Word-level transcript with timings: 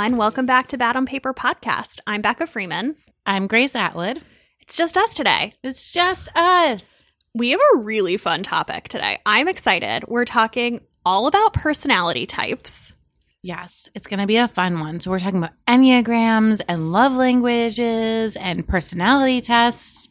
Everyone. 0.00 0.18
Welcome 0.18 0.46
back 0.46 0.68
to 0.68 0.78
Bad 0.78 0.96
on 0.96 1.04
Paper 1.04 1.34
podcast. 1.34 2.00
I'm 2.06 2.22
Becca 2.22 2.46
Freeman. 2.46 2.96
I'm 3.26 3.46
Grace 3.46 3.76
Atwood. 3.76 4.22
It's 4.62 4.74
just 4.74 4.96
us 4.96 5.12
today. 5.12 5.52
It's 5.62 5.92
just 5.92 6.34
us. 6.34 7.04
We 7.34 7.50
have 7.50 7.60
a 7.74 7.78
really 7.80 8.16
fun 8.16 8.42
topic 8.42 8.88
today. 8.88 9.18
I'm 9.26 9.46
excited. 9.46 10.04
We're 10.08 10.24
talking 10.24 10.80
all 11.04 11.26
about 11.26 11.52
personality 11.52 12.24
types. 12.24 12.94
Yes, 13.42 13.90
it's 13.94 14.06
going 14.06 14.20
to 14.20 14.26
be 14.26 14.38
a 14.38 14.48
fun 14.48 14.80
one. 14.80 15.00
So, 15.00 15.10
we're 15.10 15.18
talking 15.18 15.36
about 15.36 15.52
Enneagrams 15.68 16.62
and 16.66 16.92
love 16.92 17.12
languages 17.12 18.36
and 18.36 18.66
personality 18.66 19.42
tests. 19.42 20.08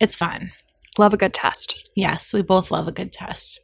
It's 0.00 0.16
fun. 0.16 0.52
Love 0.98 1.14
a 1.14 1.16
good 1.16 1.32
test. 1.32 1.88
Yes, 1.96 2.34
we 2.34 2.42
both 2.42 2.70
love 2.70 2.88
a 2.88 2.92
good 2.92 3.10
test. 3.10 3.58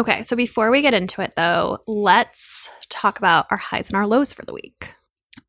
Okay, 0.00 0.22
so 0.22 0.34
before 0.34 0.70
we 0.70 0.80
get 0.80 0.94
into 0.94 1.20
it, 1.20 1.34
though, 1.36 1.80
let's 1.86 2.70
talk 2.88 3.18
about 3.18 3.46
our 3.50 3.58
highs 3.58 3.88
and 3.88 3.96
our 3.98 4.06
lows 4.06 4.32
for 4.32 4.42
the 4.46 4.54
week. 4.54 4.94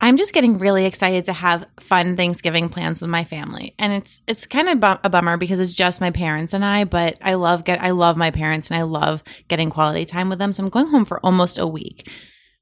I'm 0.01 0.17
just 0.17 0.33
getting 0.33 0.57
really 0.57 0.85
excited 0.85 1.23
to 1.25 1.33
have 1.33 1.65
fun 1.79 2.17
Thanksgiving 2.17 2.67
plans 2.67 2.99
with 2.99 3.09
my 3.09 3.23
family, 3.23 3.75
and 3.79 3.93
it's 3.93 4.21
it's 4.27 4.45
kind 4.45 4.67
of 4.67 4.81
bu- 4.81 4.99
a 5.05 5.09
bummer 5.09 5.37
because 5.37 5.61
it's 5.61 5.73
just 5.73 6.01
my 6.01 6.11
parents 6.11 6.53
and 6.53 6.65
I. 6.65 6.83
But 6.83 7.17
I 7.21 7.35
love 7.35 7.63
get 7.63 7.81
I 7.81 7.91
love 7.91 8.17
my 8.17 8.29
parents 8.29 8.69
and 8.69 8.77
I 8.77 8.81
love 8.81 9.23
getting 9.47 9.69
quality 9.69 10.03
time 10.03 10.27
with 10.27 10.39
them. 10.39 10.51
So 10.51 10.63
I'm 10.63 10.69
going 10.69 10.87
home 10.87 11.05
for 11.05 11.25
almost 11.25 11.57
a 11.57 11.65
week. 11.65 12.11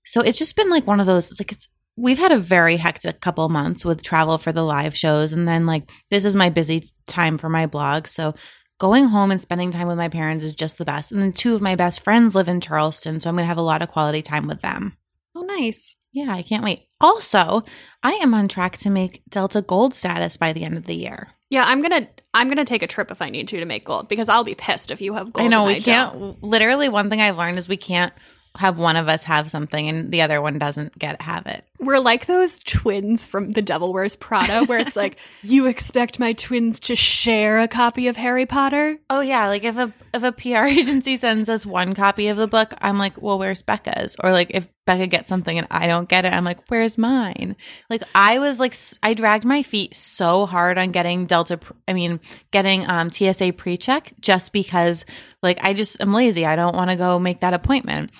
So 0.05 0.21
it's 0.21 0.37
just 0.37 0.55
been 0.55 0.69
like 0.69 0.85
one 0.85 0.99
of 0.99 1.07
those. 1.07 1.31
It's 1.31 1.39
like 1.39 1.53
it's 1.53 1.69
we've 1.97 2.19
had 2.19 2.31
a 2.31 2.37
very 2.37 2.77
hectic 2.77 3.19
couple 3.19 3.49
months 3.49 3.83
with 3.83 4.03
travel 4.03 4.37
for 4.37 4.51
the 4.51 4.63
live 4.63 4.95
shows, 4.95 5.33
and 5.33 5.47
then 5.47 5.65
like 5.65 5.89
this 6.11 6.23
is 6.23 6.35
my 6.35 6.51
busy 6.51 6.83
time 7.07 7.39
for 7.39 7.49
my 7.49 7.65
blog. 7.65 8.05
So 8.05 8.35
going 8.79 9.05
home 9.05 9.29
and 9.31 9.39
spending 9.39 9.71
time 9.71 9.87
with 9.87 9.97
my 9.97 10.09
parents 10.09 10.43
is 10.43 10.53
just 10.53 10.77
the 10.77 10.85
best. 10.85 11.11
And 11.11 11.21
then 11.21 11.31
two 11.31 11.53
of 11.53 11.61
my 11.61 11.75
best 11.75 12.01
friends 12.03 12.33
live 12.33 12.47
in 12.47 12.61
Charleston, 12.61 13.19
so 13.19 13.29
I'm 13.29 13.35
going 13.35 13.43
to 13.43 13.47
have 13.47 13.57
a 13.57 13.61
lot 13.61 13.81
of 13.81 13.89
quality 13.89 14.21
time 14.21 14.47
with 14.47 14.61
them. 14.61 14.97
Oh, 15.35 15.41
nice. 15.41 15.95
Yeah, 16.11 16.33
I 16.33 16.41
can't 16.41 16.63
wait. 16.63 16.85
Also, 16.99 17.61
I 18.01 18.13
am 18.13 18.33
on 18.33 18.47
track 18.47 18.77
to 18.77 18.89
make 18.89 19.21
Delta 19.29 19.61
Gold 19.61 19.93
status 19.93 20.37
by 20.37 20.53
the 20.53 20.63
end 20.63 20.75
of 20.75 20.85
the 20.85 20.95
year. 20.95 21.29
Yeah, 21.51 21.63
I'm 21.65 21.81
gonna 21.81 22.07
I'm 22.33 22.47
gonna 22.47 22.65
take 22.65 22.83
a 22.83 22.87
trip 22.87 23.09
if 23.11 23.21
I 23.21 23.29
need 23.29 23.47
to 23.49 23.59
to 23.59 23.65
make 23.65 23.85
gold 23.85 24.07
because 24.07 24.27
I'll 24.29 24.43
be 24.43 24.55
pissed 24.55 24.91
if 24.91 25.01
you 25.01 25.13
have 25.13 25.31
gold. 25.33 25.45
I 25.45 25.47
know 25.49 25.65
we 25.65 25.75
I 25.75 25.79
can't. 25.79 26.13
don't. 26.13 26.43
Literally, 26.43 26.89
one 26.89 27.09
thing 27.09 27.21
I've 27.21 27.37
learned 27.37 27.57
is 27.57 27.67
we 27.67 27.77
can't 27.77 28.13
have 28.59 28.77
one 28.77 28.97
of 28.97 29.07
us 29.07 29.23
have 29.23 29.49
something 29.49 29.87
and 29.87 30.11
the 30.11 30.21
other 30.21 30.41
one 30.41 30.59
doesn't 30.59 30.99
get 30.99 31.21
have 31.21 31.47
it. 31.47 31.63
We're 31.79 31.99
like 31.99 32.25
those 32.25 32.59
twins 32.59 33.25
from 33.25 33.51
The 33.51 33.61
Devil 33.61 33.93
Wears 33.93 34.17
Prada, 34.17 34.65
where 34.65 34.79
it's 34.79 34.97
like 34.97 35.17
you 35.41 35.65
expect 35.67 36.19
my 36.19 36.33
twins 36.33 36.81
to 36.81 36.95
share 36.95 37.61
a 37.61 37.69
copy 37.69 38.09
of 38.09 38.17
Harry 38.17 38.45
Potter. 38.45 38.99
Oh 39.09 39.21
yeah, 39.21 39.47
like 39.47 39.63
if 39.63 39.77
a 39.77 39.93
if 40.13 40.23
a 40.23 40.33
PR 40.33 40.65
agency 40.79 41.15
sends 41.15 41.47
us 41.47 41.65
one 41.65 41.95
copy 41.95 42.27
of 42.27 42.35
the 42.35 42.47
book, 42.47 42.73
I'm 42.81 42.97
like, 42.97 43.21
well, 43.21 43.39
where's 43.39 43.61
Becca's? 43.61 44.17
Or 44.21 44.33
like 44.33 44.51
if 44.53 44.67
Becca 44.85 45.07
gets 45.07 45.29
something 45.29 45.57
and 45.57 45.67
I 45.71 45.87
don't 45.87 46.09
get 46.09 46.25
it, 46.25 46.33
I'm 46.33 46.43
like, 46.43 46.69
where's 46.69 46.97
mine? 46.97 47.55
Like 47.89 48.03
I 48.13 48.39
was 48.39 48.59
like, 48.59 48.75
I 49.01 49.13
dragged 49.13 49.45
my 49.45 49.63
feet 49.63 49.95
so 49.95 50.45
hard 50.45 50.77
on 50.77 50.91
getting 50.91 51.27
Delta. 51.27 51.61
I 51.87 51.93
mean, 51.93 52.19
getting 52.51 52.89
um, 52.89 53.09
TSA 53.09 53.53
pre-check 53.53 54.11
just 54.19 54.51
because 54.51 55.05
like 55.41 55.59
I 55.61 55.73
just 55.73 56.01
am 56.01 56.13
lazy. 56.13 56.45
I 56.45 56.57
don't 56.57 56.75
want 56.75 56.89
to 56.89 56.97
go 56.97 57.19
make 57.19 57.39
that 57.39 57.53
appointment. 57.53 58.11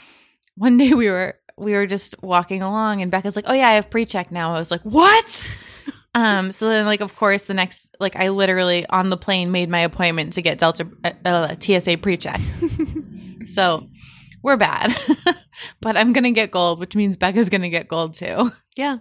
One 0.60 0.78
day 0.78 0.94
we 0.94 1.10
were 1.10 1.36
we 1.58 1.72
were 1.72 1.88
just 1.88 2.22
walking 2.22 2.62
along 2.62 3.02
and 3.02 3.10
Becca's 3.10 3.38
like, 3.38 3.46
oh 3.48 3.54
yeah, 3.54 3.70
I 3.70 3.74
have 3.74 3.90
pre-check 3.90 4.30
now. 4.30 4.54
I 4.54 4.60
was 4.60 4.72
like, 4.72 4.82
what? 4.82 5.50
Um, 6.16 6.52
so 6.52 6.68
then 6.68 6.88
like, 6.88 7.02
of 7.02 7.16
course, 7.16 7.44
the 7.44 7.54
next, 7.54 7.88
like 8.00 8.16
I 8.16 8.30
literally 8.30 8.84
on 8.88 9.10
the 9.10 9.16
plane 9.16 9.52
made 9.52 9.70
my 9.70 9.82
appointment 9.82 10.34
to 10.34 10.42
get 10.42 10.58
Delta, 10.58 10.90
uh, 11.04 11.12
uh, 11.24 11.56
TSA 11.60 12.00
pre-check. 12.00 12.42
so 13.46 13.88
we're 14.42 14.58
bad, 14.58 14.98
but 15.82 15.96
I'm 15.96 16.12
going 16.12 16.24
to 16.24 16.32
get 16.32 16.50
gold, 16.50 16.80
which 16.80 16.96
means 16.96 17.16
Becca's 17.16 17.50
going 17.50 17.62
to 17.62 17.70
get 17.70 17.88
gold 17.88 18.16
too. 18.16 18.52
Yeah. 18.76 18.98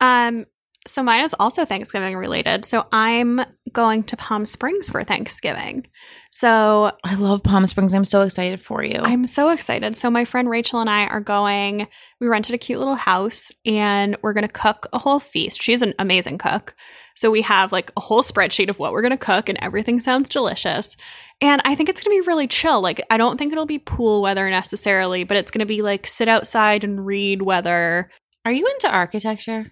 Um. 0.00 0.46
So 0.86 1.02
mine 1.02 1.24
is 1.24 1.34
also 1.38 1.64
Thanksgiving 1.64 2.16
related. 2.16 2.64
So 2.64 2.86
I'm 2.92 3.40
going 3.72 4.02
to 4.04 4.16
Palm 4.16 4.44
Springs 4.44 4.90
for 4.90 5.04
Thanksgiving. 5.04 5.86
So 6.30 6.92
I 7.04 7.14
love 7.14 7.44
Palm 7.44 7.66
Springs. 7.66 7.94
I'm 7.94 8.04
so 8.04 8.22
excited 8.22 8.60
for 8.60 8.82
you. 8.82 8.98
I'm 9.00 9.24
so 9.24 9.50
excited. 9.50 9.96
So 9.96 10.10
my 10.10 10.24
friend 10.24 10.50
Rachel 10.50 10.80
and 10.80 10.90
I 10.90 11.06
are 11.06 11.20
going. 11.20 11.86
We 12.20 12.26
rented 12.26 12.54
a 12.54 12.58
cute 12.58 12.80
little 12.80 12.96
house 12.96 13.52
and 13.64 14.16
we're 14.22 14.32
going 14.32 14.46
to 14.46 14.52
cook 14.52 14.88
a 14.92 14.98
whole 14.98 15.20
feast. 15.20 15.62
She's 15.62 15.82
an 15.82 15.94
amazing 16.00 16.38
cook. 16.38 16.74
So 17.14 17.30
we 17.30 17.42
have 17.42 17.70
like 17.70 17.92
a 17.96 18.00
whole 18.00 18.22
spreadsheet 18.22 18.68
of 18.68 18.78
what 18.78 18.92
we're 18.92 19.02
going 19.02 19.12
to 19.12 19.16
cook 19.16 19.48
and 19.48 19.58
everything 19.62 20.00
sounds 20.00 20.28
delicious. 20.28 20.96
And 21.40 21.62
I 21.64 21.76
think 21.76 21.90
it's 21.90 22.02
going 22.02 22.16
to 22.16 22.22
be 22.22 22.26
really 22.26 22.48
chill. 22.48 22.80
Like 22.80 23.00
I 23.08 23.18
don't 23.18 23.38
think 23.38 23.52
it'll 23.52 23.66
be 23.66 23.78
pool 23.78 24.20
weather 24.20 24.48
necessarily, 24.50 25.22
but 25.22 25.36
it's 25.36 25.52
going 25.52 25.60
to 25.60 25.66
be 25.66 25.82
like 25.82 26.06
sit 26.08 26.28
outside 26.28 26.82
and 26.82 27.06
read 27.06 27.42
weather. 27.42 28.10
Are 28.44 28.52
you 28.52 28.66
into 28.66 28.92
architecture? 28.92 29.66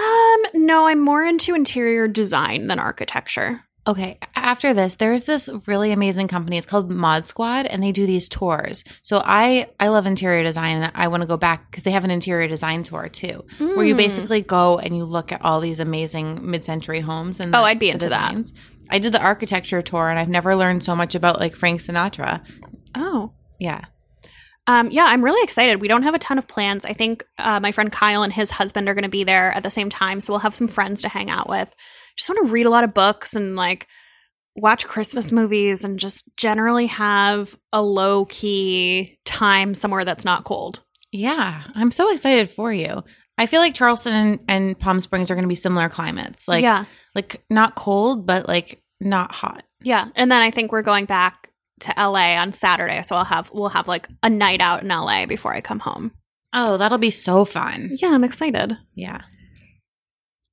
Um 0.00 0.66
no, 0.66 0.86
I'm 0.86 1.00
more 1.00 1.22
into 1.24 1.54
interior 1.54 2.08
design 2.08 2.66
than 2.68 2.78
architecture. 2.78 3.62
Okay, 3.86 4.18
after 4.36 4.74
this, 4.74 4.96
there's 4.96 5.24
this 5.24 5.48
really 5.66 5.90
amazing 5.90 6.28
company. 6.28 6.58
It's 6.58 6.66
called 6.66 6.90
Mod 6.90 7.24
Squad, 7.24 7.64
and 7.66 7.82
they 7.82 7.92
do 7.92 8.06
these 8.06 8.28
tours. 8.28 8.84
So 9.02 9.22
I 9.24 9.68
I 9.80 9.88
love 9.88 10.06
interior 10.06 10.42
design, 10.42 10.82
and 10.82 10.92
I 10.94 11.08
want 11.08 11.22
to 11.22 11.26
go 11.26 11.36
back 11.38 11.70
because 11.70 11.82
they 11.84 11.90
have 11.92 12.04
an 12.04 12.10
interior 12.10 12.46
design 12.46 12.82
tour 12.82 13.08
too, 13.08 13.44
where 13.58 13.84
you 13.84 13.94
Mm. 13.94 13.98
basically 13.98 14.42
go 14.42 14.78
and 14.78 14.96
you 14.96 15.04
look 15.04 15.32
at 15.32 15.42
all 15.42 15.60
these 15.60 15.80
amazing 15.80 16.38
mid-century 16.50 17.00
homes. 17.00 17.40
And 17.40 17.54
Oh, 17.54 17.60
the- 17.60 17.64
I'd 17.64 17.78
be 17.78 17.90
into 17.90 18.08
that. 18.10 18.34
I 18.90 18.98
did 18.98 19.12
the 19.12 19.22
architecture 19.22 19.82
tour, 19.82 20.10
and 20.10 20.18
I've 20.18 20.28
never 20.28 20.54
learned 20.56 20.84
so 20.84 20.94
much 20.94 21.14
about 21.14 21.40
like 21.40 21.56
Frank 21.56 21.80
Sinatra. 21.80 22.42
Oh. 22.94 23.32
Yeah, 23.58 23.82
Um, 24.70 24.92
yeah, 24.92 25.04
I'm 25.06 25.24
really 25.24 25.42
excited. 25.42 25.80
We 25.80 25.88
don't 25.88 26.04
have 26.04 26.14
a 26.14 26.18
ton 26.20 26.38
of 26.38 26.46
plans. 26.46 26.84
I 26.84 26.92
think 26.92 27.24
uh, 27.38 27.58
my 27.58 27.72
friend 27.72 27.90
Kyle 27.90 28.22
and 28.22 28.32
his 28.32 28.50
husband 28.50 28.88
are 28.88 28.94
going 28.94 29.02
to 29.02 29.08
be 29.08 29.24
there 29.24 29.50
at 29.52 29.64
the 29.64 29.70
same 29.70 29.90
time, 29.90 30.20
so 30.20 30.32
we'll 30.32 30.40
have 30.40 30.54
some 30.54 30.68
friends 30.68 31.02
to 31.02 31.08
hang 31.08 31.28
out 31.28 31.48
with. 31.48 31.74
Just 32.16 32.28
want 32.28 32.46
to 32.46 32.52
read 32.52 32.66
a 32.66 32.70
lot 32.70 32.84
of 32.84 32.94
books 32.94 33.34
and 33.34 33.56
like 33.56 33.88
watch 34.54 34.86
Christmas 34.86 35.32
movies 35.32 35.82
and 35.82 35.98
just 35.98 36.24
generally 36.36 36.86
have 36.86 37.58
a 37.72 37.82
low 37.82 38.26
key 38.26 39.18
time 39.24 39.74
somewhere 39.74 40.04
that's 40.04 40.24
not 40.24 40.44
cold. 40.44 40.82
yeah. 41.10 41.64
I'm 41.74 41.90
so 41.90 42.12
excited 42.12 42.50
for 42.50 42.72
you. 42.72 43.02
I 43.38 43.46
feel 43.46 43.60
like 43.60 43.74
Charleston 43.74 44.14
and, 44.14 44.38
and 44.46 44.78
Palm 44.78 45.00
Springs 45.00 45.32
are 45.32 45.34
going 45.34 45.46
to 45.46 45.48
be 45.48 45.56
similar 45.56 45.88
climates, 45.88 46.46
like 46.46 46.62
yeah, 46.62 46.84
like 47.16 47.42
not 47.50 47.74
cold, 47.74 48.24
but 48.24 48.46
like 48.46 48.82
not 49.00 49.34
hot. 49.34 49.64
yeah. 49.82 50.08
And 50.14 50.30
then 50.30 50.42
I 50.42 50.52
think 50.52 50.70
we're 50.70 50.82
going 50.82 51.06
back 51.06 51.39
to 51.80 51.94
LA 51.96 52.36
on 52.36 52.52
Saturday, 52.52 53.02
so 53.02 53.16
I'll 53.16 53.24
have 53.24 53.50
we'll 53.52 53.68
have 53.68 53.88
like 53.88 54.08
a 54.22 54.30
night 54.30 54.60
out 54.60 54.82
in 54.82 54.88
LA 54.88 55.26
before 55.26 55.54
I 55.54 55.60
come 55.60 55.80
home. 55.80 56.12
Oh, 56.52 56.76
that'll 56.76 56.98
be 56.98 57.10
so 57.10 57.44
fun. 57.44 57.90
Yeah, 57.92 58.10
I'm 58.10 58.24
excited. 58.24 58.76
Yeah. 58.94 59.22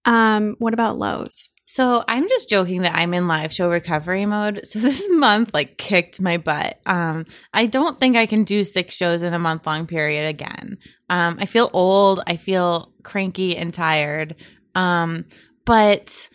Um, 0.05 0.55
what 0.59 0.73
about 0.73 0.97
lows? 0.97 1.49
So 1.69 2.03
I'm 2.07 2.29
just 2.29 2.49
joking 2.49 2.83
that 2.83 2.95
I'm 2.95 3.13
in 3.13 3.27
live 3.27 3.53
show 3.53 3.69
recovery 3.69 4.25
mode. 4.25 4.61
So 4.63 4.79
this 4.79 5.07
month 5.11 5.53
like 5.53 5.77
kicked 5.77 6.21
my 6.21 6.37
butt. 6.37 6.79
Um, 6.85 7.25
I 7.53 7.65
don't 7.65 7.99
think 7.99 8.15
I 8.15 8.25
can 8.25 8.43
do 8.43 8.63
six 8.63 8.95
shows 8.95 9.21
in 9.21 9.33
a 9.33 9.39
month 9.39 9.67
long 9.67 9.85
period 9.85 10.27
again. 10.27 10.77
Um, 11.09 11.37
I 11.39 11.45
feel 11.45 11.69
old. 11.73 12.21
I 12.25 12.37
feel 12.37 12.93
cranky 13.03 13.57
and 13.57 13.73
tired. 13.73 14.35
Um, 14.75 15.25
but 15.65 16.29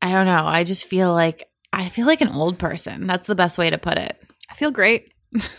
I 0.00 0.12
don't 0.12 0.26
know. 0.26 0.44
I 0.46 0.64
just 0.64 0.86
feel 0.86 1.12
like 1.12 1.46
I 1.72 1.88
feel 1.88 2.06
like 2.06 2.20
an 2.20 2.28
old 2.28 2.58
person. 2.58 3.06
That's 3.06 3.26
the 3.26 3.34
best 3.34 3.58
way 3.58 3.70
to 3.70 3.78
put 3.78 3.98
it. 3.98 4.16
I 4.50 4.54
feel 4.54 4.70
great. 4.70 5.12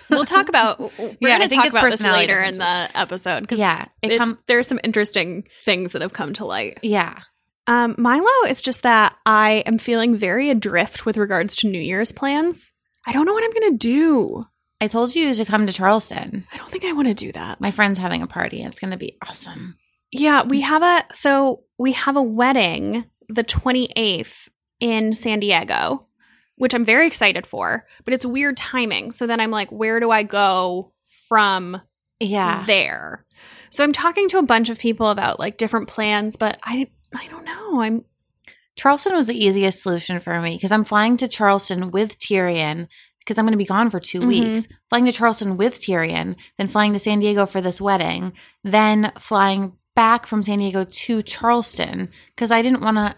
We'll 0.09 0.25
talk 0.25 0.50
about. 0.50 0.79
We're 1.00 1.16
Yeah, 1.19 1.38
going 1.40 1.50
to 1.50 1.56
talk 1.56 1.69
about 1.69 1.90
this 1.90 2.01
later 2.01 2.40
in 2.41 2.57
the 2.57 2.90
episode 2.94 3.42
because 3.42 3.57
Yeah, 3.60 3.86
it, 4.04 4.12
it, 4.13 4.18
come. 4.19 4.38
there's 4.48 4.68
some 4.68 4.80
interesting 4.83 5.45
things 5.65 5.94
that 5.94 6.01
have 6.04 6.13
come 6.13 6.33
to 6.33 6.45
light. 6.45 6.80
Yeah, 6.83 7.19
Um, 7.65 7.95
My 7.98 8.19
low 8.19 8.50
is 8.50 8.62
just 8.62 8.83
that 8.83 9.15
I 9.25 9.63
am 9.65 9.80
feeling 9.80 10.15
very 10.15 10.51
adrift 10.51 11.06
with 11.07 11.18
regards 11.18 11.56
to 11.57 11.69
New 11.69 11.81
Year's 11.81 12.12
plans. 12.12 12.69
I 13.07 13.13
don't 13.13 13.25
know 13.25 13.33
what 13.33 13.44
I'm 13.44 13.51
going 13.51 13.71
to 13.71 13.77
do. 13.77 14.45
I 14.80 14.88
told 14.88 15.16
you 15.16 15.33
to 15.33 15.45
come 15.45 15.66
to 15.66 15.74
Charleston. 15.74 16.45
I 16.54 16.57
don't 16.57 16.69
think 16.69 16.86
I 16.86 16.92
want 16.92 17.07
to 17.07 17.13
do 17.16 17.31
that. 17.31 17.59
My 17.59 17.71
friend's 17.71 17.98
having 17.98 18.21
a 18.21 18.27
party. 18.27 18.62
It's 18.62 18.80
going 18.80 18.92
to 18.92 18.98
be 18.98 19.18
awesome. 19.27 19.77
Yeah, 20.12 20.44
we 20.44 20.62
have 20.62 20.83
a 20.83 21.04
so 21.16 21.63
we 21.80 21.94
have 21.94 22.16
a 22.18 22.21
wedding 22.21 23.06
the 23.30 23.44
28th 23.44 24.50
in 24.83 25.13
San 25.13 25.39
Diego, 25.39 26.06
which 26.57 26.74
I'm 26.75 26.83
very 26.83 27.07
excited 27.07 27.47
for, 27.47 27.85
but 28.03 28.13
it's 28.13 28.25
weird 28.25 28.57
timing. 28.57 29.12
So 29.12 29.25
then 29.25 29.39
I'm 29.39 29.51
like, 29.51 29.71
where 29.71 30.00
do 30.01 30.12
I 30.12 30.24
go 30.24 30.91
from 31.30 31.81
Yeah. 32.19 32.65
there? 32.68 33.25
So 33.69 33.83
I'm 33.83 33.94
talking 33.94 34.27
to 34.30 34.38
a 34.38 34.44
bunch 34.44 34.69
of 34.69 34.77
people 34.77 35.09
about 35.09 35.39
like 35.39 35.57
different 35.57 35.88
plans, 35.88 36.35
but 36.35 36.59
I 36.63 36.88
I 37.15 37.27
don't 37.27 37.45
know. 37.45 37.81
I'm 37.81 38.03
Charleston 38.75 39.15
was 39.15 39.27
the 39.27 39.38
easiest 39.45 39.81
solution 39.83 40.19
for 40.19 40.39
me 40.41 40.56
because 40.56 40.71
I'm 40.71 40.83
flying 40.83 41.15
to 41.18 41.27
Charleston 41.27 41.91
with 41.91 42.18
Tyrion 42.19 42.88
because 43.19 43.38
I'm 43.38 43.45
going 43.45 43.53
to 43.53 43.57
be 43.57 43.65
gone 43.65 43.89
for 43.89 44.00
2 44.01 44.19
Mhm. 44.21 44.27
weeks. 44.27 44.68
Flying 44.89 45.06
to 45.06 45.12
Charleston 45.12 45.56
with 45.57 45.80
Tyrion, 45.80 46.35
then 46.57 46.68
flying 46.68 46.91
to 46.94 47.00
San 47.00 47.19
Diego 47.19 47.45
for 47.45 47.62
this 47.62 47.80
wedding, 47.80 48.33
then 48.63 49.12
flying 49.18 49.74
back 49.95 50.25
from 50.27 50.41
San 50.44 50.57
Diego 50.59 50.83
to 50.83 51.21
Charleston 51.24 52.09
because 52.35 52.51
I 52.51 52.62
didn't 52.62 52.81
want 52.81 52.97
to. 52.97 53.15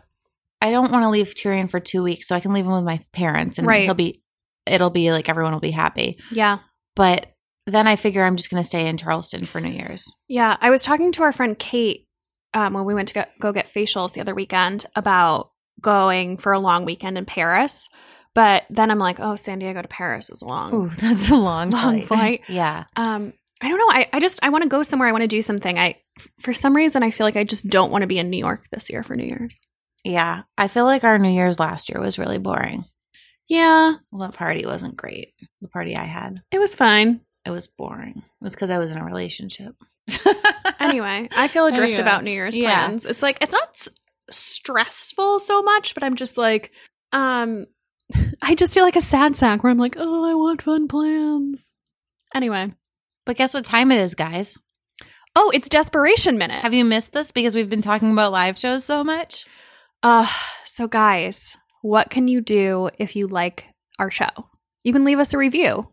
I 0.65 0.71
don't 0.71 0.91
want 0.91 1.03
to 1.03 1.09
leave 1.09 1.27
Tyrion 1.35 1.69
for 1.69 1.79
two 1.79 2.01
weeks, 2.03 2.27
so 2.27 2.35
I 2.35 2.39
can 2.39 2.53
leave 2.53 2.65
him 2.65 2.71
with 2.71 2.83
my 2.83 2.99
parents, 3.13 3.57
and 3.57 3.67
Right. 3.67 3.83
he'll 3.83 3.93
be. 3.93 4.21
It'll 4.65 4.89
be 4.89 5.11
like 5.11 5.29
everyone 5.29 5.53
will 5.53 5.59
be 5.59 5.69
happy, 5.71 6.17
yeah. 6.31 6.57
but 6.95 7.27
then 7.67 7.87
I 7.87 7.95
figure 7.95 8.23
I'm 8.23 8.35
just 8.35 8.49
going 8.49 8.61
to 8.63 8.67
stay 8.67 8.87
in 8.87 8.97
Charleston 8.97 9.45
for 9.45 9.61
New 9.61 9.69
Year's. 9.69 10.11
Yeah, 10.27 10.57
I 10.59 10.71
was 10.71 10.81
talking 10.83 11.11
to 11.13 11.23
our 11.23 11.31
friend 11.31 11.57
Kate 11.57 12.07
um, 12.55 12.73
when 12.73 12.85
we 12.85 12.95
went 12.95 13.07
to 13.09 13.13
go, 13.13 13.23
go 13.39 13.51
get 13.51 13.67
facials 13.67 14.13
the 14.13 14.21
other 14.21 14.33
weekend 14.33 14.85
about 14.95 15.51
going 15.81 16.37
for 16.37 16.51
a 16.51 16.59
long 16.59 16.83
weekend 16.85 17.17
in 17.17 17.25
Paris. 17.25 17.89
But 18.33 18.65
then 18.71 18.89
I'm 18.91 18.97
like, 18.99 19.19
oh, 19.19 19.35
San 19.35 19.59
Diego 19.59 19.81
to 19.83 19.87
Paris 19.87 20.29
is 20.31 20.41
long. 20.41 20.73
Ooh, 20.73 20.89
that's 20.99 21.29
a 21.29 21.35
long, 21.35 21.69
Long 21.69 22.01
flight. 22.01 22.05
flight. 22.07 22.41
yeah. 22.49 22.85
Um, 22.95 23.33
I 23.61 23.69
don't 23.69 23.77
know. 23.77 23.89
I, 23.89 24.07
I 24.13 24.19
just 24.19 24.39
I 24.43 24.49
want 24.49 24.63
to 24.63 24.69
go 24.69 24.81
somewhere. 24.83 25.07
I 25.07 25.11
want 25.11 25.21
to 25.23 25.27
do 25.27 25.41
something. 25.41 25.77
I 25.77 25.95
for 26.39 26.53
some 26.53 26.75
reason 26.75 27.03
I 27.03 27.11
feel 27.11 27.25
like 27.25 27.35
I 27.37 27.43
just 27.43 27.67
don't 27.67 27.91
want 27.91 28.01
to 28.01 28.07
be 28.07 28.17
in 28.19 28.29
New 28.31 28.37
York 28.39 28.65
this 28.71 28.89
year 28.89 29.03
for 29.03 29.15
New 29.15 29.25
Year's. 29.25 29.59
Yeah. 30.05 30.43
I 30.57 30.67
feel 30.69 30.85
like 30.85 31.03
our 31.03 31.17
New 31.19 31.31
Year's 31.31 31.59
last 31.59 31.89
year 31.89 31.99
was 31.99 32.17
really 32.19 32.37
boring. 32.37 32.85
Yeah, 33.49 33.95
Well, 34.11 34.27
that 34.29 34.37
party 34.37 34.65
wasn't 34.65 34.95
great. 34.95 35.33
The 35.61 35.67
party 35.67 35.95
I 35.95 36.03
had, 36.05 36.41
it 36.51 36.57
was 36.59 36.73
fine. 36.75 37.21
it 37.45 37.51
was 37.51 37.67
boring. 37.67 38.17
It 38.17 38.43
was 38.43 38.55
because 38.55 38.71
I 38.71 38.77
was 38.79 38.91
in 38.91 38.97
a 38.99 39.05
relationship. 39.05 39.75
Anyway, 40.79 41.27
I 41.35 41.47
feel 41.47 41.65
adrift 41.65 41.83
Anyway. 41.83 42.01
about 42.01 42.23
New 42.23 42.31
Year's 42.31 42.55
Yeah. 42.55 42.85
plans. 42.85 43.05
It's 43.05 43.23
like 43.23 43.37
it's 43.41 43.53
not 43.53 43.69
s- 43.69 43.89
stressful 44.29 45.39
so 45.39 45.61
much, 45.63 45.93
but 45.93 46.03
I'm 46.03 46.15
just 46.15 46.37
like, 46.37 46.71
um, 47.11 47.65
I 48.41 48.53
just 48.55 48.73
feel 48.73 48.83
like 48.83 48.95
a 48.97 49.01
sad 49.01 49.35
sack 49.35 49.63
where 49.63 49.71
I'm 49.71 49.77
like, 49.79 49.95
oh, 49.97 50.29
I 50.29 50.35
want 50.35 50.61
fun 50.61 50.87
plans. 50.87 51.71
Anyway, 52.35 52.73
But 53.25 53.37
guess 53.37 53.53
what 53.53 53.65
time 53.65 53.91
it 53.91 53.99
is, 53.99 54.15
guys? 54.15 54.57
oh, 55.37 55.51
it's 55.53 55.67
desperation 55.69 56.37
minute. 56.37 56.61
Have 56.61 56.73
you 56.73 56.85
missed 56.85 57.11
this 57.13 57.31
because 57.31 57.55
we've 57.55 57.69
been 57.69 57.81
talking 57.81 58.11
about 58.11 58.31
live 58.31 58.57
shows 58.57 58.85
so 58.85 59.03
much? 59.03 59.45
Uh, 60.05 60.27
so 60.65 60.87
guys, 60.87 61.55
what 61.81 62.09
can 62.11 62.27
you 62.27 62.39
do 62.41 62.89
if 62.99 63.15
you 63.15 63.25
like 63.27 63.65
our 63.97 64.11
show? 64.11 64.29
You 64.83 64.93
can 64.93 65.03
leave 65.03 65.17
us 65.19 65.33
a 65.33 65.37
review. 65.37 65.89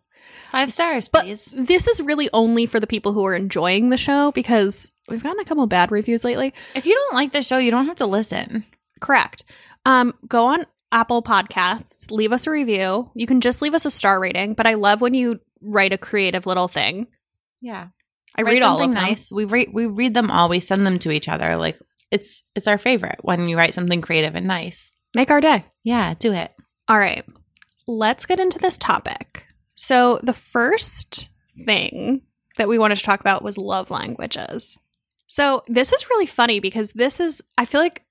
Five 0.51 0.71
stars, 0.71 1.09
But 1.09 1.23
please. 1.25 1.49
this 1.53 1.89
is 1.89 2.03
really 2.03 2.29
only 2.35 2.67
for 2.67 2.79
the 2.79 2.87
people 2.87 3.15
who 3.15 3.25
are 3.25 3.35
enjoying 3.35 3.89
the 3.89 3.97
show 3.97 4.33
because 4.33 4.91
we've 5.09 5.23
gotten 5.23 5.41
a 5.41 5.45
couple 5.47 5.67
bad 5.67 5.91
reviews 5.91 6.25
lately. 6.25 6.53
If 6.75 6.85
you 6.85 6.95
don't 6.95 7.15
like 7.15 7.33
the 7.33 7.43
show, 7.43 7.57
you 7.57 7.71
don't 7.71 7.87
have 7.87 7.97
to 7.97 8.07
listen. 8.07 8.67
Correct. 9.01 9.45
Um, 9.87 10.13
go 10.29 10.45
on 10.45 10.67
Apple 10.93 11.23
Podcasts, 11.23 12.11
leave 12.11 12.33
us 12.33 12.47
a 12.47 12.51
review. 12.51 13.11
You 13.15 13.27
can 13.27 13.41
just 13.41 13.63
leave 13.63 13.73
us 13.75 13.87
a 13.87 13.91
star 13.91 14.21
rating, 14.21 14.53
but 14.53 14.67
I 14.67 14.75
love 14.75 15.01
when 15.01 15.15
you 15.15 15.41
write 15.63 15.95
a 15.95 15.99
creative 15.99 16.45
little 16.45 16.69
thing. 16.69 17.07
Yeah. 17.63 17.89
I 18.37 18.43
Write 18.43 18.55
read 18.55 18.63
all 18.63 18.75
of 18.75 18.81
them. 18.81 18.93
nice. 18.95 19.33
We 19.33 19.45
read 19.47 19.71
we 19.73 19.87
read 19.87 20.13
them 20.15 20.31
all. 20.31 20.49
We 20.51 20.61
send 20.61 20.87
them 20.87 20.99
to 21.01 21.11
each 21.11 21.29
other. 21.29 21.57
Like 21.57 21.79
it's 22.13 22.43
it's 22.55 22.69
our 22.69 22.79
favorite 22.79 23.19
when 23.23 23.49
you 23.49 23.57
write 23.57 23.75
something 23.75 24.01
creative 24.01 24.35
and 24.37 24.47
nice. 24.47 24.93
Make 25.15 25.31
our 25.31 25.41
day. 25.41 25.65
Yeah, 25.83 26.15
do 26.19 26.33
it. 26.33 26.53
All 26.89 26.99
right. 26.99 27.25
Let's 27.87 28.27
get 28.27 28.39
into 28.41 28.59
this 28.61 28.79
topic. 28.79 29.45
So, 29.75 30.21
the 30.23 30.33
first 30.33 31.29
thing 31.65 32.23
that 32.57 32.69
we 32.69 32.79
wanted 32.79 32.99
to 32.99 33.05
talk 33.05 33.21
about 33.21 33.43
was 33.43 33.59
love 33.59 33.91
languages. 33.91 34.77
So, 35.27 35.63
this 35.67 35.93
is 35.93 36.09
really 36.11 36.27
funny 36.27 36.61
because 36.61 36.93
this 36.93 37.19
is, 37.21 37.43
I 37.59 37.65
feel 37.65 37.81
like, 37.81 38.05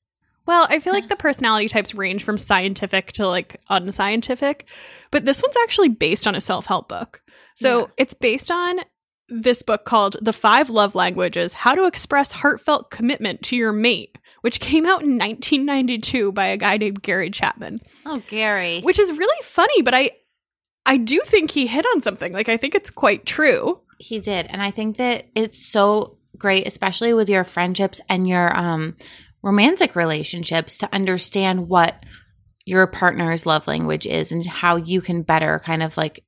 well, 0.48 0.66
I 0.70 0.80
feel 0.80 0.92
like 0.94 1.08
the 1.08 1.16
personality 1.16 1.70
types 1.70 1.94
range 1.96 2.24
from 2.24 2.38
scientific 2.38 3.12
to 3.14 3.28
like 3.28 3.62
unscientific, 3.70 4.66
but 5.12 5.24
this 5.26 5.42
one's 5.42 5.56
actually 5.64 5.90
based 5.90 6.28
on 6.28 6.36
a 6.36 6.42
self 6.42 6.66
help 6.66 6.90
book. 6.90 7.22
So, 7.56 7.82
Yeah. 7.82 7.86
it's 7.98 8.14
based 8.16 8.52
on 8.52 8.80
this 9.32 9.62
book 9.62 9.86
called 9.86 10.18
The 10.22 10.34
Five 10.34 10.70
Love 10.70 10.94
Languages 10.96 11.54
How 11.54 11.74
to 11.76 11.86
Express 11.86 12.32
Heartfelt 12.34 12.92
Commitment 12.92 13.42
to 13.44 13.56
Your 13.56 13.72
Mate, 13.72 14.18
which 14.42 14.60
came 14.60 14.86
out 14.86 15.02
in 15.04 15.18
1992 15.18 16.32
by 16.34 16.48
a 16.48 16.58
guy 16.58 16.78
named 16.78 17.02
Gary 17.02 17.30
Chapman 17.32 17.78
Oh, 18.06 18.22
Gary. 18.28 18.82
which 18.82 19.00
is 19.00 19.12
really 19.12 19.44
funny 19.44 19.82
but 19.82 19.94
i 19.94 20.12
i 20.86 20.98
do 20.98 21.20
think 21.26 21.52
he 21.52 21.68
hit 21.68 21.86
on 21.94 22.02
something 22.02 22.34
like 22.34 22.50
i 22.50 22.58
think 22.58 22.76
it's 22.76 22.90
quite 22.90 23.26
true 23.26 23.80
He 24.00 24.20
did. 24.20 24.48
And 24.50 24.62
I 24.64 24.72
think 24.72 24.98
that 24.98 25.26
it's 25.36 25.72
so 25.72 26.18
great, 26.38 26.66
especially 26.68 27.14
with 27.14 27.30
your 27.30 27.44
friendships 27.44 28.02
and 28.10 28.28
your 28.28 28.56
um 28.58 28.96
romantic 29.44 29.96
relationships, 29.96 30.78
to 30.80 30.90
understand 30.94 31.68
what 31.70 32.04
your 32.66 32.88
partner's 32.88 33.46
love 33.46 33.68
language 33.68 34.06
is 34.08 34.32
and 34.32 34.46
how 34.46 34.76
you 34.76 35.02
can 35.02 35.22
better 35.24 35.60
kind 35.64 35.84
of 35.84 35.98
like 35.98 36.24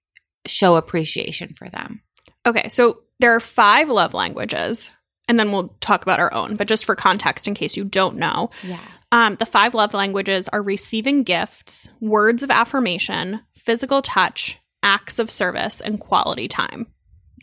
show 0.47 0.75
appreciation 0.75 1.53
for 1.57 1.67
them. 1.69 2.01
Okay 2.45 2.67
so 2.69 2.99
there 3.19 3.33
are 3.35 3.39
five 3.39 3.89
love 3.89 4.13
languages 4.13 4.91
and 5.27 5.39
then 5.39 5.51
we'll 5.51 5.69
talk 5.81 6.01
about 6.01 6.19
our 6.19 6.33
own 6.33 6.55
but 6.55 6.67
just 6.67 6.85
for 6.85 6.95
context 6.95 7.47
in 7.47 7.53
case 7.53 7.77
you 7.77 7.83
don't 7.83 8.17
know 8.17 8.49
Yeah. 8.63 8.79
um, 9.11 9.35
the 9.35 9.45
five 9.45 9.73
love 9.73 9.93
languages 9.93 10.47
are 10.49 10.61
receiving 10.61 11.23
gifts 11.23 11.89
words 12.01 12.43
of 12.43 12.51
affirmation 12.51 13.41
physical 13.55 14.01
touch 14.01 14.57
acts 14.81 15.19
of 15.19 15.29
service 15.31 15.79
and 15.81 15.99
quality 15.99 16.47
time 16.47 16.87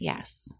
Yes. 0.02 0.52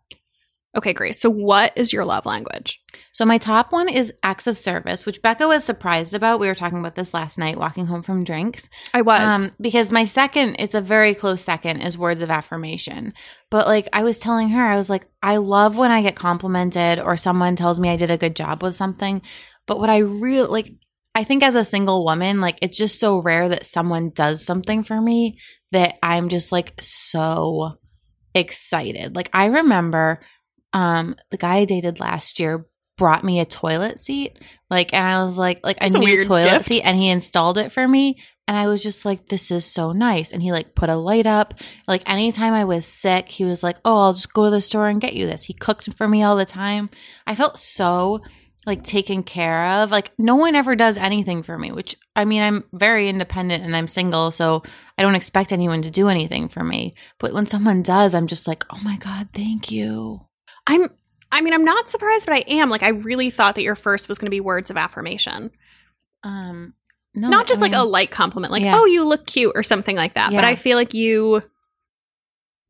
Okay 0.76 0.92
grace 0.92 1.20
so 1.20 1.30
what 1.30 1.72
is 1.76 1.92
your 1.92 2.04
love 2.04 2.26
language 2.26 2.80
So 3.12 3.24
my 3.24 3.38
top 3.38 3.72
one 3.72 3.88
is 3.88 4.12
acts 4.22 4.46
of 4.46 4.56
service, 4.56 5.04
which 5.04 5.20
Becca 5.22 5.46
was 5.48 5.64
surprised 5.64 6.14
about. 6.14 6.40
We 6.40 6.46
were 6.46 6.54
talking 6.54 6.78
about 6.78 6.94
this 6.94 7.12
last 7.12 7.38
night 7.38 7.58
walking 7.58 7.86
home 7.86 8.02
from 8.02 8.24
drinks. 8.24 8.68
i 8.94 9.02
was 9.02 9.20
Um, 9.20 9.50
because 9.60 9.90
my 9.90 10.04
second, 10.04 10.56
it's 10.58 10.74
a 10.74 10.80
very 10.80 11.14
close 11.14 11.42
second, 11.42 11.80
is 11.80 11.98
words 11.98 12.22
of 12.22 12.30
affirmation. 12.30 13.12
But 13.50 13.66
like 13.66 13.88
I 13.92 14.02
was 14.04 14.18
telling 14.18 14.50
her, 14.50 14.62
I 14.64 14.76
was 14.76 14.88
like, 14.88 15.06
I 15.22 15.38
love 15.38 15.76
when 15.76 15.90
I 15.90 16.02
get 16.02 16.14
complimented 16.16 17.00
or 17.00 17.16
someone 17.16 17.56
tells 17.56 17.80
me 17.80 17.90
I 17.90 17.96
did 17.96 18.10
a 18.10 18.18
good 18.18 18.36
job 18.36 18.62
with 18.62 18.76
something. 18.76 19.22
But 19.66 19.80
what 19.80 19.90
I 19.90 19.98
really 19.98 20.48
like, 20.48 20.72
I 21.14 21.24
think 21.24 21.42
as 21.42 21.56
a 21.56 21.64
single 21.64 22.04
woman, 22.04 22.40
like 22.40 22.58
it's 22.62 22.78
just 22.78 23.00
so 23.00 23.20
rare 23.20 23.48
that 23.48 23.66
someone 23.66 24.10
does 24.10 24.44
something 24.44 24.84
for 24.84 25.00
me 25.00 25.38
that 25.72 25.98
I'm 26.02 26.28
just 26.28 26.52
like 26.52 26.74
so 26.80 27.78
excited. 28.34 29.16
Like 29.16 29.30
I 29.32 29.46
remember 29.46 30.20
um 30.72 31.16
the 31.30 31.36
guy 31.36 31.56
I 31.58 31.64
dated 31.64 32.00
last 32.00 32.38
year 32.38 32.66
brought 33.00 33.24
me 33.24 33.40
a 33.40 33.46
toilet 33.46 33.98
seat. 33.98 34.38
Like 34.68 34.92
and 34.92 35.06
I 35.06 35.24
was 35.24 35.38
like 35.38 35.60
like 35.64 35.78
That's 35.80 35.94
new 35.94 36.22
toilet 36.22 36.50
gift. 36.50 36.66
seat 36.66 36.82
and 36.82 36.98
he 36.98 37.08
installed 37.08 37.56
it 37.56 37.72
for 37.72 37.88
me. 37.88 38.18
And 38.46 38.58
I 38.58 38.66
was 38.66 38.82
just 38.82 39.06
like 39.06 39.26
this 39.28 39.50
is 39.50 39.64
so 39.64 39.92
nice. 39.92 40.32
And 40.32 40.42
he 40.42 40.52
like 40.52 40.74
put 40.74 40.90
a 40.90 40.96
light 40.96 41.26
up. 41.26 41.54
Like 41.88 42.02
anytime 42.08 42.52
I 42.52 42.66
was 42.66 42.84
sick 42.84 43.30
he 43.30 43.44
was 43.44 43.62
like 43.62 43.78
oh 43.86 43.98
I'll 43.98 44.12
just 44.12 44.34
go 44.34 44.44
to 44.44 44.50
the 44.50 44.60
store 44.60 44.88
and 44.88 45.00
get 45.00 45.14
you 45.14 45.26
this. 45.26 45.44
He 45.44 45.54
cooked 45.54 45.90
for 45.94 46.06
me 46.06 46.22
all 46.22 46.36
the 46.36 46.44
time. 46.44 46.90
I 47.26 47.34
felt 47.34 47.58
so 47.58 48.20
like 48.66 48.84
taken 48.84 49.22
care 49.22 49.64
of. 49.66 49.90
Like 49.90 50.12
no 50.18 50.36
one 50.36 50.54
ever 50.54 50.76
does 50.76 50.98
anything 50.98 51.42
for 51.42 51.56
me 51.56 51.72
which 51.72 51.96
I 52.14 52.26
mean 52.26 52.42
I'm 52.42 52.64
very 52.74 53.08
independent 53.08 53.64
and 53.64 53.74
I'm 53.74 53.88
single 53.88 54.30
so 54.30 54.62
I 54.98 55.02
don't 55.02 55.14
expect 55.14 55.52
anyone 55.54 55.80
to 55.82 55.90
do 55.90 56.08
anything 56.08 56.50
for 56.50 56.62
me. 56.62 56.92
But 57.18 57.32
when 57.32 57.46
someone 57.46 57.82
does 57.82 58.14
I'm 58.14 58.26
just 58.26 58.46
like 58.46 58.62
oh 58.70 58.80
my 58.84 58.98
god 58.98 59.30
thank 59.32 59.70
you 59.70 60.26
i'm 60.66 60.88
i 61.32 61.40
mean 61.40 61.52
i'm 61.52 61.64
not 61.64 61.88
surprised 61.88 62.26
but 62.26 62.34
i 62.34 62.44
am 62.48 62.68
like 62.68 62.82
i 62.82 62.88
really 62.88 63.30
thought 63.30 63.54
that 63.54 63.62
your 63.62 63.76
first 63.76 64.08
was 64.08 64.18
going 64.18 64.26
to 64.26 64.30
be 64.30 64.40
words 64.40 64.70
of 64.70 64.76
affirmation 64.76 65.50
um 66.22 66.74
no 67.14 67.28
not 67.28 67.46
just 67.46 67.60
I 67.60 67.66
like 67.66 67.74
a 67.74 67.82
light 67.82 68.10
compliment 68.10 68.52
like 68.52 68.62
Yeah. 68.62 68.76
oh 68.76 68.84
you 68.84 69.04
look 69.04 69.26
cute 69.26 69.52
or 69.54 69.62
something 69.62 69.96
like 69.96 70.14
that 70.14 70.32
but 70.32 70.44
i 70.44 70.54
feel 70.54 70.76
like 70.76 70.94
you 70.94 71.42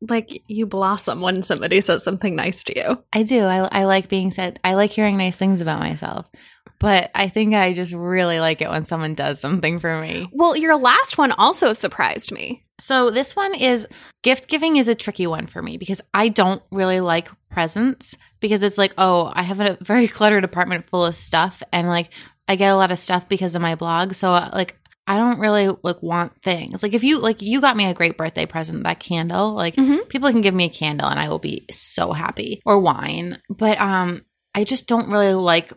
like 0.09 0.41
you 0.47 0.65
blossom 0.65 1.21
when 1.21 1.43
somebody 1.43 1.79
says 1.81 2.03
something 2.03 2.35
nice 2.35 2.63
to 2.63 2.77
you 2.77 3.03
I 3.13 3.21
do. 3.23 3.41
I, 3.43 3.81
I 3.81 3.83
like 3.85 4.09
being 4.09 4.31
said. 4.31 4.59
I 4.63 4.73
like 4.73 4.89
hearing 4.89 5.15
nice 5.15 5.35
things 5.37 5.61
about 5.61 5.79
myself. 5.79 6.25
But 6.81 7.11
I 7.15 7.29
think 7.29 7.53
I 7.53 7.73
just 7.73 7.93
really 7.93 8.39
like 8.41 8.61
it 8.61 8.69
when 8.69 8.85
someone 8.85 9.13
does 9.13 9.39
something 9.39 9.79
for 9.79 10.01
me. 10.01 10.27
well 10.33 10.57
your 10.57 10.75
last 10.75 11.17
one 11.17 11.31
also 11.31 11.71
surprised 11.73 12.31
me 12.31 12.65
So 12.79 13.11
this 13.11 13.35
one 13.35 13.53
is 13.55 13.87
gift 14.23 14.47
giving 14.49 14.77
is 14.77 14.87
a 14.87 14.95
tricky 14.95 15.27
one 15.27 15.45
for 15.47 15.61
me 15.61 15.77
because 15.77 16.01
I 16.13 16.29
don't 16.29 16.61
really 16.71 16.99
like 16.99 17.29
presents 17.51 18.15
because 18.39 18.63
it's 18.63 18.77
like, 18.79 18.93
oh, 18.97 19.31
I 19.33 19.43
have 19.43 19.59
a 19.59 19.77
very 19.81 20.07
cluttered 20.07 20.43
apartment 20.43 20.89
full 20.89 21.05
of 21.05 21.15
stuff 21.15 21.61
and 21.71 21.87
like 21.87 22.09
I 22.47 22.55
get 22.55 22.71
a 22.71 22.75
lot 22.75 22.91
of 22.91 22.97
stuff 22.99 23.29
because 23.29 23.55
of 23.55 23.61
my 23.61 23.75
blog. 23.75 24.13
So 24.15 24.33
uh, 24.33 24.49
like 24.51 24.77
I 25.07 25.17
don't 25.17 25.39
really 25.39 25.75
like 25.83 26.01
want 26.01 26.33
things. 26.43 26.81
Like 26.83 26.93
if 26.95 27.03
you 27.03 27.19
like 27.19 27.41
you 27.41 27.61
got 27.61 27.77
me 27.77 27.85
a 27.85 27.93
great 27.93 28.17
birthday 28.17 28.45
present, 28.47 28.83
that 28.83 28.99
candle, 28.99 29.53
like 29.53 29.75
Mhm. 29.75 30.09
people 30.09 30.31
can 30.31 30.41
give 30.41 30.53
me 30.55 30.65
a 30.65 30.69
candle 30.69 31.07
and 31.07 31.19
I 31.19 31.29
will 31.29 31.39
be 31.39 31.65
so 31.71 32.11
happy 32.13 32.61
or 32.65 32.79
wine. 32.79 33.37
But 33.49 33.79
um 33.79 34.23
I 34.55 34.63
just 34.63 34.87
don't 34.87 35.09
really 35.09 35.33
like 35.33 35.71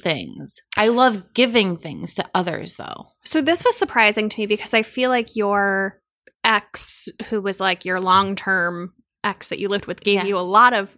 things. 0.00 0.60
I 0.76 0.88
love 0.88 1.32
giving 1.34 1.76
things 1.76 2.14
to 2.14 2.24
others 2.34 2.74
though. 2.74 3.06
so 3.24 3.40
this 3.40 3.64
was 3.64 3.76
surprising 3.76 4.28
to 4.28 4.40
me 4.40 4.46
because 4.46 4.74
i 4.74 4.82
feel 4.82 5.10
like 5.10 5.36
your 5.36 6.00
ex 6.44 7.08
who 7.28 7.40
was 7.42 7.60
like 7.60 7.84
your 7.84 8.00
long-term 8.00 8.92
ex 9.24 9.48
that 9.48 9.58
you 9.58 9.68
lived 9.68 9.86
with 9.86 10.00
gave 10.00 10.14
Yeah. 10.20 10.24
you 10.24 10.38
a 10.38 10.40
lot 10.40 10.72
of 10.72 10.96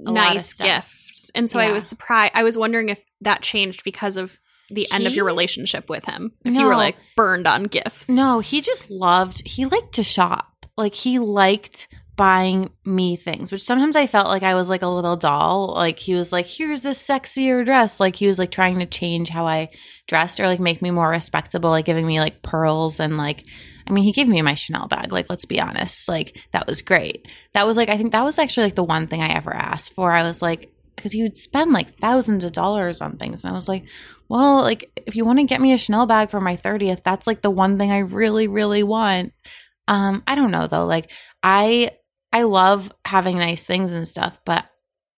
A 0.00 0.10
lot 0.10 0.10
of 0.10 0.14
nice 0.34 0.54
gifts 0.54 1.30
and 1.34 1.50
so 1.50 1.58
i 1.60 1.70
was 1.72 1.86
surprised 1.86 2.32
i 2.34 2.42
was 2.42 2.58
wondering 2.58 2.88
if 2.88 3.02
that 3.20 3.42
changed 3.42 3.84
because 3.84 4.16
of 4.16 4.38
the 4.70 4.90
end 4.90 5.06
of 5.06 5.14
your 5.14 5.24
relationship 5.24 5.88
with 5.88 6.04
him 6.06 6.32
if 6.44 6.54
you 6.54 6.64
were 6.66 6.76
like 6.76 6.96
burned 7.16 7.46
on 7.46 7.64
gifts 7.64 8.08
No, 8.08 8.40
he 8.40 8.60
just 8.60 8.90
loved, 8.90 9.46
he 9.46 9.66
liked 9.66 9.92
to 9.94 10.02
shop. 10.02 10.66
Like 10.78 10.94
he 10.94 11.18
liked 11.18 11.88
buying 12.16 12.70
me 12.84 13.16
things, 13.16 13.50
which 13.50 13.62
sometimes 13.62 13.96
I 13.96 14.06
felt 14.06 14.28
like 14.28 14.42
I 14.42 14.54
was 14.54 14.68
like 14.68 14.82
a 14.82 14.88
little 14.88 15.16
doll. 15.16 15.72
Like 15.74 15.98
he 15.98 16.14
was 16.14 16.32
like, 16.32 16.46
here's 16.46 16.82
this 16.82 17.04
sexier 17.04 17.64
dress. 17.64 18.00
Like 18.00 18.16
he 18.16 18.26
was 18.26 18.38
like 18.38 18.50
trying 18.50 18.78
to 18.80 18.86
change 18.86 19.30
how 19.30 19.46
I 19.46 19.70
dressed 20.06 20.38
or 20.40 20.46
like 20.46 20.60
make 20.60 20.82
me 20.82 20.90
more 20.90 21.08
respectable, 21.08 21.70
like 21.70 21.86
giving 21.86 22.06
me 22.06 22.20
like 22.20 22.42
pearls 22.42 23.00
and 23.00 23.16
like 23.16 23.44
I 23.86 23.92
mean, 23.92 24.04
he 24.04 24.12
gave 24.12 24.28
me 24.28 24.42
my 24.42 24.54
Chanel 24.54 24.88
bag. 24.88 25.12
Like, 25.12 25.28
let's 25.28 25.44
be 25.44 25.60
honest. 25.60 26.08
Like, 26.08 26.38
that 26.52 26.66
was 26.66 26.82
great. 26.82 27.30
That 27.52 27.66
was 27.66 27.76
like, 27.76 27.88
I 27.88 27.96
think 27.96 28.12
that 28.12 28.24
was 28.24 28.38
actually 28.38 28.64
like 28.64 28.74
the 28.74 28.84
one 28.84 29.06
thing 29.06 29.22
I 29.22 29.34
ever 29.34 29.52
asked 29.52 29.94
for. 29.94 30.12
I 30.12 30.22
was 30.22 30.40
like, 30.40 30.72
because 30.96 31.12
he 31.12 31.22
would 31.22 31.36
spend 31.36 31.72
like 31.72 31.98
thousands 31.98 32.44
of 32.44 32.52
dollars 32.52 33.00
on 33.00 33.16
things. 33.16 33.42
And 33.42 33.52
I 33.52 33.56
was 33.56 33.68
like, 33.68 33.84
well, 34.28 34.62
like, 34.62 34.90
if 35.06 35.16
you 35.16 35.24
want 35.24 35.40
to 35.40 35.46
get 35.46 35.60
me 35.60 35.72
a 35.72 35.78
Chanel 35.78 36.06
bag 36.06 36.30
for 36.30 36.40
my 36.40 36.56
30th, 36.56 37.02
that's 37.02 37.26
like 37.26 37.42
the 37.42 37.50
one 37.50 37.78
thing 37.78 37.90
I 37.90 37.98
really, 37.98 38.46
really 38.46 38.82
want. 38.82 39.32
Um, 39.88 40.22
I 40.26 40.36
don't 40.36 40.52
know 40.52 40.68
though. 40.68 40.86
Like, 40.86 41.10
I, 41.42 41.90
I 42.32 42.42
love 42.44 42.92
having 43.04 43.38
nice 43.38 43.64
things 43.64 43.92
and 43.92 44.06
stuff, 44.08 44.38
but 44.44 44.64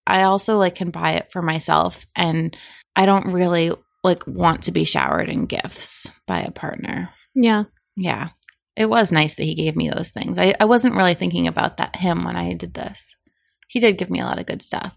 I 0.05 0.23
also 0.23 0.57
like 0.57 0.75
can 0.75 0.89
buy 0.91 1.13
it 1.13 1.31
for 1.31 1.41
myself 1.41 2.05
and 2.15 2.55
I 2.95 3.05
don't 3.05 3.31
really 3.33 3.71
like 4.03 4.25
want 4.27 4.63
to 4.63 4.71
be 4.71 4.83
showered 4.85 5.29
in 5.29 5.45
gifts 5.45 6.09
by 6.27 6.41
a 6.41 6.51
partner. 6.51 7.09
Yeah. 7.33 7.63
Yeah. 7.95 8.29
It 8.75 8.87
was 8.89 9.11
nice 9.11 9.35
that 9.35 9.43
he 9.45 9.55
gave 9.55 9.75
me 9.75 9.89
those 9.89 10.09
things. 10.11 10.37
I, 10.37 10.53
I 10.59 10.65
wasn't 10.65 10.95
really 10.95 11.15
thinking 11.15 11.47
about 11.47 11.77
that 11.77 11.95
him 11.95 12.23
when 12.25 12.35
I 12.35 12.53
did 12.53 12.73
this. 12.73 13.15
He 13.67 13.79
did 13.79 13.97
give 13.97 14.09
me 14.09 14.19
a 14.19 14.25
lot 14.25 14.37
of 14.39 14.45
good 14.45 14.61
stuff. 14.61 14.95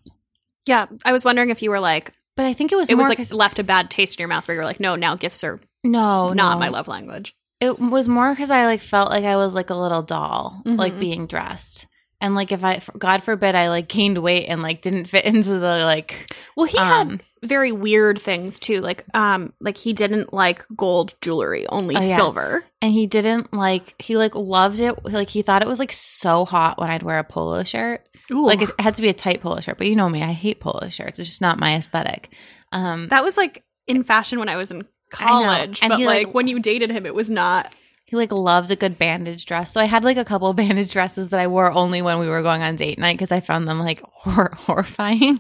Yeah. 0.67 0.87
I 1.05 1.13
was 1.13 1.25
wondering 1.25 1.51
if 1.51 1.63
you 1.63 1.71
were 1.71 1.81
like, 1.81 2.13
But 2.37 2.47
I 2.47 2.53
think 2.53 2.73
it 2.73 2.77
was 2.77 2.91
it 2.91 2.97
was 2.97 3.09
like 3.09 3.33
left 3.33 3.59
a 3.59 3.65
bad 3.65 3.91
taste 3.91 4.19
in 4.19 4.23
your 4.23 4.29
mouth 4.29 4.47
where 4.47 4.57
you 4.57 4.61
were 4.61 4.65
like, 4.67 4.81
no, 4.81 4.97
now 4.97 5.15
gifts 5.15 5.43
are 5.45 5.61
no, 5.85 6.33
not 6.33 6.55
no. 6.55 6.59
my 6.59 6.69
love 6.69 6.89
language. 6.89 7.35
It 7.61 7.79
was 7.79 8.07
more 8.09 8.31
because 8.31 8.51
I 8.51 8.67
like 8.67 8.81
felt 8.81 9.11
like 9.11 9.25
I 9.25 9.37
was 9.37 9.55
like 9.55 9.71
a 9.71 9.75
little 9.75 10.03
doll, 10.03 10.63
like 10.65 10.95
Mhm. 10.95 11.01
being 11.01 11.27
dressed. 11.27 11.87
And 12.21 12.35
like 12.35 12.51
if 12.53 12.65
I, 12.65 12.81
God 12.99 13.23
forbid, 13.23 13.55
I 13.55 13.69
like 13.69 13.89
gained 13.89 14.19
weight 14.19 14.47
and 14.47 14.61
like 14.63 14.81
didn't 14.81 15.07
fit 15.07 15.25
into 15.25 15.51
the 15.51 15.85
like, 15.85 16.35
Well, 16.57 16.67
he 16.67 16.77
had 16.77 17.03
um, 17.07 17.21
very 17.45 17.71
weird 17.71 18.21
things 18.21 18.59
too. 18.59 18.81
Like, 18.81 19.05
um, 19.15 19.53
like 19.61 19.77
he 19.77 19.93
didn't 19.93 20.33
like 20.33 20.67
gold 20.77 21.15
jewelry, 21.21 21.67
only 21.69 21.95
Oh, 21.97 22.01
yeah. 22.01 22.17
silver. 22.17 22.65
and 22.83 22.93
he 22.93 23.07
didn't 23.07 23.53
like, 23.53 23.95
he 24.03 24.17
like 24.17 24.35
loved 24.35 24.81
it. 24.81 25.05
Like 25.05 25.29
he 25.29 25.43
thought 25.43 25.63
it 25.63 25.69
was 25.69 25.79
like 25.79 25.93
so 25.93 26.45
hot 26.45 26.79
when 26.81 26.91
I'd 26.91 27.05
wear 27.05 27.21
a 27.21 27.25
polo 27.25 27.63
shirt. 27.63 28.09
Ooh. 28.33 28.45
Like 28.47 28.63
it 28.63 28.71
had 28.81 28.97
to 28.97 29.03
be 29.03 29.09
a 29.09 29.15
tight 29.15 29.41
polo 29.41 29.61
shirt, 29.61 29.79
but 29.79 29.87
you 29.87 29.95
know 29.97 30.09
me, 30.09 30.23
I 30.23 30.33
hate 30.33 30.59
polo 30.61 30.89
shirts. 30.89 31.19
It's 31.21 31.29
just 31.29 31.41
not 31.41 31.61
my 31.61 31.77
aesthetic. 31.77 32.31
Um, 32.73 33.07
that 33.09 33.23
was 33.25 33.37
like 33.37 33.63
in 33.87 34.03
fashion 34.03 34.39
when 34.41 34.49
I 34.49 34.57
was 34.57 34.71
in 34.73 34.85
college, 35.11 35.79
And 35.83 35.91
but 35.91 35.99
he, 36.01 36.07
like, 36.07 36.27
like- 36.27 36.35
when 36.35 36.49
you 36.49 36.59
dated 36.59 36.91
him, 36.91 37.07
it 37.07 37.15
was 37.15 37.31
not. 37.31 37.73
He 38.09 38.17
like 38.17 38.33
loved 38.33 38.71
a 38.71 38.77
good 38.77 38.97
bandage 38.99 39.45
dress. 39.45 39.71
So 39.73 39.81
I 39.81 39.85
had 39.85 40.03
like 40.03 40.17
a 40.17 40.25
couple 40.25 40.53
bandage 40.55 40.91
dresses 40.91 41.29
that 41.29 41.41
I 41.41 41.47
wore 41.47 41.71
only 41.71 42.01
when 42.03 42.19
we 42.19 42.29
were 42.29 42.41
going 42.43 42.63
on 42.63 42.75
date 42.77 42.99
night 42.99 43.15
because 43.19 43.31
I 43.33 43.41
found 43.41 43.69
them 43.69 43.79
like 43.79 44.01
hor- 44.05 44.53
horrifying. 44.57 45.39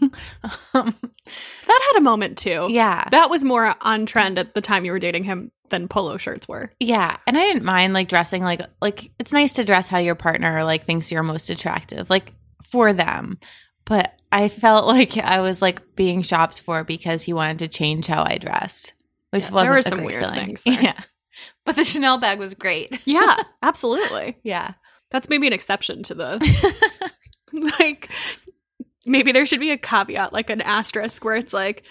um, 0.74 0.94
That 1.66 1.82
had 1.92 1.98
a 1.98 2.02
moment 2.02 2.36
too. 2.38 2.66
yeah. 2.70 3.08
That 3.10 3.30
was 3.30 3.44
more 3.44 3.74
on 3.80 4.04
trend 4.06 4.38
at 4.38 4.54
the 4.54 4.60
time 4.60 4.84
you 4.84 4.92
were 4.92 4.98
dating 4.98 5.24
him 5.24 5.50
than 5.70 5.88
polo 5.88 6.16
shirts 6.18 6.46
were. 6.46 6.72
Yeah, 6.80 7.16
and 7.26 7.36
I 7.38 7.42
didn't 7.42 7.64
mind 7.64 7.92
like 7.94 8.08
dressing 8.08 8.42
like 8.42 8.60
like 8.80 9.10
it's 9.18 9.32
nice 9.32 9.54
to 9.54 9.64
dress 9.64 9.88
how 9.88 9.98
your 9.98 10.14
partner 10.14 10.62
like 10.64 10.84
thinks 10.84 11.10
you're 11.12 11.22
most 11.22 11.50
attractive, 11.50 12.08
like 12.10 12.32
for 12.70 12.92
them. 12.92 13.38
But 13.86 14.12
I 14.30 14.48
felt 14.50 14.86
like 14.94 15.16
I 15.16 15.40
was 15.40 15.62
like 15.62 15.96
being 15.96 16.20
shopped 16.22 16.60
for 16.60 16.84
because 16.84 17.22
he 17.22 17.32
wanted 17.32 17.58
to 17.60 17.68
change 17.68 18.06
how 18.06 18.22
I 18.24 18.36
dressed, 18.38 18.92
which 19.30 19.44
Yeah, 19.44 19.50
wasn't 19.52 19.66
there 19.68 19.76
were 19.76 19.82
some 19.82 20.04
weird 20.04 20.24
feeling. 20.24 20.44
things 20.46 20.62
there. 20.64 20.82
Yeah, 20.82 21.00
but 21.64 21.76
the 21.76 21.84
Chanel 21.84 22.18
bag 22.18 22.38
was 22.38 22.54
great. 22.54 23.00
Yeah, 23.06 23.36
absolutely. 23.62 24.36
Yeah, 24.42 24.72
That's 25.10 25.28
maybe 25.28 25.46
an 25.46 25.52
exception 25.52 26.02
to 26.04 26.14
the 26.14 27.10
like 27.78 28.10
maybe 29.06 29.32
there 29.32 29.46
should 29.46 29.60
be 29.60 29.70
a 29.70 29.78
caveat 29.78 30.32
like 30.32 30.50
an 30.50 30.60
asterisk 30.60 31.24
where 31.24 31.36
it's 31.36 31.52
like 31.52 31.84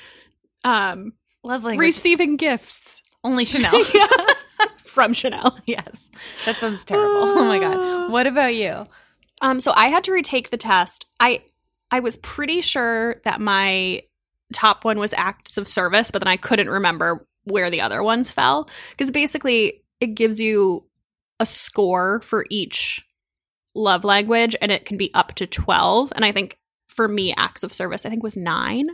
um 0.64 1.14
love 1.44 1.64
language. 1.64 1.86
receiving 1.86 2.36
gifts 2.38 3.02
Only 3.24 3.46
Chanel. 3.46 3.84
from 4.84 5.14
Chanel. 5.14 5.58
yes, 5.66 6.10
that 6.46 6.56
sounds 6.56 6.84
terrible. 6.86 7.10
Oh 7.16 7.46
my 7.46 7.60
god. 7.60 8.12
What 8.12 8.28
about 8.28 8.56
you? 8.56 8.88
Um 9.42 9.60
so 9.60 9.72
I 9.76 9.88
had 9.90 10.04
to 10.06 10.12
retake 10.14 10.50
the 10.50 10.58
test. 10.58 11.06
I 11.20 11.44
I 11.92 12.00
was 12.02 12.18
pretty 12.18 12.62
sure 12.62 13.22
that 13.24 13.40
my 13.42 14.04
top 14.54 14.86
one 14.86 14.98
was 15.00 15.14
acts 15.14 15.58
of 15.58 15.68
service, 15.68 16.10
but 16.12 16.20
then 16.20 16.28
I 16.28 16.38
couldn't 16.38 16.70
remember 16.70 17.27
where 17.48 17.70
the 17.70 17.82
other 17.82 18.04
ones 18.04 18.32
fell 18.32 18.70
because 18.92 19.12
basically 19.12 19.84
it 20.00 20.08
gives 20.08 20.40
you 20.40 20.86
a 21.40 21.46
score 21.46 22.22
for 22.22 22.46
each 22.50 23.04
love 23.76 24.04
language 24.04 24.56
and 24.62 24.72
it 24.72 24.86
can 24.86 24.98
be 24.98 25.14
up 25.14 25.34
to 25.36 25.46
12 25.48 26.12
and 26.16 26.26
I 26.26 26.32
think 26.32 26.58
for 26.88 27.08
me 27.08 27.34
acts 27.38 27.64
of 27.64 27.72
service 27.72 28.06
I 28.06 28.10
think 28.10 28.24
was 28.24 28.36
9. 28.36 28.90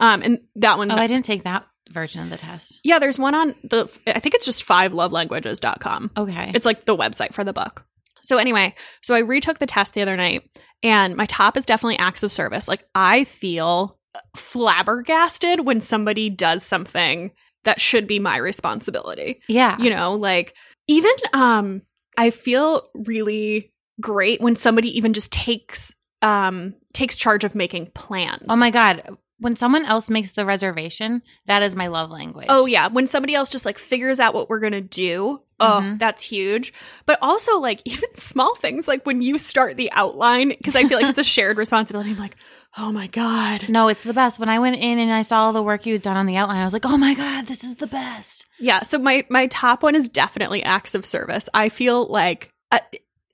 Um 0.00 0.22
and 0.22 0.38
that 0.56 0.78
one's 0.78 0.92
Oh, 0.92 0.98
I 0.98 1.06
didn't 1.06 1.24
take 1.24 1.44
that 1.44 1.66
version 1.90 2.22
of 2.22 2.30
the 2.30 2.36
test. 2.36 2.80
Yeah, 2.84 2.98
there's 2.98 3.18
one 3.18 3.34
on 3.34 3.54
the 3.64 3.88
I 4.06 4.20
think 4.20 4.34
it's 4.34 4.44
just 4.44 4.66
fivelovelanguages.com. 4.66 6.10
Okay. 6.16 6.52
It's 6.54 6.66
like 6.66 6.84
the 6.84 6.96
website 6.96 7.32
for 7.32 7.44
the 7.44 7.52
book. 7.52 7.84
So 8.22 8.36
anyway, 8.36 8.74
so 9.02 9.14
I 9.14 9.20
retook 9.20 9.58
the 9.58 9.66
test 9.66 9.94
the 9.94 10.02
other 10.02 10.16
night 10.16 10.42
and 10.82 11.16
my 11.16 11.24
top 11.26 11.56
is 11.56 11.64
definitely 11.64 11.98
acts 11.98 12.22
of 12.22 12.30
service. 12.30 12.68
Like 12.68 12.84
I 12.94 13.24
feel 13.24 13.98
flabbergasted 14.36 15.60
when 15.60 15.80
somebody 15.80 16.28
does 16.30 16.62
something 16.62 17.30
that 17.68 17.80
should 17.80 18.06
be 18.06 18.18
my 18.18 18.38
responsibility. 18.38 19.40
yeah. 19.48 19.76
You 19.78 19.90
know, 19.90 20.14
like 20.14 20.54
even 20.88 21.12
um 21.34 21.82
I 22.16 22.30
feel 22.30 22.88
really 22.94 23.70
great 24.00 24.40
when 24.40 24.56
somebody 24.56 24.96
even 24.96 25.12
just 25.12 25.30
takes 25.30 25.94
um 26.22 26.74
takes 26.92 27.14
charge 27.14 27.44
of 27.44 27.54
making 27.54 27.86
plans. 27.94 28.46
Oh 28.48 28.56
my 28.56 28.70
god. 28.70 29.16
When 29.40 29.54
someone 29.54 29.84
else 29.84 30.10
makes 30.10 30.32
the 30.32 30.44
reservation, 30.44 31.22
that 31.46 31.62
is 31.62 31.76
my 31.76 31.86
love 31.86 32.10
language. 32.10 32.46
Oh 32.48 32.66
yeah, 32.66 32.88
when 32.88 33.06
somebody 33.06 33.34
else 33.36 33.48
just 33.48 33.64
like 33.64 33.78
figures 33.78 34.18
out 34.18 34.34
what 34.34 34.48
we're 34.48 34.58
gonna 34.58 34.80
do, 34.80 35.40
oh, 35.60 35.80
Mhm. 35.80 35.98
that's 36.00 36.24
huge. 36.24 36.72
But 37.06 37.18
also 37.22 37.58
like 37.58 37.80
even 37.84 38.12
small 38.16 38.56
things 38.56 38.88
like 38.88 39.06
when 39.06 39.22
you 39.22 39.38
start 39.38 39.76
the 39.76 39.92
outline, 39.92 40.48
because 40.48 40.74
I 40.74 40.84
feel 40.88 40.98
like 40.98 41.08
it's 41.10 41.20
a 41.20 41.22
shared 41.24 41.56
responsibility. 41.56 42.10
I'm 42.10 42.18
like, 42.18 42.34
oh 42.78 42.92
my 42.92 43.06
god, 43.08 43.68
No, 43.68 43.88
it's 43.88 44.02
the 44.04 44.14
best. 44.14 44.38
When 44.38 44.48
I 44.48 44.58
went 44.58 44.76
in 44.76 44.98
and 44.98 45.12
I 45.12 45.22
saw 45.22 45.44
all 45.46 45.52
the 45.52 45.62
work 45.62 45.84
you 45.86 45.94
had 45.94 46.02
done 46.02 46.16
on 46.16 46.26
the 46.26 46.36
outline, 46.36 46.60
I 46.60 46.64
was 46.64 46.72
like, 46.72 46.86
"Oh 46.86 46.96
my 46.96 47.14
god, 47.14 47.46
this 47.46 47.64
is 47.64 47.74
the 47.76 47.86
best." 47.86 48.46
yeah. 48.58 48.82
So 48.82 48.98
my 48.98 49.24
my 49.30 49.46
top 49.48 49.82
one 49.82 49.94
is 49.94 50.08
definitely 50.08 50.62
acts 50.62 50.94
of 50.94 51.04
service. 51.06 51.48
I 51.54 51.68
feel 51.68 52.06
like. 52.06 52.50
I, 52.70 52.80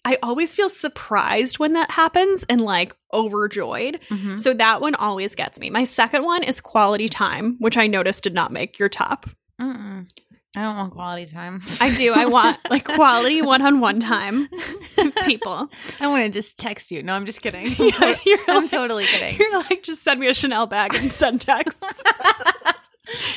I 0.07 0.19
always 0.23 0.55
feel 0.55 0.69
surprised 0.69 1.59
when 1.59 1.73
that 1.73 1.91
happens 1.91 2.45
and 2.51 2.61
like 2.61 2.95
overjoyed. 3.13 4.01
Mhm. 4.11 4.39
So 4.39 4.53
that 4.55 4.81
one 4.83 4.95
always 4.95 5.35
gets 5.35 5.59
me. 5.59 5.71
My 5.71 5.85
second 5.85 6.25
one 6.25 6.43
is 6.43 6.61
quality 6.61 7.09
time, 7.09 7.57
which 7.59 7.77
I 7.79 7.87
noticed 7.87 8.23
did 8.25 8.35
not 8.35 8.53
make 8.53 8.79
your 8.79 8.91
top. 8.91 9.27
Mm-mm. 9.61 10.07
I 10.57 10.63
don't 10.63 10.77
want 10.77 10.93
quality 10.93 11.27
time. 11.27 11.63
I 11.81 11.95
do. 11.95 12.13
I 12.15 12.27
want 12.27 12.59
like 12.71 12.85
quality 12.85 13.43
one 13.43 13.61
on 13.63 13.81
one 13.81 13.99
time, 14.01 14.49
people. 15.25 15.69
I 16.01 16.07
want 16.07 16.25
to 16.25 16.31
just 16.31 16.59
text 16.59 16.91
you. 16.93 17.03
No, 17.03 17.15
I'm 17.15 17.27
just 17.27 17.43
kidding. 17.43 17.67
I'm, 17.79 17.87
Yeah, 17.89 17.91
to- 18.15 18.19
you're 18.25 18.39
I'm 18.49 18.63
like- 18.63 18.71
totally 18.71 19.05
kidding. 19.07 19.37
You're 19.39 19.59
like, 19.59 19.83
just 19.83 20.03
send 20.05 20.21
me 20.21 20.29
a 20.29 20.35
Chanel 20.35 20.67
bag 20.67 20.95
and 20.95 21.11
send 21.11 21.41
texts. 21.41 21.83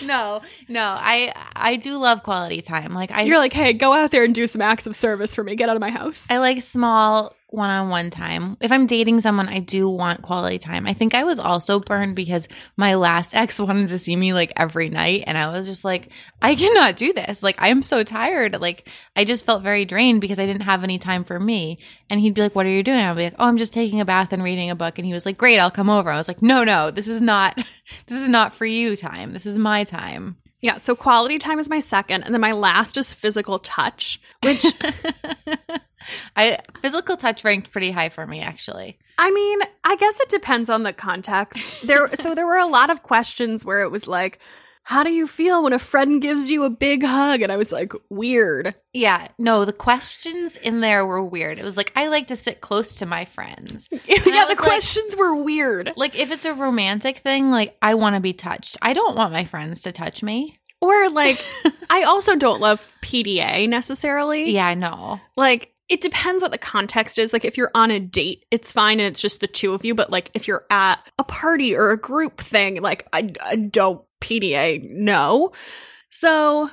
no, 0.03 0.41
no, 0.69 0.95
I 0.97 1.33
I 1.55 1.75
do 1.75 1.97
love 1.97 2.24
quality 2.24 2.62
time. 2.62 2.93
Like 2.93 3.12
I 3.12 3.24
You're 3.24 3.38
like, 3.38 3.53
hey, 3.53 3.74
go 3.74 3.93
out 3.93 4.12
there 4.12 4.24
and 4.24 4.33
do 4.33 4.47
some 4.47 4.62
acts 4.62 4.88
of 4.88 4.95
service 4.95 5.36
for 5.36 5.43
me. 5.43 5.55
Get 5.55 5.69
out 5.69 5.75
of 5.75 5.81
my 5.81 5.89
house. 5.89 6.27
I 6.29 6.38
like 6.38 6.62
small 6.62 7.36
one-on-one 7.50 8.10
time. 8.10 8.58
If 8.60 8.72
I'm 8.72 8.88
dating 8.88 9.22
someone, 9.22 9.48
I 9.48 9.60
do 9.60 9.89
want 9.89 10.22
quality 10.22 10.60
time. 10.60 10.86
I 10.86 10.94
think 10.94 11.13
I 11.13 11.24
was 11.24 11.39
also 11.39 11.80
burned 11.80 12.16
because 12.16 12.48
my 12.75 12.96
last 12.96 13.34
ex 13.36 13.60
wanted 13.60 13.88
to 13.89 13.98
see 13.98 14.16
me 14.16 14.34
like 14.34 14.51
every 14.56 14.89
night 14.89 15.24
and 15.27 15.38
I 15.38 15.50
was 15.51 15.66
just 15.66 15.86
like, 15.86 16.10
I 16.42 16.56
cannot 16.56 16.98
do 16.98 17.13
this. 17.13 17.42
Like 17.44 17.62
I 17.62 17.70
am 17.70 17.82
so 17.82 18.04
tired. 18.04 18.60
Like 18.60 18.89
I 19.16 19.24
just 19.24 19.46
felt 19.46 19.63
very 19.63 19.86
drained 19.86 20.20
because 20.20 20.39
I 20.39 20.46
didn't 20.46 20.63
have 20.63 20.84
any 20.84 20.98
time 20.98 21.24
for 21.24 21.39
me. 21.39 21.80
And 22.10 22.20
he'd 22.20 22.34
be 22.34 22.42
like, 22.42 22.56
"What 22.56 22.66
are 22.66 22.70
you 22.70 22.84
doing?" 22.84 23.00
I'd 23.00 23.16
be 23.16 23.24
like, 23.25 23.36
"Oh, 23.38 23.46
I'm 23.46 23.58
just 23.58 23.74
taking 23.74 24.00
a 24.00 24.06
bath 24.06 24.32
and 24.32 24.44
reading 24.44 24.70
a 24.70 24.75
book." 24.75 24.98
And 24.98 25.06
he 25.06 25.13
was 25.13 25.25
like, 25.25 25.38
"Great, 25.38 25.60
I'll 25.60 25.72
come 25.72 25.89
over." 25.89 26.10
I 26.10 26.18
was 26.18 26.30
like, 26.30 26.42
"No, 26.42 26.63
no. 26.63 26.89
This 26.89 27.08
is 27.08 27.22
not 27.22 27.56
this 28.08 28.22
is 28.22 28.30
not 28.30 28.54
for 28.54 28.66
you 28.66 28.96
time. 28.96 29.34
This 29.34 29.46
is 29.46 29.58
my 29.58 29.84
time." 29.84 30.38
yeah. 30.62 30.77
So 30.77 30.96
quality 30.96 31.38
time 31.38 31.60
is 31.60 31.70
my 31.70 31.80
second. 31.80 32.24
And 32.24 32.34
then 32.34 32.42
my 32.42 32.51
last 32.51 32.98
is 32.98 33.13
physical 33.13 33.60
touch, 33.60 34.20
which 34.42 34.66
I 36.36 36.60
physical 36.82 37.18
touch 37.18 37.44
ranked 37.44 37.72
pretty 37.72 37.92
high 37.92 38.10
for 38.10 38.25
me 38.25 38.42
actually. 38.42 38.98
I 39.18 39.32
mean, 39.32 39.60
I 39.84 39.96
guess 39.96 40.20
it 40.20 40.30
depends 40.30 40.70
on 40.70 40.84
the 40.84 40.94
context. 40.94 41.86
There 41.86 42.10
so 42.20 42.36
there 42.36 42.46
were 42.46 42.58
a 42.58 42.68
lot 42.68 42.89
of 42.89 43.04
questions 43.04 43.66
where 43.66 43.82
it 43.82 43.92
was 43.92 44.08
like, 44.08 44.39
how 44.84 45.04
do 45.04 45.12
you 45.12 45.27
feel 45.27 45.63
when 45.63 45.74
a 45.74 45.80
friend 45.80 46.22
gives 46.22 46.50
you 46.50 46.63
a 46.63 46.70
big 46.70 47.04
hug? 47.04 47.42
And 47.42 47.51
I 47.51 47.58
was 47.58 47.74
like, 47.74 47.92
weird. 48.10 48.74
Yeah, 48.94 49.27
no, 49.38 49.66
the 49.66 49.74
questions 49.74 50.56
in 50.56 50.80
there 50.80 51.06
were 51.06 51.22
weird. 51.22 51.60
It 51.60 51.66
was 51.66 51.75
like 51.75 51.92
I 51.96 52.08
like 52.08 52.27
to 52.27 52.36
sit 52.38 52.62
close 52.62 52.96
to 52.96 53.06
my 53.06 53.25
friends. 53.25 53.89
yeah, 53.92 54.00
the 54.06 54.32
was 54.32 54.48
like- 54.48 54.58
questions 54.58 55.16
were 55.18 55.44
weird. 55.44 55.92
Like 55.98 56.18
if 56.18 56.32
it's 56.32 56.46
a 56.46 56.54
romantic 56.54 57.18
thing, 57.18 57.50
like 57.51 57.75
I 57.82 57.96
want 57.96 58.16
to 58.16 58.22
be 58.22 58.34
touched. 58.34 58.77
I 58.82 58.94
don't 58.94 59.18
want 59.18 59.34
my 59.34 59.46
friends 59.46 59.82
to 59.82 59.92
touch 59.92 60.24
me. 60.24 60.58
Or 60.80 61.10
like, 61.10 61.44
I 61.89 62.04
also 62.04 62.36
don't 62.36 62.62
love 62.62 62.86
PDA 63.01 63.68
necessarily. 63.68 64.51
Yeah, 64.51 64.68
I 64.68 64.75
know. 64.75 65.20
Like, 65.36 65.74
it 65.89 66.01
depends 66.01 66.41
what 66.44 66.51
the 66.51 66.58
context 66.58 67.17
is. 67.17 67.32
Like, 67.34 67.46
if 67.46 67.58
you're 67.58 67.72
on 67.74 67.91
a 67.91 68.00
date, 68.00 68.46
it's 68.51 68.72
fine 68.72 69.00
and 69.00 69.08
it's 69.08 69.22
just 69.22 69.39
the 69.39 69.48
two 69.48 69.74
of 69.74 69.86
you. 69.86 69.96
But 69.96 70.10
like, 70.12 70.29
if 70.34 70.48
you're 70.48 70.65
at 70.70 70.96
a 71.17 71.24
party 71.24 71.75
or 71.75 71.91
a 71.91 71.98
group 71.98 72.39
thing, 72.39 72.82
like, 72.82 73.08
I, 73.13 73.32
I 73.41 73.56
don't 73.56 74.01
PDA, 74.22 74.89
no. 74.89 75.51
So 76.10 76.70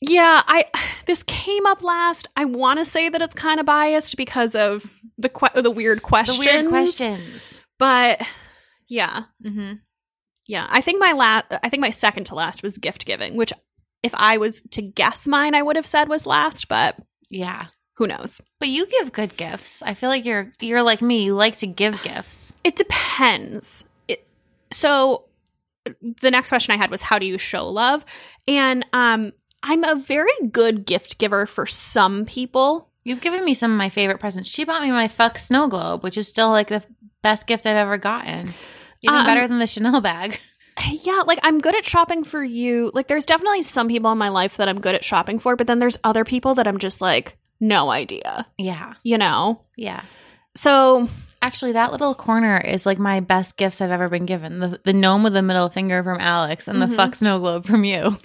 Yeah, 0.00 0.42
I 0.46 0.64
this 1.06 1.22
came 1.24 1.66
up 1.66 1.82
last. 1.82 2.28
I 2.36 2.44
want 2.46 2.78
to 2.78 2.84
say 2.84 3.08
that 3.08 3.20
it's 3.22 3.34
kind 3.34 3.60
of 3.60 3.66
biased 3.66 4.16
because 4.16 4.54
of 4.54 4.90
the 5.18 5.28
que- 5.28 5.60
the 5.62 5.70
weird 5.70 6.02
questions. 6.02 6.38
The 6.38 6.44
weird 6.46 6.68
questions. 6.68 7.60
But 7.78 8.22
yeah, 8.88 9.24
Mm-hmm. 9.44 9.72
yeah. 10.46 10.66
I 10.70 10.80
think 10.80 11.00
my 11.00 11.12
last 11.12 11.46
I 11.62 11.68
think 11.68 11.80
my 11.80 11.90
second 11.90 12.24
to 12.24 12.34
last 12.34 12.62
was 12.62 12.78
gift 12.78 13.04
giving, 13.04 13.34
which 13.36 13.52
if 14.02 14.14
I 14.14 14.38
was 14.38 14.62
to 14.72 14.82
guess 14.82 15.26
mine 15.26 15.54
I 15.54 15.62
would 15.62 15.76
have 15.76 15.86
said 15.86 16.08
was 16.08 16.24
last, 16.26 16.68
but 16.68 16.96
Yeah. 17.28 17.66
Who 17.96 18.06
knows. 18.06 18.40
But 18.58 18.68
you 18.68 18.86
give 18.86 19.12
good 19.12 19.36
gifts. 19.36 19.82
I 19.82 19.94
feel 19.94 20.08
like 20.08 20.24
you're 20.24 20.52
you're 20.60 20.82
like 20.82 21.02
me. 21.02 21.24
You 21.24 21.34
like 21.34 21.56
to 21.58 21.66
give 21.66 22.02
gifts. 22.02 22.52
It 22.64 22.76
depends. 22.76 23.84
It, 24.08 24.26
so 24.70 25.24
the 26.20 26.30
next 26.30 26.48
question 26.48 26.74
I 26.74 26.76
had 26.78 26.90
was 26.90 27.02
how 27.02 27.18
do 27.18 27.26
you 27.26 27.38
show 27.38 27.68
love? 27.68 28.04
And 28.46 28.84
um 28.92 29.32
I'm 29.62 29.82
a 29.84 29.96
very 29.96 30.30
good 30.50 30.84
gift 30.86 31.18
giver 31.18 31.46
for 31.46 31.66
some 31.66 32.24
people. 32.26 32.90
You've 33.04 33.20
given 33.20 33.44
me 33.44 33.54
some 33.54 33.70
of 33.72 33.78
my 33.78 33.88
favorite 33.88 34.20
presents. 34.20 34.48
She 34.48 34.64
bought 34.64 34.82
me 34.82 34.90
my 34.90 35.08
fuck 35.08 35.38
snow 35.38 35.68
globe, 35.68 36.02
which 36.02 36.18
is 36.18 36.28
still 36.28 36.50
like 36.50 36.68
the 36.68 36.82
best 37.22 37.46
gift 37.46 37.66
I've 37.66 37.76
ever 37.76 37.98
gotten. 37.98 38.52
Even 39.02 39.18
Um, 39.18 39.26
better 39.26 39.46
than 39.48 39.58
the 39.58 39.66
Chanel 39.66 40.00
bag. 40.00 40.38
Yeah, 40.90 41.22
like 41.26 41.38
I'm 41.42 41.58
good 41.58 41.74
at 41.74 41.86
shopping 41.86 42.22
for 42.22 42.44
you. 42.44 42.90
Like 42.92 43.08
there's 43.08 43.24
definitely 43.24 43.62
some 43.62 43.88
people 43.88 44.12
in 44.12 44.18
my 44.18 44.28
life 44.28 44.58
that 44.58 44.68
I'm 44.68 44.78
good 44.78 44.94
at 44.94 45.06
shopping 45.06 45.38
for, 45.38 45.56
but 45.56 45.66
then 45.66 45.78
there's 45.78 45.96
other 46.04 46.22
people 46.22 46.54
that 46.56 46.66
I'm 46.68 46.76
just 46.76 47.00
like 47.00 47.38
no 47.60 47.90
idea, 47.90 48.46
Yeah. 48.58 48.94
you 49.02 49.18
know. 49.18 49.62
Yeah. 49.76 50.02
So, 50.54 51.08
Actually, 51.42 51.72
that 51.72 51.92
little 51.92 52.14
corner 52.14 52.56
is 52.58 52.86
like 52.86 52.98
my 52.98 53.20
best 53.20 53.56
gifts 53.58 53.80
I've 53.80 53.90
ever 53.90 54.08
been 54.08 54.26
given. 54.26 54.58
The 54.58 54.80
the 54.84 54.92
gnome 54.94 55.22
with 55.22 55.34
the 55.34 55.42
middle 55.42 55.68
finger 55.68 56.02
from 56.02 56.18
Alex 56.18 56.66
and 56.66 56.78
Mhm. 56.82 56.88
the 56.88 56.96
fuck 56.96 57.14
snow 57.14 57.38
globe 57.38 57.66
from 57.66 57.84
you. 57.84 58.18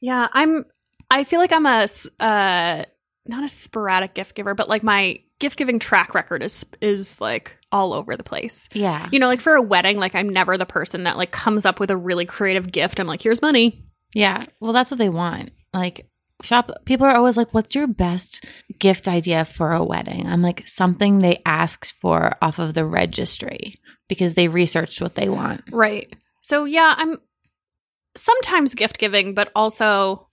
yeah, 0.00 0.26
I'm 0.32 0.64
I 1.10 1.22
feel 1.24 1.38
like 1.38 1.52
I'm 1.52 1.66
a 1.66 1.86
uh 2.18 2.84
not 3.26 3.44
a 3.44 3.48
sporadic 3.48 4.14
gift 4.14 4.34
giver, 4.34 4.54
but 4.54 4.68
like 4.68 4.82
my 4.82 5.20
gift 5.38 5.58
giving 5.58 5.78
track 5.78 6.14
record 6.14 6.42
is 6.42 6.64
is 6.80 7.20
like 7.20 7.56
all 7.70 7.92
over 7.92 8.16
the 8.16 8.24
place. 8.24 8.68
Yeah. 8.72 9.06
You 9.12 9.18
know, 9.20 9.26
like 9.26 9.40
for 9.42 9.54
a 9.54 9.62
wedding, 9.62 9.98
like 9.98 10.14
I'm 10.14 10.30
never 10.30 10.56
the 10.56 10.66
person 10.66 11.04
that 11.04 11.18
like 11.18 11.30
comes 11.30 11.66
up 11.66 11.78
with 11.78 11.90
a 11.90 11.96
really 11.96 12.24
creative 12.24 12.72
gift. 12.72 12.98
I'm 12.98 13.06
like, 13.06 13.22
here's 13.22 13.42
money. 13.42 13.84
Yeah. 14.14 14.46
Well, 14.60 14.72
that's 14.72 14.90
what 14.90 14.98
they 14.98 15.10
want. 15.10 15.50
Like 15.74 16.08
shop 16.42 16.70
people 16.84 17.06
are 17.06 17.16
always 17.16 17.36
like, 17.36 17.52
"What's 17.54 17.74
your 17.74 17.86
best 17.86 18.44
gift 18.78 19.08
idea 19.08 19.44
for 19.44 19.72
a 19.72 19.84
wedding?" 19.84 20.26
I'm 20.26 20.42
like, 20.42 20.66
"Something 20.68 21.18
they 21.18 21.42
asked 21.46 21.94
for 22.00 22.36
off 22.42 22.58
of 22.58 22.74
the 22.74 22.84
registry 22.84 23.80
because 24.08 24.34
they 24.34 24.48
researched 24.48 25.00
what 25.00 25.14
they 25.14 25.28
want." 25.28 25.62
Right. 25.72 26.14
So 26.42 26.64
yeah, 26.64 26.94
I'm 26.96 27.18
sometimes 28.16 28.74
gift 28.74 28.98
giving, 28.98 29.34
but 29.34 29.50
also 29.54 30.28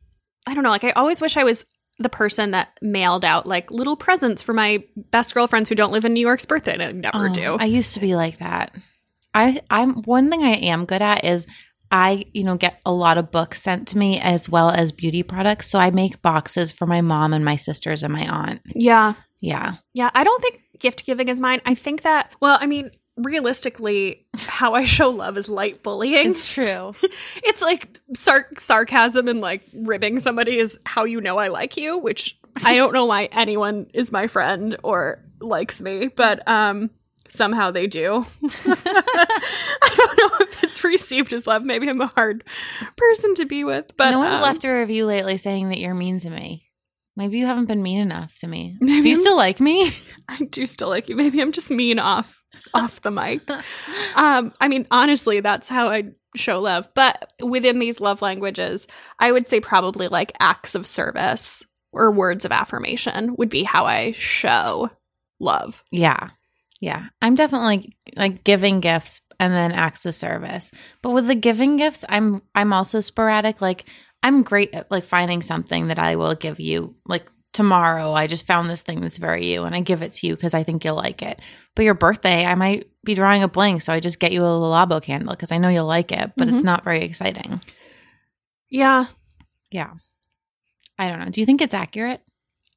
I 0.48 0.54
don't 0.54 0.64
know, 0.64 0.70
like 0.70 0.84
I 0.84 0.92
always 0.92 1.22
wish 1.22 1.38
I 1.38 1.44
was 1.44 1.66
the 2.00 2.10
person 2.10 2.52
that 2.52 2.70
mailed 2.82 3.24
out 3.24 3.46
like 3.46 3.72
little 3.72 3.96
presents 3.96 4.42
for 4.42 4.52
my 4.52 4.84
best 4.96 5.34
girlfriends 5.34 5.70
who 5.70 5.76
don't 5.76 5.92
live 5.92 6.06
in 6.06 6.14
New 6.14 6.22
York's 6.22 6.46
birthday 6.46 6.74
and 6.74 6.82
I 6.84 6.92
never 6.92 7.30
Oh, 7.30 7.34
do. 7.34 7.58
I 7.60 7.66
used 7.66 7.94
to 7.94 8.00
be 8.00 8.16
like 8.16 8.40
that. 8.40 8.76
I 9.34 9.62
I'm 9.70 10.02
one 10.04 10.30
thing 10.30 10.44
I 10.44 10.56
am 10.56 10.86
good 10.86 11.02
at 11.02 11.24
is 11.24 11.48
I, 11.94 12.26
you 12.34 12.44
know, 12.44 12.58
get 12.58 12.82
a 12.88 12.92
lot 12.92 13.20
of 13.20 13.30
books 13.30 13.62
sent 13.62 13.88
to 13.90 13.98
me 14.00 14.20
as 14.20 14.50
well 14.50 14.72
as 14.72 14.92
beauty 14.92 15.22
products. 15.22 15.70
So 15.70 15.78
I 15.78 15.92
make 15.92 16.24
boxes 16.24 16.72
for 16.72 16.88
my 16.88 17.02
mom 17.02 17.34
and 17.34 17.46
my 17.46 17.56
sisters 17.56 18.02
and 18.02 18.12
my 18.12 18.28
aunt. 18.28 18.62
yeah. 18.66 19.14
Yeah. 19.40 19.76
Yeah, 19.94 20.10
I 20.16 20.24
don't 20.24 20.42
think 20.42 20.62
gift 20.80 21.06
giving 21.06 21.28
is 21.28 21.38
mine. 21.38 21.62
I 21.66 21.76
think 21.76 22.04
that 22.04 22.32
well, 22.40 22.58
I 22.62 22.66
mean, 22.66 22.92
realistically, 23.18 24.26
how 24.38 24.74
I 24.74 24.86
show 24.86 25.10
love 25.10 25.38
is 25.38 25.50
light 25.50 25.84
bullying. 25.84 26.30
It's 26.30 26.52
true. 26.52 26.96
it's 27.44 27.62
like 27.62 28.00
sar- 28.16 28.50
sarcasm 28.58 29.28
and 29.28 29.42
like 29.42 29.64
ribbing 29.74 30.22
somebody 30.22 30.58
is 30.58 30.80
how 30.86 31.04
you 31.04 31.20
know 31.20 31.38
I 31.38 31.50
like 31.50 31.76
you, 31.76 31.98
which 31.98 32.40
I 32.64 32.76
don't 32.76 32.94
know 32.94 33.06
why 33.06 33.26
anyone 33.34 33.88
is 33.94 34.14
my 34.14 34.28
friend 34.28 34.78
or 34.82 35.22
likes 35.42 35.82
me, 35.82 36.08
but 36.08 36.48
um 36.48 36.90
somehow 37.34 37.72
they 37.72 37.88
do. 37.88 38.26
I 38.66 39.94
don't 39.96 40.18
know 40.18 40.38
if 40.46 40.64
it's 40.64 40.84
received 40.84 41.34
as 41.34 41.48
love. 41.48 41.64
Maybe 41.64 41.90
I'm 41.90 42.02
a 42.02 42.08
hard 42.16 42.44
person 42.96 43.36
to 43.36 43.46
be 43.46 43.64
with, 43.64 43.96
but 43.98 44.12
no 44.12 44.20
one's 44.20 44.36
um, 44.36 44.42
left 44.42 44.66
a 44.66 44.72
review 44.72 45.06
lately 45.06 45.38
saying 45.38 45.70
that 45.70 45.80
you're 45.80 45.94
mean 45.94 46.20
to 46.20 46.30
me. 46.30 46.70
Maybe 47.16 47.38
you 47.38 47.46
haven't 47.46 47.66
been 47.66 47.84
mean 47.84 48.00
enough 48.00 48.34
to 48.40 48.48
me. 48.48 48.76
Do 48.80 48.92
you 48.92 49.16
I'm- 49.16 49.22
still 49.22 49.38
like 49.38 49.60
me? 49.60 49.92
I 50.30 50.38
do 50.50 50.66
still 50.66 50.90
like 50.90 51.10
you. 51.10 51.16
Maybe 51.16 51.42
I'm 51.42 51.52
just 51.52 51.70
mean 51.70 52.00
off 52.00 52.42
off 52.74 53.02
the 53.02 53.12
mic. 53.12 53.42
Um, 54.16 54.54
I 54.62 54.68
mean, 54.68 54.86
honestly, 54.92 55.40
that's 55.40 55.68
how 55.68 55.88
I 55.88 56.12
show 56.36 56.62
love. 56.62 56.88
But 56.94 57.34
within 57.42 57.80
these 57.80 58.00
love 58.00 58.22
languages, 58.22 58.86
I 59.18 59.32
would 59.32 59.48
say 59.48 59.60
probably 59.60 60.08
like 60.08 60.34
acts 60.40 60.76
of 60.76 60.86
service 60.86 61.66
or 61.92 62.12
words 62.12 62.46
of 62.46 62.52
affirmation 62.52 63.36
would 63.38 63.50
be 63.50 63.64
how 63.64 63.86
I 63.86 64.12
show 64.12 64.92
love. 65.40 65.84
Yeah. 65.90 66.30
Yeah. 66.84 67.06
I'm 67.22 67.36
definitely 67.36 67.96
like 68.18 68.44
giving 68.44 68.82
gifts 68.82 69.22
and 69.40 69.54
then 69.54 69.72
acts 69.72 70.06
of 70.06 70.16
service. 70.16 70.70
But 71.02 71.12
with 71.12 71.28
the 71.28 71.36
giving 71.36 71.78
gifts, 71.78 72.04
I'm 72.10 72.42
I'm 72.54 72.74
also 72.74 73.00
sporadic. 73.00 73.62
Like 73.62 73.86
I'm 74.22 74.44
great 74.44 74.74
at 74.74 74.92
like 74.92 75.06
finding 75.06 75.42
something 75.42 75.88
that 75.88 75.98
I 75.98 76.18
will 76.18 76.36
give 76.36 76.60
you. 76.60 76.94
Like 77.06 77.26
tomorrow, 77.54 78.12
I 78.12 78.28
just 78.28 78.46
found 78.46 78.70
this 78.70 78.82
thing 78.82 79.00
that's 79.00 79.18
very 79.18 79.46
you 79.46 79.64
and 79.64 79.74
I 79.74 79.80
give 79.80 80.02
it 80.02 80.12
to 80.16 80.28
you 80.28 80.36
because 80.36 80.54
I 80.54 80.64
think 80.64 80.84
you'll 80.84 80.98
like 80.98 81.22
it. 81.22 81.40
But 81.74 81.84
your 81.86 81.94
birthday, 81.94 82.44
I 82.44 82.56
might 82.56 82.90
be 83.06 83.16
drawing 83.16 83.44
a 83.44 83.48
blank, 83.48 83.82
so 83.82 83.94
I 83.94 84.02
just 84.02 84.20
get 84.20 84.34
you 84.34 84.42
a 84.42 84.44
Labo 84.44 85.02
candle 85.02 85.34
because 85.34 85.54
I 85.54 85.60
know 85.60 85.70
you'll 85.70 85.86
like 85.86 86.12
it, 86.12 86.34
but 86.36 86.50
it's 86.50 86.58
mm-hmm. 86.58 86.66
not 86.66 86.84
very 86.84 87.04
exciting. 87.04 87.62
Yeah, 88.70 89.06
Yeah. 89.72 89.92
I 91.00 91.08
don't 91.08 91.20
know. 91.20 91.30
Do 91.30 91.40
you 91.40 91.46
think 91.46 91.62
it's 91.62 91.74
accurate? 91.74 92.22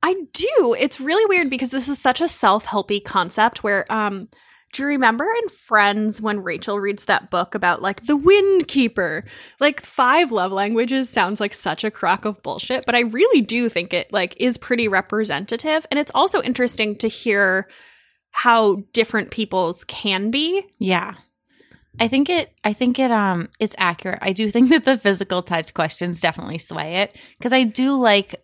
I 0.07 0.15
do. 0.33 0.77
It's 0.79 1.01
really 1.01 1.27
weird 1.27 1.51
because 1.51 1.71
this 1.71 1.89
is 1.89 1.99
such 1.99 2.21
a 2.21 2.29
self-helpy 2.29 3.03
concept 3.05 3.65
where 3.65 3.85
um 3.93 4.29
do 4.73 4.83
you 4.83 4.89
remember 4.89 5.25
in 5.25 5.49
Friends 5.49 6.21
when 6.21 6.45
Rachel 6.45 6.79
reads 6.79 7.07
that 7.07 7.29
book 7.29 7.57
about 7.57 7.83
like 7.83 8.07
the 8.07 8.17
wind 8.17 8.69
keeper? 8.69 9.25
Like 9.59 9.81
five 9.81 10.31
love 10.31 10.53
languages 10.53 11.11
sounds 11.11 11.41
like 11.41 11.55
such 11.55 11.83
a 11.83 11.91
crock 11.91 12.25
of 12.25 12.41
bullshit, 12.45 12.87
but 12.87 12.95
I 12.95 13.01
really 13.01 13.41
do 13.41 13.69
think 13.69 13.93
it 13.93 14.13
like 14.13 14.37
is 14.39 14.59
pretty 14.59 14.87
representative 14.87 15.87
and 15.91 15.99
it's 15.99 16.13
also 16.15 16.41
interesting 16.41 16.95
to 16.99 17.09
hear 17.09 17.69
how 18.31 18.85
different 18.93 19.33
people's 19.33 19.83
can 19.83 20.31
be. 20.31 20.63
Yeah. 20.79 21.15
I 21.99 22.07
think 22.07 22.31
it 22.31 22.53
I 22.63 22.75
think 22.75 23.01
it 23.01 23.11
um 23.11 23.49
it's 23.59 23.75
accurate. 23.77 24.21
I 24.23 24.33
do 24.33 24.53
think 24.53 24.71
that 24.71 24.85
the 24.85 24.99
physical 24.99 25.43
touch 25.43 25.75
questions 25.75 26.21
definitely 26.21 26.59
sway 26.59 26.99
it 26.99 27.17
cuz 27.43 27.53
I 27.53 27.65
do 27.65 27.97
like 27.97 28.37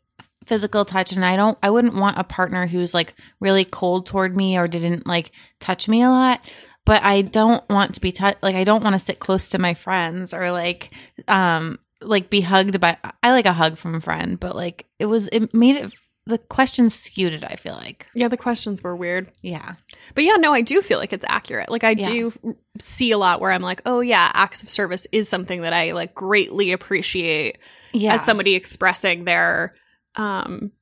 physical 0.46 0.84
touch 0.84 1.12
and 1.12 1.24
I 1.24 1.36
don't 1.36 1.58
I 1.62 1.70
wouldn't 1.70 1.94
want 1.96 2.18
a 2.18 2.24
partner 2.24 2.66
who's 2.66 2.94
like 2.94 3.14
really 3.40 3.64
cold 3.64 4.06
toward 4.06 4.36
me 4.36 4.56
or 4.58 4.68
didn't 4.68 5.06
like 5.06 5.32
touch 5.60 5.88
me 5.88 6.02
a 6.02 6.08
lot. 6.10 6.40
But 6.84 7.02
I 7.04 7.22
don't 7.22 7.66
want 7.70 7.94
to 7.94 8.00
be 8.00 8.10
touched 8.12 8.42
like 8.42 8.56
I 8.56 8.64
don't 8.64 8.82
want 8.82 8.94
to 8.94 8.98
sit 8.98 9.18
close 9.20 9.48
to 9.50 9.58
my 9.58 9.74
friends 9.74 10.34
or 10.34 10.50
like 10.50 10.90
um 11.28 11.78
like 12.00 12.28
be 12.30 12.40
hugged 12.40 12.80
by 12.80 12.96
I 13.22 13.30
like 13.30 13.46
a 13.46 13.52
hug 13.52 13.76
from 13.78 13.94
a 13.94 14.00
friend, 14.00 14.38
but 14.40 14.56
like 14.56 14.86
it 14.98 15.06
was 15.06 15.28
it 15.28 15.54
made 15.54 15.76
it 15.76 15.92
the 16.24 16.38
questions 16.38 16.94
skewed 16.94 17.32
it, 17.32 17.42
I 17.42 17.56
feel 17.56 17.74
like. 17.74 18.06
Yeah, 18.14 18.28
the 18.28 18.36
questions 18.36 18.80
were 18.80 18.94
weird. 18.94 19.32
Yeah. 19.42 19.74
But 20.14 20.22
yeah, 20.22 20.36
no, 20.36 20.52
I 20.52 20.60
do 20.60 20.80
feel 20.80 20.98
like 21.00 21.12
it's 21.12 21.24
accurate. 21.28 21.68
Like 21.68 21.82
I 21.82 21.90
Yeah. 21.90 22.04
do 22.04 22.32
see 22.78 23.10
a 23.10 23.18
lot 23.18 23.40
where 23.40 23.50
I'm 23.50 23.62
like, 23.62 23.82
"Oh 23.86 23.98
yeah, 24.00 24.30
acts 24.32 24.62
of 24.62 24.68
service 24.70 25.04
is 25.10 25.28
something 25.28 25.62
that 25.62 25.72
I 25.72 25.92
like 25.92 26.14
greatly 26.14 26.70
appreciate." 26.72 27.58
Yeah. 27.94 28.14
as 28.14 28.24
somebody 28.24 28.54
expressing 28.54 29.24
their 29.24 29.74
um 30.16 30.72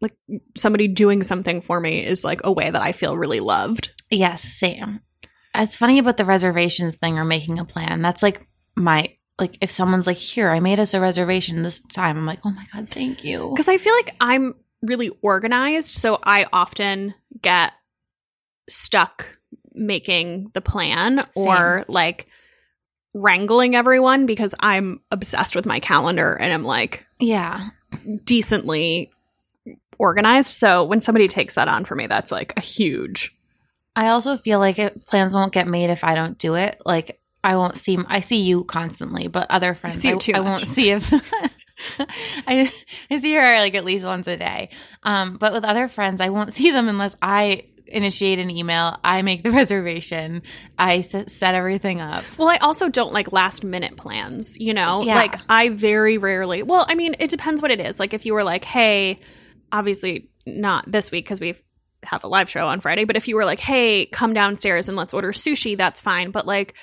like 0.00 0.14
somebody 0.56 0.88
doing 0.88 1.22
something 1.22 1.60
for 1.60 1.80
me 1.80 2.04
is 2.04 2.24
like 2.24 2.40
a 2.44 2.52
way 2.52 2.68
that 2.70 2.82
I 2.82 2.92
feel 2.92 3.16
really 3.16 3.40
loved. 3.40 3.90
Yes, 4.10 4.42
same. 4.42 5.00
It's 5.54 5.76
funny 5.76 5.98
about 5.98 6.16
the 6.16 6.24
reservations 6.24 6.96
thing 6.96 7.18
or 7.18 7.24
making 7.24 7.58
a 7.58 7.64
plan. 7.64 8.02
That's 8.02 8.22
like 8.22 8.46
my 8.74 9.16
like 9.38 9.58
if 9.60 9.70
someone's 9.70 10.06
like, 10.06 10.16
"Here, 10.16 10.50
I 10.50 10.60
made 10.60 10.80
us 10.80 10.94
a 10.94 11.00
reservation 11.00 11.62
this 11.62 11.80
time." 11.80 12.16
I'm 12.16 12.26
like, 12.26 12.40
"Oh 12.44 12.50
my 12.50 12.66
god, 12.72 12.90
thank 12.90 13.24
you." 13.24 13.54
Cuz 13.56 13.68
I 13.68 13.78
feel 13.78 13.94
like 13.94 14.14
I'm 14.20 14.54
really 14.82 15.10
organized, 15.22 15.94
so 15.94 16.18
I 16.22 16.46
often 16.52 17.14
get 17.40 17.72
stuck 18.68 19.38
making 19.74 20.50
the 20.54 20.60
plan 20.60 21.24
or 21.34 21.84
like 21.88 22.26
wrangling 23.14 23.74
everyone 23.74 24.26
because 24.26 24.54
I'm 24.60 25.00
obsessed 25.10 25.54
with 25.54 25.66
my 25.66 25.80
calendar 25.80 26.34
and 26.34 26.52
I'm 26.52 26.64
like 26.64 27.06
Yeah. 27.20 27.68
Decently 28.24 29.10
organized. 29.98 30.50
So 30.50 30.84
when 30.84 31.00
somebody 31.00 31.28
takes 31.28 31.54
that 31.54 31.68
on 31.68 31.84
for 31.84 31.94
me, 31.94 32.06
that's 32.06 32.32
like 32.32 32.52
a 32.56 32.60
huge 32.60 33.34
I 33.94 34.08
also 34.08 34.36
feel 34.36 34.58
like 34.58 34.78
it, 34.78 35.06
plans 35.06 35.34
won't 35.34 35.52
get 35.52 35.66
made 35.66 35.90
if 35.90 36.04
I 36.04 36.14
don't 36.14 36.38
do 36.38 36.54
it. 36.54 36.80
Like 36.84 37.20
I 37.44 37.56
won't 37.56 37.76
see 37.76 37.98
I 38.06 38.20
see 38.20 38.40
you 38.40 38.64
constantly, 38.64 39.26
but 39.28 39.50
other 39.50 39.74
friends 39.74 39.98
see 39.98 40.08
you 40.08 40.14
I, 40.14 40.18
too 40.18 40.32
I 40.34 40.40
won't 40.40 40.66
see 40.66 40.90
if 40.90 41.12
I 42.46 42.72
I 43.10 43.16
see 43.18 43.34
her 43.34 43.56
like 43.56 43.74
at 43.74 43.84
least 43.84 44.04
once 44.04 44.26
a 44.26 44.36
day. 44.36 44.70
Um 45.02 45.36
but 45.36 45.52
with 45.52 45.64
other 45.64 45.88
friends, 45.88 46.20
I 46.20 46.30
won't 46.30 46.54
see 46.54 46.70
them 46.70 46.88
unless 46.88 47.16
I 47.20 47.64
initiate 47.92 48.38
an 48.38 48.50
email. 48.50 48.98
I 49.04 49.22
make 49.22 49.42
the 49.42 49.50
reservation. 49.60 50.42
I 50.78 51.00
set, 51.02 51.30
set 51.30 51.54
everything 51.54 52.00
up. 52.00 52.24
Well, 52.38 52.48
I 52.48 52.56
also 52.56 52.88
don't 52.88 53.12
like 53.12 53.32
last 53.32 53.62
minute 53.64 53.96
plans, 53.96 54.56
you 54.58 54.74
know? 54.74 55.02
Yeah. 55.02 55.14
Like, 55.14 55.36
I 55.48 55.68
very 55.70 56.18
rarely, 56.18 56.62
well, 56.62 56.84
I 56.88 56.94
mean, 56.94 57.14
it 57.18 57.30
depends 57.30 57.62
what 57.62 57.70
it 57.70 57.80
is. 57.80 58.00
Like, 58.00 58.14
if 58.14 58.26
you 58.26 58.34
were 58.34 58.44
like, 58.44 58.64
hey, 58.64 59.20
obviously 59.70 60.28
not 60.46 60.90
this 60.90 61.10
week 61.10 61.24
because 61.24 61.40
we 61.40 61.54
have 62.04 62.24
a 62.24 62.28
live 62.28 62.50
show 62.50 62.66
on 62.66 62.80
Friday, 62.80 63.04
but 63.04 63.16
if 63.16 63.28
you 63.28 63.36
were 63.36 63.44
like, 63.44 63.60
hey, 63.60 64.06
come 64.06 64.34
downstairs 64.34 64.88
and 64.88 64.96
let's 64.96 65.14
order 65.14 65.32
sushi, 65.32 65.76
that's 65.76 66.00
fine. 66.00 66.30
But 66.32 66.46
like, 66.46 66.74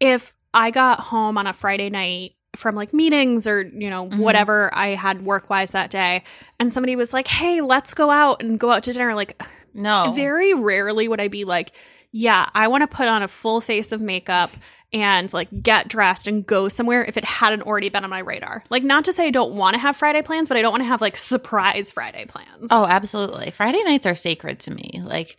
if 0.00 0.34
I 0.54 0.70
got 0.70 1.00
home 1.00 1.36
on 1.38 1.46
a 1.46 1.52
Friday 1.52 1.90
night 1.90 2.32
from 2.56 2.74
like 2.74 2.92
meetings 2.92 3.46
or, 3.46 3.62
you 3.62 3.88
know, 3.90 4.06
Mhm. 4.08 4.18
whatever 4.18 4.70
I 4.72 4.88
had 4.88 5.24
work 5.24 5.48
wise 5.50 5.70
that 5.72 5.90
day, 5.90 6.22
and 6.58 6.72
somebody 6.72 6.96
was 6.96 7.12
like, 7.12 7.26
hey, 7.26 7.60
let's 7.62 7.94
go 7.94 8.10
out 8.10 8.42
and 8.42 8.58
go 8.58 8.70
out 8.70 8.82
to 8.84 8.92
dinner, 8.92 9.14
like, 9.14 9.42
No. 9.74 10.12
very 10.14 10.54
rarely 10.54 11.08
would 11.08 11.20
I 11.20 11.28
be 11.28 11.44
like, 11.44 11.72
yeah, 12.10 12.48
I 12.54 12.68
want 12.68 12.82
to 12.82 12.94
put 12.94 13.08
on 13.08 13.22
a 13.22 13.28
full 13.28 13.60
face 13.60 13.92
of 13.92 14.00
makeup 14.00 14.50
and 14.92 15.32
like 15.32 15.48
get 15.62 15.88
dressed 15.88 16.26
and 16.26 16.44
go 16.46 16.68
somewhere 16.68 17.04
if 17.04 17.16
it 17.16 17.24
hadn't 17.24 17.62
already 17.62 17.88
been 17.88 18.04
on 18.04 18.10
my 18.10 18.18
radar. 18.18 18.62
Like, 18.68 18.82
not 18.82 19.06
to 19.06 19.12
say 19.12 19.26
I 19.26 19.30
don't 19.30 19.54
want 19.54 19.74
to 19.74 19.80
have 19.80 19.96
Friday 19.96 20.22
plans, 20.22 20.48
but 20.48 20.58
I 20.58 20.62
don't 20.62 20.72
want 20.72 20.82
to 20.82 20.88
have 20.88 21.00
like 21.00 21.16
surprise 21.16 21.92
Friday 21.92 22.26
plans. 22.26 22.68
Oh, 22.70 22.84
absolutely. 22.84 23.50
Friday 23.50 23.82
nights 23.84 24.06
are 24.06 24.14
sacred 24.14 24.60
to 24.60 24.70
me. 24.70 25.00
Like, 25.02 25.38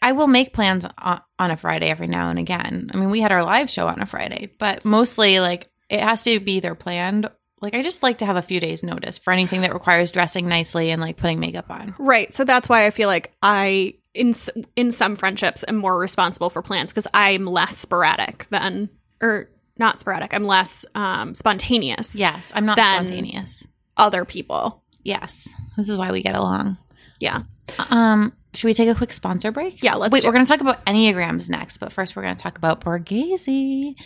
I 0.00 0.12
will 0.12 0.28
make 0.28 0.52
plans 0.54 0.86
on, 0.98 1.20
on 1.38 1.50
a 1.50 1.56
Friday 1.56 1.90
every 1.90 2.06
now 2.06 2.30
and 2.30 2.38
again. 2.38 2.90
I 2.94 2.96
mean, 2.96 3.10
we 3.10 3.20
had 3.20 3.32
our 3.32 3.44
live 3.44 3.68
show 3.68 3.88
on 3.88 4.00
a 4.00 4.06
Friday, 4.06 4.52
but 4.58 4.84
mostly, 4.84 5.40
like, 5.40 5.68
it 5.90 6.00
has 6.00 6.22
to 6.22 6.40
be 6.40 6.54
either 6.54 6.74
planned. 6.74 7.28
Like, 7.64 7.74
I 7.74 7.82
just 7.82 8.02
like 8.02 8.18
to 8.18 8.26
have 8.26 8.36
a 8.36 8.42
few 8.42 8.60
days' 8.60 8.82
notice 8.82 9.16
for 9.16 9.32
anything 9.32 9.62
that 9.62 9.72
requires 9.72 10.12
dressing 10.12 10.46
nicely 10.46 10.90
and 10.90 11.00
like 11.00 11.16
putting 11.16 11.40
makeup 11.40 11.70
on. 11.70 11.94
right. 11.98 12.32
So 12.32 12.44
that's 12.44 12.68
why 12.68 12.86
I 12.86 12.90
feel 12.90 13.08
like 13.08 13.32
I 13.42 13.94
in 14.12 14.34
in 14.76 14.92
some 14.92 15.16
friendships 15.16 15.64
am 15.66 15.76
more 15.76 15.98
responsible 15.98 16.50
for 16.50 16.62
plans 16.62 16.92
because 16.92 17.08
I'm 17.14 17.46
less 17.46 17.76
sporadic 17.76 18.46
than 18.50 18.88
or 19.20 19.48
not 19.78 19.98
sporadic. 19.98 20.34
I'm 20.34 20.44
less 20.44 20.84
um, 20.94 21.34
spontaneous. 21.34 22.14
Yes, 22.14 22.52
I'm 22.54 22.66
not 22.66 22.78
spontaneous. 22.78 23.66
Other 23.96 24.24
people. 24.24 24.82
Yes, 25.02 25.48
this 25.76 25.88
is 25.88 25.96
why 25.96 26.12
we 26.12 26.22
get 26.22 26.34
along. 26.34 26.78
Yeah. 27.18 27.42
Um, 27.90 28.32
should 28.54 28.68
we 28.68 28.74
take 28.74 28.88
a 28.88 28.94
quick 28.94 29.12
sponsor 29.12 29.50
break? 29.50 29.82
Yeah, 29.82 29.94
let's 29.94 30.12
Wait, 30.12 30.24
we're 30.24 30.32
going 30.32 30.44
to 30.44 30.48
talk 30.48 30.60
about 30.60 30.84
Enneagrams 30.86 31.48
next, 31.48 31.78
but 31.78 31.92
first 31.92 32.14
we're 32.14 32.22
going 32.22 32.36
to 32.36 32.42
talk 32.42 32.58
about 32.58 32.80
Borghese. 32.82 33.96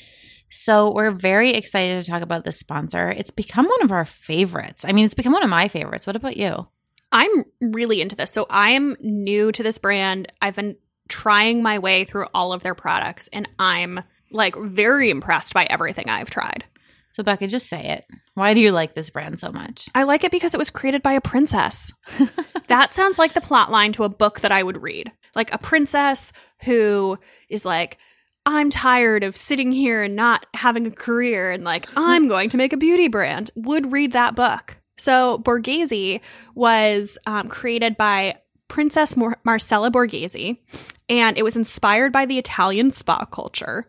So 0.50 0.92
we're 0.92 1.10
very 1.10 1.52
excited 1.52 2.02
to 2.02 2.10
talk 2.10 2.22
about 2.22 2.44
this 2.44 2.58
sponsor. 2.58 3.10
It's 3.10 3.30
become 3.30 3.66
one 3.66 3.82
of 3.82 3.92
our 3.92 4.04
favorites. 4.04 4.84
I 4.84 4.92
mean, 4.92 5.04
it's 5.04 5.14
become 5.14 5.32
one 5.32 5.42
of 5.42 5.50
my 5.50 5.68
favorites. 5.68 6.06
What 6.06 6.16
about 6.16 6.36
you? 6.36 6.68
I'm 7.12 7.44
really 7.60 8.00
into 8.00 8.16
this. 8.16 8.30
So 8.30 8.46
I 8.50 8.70
am 8.70 8.96
new 9.00 9.52
to 9.52 9.62
this 9.62 9.78
brand. 9.78 10.32
I've 10.40 10.56
been 10.56 10.76
trying 11.08 11.62
my 11.62 11.78
way 11.78 12.04
through 12.04 12.26
all 12.34 12.52
of 12.52 12.62
their 12.62 12.74
products 12.74 13.28
and 13.32 13.48
I'm 13.58 14.00
like 14.30 14.56
very 14.56 15.10
impressed 15.10 15.54
by 15.54 15.64
everything 15.64 16.08
I've 16.08 16.30
tried. 16.30 16.64
So 17.10 17.22
Becca, 17.22 17.48
just 17.48 17.68
say 17.68 17.82
it. 17.82 18.04
Why 18.34 18.54
do 18.54 18.60
you 18.60 18.70
like 18.70 18.94
this 18.94 19.10
brand 19.10 19.40
so 19.40 19.50
much? 19.50 19.88
I 19.94 20.04
like 20.04 20.22
it 20.22 20.30
because 20.30 20.54
it 20.54 20.58
was 20.58 20.70
created 20.70 21.02
by 21.02 21.14
a 21.14 21.20
princess. 21.20 21.92
that 22.68 22.94
sounds 22.94 23.18
like 23.18 23.32
the 23.32 23.40
plot 23.40 23.70
line 23.70 23.92
to 23.94 24.04
a 24.04 24.08
book 24.08 24.40
that 24.40 24.52
I 24.52 24.62
would 24.62 24.80
read. 24.80 25.10
Like 25.34 25.52
a 25.52 25.58
princess 25.58 26.32
who 26.62 27.18
is 27.48 27.64
like, 27.64 27.98
I'm 28.50 28.70
tired 28.70 29.24
of 29.24 29.36
sitting 29.36 29.72
here 29.72 30.02
and 30.02 30.16
not 30.16 30.46
having 30.54 30.86
a 30.86 30.90
career 30.90 31.50
and 31.50 31.64
like, 31.64 31.86
I'm 31.98 32.28
going 32.28 32.48
to 32.48 32.56
make 32.56 32.72
a 32.72 32.78
beauty 32.78 33.06
brand, 33.06 33.50
would 33.54 33.92
read 33.92 34.12
that 34.12 34.34
book. 34.34 34.78
So 34.96 35.38
Borghese 35.44 36.22
was 36.54 37.18
um, 37.26 37.48
created 37.48 37.98
by 37.98 38.38
Princess 38.68 39.18
Mar- 39.18 39.38
Marcella 39.44 39.90
Borghese, 39.90 40.56
and 41.10 41.36
it 41.36 41.42
was 41.42 41.56
inspired 41.56 42.10
by 42.10 42.24
the 42.24 42.38
Italian 42.38 42.90
spa 42.90 43.26
culture. 43.26 43.86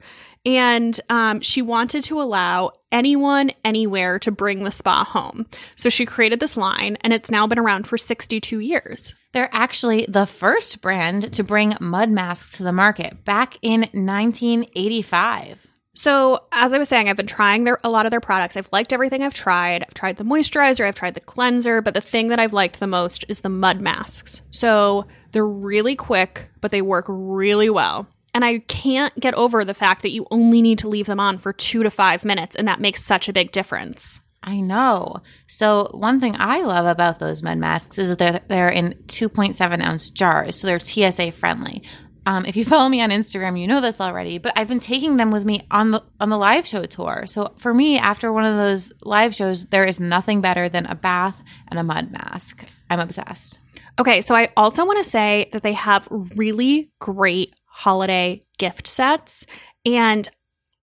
And 0.58 1.00
um, 1.10 1.42
she 1.42 1.62
wanted 1.62 2.04
to 2.06 2.22
allow 2.22 2.72
anyone, 2.92 3.52
anywhere 3.64 4.20
to 4.20 4.32
bring 4.32 4.64
the 4.64 4.72
spa 4.72 5.04
home. 5.04 5.46
So 5.76 5.90
she 5.90 6.06
created 6.06 6.40
this 6.40 6.58
line, 6.58 6.98
and 7.02 7.14
it's 7.14 7.32
now 7.32 7.48
been 7.48 7.60
around 7.60 7.88
for 7.88 7.98
62 7.98 8.60
years. 8.60 9.14
They're 9.32 9.50
actually 9.52 10.06
the 10.08 10.26
first 10.26 10.82
brand 10.82 11.34
to 11.34 11.44
bring 11.44 11.76
mud 11.80 12.10
masks 12.10 12.58
to 12.58 12.64
the 12.64 12.72
market 12.72 13.24
back 13.26 13.58
in 13.62 13.82
1985. 13.82 15.68
So, 15.96 16.46
as 16.54 16.72
I 16.72 16.78
was 16.78 16.88
saying, 16.88 17.10
I've 17.10 17.18
been 17.18 17.28
trying 17.28 17.66
their 17.66 17.78
a 17.84 17.90
lot 17.90 18.06
of 18.06 18.12
their 18.12 18.22
products. 18.22 18.56
I've 18.56 18.70
liked 18.72 18.94
everything 18.94 19.22
I've 19.22 19.34
tried. 19.34 19.84
I've 19.84 19.94
tried 19.94 20.18
the 20.18 20.24
moisturizer, 20.24 20.86
I've 20.86 20.96
tried 20.96 21.16
the 21.16 21.20
cleanser, 21.20 21.82
but 21.82 21.94
the 21.94 22.00
thing 22.00 22.30
that 22.30 22.40
I've 22.40 22.54
liked 22.54 22.80
the 22.80 22.88
most 22.88 23.26
is 23.28 23.42
the 23.42 23.50
mud 23.50 23.82
masks. 23.82 24.42
So, 24.50 25.08
they're 25.32 25.46
really 25.46 25.96
quick, 25.96 26.50
but 26.62 26.72
they 26.72 26.82
work 26.82 27.06
really 27.10 27.70
well. 27.70 28.08
And 28.40 28.46
I 28.46 28.60
can't 28.60 29.14
get 29.20 29.34
over 29.34 29.66
the 29.66 29.74
fact 29.74 30.02
that 30.02 30.14
you 30.14 30.26
only 30.32 30.62
need 30.62 30.80
to 30.80 30.88
leave 30.88 31.08
them 31.08 31.20
on 31.20 31.38
for 31.38 31.52
2 31.52 31.84
to 31.84 31.92
5 31.92 32.24
minutes 32.24 32.56
and 32.56 32.70
that 32.70 32.80
makes 32.80 33.04
such 33.04 33.28
a 33.28 33.34
big 33.34 33.52
difference. 33.52 34.22
I 34.42 34.62
know. 34.62 35.18
So 35.48 35.90
one 35.92 36.22
thing 36.22 36.38
I 36.40 36.62
love 36.62 36.86
about 36.86 37.20
those 37.20 37.44
mud 37.44 37.58
masks 37.58 37.98
is 37.98 38.08
that 38.08 38.18
they're 38.18 38.40
they're 38.48 38.70
in 38.70 38.94
2.7 39.08 39.82
ounce 39.82 40.10
jars, 40.10 40.58
so 40.58 40.68
they're 40.68 40.80
TSA 40.80 41.34
friendly. 41.34 41.84
Um, 42.26 42.46
if 42.46 42.56
you 42.56 42.64
follow 42.64 42.88
me 42.88 43.02
on 43.02 43.10
Instagram, 43.10 43.60
you 43.60 43.68
know 43.68 43.82
this 43.82 44.00
already, 44.00 44.38
but 44.38 44.54
I've 44.56 44.70
been 44.70 44.80
taking 44.80 45.18
them 45.18 45.32
with 45.32 45.44
me 45.44 45.68
on 45.70 45.92
the 45.92 46.02
on 46.22 46.30
the 46.30 46.38
live 46.38 46.66
show 46.66 46.86
tour. 46.86 47.26
So 47.28 47.54
for 47.58 47.74
me, 47.74 47.98
after 47.98 48.32
one 48.32 48.46
of 48.46 48.56
those 48.56 48.94
live 49.02 49.36
shows, 49.36 49.66
there 49.66 49.84
is 49.84 50.00
nothing 50.00 50.40
better 50.40 50.70
than 50.70 50.86
a 50.86 50.96
bath 50.96 51.44
and 51.68 51.78
a 51.78 51.84
mud 51.84 52.10
mask. 52.10 52.64
I'm 52.90 53.02
obsessed. 53.02 53.60
Okay, 54.00 54.22
so 54.22 54.34
I 54.34 54.48
also 54.56 54.86
want 54.86 55.00
to 55.00 55.04
say 55.04 55.50
that 55.52 55.62
they 55.62 55.74
have 55.74 56.08
really 56.10 56.90
great 57.00 57.59
holiday 57.80 58.42
gift 58.58 58.88
sets. 58.88 59.46
And 59.86 60.28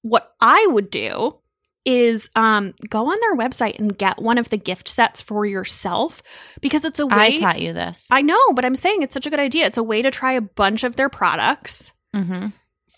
what 0.03 0.35
I 0.41 0.67
would 0.71 0.91
do 0.91 1.37
is 1.85 2.29
um, 2.35 2.75
go 2.89 3.07
on 3.13 3.19
their 3.21 3.37
website 3.37 3.79
and 3.79 3.97
get 3.97 4.21
one 4.21 4.39
of 4.39 4.49
the 4.49 4.57
gift 4.57 4.89
sets 4.89 5.21
for 5.23 5.45
yourself 5.47 6.23
because 6.61 6.85
it's 6.85 6.99
a 6.99 7.07
way. 7.07 7.15
I 7.37 7.37
taught 7.39 7.61
you 7.61 7.73
this. 7.73 8.09
I 8.11 8.23
know, 8.23 8.53
but 8.55 8.65
I'm 8.65 8.75
saying 8.75 9.03
it's 9.03 9.15
such 9.15 9.27
a 9.27 9.31
good 9.31 9.39
idea. 9.39 9.67
It's 9.67 9.79
a 9.79 9.83
way 9.83 10.03
to 10.03 10.11
try 10.11 10.33
a 10.33 10.41
bunch 10.41 10.83
of 10.85 10.97
their 10.97 11.09
products 11.09 11.93
mm-hmm. 12.15 12.49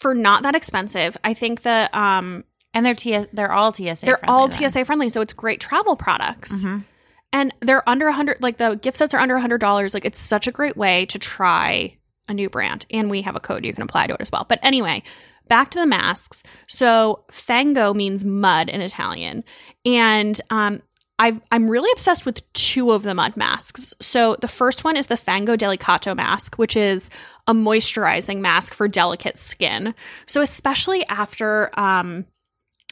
for 0.01 0.15
not 0.15 0.43
that 0.45 0.55
expensive. 0.55 1.17
I 1.23 1.35
think 1.35 1.63
that 1.63 1.95
um, 1.95 2.45
And 2.73 2.87
they're 2.87 2.95
T- 2.95 3.27
they're 3.33 3.53
all 3.53 3.75
TSA. 3.75 3.83
they're 4.07 4.17
friendly 4.17 4.19
all 4.29 4.49
then. 4.49 4.71
TSA 4.71 4.85
friendly, 4.87 5.09
so 5.11 5.21
it's 5.21 5.35
great 5.35 5.61
travel 5.61 5.97
products. 5.97 6.53
Mhm. 6.65 6.85
and 7.33 7.53
they're 7.61 7.87
under 7.87 8.07
a 8.09 8.13
hundred 8.13 8.41
like 8.41 8.57
the 8.57 8.77
gift 8.77 8.97
sets 8.97 9.13
are 9.13 9.21
under 9.21 9.37
a 9.37 9.41
hundred 9.41 9.59
dollars 9.61 9.93
like 9.93 10.07
it's 10.07 10.19
such 10.19 10.47
a 10.47 10.51
great 10.53 10.77
way 10.79 11.05
to 11.07 11.19
try 11.19 11.95
a 12.29 12.35
new 12.35 12.49
brand 12.49 12.87
and 12.91 13.11
we 13.11 13.23
have 13.23 13.37
a 13.37 13.41
code 13.41 13.65
you 13.65 13.73
can 13.73 13.83
apply 13.83 14.07
to 14.07 14.15
it 14.15 14.21
as 14.21 14.31
well 14.31 14.47
but 14.49 14.59
anyway 14.63 15.03
back 15.49 15.71
to 15.71 15.79
the 15.79 15.87
masks 15.87 16.43
so 16.67 17.25
fango 17.31 17.95
means 17.95 18.25
mud 18.25 18.69
in 18.69 18.81
italian 18.81 19.43
and 19.85 20.41
um 20.51 20.81
I've, 21.21 21.41
I'm 21.51 21.69
really 21.69 21.91
obsessed 21.93 22.25
with 22.25 22.53
two 22.53 22.93
of 22.93 23.03
the 23.03 23.15
mud 23.15 23.37
masks. 23.37 23.93
So 24.01 24.37
the 24.37 24.47
first 24.47 24.85
one 24.85 24.97
is 24.97 25.09
the 25.09 25.17
Fango 25.17 25.57
Delicato 25.57 26.15
mask, 26.15 26.55
which 26.57 26.77
is 26.77 27.11
a 27.49 27.53
moisturizing 27.53 28.39
mask 28.39 28.73
for 28.73 28.87
delicate 28.87 29.37
skin. 29.37 29.97
So 30.27 30.43
especially 30.43 31.05
after 31.07 31.71
um, 31.79 32.25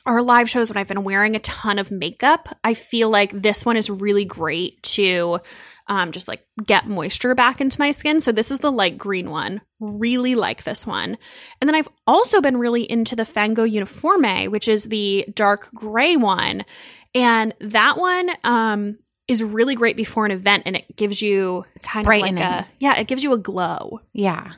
our 0.06 0.22
live 0.22 0.50
shows 0.50 0.70
when 0.70 0.76
I've 0.76 0.88
been 0.88 1.04
wearing 1.04 1.36
a 1.36 1.40
ton 1.40 1.78
of 1.78 1.92
makeup, 1.92 2.48
I 2.64 2.74
feel 2.74 3.10
like 3.10 3.30
this 3.30 3.64
one 3.64 3.76
is 3.76 3.90
really 3.90 4.24
great 4.24 4.82
to 4.84 5.40
um, 5.88 6.12
just 6.12 6.28
like 6.28 6.46
get 6.64 6.86
moisture 6.86 7.34
back 7.34 7.60
into 7.60 7.78
my 7.80 7.90
skin. 7.90 8.20
So 8.20 8.32
this 8.32 8.50
is 8.50 8.60
the 8.60 8.72
light 8.72 8.98
green 8.98 9.30
one. 9.30 9.60
Really 9.78 10.34
like 10.34 10.64
this 10.64 10.86
one. 10.86 11.16
And 11.60 11.68
then 11.68 11.74
I've 11.74 11.88
also 12.06 12.40
been 12.40 12.56
really 12.56 12.90
into 12.90 13.14
the 13.14 13.24
Fango 13.24 13.64
Uniforme, 13.64 14.50
which 14.50 14.68
is 14.68 14.84
the 14.84 15.24
dark 15.34 15.70
gray 15.74 16.16
one. 16.16 16.64
And 17.14 17.54
that 17.60 17.96
one 17.96 18.30
um, 18.44 18.98
is 19.28 19.42
really 19.42 19.74
great 19.74 19.96
before 19.96 20.26
an 20.26 20.32
event 20.32 20.64
and 20.66 20.76
it 20.76 20.96
gives 20.96 21.22
you 21.22 21.64
it's 21.74 21.86
kind 21.86 22.06
of 22.06 22.10
like 22.10 22.36
a 22.36 22.66
yeah, 22.78 22.98
it 22.98 23.06
gives 23.06 23.22
you 23.22 23.32
a 23.32 23.38
glow. 23.38 24.00
Yeah. 24.12 24.52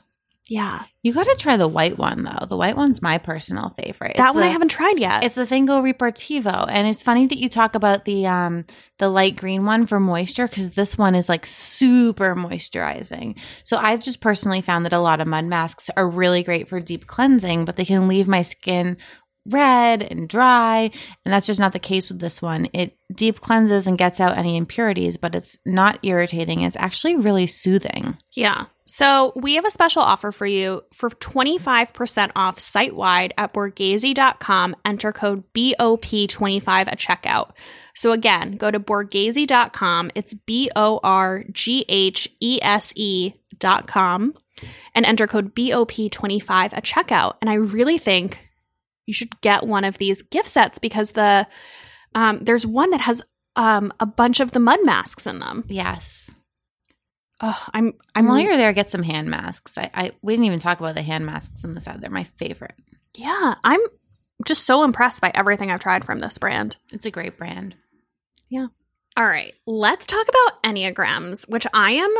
Yeah. 0.48 0.84
You 1.02 1.12
got 1.12 1.24
to 1.24 1.36
try 1.38 1.56
the 1.56 1.68
white 1.68 1.98
one 1.98 2.24
though. 2.24 2.46
The 2.46 2.56
white 2.56 2.76
one's 2.76 3.02
my 3.02 3.18
personal 3.18 3.74
favorite. 3.76 4.16
that 4.16 4.28
It's 4.28 4.34
one 4.34 4.44
I 4.44 4.48
haven't 4.48 4.70
tried 4.70 4.98
yet. 4.98 5.24
It's 5.24 5.34
the 5.34 5.46
Fango 5.46 5.82
Repartivo, 5.82 6.66
and 6.68 6.88
it's 6.88 7.02
funny 7.02 7.26
that 7.26 7.38
you 7.38 7.48
talk 7.48 7.74
about 7.74 8.04
the 8.04 8.26
um 8.26 8.64
the 8.98 9.08
light 9.08 9.36
green 9.36 9.64
one 9.64 9.86
for 9.86 10.00
moisture 10.00 10.48
because 10.48 10.70
this 10.70 10.96
one 10.96 11.14
is 11.14 11.28
like 11.28 11.46
super 11.46 12.34
moisturizing. 12.34 13.38
So 13.64 13.76
I've 13.76 14.02
just 14.02 14.20
personally 14.20 14.62
found 14.62 14.84
that 14.84 14.92
a 14.92 14.98
lot 14.98 15.20
of 15.20 15.28
mud 15.28 15.44
masks 15.44 15.90
are 15.96 16.08
really 16.08 16.42
great 16.42 16.68
for 16.68 16.80
deep 16.80 17.06
cleansing, 17.06 17.64
but 17.64 17.76
they 17.76 17.84
can 17.84 18.08
leave 18.08 18.26
my 18.26 18.42
skin 18.42 18.96
red 19.46 20.02
and 20.02 20.28
dry, 20.28 20.90
and 21.24 21.32
that's 21.32 21.46
just 21.46 21.60
not 21.60 21.72
the 21.72 21.78
case 21.78 22.08
with 22.08 22.20
this 22.20 22.42
one. 22.42 22.68
It 22.72 22.96
deep 23.14 23.40
cleanses 23.40 23.86
and 23.86 23.96
gets 23.96 24.20
out 24.20 24.36
any 24.36 24.56
impurities, 24.56 25.16
but 25.16 25.34
it's 25.34 25.58
not 25.64 25.98
irritating. 26.02 26.60
It's 26.60 26.76
actually 26.76 27.16
really 27.16 27.46
soothing. 27.46 28.18
Yeah. 28.34 28.66
So 28.90 29.34
we 29.36 29.56
have 29.56 29.66
a 29.66 29.70
special 29.70 30.00
offer 30.00 30.32
for 30.32 30.46
you 30.46 30.82
for 30.94 31.10
25% 31.10 32.30
off 32.34 32.58
site 32.58 32.96
wide 32.96 33.34
at 33.36 33.52
borghese.com. 33.52 34.76
Enter 34.82 35.12
code 35.12 35.44
BOP25 35.52 36.86
at 36.86 36.98
checkout. 36.98 37.50
So 37.94 38.12
again, 38.12 38.52
go 38.52 38.70
to 38.70 38.80
borghese.com. 38.80 40.10
It's 40.14 40.32
B 40.32 40.70
O 40.74 41.00
R 41.02 41.44
G 41.52 41.84
H 41.90 42.30
E 42.40 42.60
S 42.62 42.94
E 42.96 43.34
dot 43.58 43.86
com. 43.86 44.32
and 44.94 45.04
enter 45.04 45.26
code 45.26 45.54
BOP25 45.54 46.72
at 46.72 46.84
checkout. 46.84 47.34
And 47.42 47.50
I 47.50 47.54
really 47.54 47.98
think 47.98 48.48
you 49.04 49.12
should 49.12 49.38
get 49.42 49.66
one 49.66 49.84
of 49.84 49.98
these 49.98 50.22
gift 50.22 50.48
sets 50.48 50.78
because 50.78 51.12
the 51.12 51.46
um, 52.14 52.38
there's 52.40 52.66
one 52.66 52.90
that 52.92 53.02
has 53.02 53.22
um, 53.54 53.92
a 54.00 54.06
bunch 54.06 54.40
of 54.40 54.52
the 54.52 54.60
mud 54.60 54.80
masks 54.82 55.26
in 55.26 55.40
them. 55.40 55.64
Yes. 55.68 56.30
Oh, 57.40 57.64
I'm 57.72 57.94
I'm 58.14 58.24
mm. 58.24 58.28
while 58.28 58.38
you're 58.38 58.56
there, 58.56 58.72
get 58.72 58.90
some 58.90 59.02
hand 59.02 59.30
masks. 59.30 59.78
I, 59.78 59.90
I 59.94 60.12
we 60.22 60.32
didn't 60.32 60.46
even 60.46 60.58
talk 60.58 60.80
about 60.80 60.94
the 60.94 61.02
hand 61.02 61.24
masks 61.24 61.64
in 61.64 61.74
this 61.74 61.86
ad. 61.86 62.00
They're 62.00 62.10
my 62.10 62.24
favorite. 62.24 62.74
yeah, 63.14 63.54
I'm 63.62 63.80
just 64.44 64.66
so 64.66 64.82
impressed 64.84 65.20
by 65.20 65.30
everything 65.34 65.70
I've 65.70 65.80
tried 65.80 66.04
from 66.04 66.20
this 66.20 66.38
brand. 66.38 66.76
It's 66.90 67.06
a 67.06 67.10
great 67.10 67.38
brand. 67.38 67.74
Yeah. 68.48 68.68
All 69.16 69.26
right, 69.26 69.52
let's 69.66 70.06
talk 70.06 70.26
about 70.28 70.62
Enneagrams, 70.62 71.48
which 71.48 71.66
I 71.72 71.92
am 71.92 72.14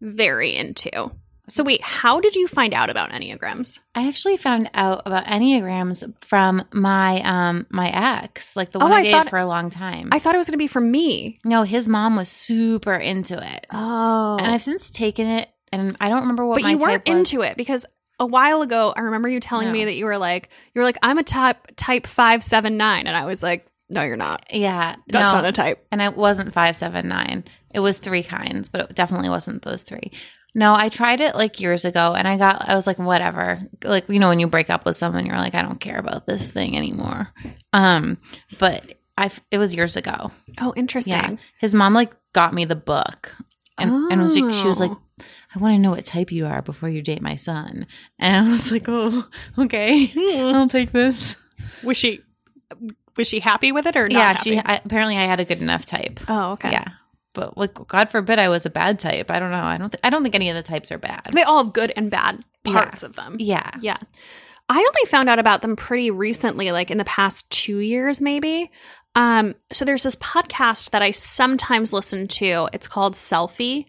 very 0.00 0.54
into. 0.54 1.10
So 1.48 1.62
wait, 1.62 1.82
how 1.82 2.20
did 2.20 2.34
you 2.36 2.48
find 2.48 2.72
out 2.72 2.88
about 2.88 3.10
Enneagrams? 3.10 3.78
I 3.94 4.08
actually 4.08 4.38
found 4.38 4.70
out 4.72 5.02
about 5.04 5.26
enneagrams 5.26 6.10
from 6.22 6.64
my 6.72 7.20
um 7.22 7.66
my 7.68 7.90
ex, 7.90 8.56
like 8.56 8.72
the 8.72 8.78
Oh, 8.80 8.84
one 8.86 8.92
I, 8.92 8.96
I 8.96 9.02
dated 9.02 9.12
thought- 9.18 9.28
for 9.30 9.38
a 9.38 9.46
long 9.46 9.68
time. 9.70 10.08
I 10.10 10.18
thought 10.18 10.34
it 10.34 10.38
was 10.38 10.46
going 10.48 10.54
to 10.54 10.58
be 10.58 10.66
from 10.66 10.90
me. 10.90 11.38
no, 11.44 11.62
his 11.64 11.86
mom 11.86 12.16
was 12.16 12.28
super 12.30 12.94
into 12.94 13.34
it, 13.36 13.66
Oh. 13.72 14.38
and 14.40 14.50
I've 14.52 14.62
since 14.62 14.88
taken 14.88 15.26
it, 15.26 15.48
and 15.70 15.96
I 16.00 16.08
don't 16.08 16.20
remember 16.22 16.46
what 16.46 16.56
but 16.56 16.62
my 16.62 16.70
you 16.70 16.78
weren't 16.78 17.06
into 17.06 17.42
it 17.42 17.56
because 17.58 17.84
a 18.18 18.26
while 18.26 18.62
ago 18.62 18.94
I 18.96 19.00
remember 19.00 19.28
you 19.28 19.38
telling 19.40 19.70
me 19.72 19.84
that 19.86 19.94
you 19.94 20.04
were 20.06 20.16
like 20.18 20.48
you 20.74 20.80
were 20.80 20.84
like 20.84 20.98
I'm 21.02 21.18
a 21.18 21.22
type 21.24 21.72
type 21.76 22.06
579 22.06 23.06
and 23.06 23.16
I 23.16 23.26
was 23.26 23.42
like 23.42 23.66
no 23.90 24.02
you're 24.02 24.16
not. 24.16 24.46
Yeah, 24.50 24.96
That's 25.08 25.32
no, 25.34 25.40
not 25.42 25.48
a 25.48 25.52
type. 25.52 25.86
and 25.92 26.00
it 26.00 26.16
wasn't 26.16 26.54
five 26.54 26.76
seven 26.76 27.06
nine. 27.08 27.44
It 27.74 27.80
was 27.80 27.98
three 27.98 28.22
kinds, 28.22 28.68
but 28.70 28.80
it 28.90 28.94
definitely 28.96 29.28
wasn't 29.28 29.62
those 29.62 29.82
three. 29.82 30.10
No, 30.54 30.74
I 30.74 30.88
tried 30.88 31.20
it 31.20 31.34
like 31.34 31.60
years 31.60 31.84
ago, 31.84 32.14
and 32.14 32.28
I 32.28 32.36
got 32.36 32.68
I 32.68 32.76
was 32.76 32.86
like 32.86 32.98
whatever. 32.98 33.60
Like 33.82 34.08
you 34.08 34.18
know 34.18 34.28
when 34.28 34.40
you 34.40 34.46
break 34.46 34.70
up 34.70 34.84
with 34.84 34.96
someone, 34.96 35.26
you're 35.26 35.36
like 35.36 35.54
I 35.54 35.62
don't 35.62 35.80
care 35.80 35.98
about 35.98 36.26
this 36.26 36.50
thing 36.50 36.76
anymore. 36.76 37.28
Um, 37.72 38.18
but 38.58 38.94
I 39.16 39.30
it 39.50 39.58
was 39.58 39.74
years 39.74 39.96
ago. 39.96 40.30
Oh, 40.60 40.72
interesting. 40.76 41.12
Yeah, 41.12 41.36
his 41.58 41.74
mom 41.74 41.92
like 41.94 42.14
got 42.32 42.54
me 42.54 42.64
the 42.64 42.76
book, 42.76 43.36
and 43.78 43.90
and 44.12 44.22
was 44.22 44.36
like, 44.36 44.52
she 44.54 44.66
was 44.66 44.80
like, 44.80 44.92
Oh. 44.92 45.00
I 45.54 45.58
want 45.60 45.74
to 45.74 45.78
know 45.78 45.90
what 45.90 46.04
type 46.04 46.32
you 46.32 46.46
are 46.46 46.62
before 46.62 46.88
you 46.88 47.00
date 47.02 47.22
my 47.22 47.36
son. 47.36 47.86
And 48.18 48.46
I 48.48 48.50
was 48.50 48.72
like, 48.72 48.86
oh, 48.88 49.28
okay, 49.58 50.10
I'll 50.52 50.68
take 50.68 50.92
this. 50.92 51.36
was 51.82 51.96
she 51.96 52.20
was 53.16 53.28
she 53.28 53.40
happy 53.40 53.70
with 53.72 53.86
it 53.86 53.96
or 53.96 54.08
not? 54.08 54.12
yeah, 54.12 54.26
happy? 54.32 54.50
she 54.50 54.58
I, 54.58 54.80
apparently 54.84 55.16
I 55.16 55.26
had 55.26 55.40
a 55.40 55.44
good 55.44 55.60
enough 55.60 55.86
type. 55.86 56.20
Oh, 56.28 56.52
okay. 56.52 56.72
Yeah, 56.72 56.88
but 57.34 57.58
like, 57.58 57.74
God 57.88 58.10
forbid 58.10 58.38
I 58.38 58.48
was 58.48 58.64
a 58.64 58.70
bad 58.70 58.98
type. 58.98 59.30
I 59.30 59.38
don't 59.38 59.50
know. 59.50 59.62
I 59.62 59.76
don't. 59.76 59.90
Th- 59.90 60.00
I 60.02 60.10
don't 60.10 60.22
think 60.22 60.34
any 60.34 60.48
of 60.48 60.56
the 60.56 60.62
types 60.62 60.90
are 60.90 60.98
bad. 60.98 61.28
They 61.32 61.42
all 61.42 61.62
have 61.62 61.72
good 61.72 61.92
and 61.96 62.10
bad 62.10 62.42
parts 62.64 63.02
of 63.02 63.16
them. 63.16 63.36
Yeah. 63.38 63.70
Yeah. 63.80 63.98
I 64.68 64.78
only 64.78 65.10
found 65.10 65.28
out 65.28 65.38
about 65.38 65.60
them 65.60 65.76
pretty 65.76 66.10
recently, 66.10 66.72
like 66.72 66.90
in 66.90 66.96
the 66.96 67.04
past 67.04 67.48
two 67.50 67.78
years, 67.78 68.22
maybe. 68.22 68.70
Um, 69.14 69.54
so 69.72 69.84
there's 69.84 70.02
this 70.02 70.16
podcast 70.16 70.90
that 70.90 71.02
I 71.02 71.10
sometimes 71.10 71.92
listen 71.92 72.26
to. 72.28 72.68
It's 72.72 72.88
called 72.88 73.14
Selfie. 73.14 73.86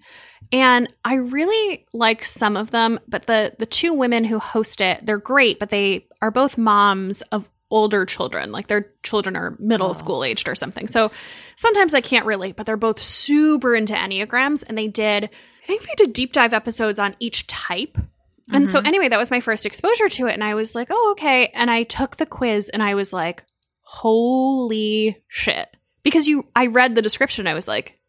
And 0.52 0.94
I 1.04 1.16
really 1.16 1.86
like 1.94 2.24
some 2.24 2.56
of 2.56 2.72
them, 2.72 3.00
but 3.08 3.26
the 3.26 3.56
the 3.58 3.66
two 3.66 3.94
women 3.94 4.24
who 4.24 4.38
host 4.40 4.80
it, 4.80 5.06
they're 5.06 5.18
great, 5.18 5.60
but 5.60 5.70
they 5.70 6.08
are 6.22 6.30
both 6.30 6.58
moms 6.58 7.22
of 7.24 7.50
older 7.72 8.06
children. 8.06 8.52
Like 8.52 8.68
their 8.68 8.92
children 9.04 9.36
are 9.36 9.56
middle 9.60 9.90
Oh. 9.90 9.94
school 9.94 10.24
aged 10.24 10.48
or 10.48 10.56
something. 10.56 10.88
So 10.88 11.12
sometimes 11.56 11.94
I 11.96 12.02
can't 12.02 12.26
relate, 12.26 12.56
but 12.56 12.66
they're 12.66 12.78
both 12.78 13.02
super 13.02 13.76
into 13.76 13.94
Enneagrams 13.94 14.64
and 14.68 14.78
they 14.78 14.88
did 14.88 15.26
I 15.64 15.66
think 15.66 15.82
they 15.82 15.96
did 15.98 16.14
deep 16.14 16.32
dive 16.32 16.54
episodes 16.54 17.00
on 17.00 17.16
each 17.20 17.48
type. 17.48 17.98
And 18.52 18.70
so, 18.70 18.80
Mhm. 18.80 18.86
anyway, 18.88 19.10
that 19.10 19.18
was 19.18 19.32
my 19.32 19.40
first 19.40 19.66
exposure 19.66 20.08
to 20.10 20.28
it. 20.28 20.34
And 20.36 20.44
I 20.44 20.54
was 20.54 20.76
like, 20.76 20.90
oh, 20.92 21.10
okay. 21.14 21.48
And 21.56 21.72
I 21.72 21.82
took 21.82 22.18
the 22.18 22.28
quiz 22.28 22.70
and 22.70 22.84
I 22.84 22.94
was 22.94 23.12
like, 23.12 23.44
holy 23.82 25.24
shit. 25.28 25.76
Because 26.04 26.28
you, 26.28 26.46
I 26.56 26.68
read 26.68 26.94
the 26.94 27.02
description. 27.02 27.48
I 27.48 27.56
was 27.56 27.68
like, 27.68 28.00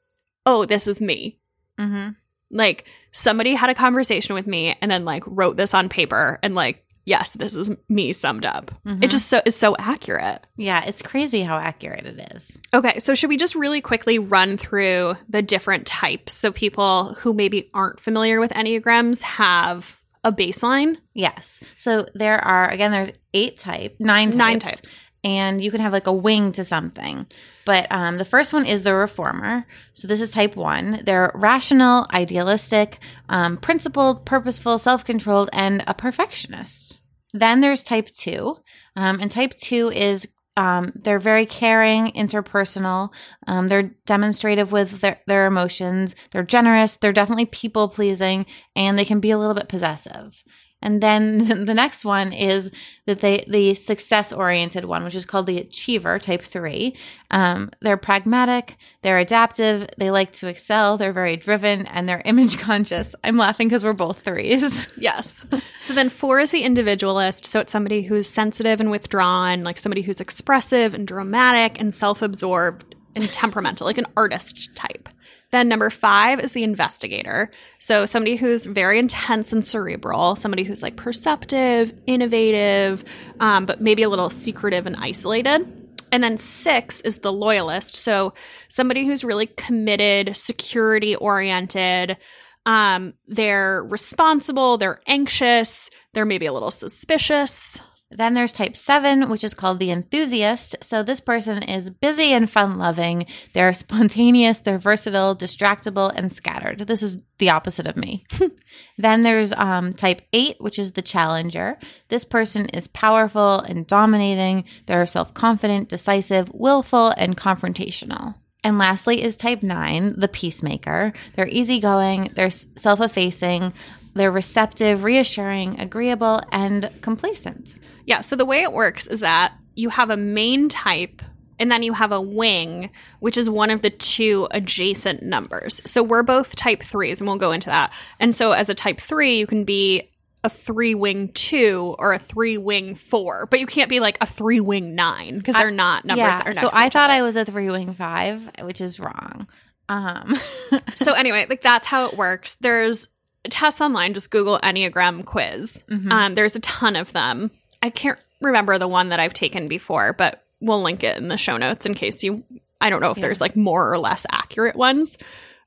oh, 0.44 0.66
this 0.66 0.86
is 0.86 1.00
me. 1.00 1.38
Mm-hmm. 1.80 2.10
Like, 2.50 2.84
somebody 3.12 3.54
had 3.54 3.70
a 3.70 3.74
conversation 3.74 4.34
with 4.34 4.46
me 4.46 4.76
and 4.82 4.90
then, 4.90 5.04
like, 5.06 5.22
wrote 5.26 5.56
this 5.56 5.72
on 5.72 5.88
paper 5.88 6.38
and, 6.42 6.54
like, 6.54 6.84
yes, 7.06 7.30
this 7.30 7.56
is 7.56 7.70
me 7.88 8.12
summed 8.12 8.44
up. 8.44 8.70
Mhm. 8.86 9.02
It 9.02 9.08
just 9.10 9.28
so 9.28 9.40
is 9.46 9.56
so 9.56 9.74
accurate. 9.78 10.46
Yeah, 10.58 10.84
it's 10.84 11.00
crazy 11.00 11.40
how 11.42 11.56
accurate 11.56 12.04
it 12.04 12.32
is. 12.36 12.58
Okay, 12.74 12.98
so 12.98 13.14
should 13.14 13.30
we 13.30 13.38
just 13.38 13.54
really 13.54 13.80
quickly 13.80 14.18
run 14.18 14.58
through 14.58 15.14
the 15.28 15.40
different 15.40 15.86
types 15.86 16.34
so 16.34 16.52
people 16.52 17.14
who 17.14 17.32
maybe 17.32 17.70
aren't 17.72 18.00
familiar 18.00 18.40
with 18.40 18.50
Enneagrams 18.50 19.22
have 19.22 19.96
a 20.24 20.32
baseline? 20.32 20.96
Yes. 21.14 21.60
So 21.78 22.06
there 22.14 22.44
are 22.44 22.68
again. 22.68 22.90
There's 22.90 23.12
eight 23.32 23.56
type, 23.56 23.96
nine 24.00 24.28
types, 24.32 24.36
Nine 24.36 24.58
types. 24.58 24.98
and 25.24 25.62
you 25.62 25.70
can 25.70 25.80
have 25.80 25.92
like 25.92 26.06
a 26.08 26.12
wing 26.12 26.52
to 26.52 26.64
something. 26.64 27.26
But 27.66 27.90
um, 27.90 28.16
the 28.16 28.24
first 28.24 28.54
one 28.54 28.64
is 28.64 28.84
the 28.84 28.94
reformer. 28.94 29.66
So 29.92 30.08
this 30.08 30.22
is 30.22 30.30
type 30.30 30.56
one. 30.56 31.02
They're 31.04 31.32
rational, 31.34 32.06
idealistic, 32.14 32.98
um, 33.28 33.58
principled, 33.58 34.24
purposeful, 34.24 34.78
self-controlled, 34.78 35.50
and 35.52 35.84
a 35.86 35.92
perfectionist. 35.92 37.00
Then 37.34 37.60
there's 37.60 37.82
type 37.82 38.06
two, 38.06 38.56
um, 38.94 39.20
and 39.20 39.30
type 39.30 39.54
two 39.56 39.90
is 39.90 40.28
um, 40.56 40.92
they're 40.94 41.18
very 41.18 41.44
caring, 41.44 42.12
interpersonal. 42.12 43.10
Um, 43.46 43.68
they're 43.68 43.90
demonstrative 44.06 44.72
with 44.72 45.00
their, 45.00 45.20
their 45.26 45.46
emotions. 45.46 46.14
They're 46.30 46.42
generous. 46.44 46.96
They're 46.96 47.12
definitely 47.12 47.46
people 47.46 47.88
pleasing, 47.88 48.46
and 48.74 48.98
they 48.98 49.04
can 49.04 49.20
be 49.20 49.32
a 49.32 49.38
little 49.38 49.54
bit 49.54 49.68
possessive. 49.68 50.42
And 50.86 51.02
then 51.02 51.38
the 51.66 51.74
next 51.74 52.04
one 52.04 52.32
is 52.32 52.70
that 53.06 53.20
they 53.20 53.44
the 53.48 53.74
success 53.74 54.32
oriented 54.32 54.84
one, 54.84 55.02
which 55.02 55.16
is 55.16 55.24
called 55.24 55.46
the 55.46 55.58
achiever 55.58 56.20
type 56.20 56.44
three. 56.44 56.96
Um, 57.32 57.72
they're 57.80 57.96
pragmatic, 57.96 58.76
they're 59.02 59.18
adaptive, 59.18 59.88
they 59.98 60.12
like 60.12 60.32
to 60.34 60.46
excel, 60.46 60.96
they're 60.96 61.12
very 61.12 61.36
driven, 61.36 61.86
and 61.86 62.08
they're 62.08 62.22
image 62.24 62.58
conscious. 62.58 63.16
I'm 63.24 63.36
laughing 63.36 63.66
because 63.66 63.82
we're 63.84 63.92
both 63.92 64.20
threes. 64.20 64.92
Yes. 65.06 65.44
So 65.80 65.92
then 65.92 66.08
four 66.08 66.40
is 66.40 66.50
the 66.50 66.62
individualist. 66.62 67.46
So 67.46 67.60
it's 67.60 67.72
somebody 67.72 68.02
who's 68.02 68.28
sensitive 68.28 68.80
and 68.80 68.90
withdrawn, 68.90 69.62
like 69.62 69.78
somebody 69.78 70.02
who's 70.02 70.20
expressive 70.20 70.94
and 70.94 71.06
dramatic 71.06 71.78
and 71.80 71.94
self 71.94 72.22
absorbed 72.22 72.94
and 73.14 73.32
temperamental, 73.32 73.86
like 73.86 73.98
an 73.98 74.06
artist 74.16 74.74
type. 74.74 75.08
Then 75.52 75.68
number 75.68 75.90
five 75.90 76.40
is 76.40 76.52
the 76.52 76.64
investigator. 76.64 77.50
So 77.78 78.04
somebody 78.04 78.36
who's 78.36 78.66
very 78.66 78.98
intense 78.98 79.52
and 79.52 79.66
cerebral, 79.66 80.36
somebody 80.36 80.64
who's 80.64 80.82
like 80.82 80.96
perceptive, 80.96 81.92
innovative, 82.06 83.04
um, 83.40 83.64
but 83.64 83.80
maybe 83.80 84.02
a 84.02 84.08
little 84.08 84.30
secretive 84.30 84.86
and 84.86 84.96
isolated. 84.96 85.66
And 86.12 86.22
then 86.22 86.38
six 86.38 87.00
is 87.02 87.18
the 87.18 87.32
loyalist. 87.32 87.96
So 87.96 88.34
somebody 88.68 89.06
who's 89.06 89.24
really 89.24 89.46
committed, 89.46 90.36
security 90.36 91.14
oriented. 91.16 92.16
Um, 92.64 93.14
they're 93.28 93.84
responsible, 93.84 94.76
they're 94.76 95.00
anxious, 95.06 95.88
they're 96.12 96.24
maybe 96.24 96.46
a 96.46 96.52
little 96.52 96.72
suspicious. 96.72 97.80
Then 98.10 98.34
there's 98.34 98.52
type 98.52 98.76
seven, 98.76 99.30
which 99.30 99.42
is 99.42 99.52
called 99.52 99.80
the 99.80 99.90
enthusiast. 99.90 100.76
So 100.80 101.02
this 101.02 101.20
person 101.20 101.62
is 101.62 101.90
busy 101.90 102.32
and 102.32 102.48
fun 102.48 102.78
loving. 102.78 103.26
They're 103.52 103.72
spontaneous, 103.74 104.60
they're 104.60 104.78
versatile, 104.78 105.34
distractible, 105.36 106.12
and 106.14 106.30
scattered. 106.30 106.80
This 106.80 107.02
is 107.02 107.18
the 107.38 107.50
opposite 107.50 107.86
of 107.86 107.96
me. 107.96 108.24
then 108.98 109.22
there's 109.22 109.52
um, 109.52 109.92
type 109.92 110.22
eight, 110.32 110.56
which 110.60 110.78
is 110.78 110.92
the 110.92 111.02
challenger. 111.02 111.78
This 112.08 112.24
person 112.24 112.68
is 112.68 112.86
powerful 112.88 113.60
and 113.60 113.86
dominating. 113.86 114.64
They're 114.86 115.06
self 115.06 115.34
confident, 115.34 115.88
decisive, 115.88 116.48
willful, 116.54 117.08
and 117.16 117.36
confrontational. 117.36 118.36
And 118.66 118.78
lastly 118.78 119.22
is 119.22 119.36
type 119.36 119.62
nine, 119.62 120.18
the 120.18 120.26
peacemaker. 120.26 121.12
They're 121.36 121.46
easygoing, 121.46 122.32
they're 122.34 122.50
self 122.50 123.00
effacing, 123.00 123.72
they're 124.16 124.32
receptive, 124.32 125.04
reassuring, 125.04 125.78
agreeable, 125.78 126.40
and 126.50 126.90
complacent. 127.02 127.74
Yeah, 128.04 128.20
so 128.20 128.36
the 128.36 128.44
way 128.44 128.62
it 128.62 128.72
works 128.72 129.06
is 129.06 129.20
that 129.20 129.52
you 129.74 129.90
have 129.90 130.10
a 130.10 130.16
main 130.16 130.68
type 130.68 131.22
and 131.58 131.70
then 131.70 131.82
you 131.82 131.94
have 131.94 132.12
a 132.12 132.20
wing, 132.20 132.90
which 133.20 133.36
is 133.36 133.48
one 133.48 133.70
of 133.70 133.82
the 133.82 133.90
two 133.90 134.46
adjacent 134.50 135.22
numbers. 135.22 135.80
So 135.84 136.02
we're 136.02 136.22
both 136.22 136.54
type 136.54 136.82
threes, 136.82 137.20
and 137.20 137.28
we'll 137.28 137.38
go 137.38 137.52
into 137.52 137.70
that. 137.70 137.92
And 138.20 138.34
so 138.34 138.52
as 138.52 138.68
a 138.68 138.74
type 138.74 139.00
three, 139.00 139.38
you 139.38 139.46
can 139.46 139.64
be 139.64 140.10
a 140.44 140.50
three 140.50 140.94
wing 140.94 141.28
two 141.32 141.96
or 141.98 142.12
a 142.12 142.18
three 142.18 142.58
wing 142.58 142.94
four, 142.94 143.46
but 143.46 143.58
you 143.58 143.66
can't 143.66 143.88
be 143.88 144.00
like 144.00 144.18
a 144.20 144.26
three 144.26 144.60
wing 144.60 144.94
nine 144.94 145.38
because 145.38 145.54
they're 145.54 145.70
not 145.70 146.04
numbers 146.04 146.34
that 146.34 146.46
are 146.46 146.50
next 146.50 146.60
so 146.60 146.70
I 146.72 146.88
thought 146.88 147.10
other. 147.10 147.18
I 147.18 147.22
was 147.22 147.36
a 147.36 147.44
three 147.44 147.70
wing 147.70 147.94
five, 147.94 148.48
which 148.60 148.80
is 148.80 149.00
wrong. 149.00 149.48
Um, 149.88 150.38
so 150.94 151.14
anyway, 151.14 151.46
like 151.48 151.62
that's 151.62 151.86
how 151.86 152.06
it 152.06 152.16
works. 152.16 152.56
There's 152.60 153.08
tests 153.50 153.80
online. 153.80 154.14
Just 154.14 154.30
Google 154.30 154.58
Enneagram 154.60 155.24
quiz. 155.24 155.82
mhm. 155.90 156.10
Um, 156.10 156.34
there's 156.34 156.56
a 156.56 156.60
ton 156.60 156.96
of 156.96 157.12
them. 157.12 157.50
I 157.82 157.90
can't 157.90 158.18
remember 158.40 158.78
the 158.78 158.88
one 158.88 159.10
that 159.10 159.20
I've 159.20 159.34
taken 159.34 159.68
before, 159.68 160.12
but 160.12 160.42
we'll 160.60 160.82
link 160.82 161.02
it 161.04 161.16
in 161.16 161.28
the 161.28 161.36
show 161.36 161.56
notes 161.56 161.86
in 161.86 161.94
case 161.94 162.22
you. 162.22 162.42
I 162.80 162.90
don't 162.90 163.00
know 163.00 163.10
if 163.10 163.18
Yeah. 163.18 163.22
there's 163.22 163.40
like 163.40 163.56
more 163.56 163.90
or 163.90 163.98
less 163.98 164.26
accurate 164.30 164.76
ones. 164.76 165.16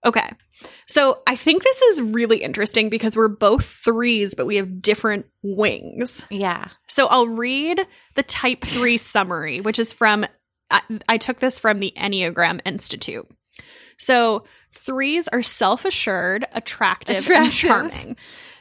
Okay. 0.05 0.29
So 0.87 1.19
I 1.27 1.35
think 1.35 1.63
this 1.63 1.81
is 1.81 2.01
really 2.01 2.37
interesting 2.41 2.89
because 2.89 3.17
we're 3.17 3.27
both 3.27 3.65
threes, 3.65 4.33
but 4.35 4.45
we 4.45 4.55
have 4.55 4.81
different 4.81 5.25
wings. 5.43 6.23
Yeah. 6.29 6.69
So 6.87 7.07
I'll 7.07 7.27
read 7.27 7.85
the 8.15 8.23
type 8.23 8.61
three 8.63 8.97
summary, 8.97 9.59
which 9.59 9.77
is 9.79 9.91
from, 9.91 10.25
I, 10.71 10.81
I 11.09 11.17
took 11.17 11.39
this 11.39 11.59
from 11.59 11.79
the 11.79 11.91
Enneagram 11.97 12.61
Institute. 12.65 13.27
So 13.97 14.45
threes 14.71 15.27
are 15.29 15.43
self 15.43 15.85
assured, 15.85 16.45
attractive, 16.53 17.29
and 17.29 17.51
charming. 17.51 18.17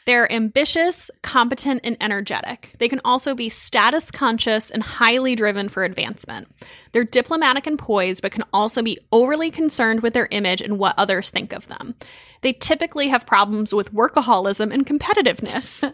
They're 0.08 0.32
ambitious, 0.32 1.10
competent, 1.20 1.82
and 1.84 1.94
energetic. 2.00 2.72
They 2.78 2.88
can 2.88 3.02
also 3.04 3.34
be 3.34 3.50
status 3.50 4.10
conscious 4.10 4.70
and 4.70 4.82
highly 4.82 5.36
driven 5.36 5.68
for 5.68 5.84
advancement. 5.84 6.48
They're 6.92 7.04
diplomatic 7.04 7.66
and 7.66 7.78
poised, 7.78 8.22
but 8.22 8.32
can 8.32 8.44
also 8.54 8.80
be 8.80 8.98
overly 9.12 9.50
concerned 9.50 10.00
with 10.00 10.14
their 10.14 10.28
image 10.30 10.62
and 10.62 10.78
what 10.78 10.94
others 10.96 11.30
think 11.30 11.52
of 11.52 11.68
them. 11.68 11.94
They 12.40 12.54
typically 12.54 13.08
have 13.08 13.26
problems 13.26 13.74
with 13.74 13.92
workaholism 13.92 14.72
and 14.72 14.86
competitiveness. 14.86 15.84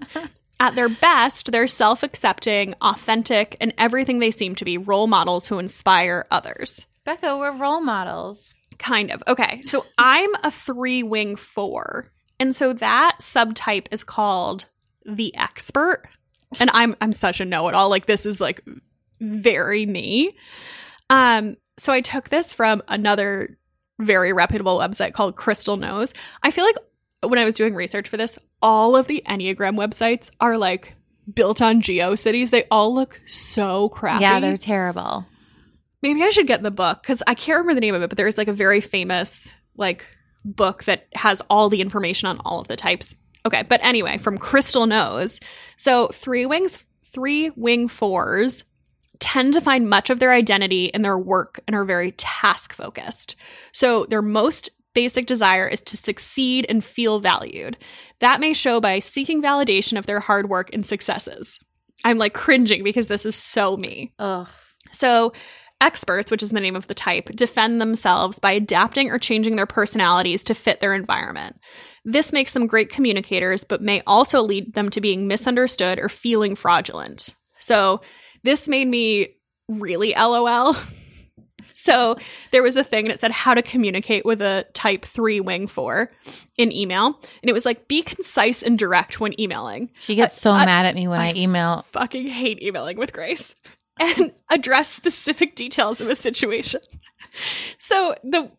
At 0.60 0.76
their 0.76 0.88
best, 0.88 1.50
they're 1.50 1.66
self 1.66 2.04
accepting, 2.04 2.74
authentic, 2.80 3.56
and 3.60 3.74
everything 3.78 4.20
they 4.20 4.30
seem 4.30 4.54
to 4.54 4.64
be 4.64 4.78
role 4.78 5.08
models 5.08 5.48
who 5.48 5.58
inspire 5.58 6.24
others. 6.30 6.86
Becca, 7.04 7.36
we're 7.36 7.56
role 7.56 7.80
models. 7.80 8.53
Kind 8.78 9.10
of. 9.10 9.22
Okay. 9.26 9.62
So 9.62 9.86
I'm 9.98 10.30
a 10.42 10.50
three 10.50 11.02
wing 11.02 11.36
four. 11.36 12.10
And 12.40 12.54
so 12.54 12.72
that 12.74 13.18
subtype 13.20 13.86
is 13.90 14.04
called 14.04 14.66
the 15.06 15.34
expert. 15.36 16.02
And 16.60 16.70
I'm 16.72 16.96
I'm 17.00 17.12
such 17.12 17.40
a 17.40 17.44
know-it-all. 17.44 17.88
Like 17.88 18.06
this 18.06 18.26
is 18.26 18.40
like 18.40 18.64
very 19.20 19.86
me. 19.86 20.36
Um, 21.10 21.56
so 21.76 21.92
I 21.92 22.00
took 22.00 22.28
this 22.28 22.52
from 22.52 22.82
another 22.88 23.58
very 23.98 24.32
reputable 24.32 24.78
website 24.78 25.12
called 25.12 25.36
Crystal 25.36 25.76
Knows. 25.76 26.14
I 26.42 26.50
feel 26.50 26.64
like 26.64 26.76
when 27.22 27.38
I 27.38 27.44
was 27.44 27.54
doing 27.54 27.74
research 27.74 28.08
for 28.08 28.16
this, 28.16 28.38
all 28.60 28.96
of 28.96 29.06
the 29.06 29.22
Enneagram 29.26 29.76
websites 29.76 30.30
are 30.40 30.58
like 30.58 30.94
built 31.32 31.62
on 31.62 31.80
GeoCities. 31.80 32.50
They 32.50 32.64
all 32.70 32.94
look 32.94 33.20
so 33.26 33.88
crappy. 33.88 34.22
Yeah, 34.22 34.40
they're 34.40 34.56
terrible. 34.56 35.26
Maybe 36.04 36.22
I 36.22 36.28
should 36.28 36.46
get 36.46 36.62
the 36.62 36.70
book 36.70 37.00
because 37.00 37.22
I 37.26 37.32
can't 37.32 37.60
remember 37.60 37.72
the 37.72 37.80
name 37.80 37.94
of 37.94 38.02
it, 38.02 38.10
but 38.10 38.18
there's 38.18 38.36
like 38.36 38.48
a 38.48 38.52
very 38.52 38.82
famous 38.82 39.48
like 39.74 40.04
book 40.44 40.84
that 40.84 41.06
has 41.14 41.40
all 41.48 41.70
the 41.70 41.80
information 41.80 42.28
on 42.28 42.42
all 42.44 42.60
of 42.60 42.68
the 42.68 42.76
types. 42.76 43.14
Okay, 43.46 43.62
but 43.62 43.82
anyway, 43.82 44.18
from 44.18 44.36
Crystal 44.36 44.84
Knows. 44.84 45.40
So 45.78 46.08
three 46.08 46.44
wings, 46.44 46.84
three 47.06 47.48
wing 47.56 47.88
fours 47.88 48.64
tend 49.18 49.54
to 49.54 49.62
find 49.62 49.88
much 49.88 50.10
of 50.10 50.18
their 50.18 50.30
identity 50.30 50.90
in 50.92 51.00
their 51.00 51.18
work 51.18 51.60
and 51.66 51.74
are 51.74 51.86
very 51.86 52.12
task 52.12 52.74
focused. 52.74 53.34
So 53.72 54.04
their 54.04 54.20
most 54.20 54.68
basic 54.92 55.24
desire 55.24 55.66
is 55.66 55.80
to 55.80 55.96
succeed 55.96 56.66
and 56.68 56.84
feel 56.84 57.18
valued. 57.18 57.78
That 58.20 58.40
may 58.40 58.52
show 58.52 58.78
by 58.78 58.98
seeking 58.98 59.40
validation 59.40 59.98
of 59.98 60.04
their 60.04 60.20
hard 60.20 60.50
work 60.50 60.68
and 60.74 60.84
successes. 60.84 61.58
I'm 62.04 62.18
like 62.18 62.34
cringing 62.34 62.84
because 62.84 63.06
this 63.06 63.24
is 63.24 63.34
so 63.34 63.78
me. 63.78 64.12
Ugh. 64.18 64.46
So, 64.92 65.32
experts, 65.84 66.30
which 66.30 66.42
is 66.42 66.50
the 66.50 66.60
name 66.60 66.76
of 66.76 66.86
the 66.86 66.94
type, 66.94 67.28
defend 67.36 67.80
themselves 67.80 68.38
by 68.38 68.52
adapting 68.52 69.10
or 69.10 69.18
changing 69.18 69.56
their 69.56 69.66
personalities 69.66 70.42
to 70.44 70.54
fit 70.54 70.80
their 70.80 70.94
environment. 70.94 71.60
This 72.04 72.32
makes 72.32 72.52
them 72.52 72.66
great 72.66 72.88
communicators, 72.90 73.64
but 73.64 73.82
may 73.82 74.02
also 74.06 74.40
lead 74.42 74.74
them 74.74 74.88
to 74.90 75.00
being 75.00 75.26
misunderstood 75.28 75.98
or 75.98 76.08
feeling 76.08 76.54
fraudulent. 76.54 77.34
So, 77.60 78.00
this 78.42 78.66
made 78.66 78.88
me 78.88 79.28
really 79.68 80.14
LOL. 80.16 80.74
So 81.72 82.16
there 82.52 82.62
was 82.62 82.76
a 82.76 82.84
thing 82.84 83.06
and 83.06 83.12
it 83.12 83.20
said 83.20 83.32
how 83.32 83.52
to 83.52 83.62
communicate 83.62 84.24
with 84.24 84.40
a 84.40 84.64
type 84.74 85.04
three 85.04 85.40
wing 85.40 85.66
four 85.66 86.12
in 86.56 86.70
email. 86.72 87.06
And 87.42 87.50
it 87.50 87.52
was 87.52 87.64
like, 87.64 87.88
be 87.88 88.02
concise 88.02 88.62
and 88.62 88.78
direct 88.78 89.20
when 89.20 89.38
emailing. 89.40 89.90
She 89.98 90.14
gets 90.14 90.40
so 90.40 90.52
I- 90.52 90.64
mad 90.66 90.86
at 90.86 90.94
me 90.94 91.08
when 91.08 91.20
I, 91.20 91.30
I- 91.30 91.34
email. 91.34 91.84
Fucking 91.92 92.28
hate 92.28 92.62
emailing 92.62 92.96
with 92.96 93.12
Grace. 93.12 93.54
And 93.98 94.32
address 94.50 94.90
specific 94.90 95.54
details 95.54 96.00
of 96.00 96.08
a 96.08 96.16
situation. 96.16 96.80
So 97.78 98.14
the 98.22 98.50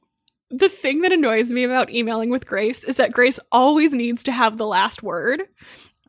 the 0.50 0.69
thing 0.69 1.02
that 1.02 1.12
annoys 1.12 1.52
me 1.52 1.63
about 1.63 1.91
emailing 1.91 2.30
with 2.30 2.45
Grace 2.45 2.84
is 2.84 2.98
that 2.98 3.12
Grace 3.12 3.39
always 3.52 3.93
needs 3.93 4.24
to 4.24 4.32
have 4.32 4.58
the 4.58 4.67
last 4.67 5.02
word. 5.02 5.43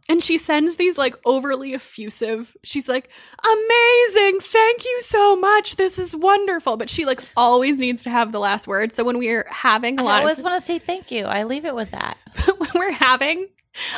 And 0.08 0.22
she 0.22 0.38
sends 0.38 0.76
these 0.76 0.96
like 0.96 1.16
overly 1.24 1.74
effusive. 1.74 2.56
She's 2.62 2.86
like, 2.86 3.10
"Amazing. 3.44 4.38
Thank 4.40 4.84
you 4.84 5.00
so 5.00 5.34
much. 5.34 5.74
This 5.74 5.98
is 5.98 6.14
wonderful." 6.14 6.76
But 6.76 6.90
she 6.90 7.04
like 7.04 7.20
always 7.36 7.80
needs 7.80 8.04
to 8.04 8.10
have 8.10 8.30
the 8.30 8.38
last 8.38 8.68
word. 8.68 8.94
So 8.94 9.02
when 9.02 9.18
we're 9.18 9.46
having 9.50 9.98
a 9.98 10.04
lot 10.04 10.18
I 10.18 10.20
always 10.20 10.38
of 10.38 10.44
want 10.44 10.60
to 10.60 10.64
say 10.64 10.78
thank 10.78 11.10
you. 11.10 11.24
I 11.24 11.42
leave 11.42 11.64
it 11.64 11.74
with 11.74 11.90
that. 11.90 12.18
when 12.58 12.70
we're 12.74 12.92
having 12.92 13.48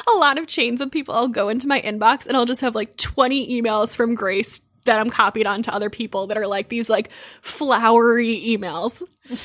a 0.06 0.18
lot 0.18 0.38
of 0.38 0.46
chains 0.46 0.80
with 0.80 0.90
people, 0.90 1.14
I'll 1.14 1.28
go 1.28 1.50
into 1.50 1.68
my 1.68 1.80
inbox 1.82 2.26
and 2.26 2.36
I'll 2.38 2.46
just 2.46 2.62
have 2.62 2.74
like 2.74 2.96
20 2.96 3.60
emails 3.60 3.94
from 3.94 4.14
Grace 4.14 4.60
that 4.88 4.98
I'm 4.98 5.10
copied 5.10 5.46
on 5.46 5.62
to 5.62 5.72
other 5.74 5.88
people 5.90 6.26
that 6.26 6.36
are 6.36 6.46
like 6.46 6.68
these 6.68 6.90
like 6.90 7.10
flowery 7.42 8.36
emails. 8.46 9.02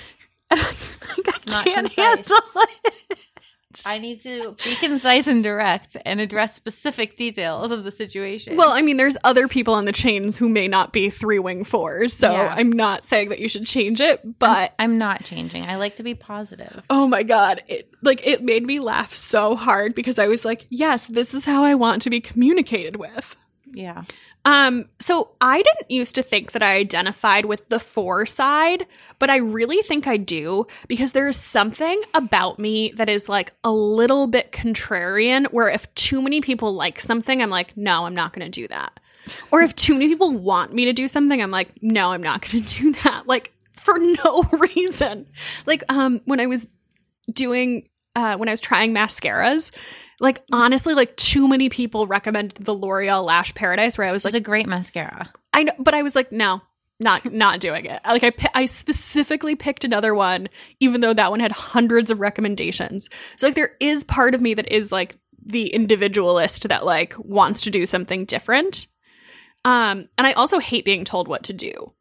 And 0.52 0.60
I'm 1.28 1.54
like, 1.54 1.68
I 1.68 1.88
can't 1.88 1.94
concise. 1.94 1.98
handle 1.98 2.38
it. 2.84 3.20
I 3.88 3.98
need 3.98 4.22
to 4.22 4.56
be 4.64 4.76
concise 4.76 5.26
and 5.26 5.44
direct 5.44 5.98
and 6.06 6.22
address 6.22 6.54
specific 6.54 7.18
details 7.18 7.72
of 7.72 7.84
the 7.84 7.90
situation. 7.92 8.56
Well, 8.56 8.70
I 8.70 8.84
mean, 8.84 8.98
there's 8.98 9.18
other 9.24 9.48
people 9.48 9.74
on 9.74 9.86
the 9.86 9.92
chains 9.92 10.38
who 10.38 10.48
may 10.48 10.68
not 10.68 10.94
be 10.94 11.10
three 11.10 11.40
wing 11.40 11.64
fours, 11.64 12.14
so 12.14 12.32
Yeah. 12.32 12.54
I'm 12.56 12.72
not 12.72 13.04
saying 13.04 13.30
that 13.30 13.40
you 13.40 13.48
should 13.50 13.66
change 13.66 14.00
it, 14.00 14.38
but 14.38 14.76
I'm 14.78 15.00
not 15.00 15.24
changing. 15.24 15.64
I 15.64 15.78
like 15.78 15.96
to 15.96 16.04
be 16.04 16.14
positive. 16.14 16.86
Oh 16.92 17.08
my 17.08 17.24
god, 17.24 17.64
it 17.68 17.90
like 18.04 18.26
it 18.28 18.44
made 18.44 18.64
me 18.64 18.78
laugh 18.80 19.16
so 19.16 19.56
hard 19.56 19.96
because 19.96 20.20
I 20.20 20.28
was 20.28 20.46
like, 20.46 20.68
yes, 20.70 21.08
this 21.08 21.34
is 21.34 21.46
how 21.46 21.64
I 21.64 21.74
want 21.74 22.04
to 22.04 22.12
be 22.12 22.22
communicated 22.22 22.98
with. 22.98 23.36
Yeah. 23.74 24.04
Um, 24.46 24.90
so 25.00 25.32
I 25.40 25.62
didn't 25.62 25.90
used 25.90 26.16
to 26.16 26.24
think 26.24 26.52
that 26.52 26.62
I 26.62 26.76
identified 26.76 27.46
with 27.46 27.70
the 27.70 27.80
four 27.80 28.26
side, 28.26 28.86
but 29.18 29.30
I 29.30 29.38
really 29.38 29.82
think 29.82 30.06
I 30.06 30.18
do 30.18 30.68
because 30.88 31.14
there's 31.14 31.38
something 31.38 32.02
about 32.14 32.60
me 32.60 32.92
that 32.96 33.08
is 33.08 33.30
like 33.30 33.54
a 33.64 33.72
little 33.72 34.28
bit 34.28 34.52
contrarian 34.52 35.46
where 35.48 35.70
if 35.70 35.94
too 35.96 36.22
many 36.22 36.42
people 36.42 36.74
like 36.74 37.00
something, 37.00 37.42
I'm 37.42 37.50
like, 37.50 37.78
no, 37.78 38.06
I'm 38.06 38.16
not 38.16 38.34
going 38.34 38.46
to 38.46 38.62
do 38.62 38.68
that. 38.68 39.00
Or 39.52 39.62
if 39.62 39.74
too 39.76 39.94
many 39.94 40.10
people 40.10 40.32
want 40.32 40.74
me 40.74 40.86
to 40.86 40.94
do 40.94 41.08
something, 41.08 41.42
I'm 41.42 41.52
like, 41.52 41.72
no, 41.82 42.12
I'm 42.12 42.24
not 42.24 42.42
going 42.42 42.64
to 42.66 42.82
do 42.82 42.94
that. 43.04 43.28
Like 43.28 43.54
for 43.84 44.00
no 44.00 44.44
reason. 44.76 45.28
Like 45.66 45.84
um 45.90 46.22
when 46.26 46.40
I 46.40 46.48
was 46.48 46.68
doing 47.32 47.88
uh 48.16 48.38
when 48.38 48.50
I 48.50 48.54
was 48.54 48.60
trying 48.60 48.94
mascaras, 48.94 49.72
like 50.20 50.42
honestly 50.52 50.94
like 50.94 51.16
too 51.18 51.48
many 51.48 51.70
people 51.70 52.08
recommended 52.08 52.64
the 52.64 52.74
L'Oreal 52.74 53.24
Lash 53.24 53.54
Paradise 53.56 53.98
where 53.98 54.08
I 54.08 54.12
was 54.12 54.24
like 54.24 54.34
"It's 54.34 54.40
a 54.40 54.42
great 54.42 54.68
mascara. 54.68 55.32
I 55.54 55.64
know, 55.64 55.74
but 55.80 55.94
I 55.94 56.04
was 56.04 56.16
like, 56.16 56.32
no, 56.32 56.62
not 57.00 57.32
not 57.32 57.60
doing 57.60 57.86
it. 57.86 58.00
Like 58.06 58.24
I 58.24 58.32
I 58.56 58.66
specifically 58.66 59.56
picked 59.56 59.84
another 59.84 60.16
one, 60.16 60.50
even 60.80 61.02
though 61.02 61.14
that 61.14 61.32
one 61.32 61.40
had 61.40 61.52
hundreds 61.52 62.12
of 62.12 62.20
recommendations. 62.20 63.10
So 63.38 63.48
like 63.48 63.56
there 63.56 63.76
is 63.80 64.04
part 64.04 64.36
of 64.36 64.42
me 64.42 64.54
that 64.56 64.72
is 64.72 64.92
like 64.92 65.18
the 65.46 65.68
individualist 65.68 66.70
that 66.70 66.86
like 66.86 67.14
wants 67.18 67.62
to 67.62 67.70
do 67.70 67.86
something 67.86 68.26
different. 68.26 68.88
Um, 69.66 70.10
and 70.18 70.28
I 70.28 70.34
also 70.34 70.60
hate 70.60 70.86
being 70.86 71.06
told 71.06 71.28
what 71.28 71.44
to 71.44 71.54
do. 71.54 71.94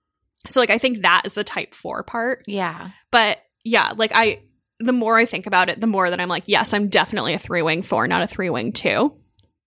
So 0.48 0.61
like 0.61 0.70
I 0.70 0.79
think 0.79 1.03
that 1.03 1.22
is 1.25 1.35
the 1.35 1.44
type 1.44 1.75
four 1.75 2.03
part. 2.03 2.44
Yeah. 2.46 2.90
But 3.11 3.38
yeah, 3.64 3.92
like 3.96 4.12
I 4.14 4.40
the 4.83 4.92
more 4.92 5.16
I 5.16 5.25
think 5.25 5.47
about 5.47 5.68
it, 5.68 5.81
the 5.81 5.87
more 5.87 6.11
that 6.11 6.21
I'm 6.21 6.29
like, 6.29 6.45
yes, 6.47 6.73
I'm 6.73 6.88
definitely 6.88 7.35
a 7.35 7.38
three 7.38 7.62
wing 7.62 7.83
four, 7.83 8.07
not 8.07 8.23
a 8.23 8.27
three 8.27 8.51
wing 8.51 8.73
two. 8.73 9.16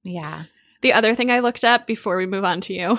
Yeah. 0.03 0.43
The 0.81 0.93
other 0.93 1.15
thing 1.15 1.31
I 1.31 1.39
looked 1.39 1.63
up 1.63 1.87
before 1.87 2.17
we 2.17 2.25
move 2.25 2.45
on 2.45 2.61
to 2.61 2.73
you 2.73 2.97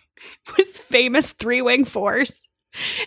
was 0.58 0.78
famous 0.78 1.32
three 1.32 1.62
wing 1.62 1.84
fours. 1.84 2.42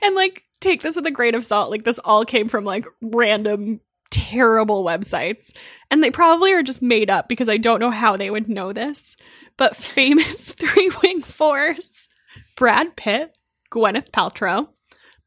And 0.01 0.15
like, 0.15 0.43
take 0.59 0.81
this 0.81 0.95
with 0.95 1.05
a 1.05 1.11
grain 1.11 1.35
of 1.35 1.45
salt. 1.45 1.71
Like, 1.71 1.83
this 1.83 1.99
all 1.99 2.25
came 2.25 2.47
from 2.49 2.65
like 2.65 2.85
random, 3.01 3.81
terrible 4.11 4.83
websites. 4.83 5.51
And 5.89 6.03
they 6.03 6.11
probably 6.11 6.53
are 6.53 6.63
just 6.63 6.81
made 6.81 7.09
up 7.09 7.27
because 7.27 7.49
I 7.49 7.57
don't 7.57 7.79
know 7.79 7.91
how 7.91 8.17
they 8.17 8.29
would 8.29 8.49
know 8.49 8.73
this. 8.73 9.15
But 9.57 9.75
famous 9.75 10.51
three 10.51 10.91
wing 11.03 11.21
fours 11.21 12.07
Brad 12.55 12.95
Pitt, 12.95 13.37
Gwyneth 13.71 14.11
Paltrow, 14.11 14.67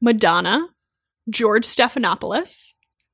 Madonna, 0.00 0.68
George 1.30 1.66
Stephanopoulos, 1.66 2.72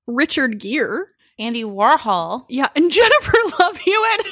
Richard 0.08 0.58
Gere, 0.58 1.04
Andy 1.38 1.62
Warhol. 1.62 2.44
yeah, 2.48 2.68
and 2.74 2.90
Jennifer 2.90 3.32
Love 3.60 3.76
Hewitt. 3.76 4.26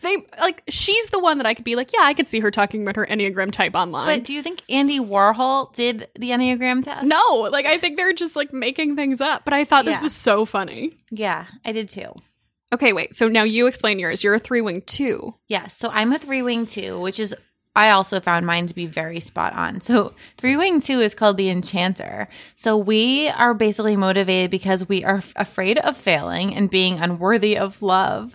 They 0.00 0.16
like 0.40 0.62
she's 0.70 1.08
the 1.10 1.18
one 1.18 1.36
that 1.36 1.46
I 1.46 1.52
could 1.52 1.64
be 1.66 1.76
like, 1.76 1.92
yeah, 1.92 2.00
I 2.02 2.14
could 2.14 2.26
see 2.26 2.40
her 2.40 2.50
talking 2.50 2.80
about 2.82 2.96
her 2.96 3.04
Enneagram 3.06 3.52
type 3.52 3.74
online. 3.74 4.06
But 4.06 4.24
do 4.24 4.32
you 4.32 4.42
think 4.42 4.62
Andy 4.70 4.98
Warhol 4.98 5.72
did 5.74 6.08
the 6.18 6.30
Enneagram 6.30 6.82
test? 6.82 7.06
no, 7.06 7.48
like 7.52 7.66
I 7.66 7.76
think 7.76 7.96
they're 7.98 8.14
just 8.14 8.36
like 8.36 8.54
making 8.54 8.96
things 8.96 9.20
up. 9.20 9.44
But 9.44 9.52
I 9.52 9.64
thought 9.64 9.84
this 9.84 9.98
Yeah. 9.98 10.02
was 10.04 10.14
so 10.14 10.46
funny. 10.46 10.96
Yeah, 11.10 11.44
I 11.64 11.72
did 11.72 11.90
too. 11.90 12.08
Okay, 12.72 12.94
wait. 12.94 13.14
So 13.16 13.28
now 13.28 13.42
you 13.44 13.66
explain 13.66 13.98
yours. 13.98 14.24
You're 14.24 14.34
a 14.34 14.38
three 14.40 14.62
wing 14.62 14.80
two. 14.86 15.34
Yeah, 15.46 15.68
so 15.68 15.90
I'm 15.90 16.10
a 16.12 16.18
three 16.18 16.42
wing 16.42 16.66
two, 16.66 16.98
which 16.98 17.20
is 17.20 17.34
I 17.76 17.90
also 17.90 18.20
found 18.20 18.46
mine 18.46 18.66
to 18.66 18.74
be 18.74 18.86
very 18.86 19.20
spot 19.20 19.52
on. 19.52 19.82
So, 19.82 20.14
three 20.38 20.56
wing 20.56 20.80
two 20.80 21.00
is 21.00 21.14
called 21.14 21.36
the 21.36 21.50
enchanter. 21.50 22.26
So, 22.54 22.76
we 22.76 23.28
are 23.28 23.52
basically 23.52 23.96
motivated 23.96 24.50
because 24.50 24.88
we 24.88 25.04
are 25.04 25.18
f- 25.18 25.34
afraid 25.36 25.78
of 25.78 25.96
failing 25.96 26.54
and 26.54 26.70
being 26.70 26.98
unworthy 26.98 27.56
of 27.56 27.82
love. 27.82 28.34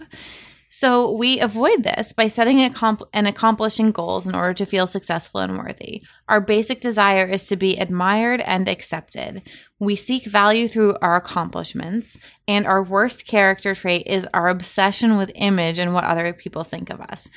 So, 0.69 1.11
we 1.11 1.39
avoid 1.39 1.83
this 1.83 2.13
by 2.13 2.27
setting 2.27 2.61
and 2.61 3.27
accomplishing 3.27 3.91
goals 3.91 4.27
in 4.27 4.35
order 4.35 4.53
to 4.53 4.65
feel 4.65 4.87
successful 4.87 5.41
and 5.41 5.57
worthy. 5.57 6.03
Our 6.29 6.39
basic 6.39 6.79
desire 6.79 7.25
is 7.25 7.47
to 7.47 7.55
be 7.55 7.77
admired 7.77 8.41
and 8.41 8.69
accepted. 8.69 9.41
We 9.79 9.95
seek 9.95 10.25
value 10.25 10.67
through 10.67 10.97
our 11.01 11.15
accomplishments, 11.15 12.17
and 12.47 12.67
our 12.67 12.83
worst 12.83 13.25
character 13.25 13.73
trait 13.73 14.05
is 14.05 14.27
our 14.33 14.47
obsession 14.47 15.17
with 15.17 15.31
image 15.33 15.79
and 15.79 15.93
what 15.93 16.03
other 16.03 16.31
people 16.31 16.63
think 16.63 16.91
of 16.91 17.01
us. 17.01 17.27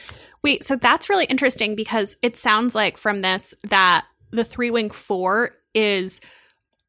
Wait, 0.44 0.62
so 0.62 0.76
that's 0.76 1.08
really 1.10 1.24
interesting 1.24 1.74
because 1.74 2.16
it 2.22 2.36
sounds 2.36 2.74
like 2.76 2.96
from 2.96 3.22
this 3.22 3.52
that 3.64 4.04
the 4.30 4.44
three 4.44 4.70
wing 4.70 4.90
four 4.90 5.50
is 5.74 6.20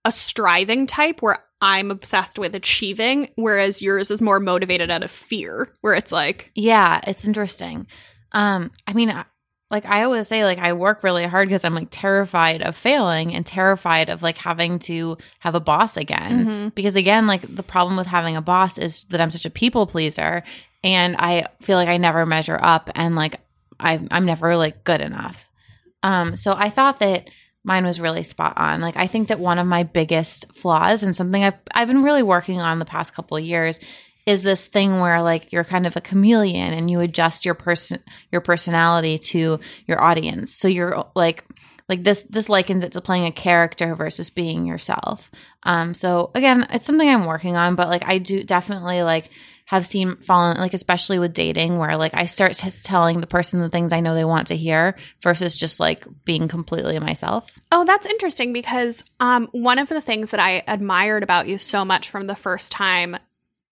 a 0.04 0.12
striving 0.12 0.86
type 0.86 1.22
where 1.24 1.40
I'm 1.62 1.90
obsessed 1.90 2.38
with 2.38 2.54
achieving, 2.54 3.30
whereas 3.36 3.82
yours 3.82 4.12
is 4.12 4.22
more 4.22 4.40
motivated 4.40 4.92
out 4.92 5.02
of 5.04 5.10
fear, 5.10 5.70
where 5.82 5.94
it's 5.96 6.12
like, 6.12 6.52
Yeah, 6.54 7.00
it's 7.08 7.26
interesting. 7.26 7.88
Um, 8.34 8.70
I 8.86 8.94
mean, 8.94 9.10
I- 9.10 9.26
like 9.72 9.86
I 9.88 10.04
always 10.04 10.28
say, 10.28 10.46
like 10.46 10.60
I 10.60 10.74
work 10.74 11.02
really 11.04 11.26
hard 11.26 11.48
because 11.50 11.66
I'm 11.66 11.74
like 11.74 11.88
terrified 11.90 12.62
of 12.62 12.76
failing 12.76 13.34
and 13.34 13.44
terrified 13.44 14.10
of 14.10 14.22
like 14.22 14.38
having 14.38 14.78
to 14.80 15.18
have 15.40 15.56
a 15.56 15.60
boss 15.60 15.98
again. 15.98 16.46
Mhm. 16.46 16.76
Because 16.76 16.96
again, 16.96 17.26
like 17.26 17.42
the 17.56 17.64
problem 17.64 17.98
with 17.98 18.06
having 18.06 18.36
a 18.36 18.42
boss 18.42 18.78
is 18.78 19.06
that 19.06 19.20
I'm 19.20 19.32
such 19.32 19.46
a 19.46 19.50
people 19.50 19.88
pleaser, 19.88 20.44
and 20.84 21.16
I 21.18 21.48
feel 21.64 21.78
like 21.78 21.90
I 21.90 21.98
never 21.98 22.28
measure 22.28 22.60
up, 22.62 22.92
and 22.94 23.16
like 23.16 23.38
I, 23.80 24.06
I'm 24.12 24.26
never 24.26 24.56
like 24.56 24.84
good 24.84 25.02
enough. 25.02 25.50
Um, 26.04 26.38
so 26.38 26.54
I 26.54 26.70
thought 26.70 27.00
that 27.00 27.30
mine 27.66 27.86
was 27.86 28.00
really 28.00 28.24
spot 28.24 28.54
on. 28.58 28.80
Like 28.80 28.96
I 28.96 29.08
think 29.08 29.28
that 29.28 29.40
one 29.40 29.60
of 29.60 29.68
my 29.68 29.84
biggest 29.84 30.46
flaws 30.56 31.04
and 31.04 31.16
something 31.16 31.44
I've 31.44 31.56
I've 31.74 31.88
been 31.88 32.04
really 32.04 32.24
working 32.24 32.62
on 32.62 32.80
the 32.80 32.86
past 32.86 33.14
couple 33.14 33.40
years 33.40 33.80
is 34.26 34.44
this 34.44 34.66
thing 34.68 35.00
where 35.00 35.22
like 35.22 35.52
you're 35.52 35.64
kind 35.64 35.86
of 35.86 35.96
a 35.96 36.02
chameleon 36.02 36.74
and 36.74 36.90
you 36.90 37.00
adjust 37.00 37.44
your 37.44 37.56
person 37.56 38.02
your 38.32 38.42
personality 38.42 39.18
to 39.18 39.60
your 39.88 40.02
audience. 40.02 40.54
So 40.54 40.68
you're 40.68 41.06
like 41.16 41.44
like 41.90 42.04
this 42.04 42.24
this 42.24 42.50
likens 42.50 42.84
it 42.84 42.94
to 42.94 43.02
playing 43.02 43.26
a 43.26 43.32
character 43.32 43.96
versus 43.96 44.30
being 44.30 44.68
yourself. 44.68 45.32
Um 45.64 45.96
so 45.96 46.32
again, 46.36 46.68
it's 46.70 46.86
something 46.86 47.10
I'm 47.10 47.26
working 47.26 47.56
on, 47.56 47.76
but 47.76 47.90
like 47.90 48.04
I 48.06 48.20
do 48.20 48.44
definitely 48.44 49.02
like 49.02 49.30
have 49.66 49.86
seen 49.86 50.16
fallen 50.18 50.58
like 50.58 50.76
especially 50.76 51.18
with 51.18 51.34
dating 51.34 51.78
where 51.78 51.98
like 51.98 52.14
I 52.14 52.28
start 52.28 52.54
just 52.54 52.84
telling 52.84 53.20
the 53.20 53.28
person 53.28 53.60
the 53.60 53.70
things 53.70 53.92
I 53.92 54.00
know 54.00 54.14
they 54.14 54.26
want 54.26 54.48
to 54.48 54.56
hear 54.56 54.96
versus 55.22 55.56
just 55.56 55.80
like 55.80 56.06
being 56.24 56.48
completely 56.48 56.98
myself. 57.00 57.48
Oh, 57.72 57.84
that's 57.84 58.06
interesting 58.06 58.54
because 58.54 59.04
um, 59.20 59.48
one 59.52 59.80
of 59.80 59.90
the 59.90 60.02
things 60.02 60.30
that 60.30 60.40
I 60.40 60.64
admired 60.68 61.24
about 61.24 61.48
you 61.48 61.58
so 61.58 61.84
much 61.84 62.10
from 62.10 62.28
the 62.28 62.36
first 62.36 62.72
time, 62.72 63.18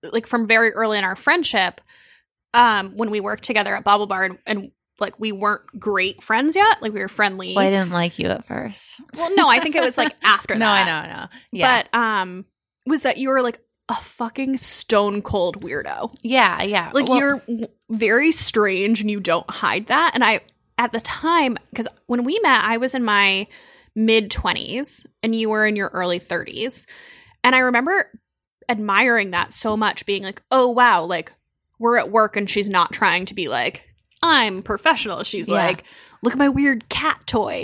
like 0.02 0.26
from 0.26 0.48
very 0.48 0.72
early 0.72 0.98
in 0.98 1.04
our 1.04 1.16
friendship, 1.16 1.80
um, 2.56 2.94
when 2.98 3.12
we 3.12 3.20
worked 3.20 3.44
together 3.44 3.76
at 3.76 3.86
BaubleBar 3.86 4.26
and, 4.26 4.40
and 4.48 4.72
like 5.00 5.20
we 5.20 5.32
weren't 5.32 5.80
great 5.80 6.24
friends 6.24 6.56
yet, 6.56 6.82
like 6.82 6.94
we 6.94 7.02
were 7.02 7.08
friendly. 7.08 7.54
Well, 7.56 7.66
I 7.66 7.70
didn't 7.70 7.92
like 7.92 8.18
you 8.18 8.30
at 8.30 8.48
first. 8.48 9.00
well, 9.16 9.36
no, 9.36 9.48
I 9.48 9.60
think 9.60 9.76
it 9.76 9.84
was 9.84 9.98
like 9.98 10.16
after 10.24 10.56
no, 10.56 10.66
that. 10.66 10.88
I 10.88 10.92
know, 10.92 11.08
I 11.08 11.22
know. 11.22 11.28
Yeah. 11.52 11.84
But 11.84 11.98
um, 11.98 12.46
was 12.88 13.02
that 13.02 13.18
you 13.18 13.30
were 13.30 13.44
like 13.44 13.60
a 13.90 13.96
fucking 13.96 14.58
stone 14.58 15.22
cold 15.22 15.62
weirdo. 15.62 16.16
yeah, 16.22 16.64
yeah. 16.64 16.92
Like 16.94 17.08
Well, 17.08 17.18
you're 17.20 17.44
very 17.90 18.32
strange 18.32 19.02
and 19.02 19.12
you 19.12 19.20
don't 19.20 19.50
hide 19.50 19.88
that. 19.88 20.12
And 20.14 20.24
I, 20.24 20.42
at 20.78 20.92
the 20.94 21.02
time, 21.02 21.58
because 21.70 21.88
when 22.08 22.24
we 22.24 22.40
met, 22.44 22.64
I 22.64 22.78
was 22.78 22.96
in 22.96 23.04
my 23.04 23.48
mid 23.96 24.32
20s 24.32 25.06
and 25.22 25.36
you 25.36 25.50
were 25.50 25.66
in 25.68 25.76
your 25.76 25.90
early 25.90 26.20
30s. 26.20 26.86
And 27.44 27.54
I 27.56 27.60
remember 27.60 28.10
admiring 28.70 29.32
that 29.32 29.52
so 29.52 29.76
much, 29.76 30.06
being 30.06 30.24
like, 30.24 30.42
oh, 30.50 30.70
wow, 30.70 31.04
like 31.04 31.34
we're 31.78 31.98
at 31.98 32.10
work 32.10 32.38
and 32.38 32.50
she's 32.50 32.70
not 32.70 32.94
trying 32.94 33.26
to 33.26 33.34
be 33.34 33.50
like, 33.50 33.84
I'm 34.22 34.64
professional. 34.64 35.24
She's 35.24 35.50
Yeah. 35.50 35.56
like, 35.56 35.84
look 36.22 36.32
at 36.32 36.40
my 36.40 36.48
weird 36.48 36.88
cat 36.88 37.22
toy. 37.28 37.64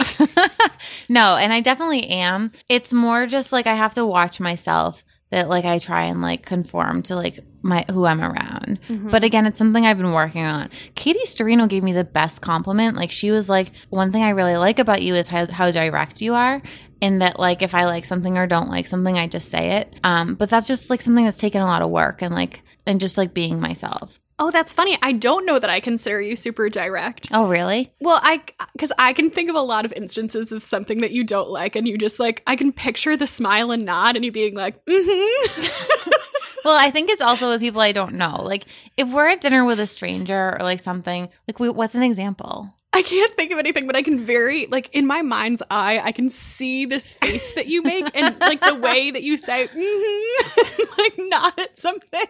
no, 1.10 1.38
and 1.38 1.54
I 1.54 1.62
definitely 1.62 2.06
am. 2.08 2.52
It's 2.68 2.92
more 2.92 3.26
just 3.26 3.54
like 3.54 3.68
I 3.68 3.76
have 3.76 3.94
to 3.94 4.06
watch 4.06 4.42
myself 4.42 5.04
that 5.32 5.50
like 5.50 5.66
I 5.66 5.78
try 5.78 6.06
and 6.06 6.22
like 6.22 6.46
conform 6.46 7.04
to 7.04 7.16
like 7.16 7.40
my 7.62 7.86
who 7.90 8.06
I'm 8.06 8.22
around. 8.22 8.80
But 9.10 9.24
again, 9.24 9.46
it's 9.46 9.58
something 9.58 9.86
I've 9.86 9.98
been 9.98 10.14
working 10.14 10.46
on. 10.46 10.70
Katie 10.96 11.20
Storino 11.26 11.68
gave 11.68 11.84
me 11.84 11.94
the 11.94 12.04
best 12.04 12.42
compliment. 12.42 12.96
Like 12.96 13.12
she 13.12 13.30
was 13.30 13.50
like, 13.50 13.72
one 13.90 14.12
thing 14.12 14.24
I 14.24 14.30
really 14.30 14.58
like 14.58 14.80
about 14.80 15.02
you 15.02 15.16
is 15.16 15.28
how, 15.28 15.46
how 15.48 15.70
direct 15.72 16.22
you 16.22 16.34
are. 16.34 16.62
In 17.02 17.20
that, 17.20 17.40
like, 17.40 17.62
if 17.62 17.74
I 17.74 17.86
like 17.86 18.04
something 18.04 18.38
or 18.38 18.46
don't 18.46 18.68
like 18.68 18.86
something, 18.86 19.18
I 19.18 19.28
just 19.28 19.50
say 19.50 19.78
it. 19.78 19.96
Um, 20.04 20.36
but 20.36 20.50
that's 20.50 20.68
just 20.68 20.90
like 20.90 21.02
something 21.02 21.24
that's 21.24 21.38
taken 21.38 21.62
a 21.62 21.66
lot 21.66 21.82
of 21.82 21.90
work 21.90 22.22
and 22.22 22.36
like, 22.36 22.62
and 22.86 23.00
just 23.00 23.18
like 23.18 23.34
being 23.34 23.62
myself. 23.62 24.20
Oh, 24.40 24.52
that's 24.52 24.74
funny. 24.74 24.98
I 25.02 25.12
don't 25.12 25.46
know 25.46 25.60
that 25.60 25.70
I 25.70 25.80
consider 25.80 26.22
you 26.22 26.36
super 26.36 26.70
direct. 26.70 27.28
Oh, 27.32 27.48
really? 27.48 27.92
Well, 28.00 28.20
I 28.24 28.42
because 28.74 28.94
I 28.98 29.14
can 29.14 29.30
think 29.30 29.50
of 29.50 29.56
a 29.56 29.62
lot 29.62 29.86
of 29.86 29.94
instances 29.94 30.52
of 30.52 30.64
something 30.64 31.02
that 31.02 31.12
you 31.12 31.24
don't 31.24 31.50
like, 31.50 31.76
and 31.76 31.88
you 31.88 31.98
just 31.98 32.20
like 32.20 32.42
I 32.48 32.56
can 32.56 32.72
picture 32.72 33.16
the 33.16 33.28
smile 33.28 33.72
and 33.72 33.86
nod, 33.86 34.16
and 34.16 34.26
you 34.26 34.32
being 34.32 34.56
like, 34.56 34.84
mm-hmm. 34.86 36.10
Well, 36.66 36.78
I 36.78 36.92
think 36.92 37.10
it's 37.10 37.22
also 37.22 37.50
with 37.50 37.62
people 37.62 37.82
I 37.82 37.92
don't 37.92 38.16
know. 38.16 38.42
Like, 38.44 38.66
if 38.98 39.10
we're 39.10 39.28
at 39.28 39.42
dinner 39.42 39.66
with 39.66 39.80
a 39.80 39.88
stranger 39.88 40.58
or 40.60 40.64
like 40.64 40.80
something, 40.80 41.30
like, 41.48 41.60
we, 41.60 41.70
what's 41.70 41.96
an 41.96 42.04
example? 42.04 42.74
I 42.92 43.04
can't 43.04 43.36
think 43.36 43.52
of 43.52 43.60
anything, 43.60 43.86
but 43.88 43.96
I 43.96 44.02
can 44.02 44.20
very 44.26 44.66
like 44.66 44.90
in 44.94 45.06
my 45.06 45.22
mind's 45.22 45.62
eye, 45.70 46.02
I 46.04 46.12
can 46.12 46.30
see 46.30 46.86
this 46.86 47.14
face 47.14 47.54
that 47.54 47.68
you 47.68 47.84
make 47.84 48.10
and 48.16 48.38
like 48.40 48.62
the 48.62 48.76
way 48.76 49.12
that 49.12 49.22
you 49.22 49.38
say, 49.38 49.68
mm-hmm, 49.68 50.84
like 51.02 51.14
nod 51.30 51.54
at 51.60 51.78
something 51.78 52.26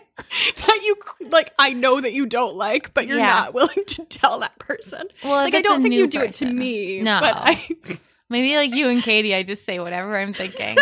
that 0.57 0.79
you 0.83 0.95
like. 1.29 1.53
I 1.57 1.71
know 1.73 2.01
that 2.01 2.13
you 2.13 2.25
don't 2.25 2.55
like, 2.55 2.93
but 2.93 3.07
you're 3.07 3.17
Yeah. 3.17 3.27
not 3.27 3.53
willing 3.53 3.85
to 3.87 4.05
tell 4.05 4.39
that 4.39 4.59
person. 4.59 5.07
Well, 5.23 5.31
like 5.43 5.55
I 5.55 5.61
don't 5.61 5.81
think 5.81 5.93
you 5.95 6.07
do 6.07 6.21
it 6.23 6.33
to 6.33 6.45
me. 6.45 7.01
No. 7.01 7.19
but 7.21 7.33
I. 7.35 7.69
Maybe 8.31 8.55
like 8.57 8.75
you 8.75 8.89
and 8.89 9.01
Katie, 9.01 9.33
I 9.33 9.41
just 9.41 9.65
say 9.65 9.79
whatever 9.79 10.15
I'm 10.15 10.33
thinking. 10.35 10.77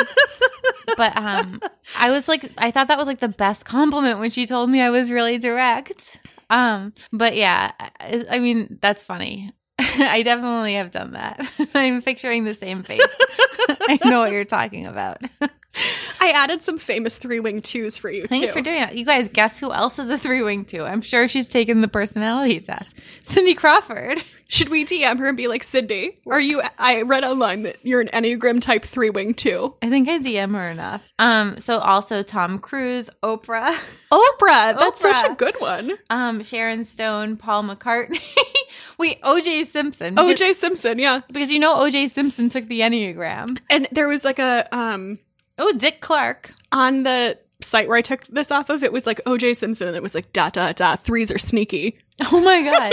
but 0.98 1.16
um, 1.16 1.62
I 1.98 2.12
was 2.12 2.28
like, 2.28 2.52
I 2.58 2.72
thought 2.72 2.90
that 2.90 2.98
was 2.98 3.08
like 3.08 3.22
the 3.22 3.30
best 3.30 3.64
compliment 3.64 4.20
when 4.20 4.32
she 4.32 4.46
told 4.46 4.70
me 4.70 4.82
I 4.82 4.90
was 4.90 5.10
really 5.10 5.38
direct. 5.38 6.20
Um, 6.50 6.94
but 7.14 7.38
yeah, 7.38 7.72
I, 8.02 8.26
I 8.32 8.40
mean 8.40 8.80
that's 8.82 9.02
funny. 9.02 9.54
I 10.00 10.22
definitely 10.24 10.76
have 10.76 10.92
done 10.92 11.12
that. 11.12 11.52
I'm 11.74 12.02
picturing 12.02 12.44
the 12.44 12.54
same 12.54 12.84
face. 12.84 13.02
I 13.88 14.00
know 14.06 14.20
what 14.20 14.32
you're 14.32 14.46
talking 14.46 14.86
about. 14.86 15.22
I 16.20 16.32
added 16.32 16.64
some 16.64 16.78
famous 16.78 17.18
three 17.18 17.40
wing 17.40 17.62
twos 17.62 17.98
for 17.98 18.10
you. 18.10 18.28
Thanks 18.28 18.48
too. 18.48 18.54
for 18.54 18.62
doing 18.62 18.80
that. 18.80 18.96
You 18.96 19.06
guys, 19.06 19.28
guess 19.28 19.60
who 19.60 19.72
else 19.72 20.00
is 20.00 20.10
a 20.10 20.18
three 20.18 20.42
wing 20.42 20.66
two? 20.66 20.84
I'm 20.84 21.02
sure 21.02 21.28
she's 21.28 21.48
taken 21.48 21.82
the 21.82 21.88
personality 21.88 22.60
test. 22.60 23.00
Cindy 23.24 23.54
Crawford. 23.54 24.24
Should 24.50 24.70
we 24.70 24.86
DM 24.86 25.20
her 25.20 25.28
and 25.28 25.36
be 25.38 25.48
like, 25.48 25.62
Cindy, 25.62 26.20
are 26.26 26.40
you? 26.40 26.62
I 26.80 27.02
read 27.02 27.26
online 27.26 27.64
that 27.64 27.78
you're 27.84 28.00
an 28.00 28.08
Enneagram 28.08 28.62
type 28.62 28.86
three 28.86 29.10
wing 29.10 29.34
two. 29.34 29.76
I 29.82 29.90
think 29.90 30.08
I 30.08 30.20
DM 30.20 30.54
her 30.54 30.70
enough. 30.70 31.02
Um, 31.20 31.60
so 31.60 31.80
also 31.80 32.24
Tom 32.24 32.58
Cruise, 32.60 33.10
Oprah, 33.24 33.78
Oprah, 34.12 34.80
that's 34.80 35.02
such 35.02 35.30
a 35.30 35.36
good 35.36 35.60
one. 35.60 35.98
um, 36.10 36.44
Sharon 36.44 36.86
Stone, 36.86 37.38
Paul 37.38 37.64
McCartney. 37.64 38.22
Wait, 38.98 39.22
OJ 39.22 39.66
Simpson. 39.68 40.16
Because, 40.16 40.40
OJ 40.40 40.54
Simpson, 40.56 41.00
yeah. 41.00 41.22
because 41.28 41.52
you 41.52 41.60
know 41.60 41.76
OJ 41.76 42.10
Simpson 42.10 42.50
took 42.50 42.68
the 42.68 42.80
Enneagram. 42.82 43.60
And 43.70 43.88
there 43.92 44.08
was 44.08 44.24
like 44.24 44.40
a 44.40 44.68
um 44.76 45.20
Oh, 45.60 45.74
Dick 45.74 46.02
Clark. 46.02 46.54
on 46.72 47.04
the 47.04 47.38
site 47.62 47.88
where 47.88 47.98
I 47.98 48.02
took 48.02 48.26
this 48.28 48.52
off 48.52 48.70
of, 48.70 48.84
it 48.84 48.94
was 48.94 49.08
like 49.08 49.20
OJ 49.26 49.56
Simpson, 49.56 49.88
and 49.88 49.98
it 49.98 50.04
was 50.04 50.14
like 50.14 50.32
dot 50.34 50.54
dot 50.54 50.76
dot. 50.76 51.00
Threes 51.00 51.32
are 51.32 51.38
sneaky. 51.40 52.00
Oh 52.32 52.40
my 52.42 52.64
God. 52.64 52.92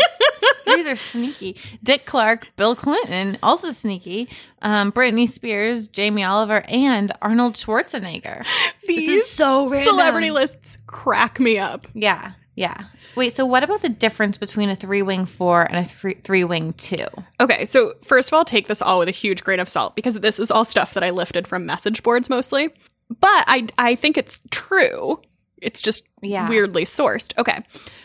These 0.76 0.86
are 0.86 0.94
sneaky. 0.96 1.56
Dick 1.82 2.04
Clark, 2.04 2.48
Bill 2.56 2.76
Clinton, 2.76 3.38
also 3.42 3.70
sneaky. 3.70 4.28
Um, 4.60 4.92
Britney 4.92 5.26
Spears, 5.26 5.88
Jamie 5.88 6.22
Oliver, 6.22 6.62
and 6.68 7.10
Arnold 7.22 7.54
Schwarzenegger. 7.54 8.46
These 8.86 9.08
is 9.08 9.30
so 9.30 9.70
random. 9.70 9.88
celebrity 9.94 10.30
lists 10.30 10.76
crack 10.86 11.40
me 11.40 11.58
up. 11.58 11.86
Yeah, 11.94 12.32
yeah. 12.54 12.82
Wait, 13.16 13.34
so 13.34 13.44
what 13.46 13.62
about 13.62 13.82
the 13.82 13.88
difference 13.88 14.38
between 14.38 14.68
a 14.70 14.76
three 14.76 15.02
wing 15.02 15.26
four 15.26 15.62
and 15.62 15.76
a 15.76 15.84
three, 15.88 16.14
three 16.24 16.44
wing 16.44 16.72
two? 16.74 17.06
Okay, 17.40 17.64
so 17.64 17.94
first 18.02 18.28
of 18.28 18.34
all, 18.34 18.44
take 18.44 18.66
this 18.68 18.82
all 18.82 18.98
with 18.98 19.08
a 19.08 19.12
huge 19.12 19.44
grain 19.44 19.60
of 19.60 19.68
salt 19.68 19.94
because 19.96 20.14
this 20.20 20.38
is 20.38 20.50
all 20.50 20.64
stuff 20.64 20.94
that 20.94 21.04
I 21.04 21.10
lifted 21.10 21.46
from 21.46 21.66
message 21.66 22.02
boards 22.02 22.28
mostly. 22.30 22.68
But 23.08 23.44
I 23.46 23.66
I 23.78 23.94
think 23.94 24.16
it's 24.16 24.40
true. 24.50 25.20
It's 25.62 25.80
just 25.80 26.04
Yeah. 26.20 26.48
weirdly 26.48 26.84
sourced. 26.84 27.36
Okay. 27.38 27.62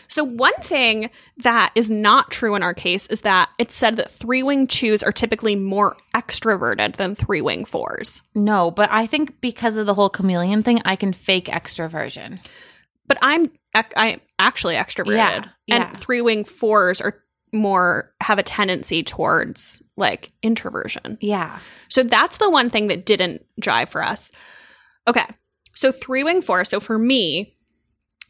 So 0.08 0.24
one 0.24 0.54
thing 0.62 1.10
that 1.38 1.72
is 1.74 1.90
not 1.90 2.30
true 2.30 2.54
in 2.54 2.62
our 2.62 2.74
case 2.74 3.06
is 3.08 3.20
that 3.20 3.48
it's 3.58 3.76
said 3.76 3.96
that 3.96 4.10
three 4.10 4.42
wing 4.42 4.66
twos 4.66 5.02
are 5.02 5.12
typically 5.12 5.54
more 5.56 5.96
extroverted 6.14 6.96
than 6.96 7.14
three 7.14 7.40
wing 7.40 7.64
fours. 7.64 8.22
No, 8.34 8.70
but 8.70 8.88
I 8.90 9.06
think 9.06 9.40
because 9.40 9.76
of 9.76 9.86
the 9.86 9.94
whole 9.94 10.08
chameleon 10.10 10.62
thing, 10.62 10.80
I 10.84 10.96
can 10.96 11.12
fake 11.12 11.46
extroversion. 11.46 12.38
But 13.06 13.18
I'm 13.22 13.50
ec- 13.74 13.92
I'm 13.96 14.20
actually 14.38 14.74
extroverted, 14.74 15.16
Yeah, 15.16 15.44
yeah. 15.66 15.88
and 15.88 15.96
three 15.96 16.20
wing 16.20 16.44
fours 16.44 17.00
are 17.00 17.22
more 17.52 18.12
have 18.20 18.38
a 18.38 18.42
tendency 18.44 19.02
towards 19.02 19.82
like 19.96 20.32
introversion. 20.42 21.18
Yeah. 21.20 21.58
So 21.88 22.02
that's 22.02 22.36
the 22.36 22.48
one 22.50 22.70
thing 22.70 22.86
that 22.88 23.04
didn't 23.04 23.44
jive 23.60 23.88
for 23.88 24.04
us. 24.04 24.30
Okay. 25.08 25.26
So 25.74 25.90
three 25.92 26.22
wing 26.24 26.42
four. 26.42 26.64
So 26.64 26.78
for 26.78 26.98
me, 26.98 27.56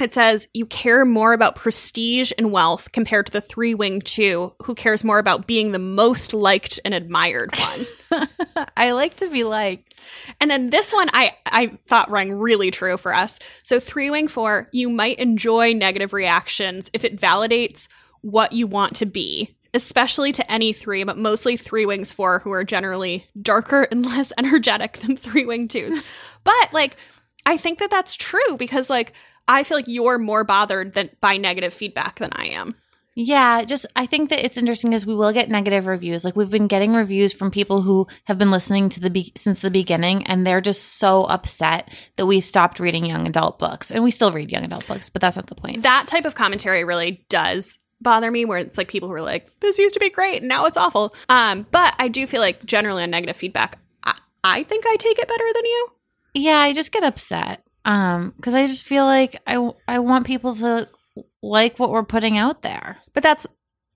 it 0.01 0.15
says 0.15 0.49
you 0.55 0.67
care 0.67 1.05
more 1.05 1.33
about 1.33 1.57
prestige 1.57 2.33
and 2.39 2.53
wealth 2.53 2.93
compared 2.93 3.27
to 3.27 3.33
the 3.33 3.41
three 3.41 3.75
wing 3.75 4.01
two, 4.01 4.53
who 4.63 4.75
cares 4.75 5.05
more 5.05 5.19
about 5.19 5.47
being 5.47 5.73
the 5.73 5.79
most 5.79 6.33
liked 6.33 6.81
and 6.85 6.95
admired 6.95 7.55
one. 7.57 8.27
I 8.77 8.93
like 8.93 9.17
to 9.17 9.31
be 9.31 9.45
liked. 9.45 9.95
and 10.41 10.51
then 10.51 10.71
this 10.71 10.93
one 10.93 11.09
I 11.13 11.37
I 11.47 11.79
thought 11.87 12.11
rang 12.11 12.33
really 12.33 12.71
true 12.71 12.97
for 12.97 13.15
us. 13.15 13.39
So 13.63 13.81
three 13.81 14.11
wing 14.11 14.29
four, 14.29 14.69
you 14.73 14.89
might 14.89 15.19
enjoy 15.19 15.73
negative 15.73 16.13
reactions 16.13 16.91
if 16.93 17.05
it 17.05 17.21
validates 17.21 17.89
what 18.23 18.53
you 18.53 18.67
want 18.67 18.97
to 18.97 19.07
be. 19.07 19.57
Especially 19.73 20.33
to 20.33 20.51
any 20.51 20.73
three, 20.73 21.05
but 21.05 21.17
mostly 21.17 21.57
three 21.57 21.87
wings 21.87 22.11
four, 22.11 22.41
who 22.41 22.51
are 22.51 22.65
generally 22.65 23.29
darker 23.41 23.83
and 23.83 24.05
less 24.07 24.33
energetic 24.37 24.95
than 24.99 25.17
three 25.17 25.47
wing 25.47 25.69
twos. 25.69 26.03
But 26.43 26.73
like, 26.73 26.97
I 27.45 27.59
think 27.59 27.81
that 27.81 27.91
that's 27.91 28.17
true 28.17 28.57
because 28.57 28.89
like 28.89 29.13
I 29.51 29.65
feel 29.65 29.77
like 29.79 29.89
you're 29.89 30.19
more 30.19 30.45
bothered 30.45 30.95
than 30.95 31.11
by 31.21 31.37
negative 31.37 31.75
feedback 31.75 32.19
than 32.19 32.31
I 32.33 32.47
am. 32.47 32.75
Yeah, 33.17 33.65
just 33.65 33.85
I 33.97 34.07
think 34.07 34.31
that 34.31 34.45
it's 34.45 34.57
interesting 34.57 34.91
because 34.91 35.05
we 35.05 35.15
will 35.15 35.33
get 35.33 35.51
negative 35.51 35.87
reviews. 35.87 36.25
Like 36.25 36.37
we've 36.37 36.49
been 36.49 36.69
getting 36.69 36.95
reviews 36.95 37.33
from 37.33 37.51
people 37.51 37.83
who 37.83 38.07
have 38.25 38.39
been 38.39 38.53
listening 38.53 38.89
to 38.91 39.01
the 39.01 39.11
be- 39.11 39.33
since 39.37 39.61
the 39.61 39.71
beginning, 39.71 40.27
and 40.27 40.47
they're 40.47 40.61
just 40.61 40.99
so 40.99 41.25
upset 41.25 41.91
that 42.17 42.27
we 42.27 42.41
stopped 42.41 42.79
reading 42.79 43.05
young 43.05 43.27
adult 43.27 43.59
books, 43.59 43.91
and 43.91 44.05
we 44.05 44.13
still 44.13 44.31
read 44.31 44.53
young 44.53 44.65
adult 44.65 44.87
books, 44.87 45.11
but 45.11 45.21
that's 45.21 45.37
not 45.37 45.49
the 45.49 45.57
point. 45.57 45.83
That 45.83 46.07
type 46.07 46.25
of 46.25 46.37
commentary 46.37 46.85
really 46.85 47.27
does 47.29 47.79
bother 48.01 48.31
me 48.31 48.45
where 48.45 48.59
it's 48.59 48.79
like 48.79 48.89
people 48.89 49.09
who 49.09 49.15
are 49.15 49.21
like 49.21 49.51
this 49.61 49.79
used 49.79 49.93
to 49.93 50.01
be 50.01 50.09
great 50.09 50.39
and 50.39 50.49
now 50.49 50.65
it's 50.65 50.79
awful 50.79 51.15
um 51.29 51.67
but 51.71 51.95
i 51.99 52.09
do 52.09 52.27
feel 52.27 52.41
like 52.41 52.65
generally 52.65 53.03
on 53.03 53.11
negative 53.11 53.37
feedback 53.37 53.79
i, 54.05 54.19
I 54.43 54.63
think 54.63 54.87
i 54.87 54.97
take 54.97 55.19
it 55.19 55.29
better 55.29 55.45
than 55.53 55.67
you 55.67 55.89
yeah, 56.35 56.59
I 56.59 56.73
just 56.73 56.93
get 56.93 57.03
upset 57.03 57.65
um 57.85 58.33
because 58.37 58.55
I 58.55 58.67
just 58.67 58.85
feel 58.87 59.05
like 59.05 59.41
I 59.47 59.71
I 59.89 59.99
want 60.01 60.27
people 60.27 60.55
to 60.57 60.89
like 61.43 61.79
what 61.79 61.91
we're 61.91 62.03
putting 62.05 62.37
out 62.39 62.63
there. 62.63 62.99
but 63.15 63.23
that's 63.23 63.47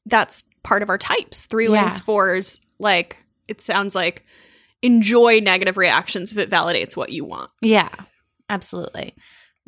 that's 0.07 0.45
part 0.63 0.83
of 0.83 0.89
our 0.91 0.99
types 0.99 1.47
three 1.47 1.65
Yeah. 1.69 1.85
wings 1.85 2.01
fours 2.01 2.61
like 2.79 3.19
it 3.49 3.61
sounds 3.61 3.95
like 3.95 4.25
enjoy 4.83 5.41
negative 5.41 5.77
reactions 5.77 6.33
if 6.33 6.39
it 6.39 6.51
validates 6.51 6.97
what 6.97 7.11
you 7.11 7.25
want 7.25 7.51
Yeah, 7.63 7.89
absolutely. 8.49 9.15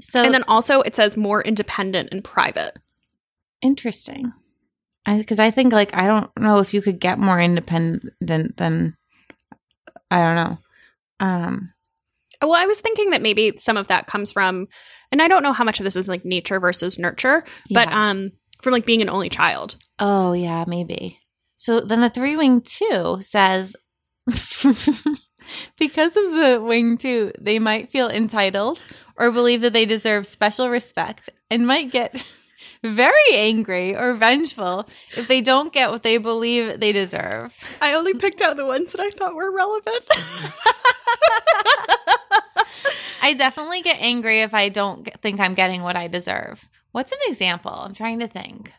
So 0.00 0.22
and 0.22 0.34
then 0.34 0.44
also 0.48 0.80
it 0.82 0.94
says 0.94 1.16
more 1.16 1.42
independent 1.42 2.10
and 2.12 2.22
private 2.24 2.76
interesting. 3.62 4.32
I 5.06 5.18
because 5.18 5.38
I 5.38 5.50
think 5.50 5.72
like 5.72 5.94
I 5.94 6.06
don't 6.06 6.30
know 6.38 6.58
if 6.58 6.74
you 6.74 6.82
could 6.82 6.98
get 7.00 7.18
more 7.18 7.40
independent 7.40 8.12
than 8.20 8.96
I 10.10 10.22
don't 10.22 10.36
know. 10.36 10.58
Um 11.20 11.72
well 12.42 12.54
i 12.54 12.66
was 12.66 12.80
thinking 12.80 13.10
that 13.10 13.22
maybe 13.22 13.54
some 13.58 13.76
of 13.76 13.86
that 13.88 14.06
comes 14.06 14.32
from 14.32 14.66
and 15.12 15.20
i 15.22 15.28
don't 15.28 15.42
know 15.42 15.52
how 15.52 15.64
much 15.64 15.80
of 15.80 15.84
this 15.84 15.96
is 15.96 16.08
like 16.08 16.24
nature 16.24 16.60
versus 16.60 16.98
nurture 16.98 17.44
but 17.70 17.92
um 17.92 18.32
from 18.62 18.72
like 18.72 18.86
being 18.86 19.02
an 19.02 19.10
only 19.10 19.28
child 19.28 19.76
oh 19.98 20.32
yeah, 20.32 20.64
maybe. 20.66 21.20
So 21.56 21.80
then 21.80 22.00
the 22.00 22.10
three 22.10 22.36
wing 22.36 22.60
two 22.60 23.18
says 23.22 23.76
because 25.78 26.16
of 26.16 26.32
the 26.32 26.60
wing 26.62 26.98
two, 26.98 27.32
they 27.40 27.58
might 27.58 27.90
feel 27.90 28.08
entitled 28.08 28.80
or 29.16 29.30
believe 29.30 29.62
that 29.62 29.72
they 29.72 29.86
deserve 29.86 30.26
special 30.26 30.68
respect 30.68 31.30
and 31.50 31.66
might 31.66 31.90
get 31.90 32.22
very 32.82 33.14
angry 33.32 33.96
or 33.96 34.14
vengeful 34.14 34.86
if 35.16 35.28
they 35.28 35.40
don't 35.40 35.72
get 35.72 35.90
what 35.90 36.02
they 36.02 36.18
believe 36.18 36.78
they 36.78 36.92
deserve. 36.92 37.54
i 37.80 37.94
only 37.94 38.12
picked 38.14 38.42
out 38.42 38.56
the 38.56 38.66
ones 38.66 38.92
that 38.92 39.00
i 39.00 39.08
thought 39.10 39.34
were 39.34 39.50
relevant 39.50 40.06
I 43.26 43.32
definitely 43.32 43.82
get 43.82 44.00
angry 44.00 44.42
if 44.42 44.54
I 44.54 44.68
don't 44.68 45.08
think 45.20 45.40
I'm 45.40 45.54
getting 45.54 45.82
what 45.82 45.96
I 45.96 46.06
deserve. 46.06 46.64
What's 46.92 47.10
an 47.10 47.18
example? 47.26 47.72
I'm 47.72 47.92
trying 47.92 48.20
to 48.20 48.28
think. 48.28 48.72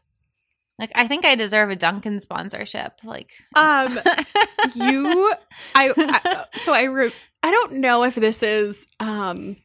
Like 0.80 0.90
I 0.96 1.06
think 1.06 1.26
I 1.26 1.36
deserve 1.36 1.70
a 1.70 1.76
Dunkin' 1.76 2.22
sponsorship. 2.22 2.94
Like 3.04 3.34
um 3.58 4.00
you 4.76 5.34
I, 5.76 5.92
I 5.98 6.46
so 6.62 6.74
i 6.74 6.84
re- 6.84 7.12
i 7.44 7.52
don't 7.52 7.74
know 7.74 8.04
if 8.04 8.16
this 8.16 8.42
is 8.42 8.88
um 9.02 9.58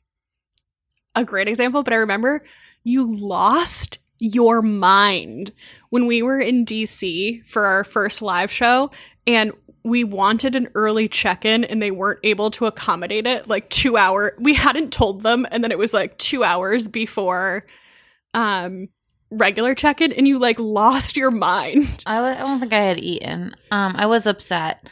a 1.14 1.24
great 1.24 1.47
example 1.47 1.85
but 1.85 1.93
i 1.93 1.97
remember 1.97 2.43
you 2.83 3.14
lost 3.14 3.99
your 4.18 4.62
mind 4.62 5.53
when 5.91 6.07
we 6.07 6.22
were 6.22 6.41
in 6.41 6.64
dc 6.64 7.47
for 7.47 7.66
our 7.66 7.85
first 7.85 8.20
live 8.20 8.51
show 8.51 8.91
and 9.26 9.53
we 9.85 10.05
wanted 10.05 10.55
an 10.55 10.68
early 10.74 11.09
check-in 11.09 11.64
and 11.64 11.83
they 11.83 11.91
weren't 11.91 12.20
able 12.22 12.51
to 12.53 12.66
accommodate 12.66 13.26
it 13.26 13.49
like 13.49 13.68
two 13.68 13.97
hour 13.97 14.35
we 14.39 14.55
hadn't 14.55 14.93
told 14.93 15.22
them 15.22 15.47
and 15.51 15.64
then 15.64 15.72
it 15.72 15.78
was 15.78 15.93
like 15.93 16.16
two 16.18 16.45
hours 16.45 16.89
before 16.89 17.66
um 18.35 18.89
regular 19.33 19.74
check-in 19.74 20.12
and 20.12 20.28
you 20.28 20.39
like 20.39 20.59
lost 20.59 21.16
your 21.16 21.30
mind 21.30 22.03
I 22.07 22.35
don't 22.35 22.61
think 22.61 22.72
I 22.72 22.83
had 22.83 23.01
eaten. 23.01 23.55
Um, 23.70 23.95
I 23.97 24.07
was 24.07 24.26
upset. 24.26 24.89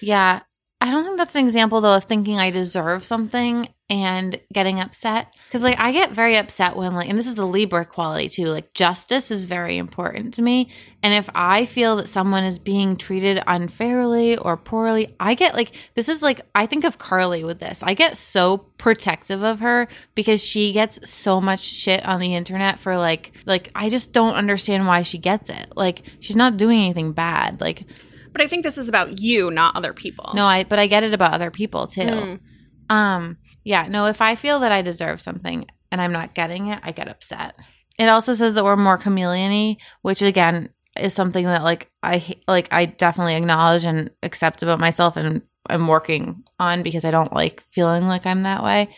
Yeah, 0.00 0.40
I 0.80 0.90
don't 0.90 1.04
think 1.04 1.18
that's 1.18 1.36
an 1.36 1.44
example 1.44 1.80
though 1.80 1.96
of 1.96 2.04
thinking 2.04 2.38
I 2.38 2.50
deserve 2.50 3.04
something 3.04 3.68
and 3.92 4.40
getting 4.54 4.80
upset. 4.80 5.36
Because 5.44 5.62
like 5.62 5.78
I 5.78 5.92
get 5.92 6.12
very 6.12 6.38
upset 6.38 6.76
when 6.76 6.94
like, 6.94 7.10
and 7.10 7.18
this 7.18 7.26
is 7.26 7.34
the 7.34 7.46
Libra 7.46 7.84
quality 7.84 8.26
too. 8.30 8.46
Like 8.46 8.72
justice 8.72 9.30
is 9.30 9.44
very 9.44 9.76
important 9.76 10.32
to 10.34 10.42
me, 10.42 10.70
and 11.02 11.12
if 11.12 11.28
I 11.34 11.66
feel 11.66 11.96
that 11.96 12.08
someone 12.08 12.44
is 12.44 12.58
being 12.58 12.96
treated 12.96 13.42
unfairly 13.46 14.38
or 14.38 14.56
poorly, 14.56 15.14
I 15.20 15.34
get 15.34 15.52
like 15.52 15.76
this 15.94 16.08
is 16.08 16.22
like 16.22 16.40
I 16.54 16.64
think 16.64 16.84
of 16.84 16.96
Carly 16.96 17.44
with 17.44 17.60
this. 17.60 17.82
I 17.82 17.92
get 17.92 18.16
so 18.16 18.56
protective 18.78 19.42
of 19.42 19.60
her 19.60 19.88
because 20.14 20.42
she 20.42 20.72
gets 20.72 20.98
so 21.08 21.38
much 21.38 21.60
shit 21.60 22.02
on 22.06 22.18
the 22.18 22.34
internet 22.34 22.78
for 22.78 22.96
like 22.96 23.32
like 23.44 23.70
I 23.74 23.90
just 23.90 24.14
don't 24.14 24.34
understand 24.34 24.86
why 24.86 25.02
she 25.02 25.18
gets 25.18 25.50
it. 25.50 25.74
Like 25.76 26.00
she's 26.20 26.36
not 26.36 26.56
doing 26.56 26.80
anything 26.80 27.12
bad. 27.12 27.60
Like 27.60 27.84
but 28.32 28.40
i 28.40 28.48
think 28.48 28.62
this 28.62 28.78
is 28.78 28.88
about 28.88 29.20
you 29.20 29.50
not 29.50 29.76
other 29.76 29.92
people 29.92 30.32
no, 30.34 30.46
I 30.46 30.64
but 30.64 30.78
I 30.78 30.86
get 30.86 31.02
it 31.02 31.12
about 31.12 31.34
other 31.34 31.50
people 31.50 31.86
too. 31.86 32.00
Mm. 32.00 32.40
Um 32.88 33.36
yeah, 33.64 33.86
no, 33.88 34.06
if 34.06 34.20
I 34.20 34.34
feel 34.34 34.60
that 34.60 34.72
I 34.72 34.82
deserve 34.82 35.20
something 35.20 35.66
and 35.90 36.00
I'm 36.00 36.12
not 36.12 36.34
getting 36.34 36.68
it, 36.68 36.80
I 36.82 36.92
get 36.92 37.08
upset. 37.08 37.54
It 37.98 38.08
also 38.08 38.32
says 38.32 38.54
that 38.54 38.64
we're 38.64 38.76
more 38.76 38.98
chameleon-y, 38.98 39.76
which 40.02 40.22
again 40.22 40.70
is 40.98 41.14
something 41.14 41.44
that 41.44 41.62
like 41.62 41.90
I 42.02 42.36
like 42.48 42.68
I 42.72 42.86
definitely 42.86 43.36
acknowledge 43.36 43.84
and 43.84 44.10
accept 44.22 44.62
about 44.62 44.80
myself 44.80 45.16
and 45.16 45.42
I'm 45.68 45.86
working 45.86 46.42
on 46.58 46.82
because 46.82 47.04
I 47.04 47.10
don't 47.10 47.32
like 47.32 47.62
feeling 47.70 48.06
like 48.06 48.26
I'm 48.26 48.42
that 48.42 48.64
way. 48.64 48.94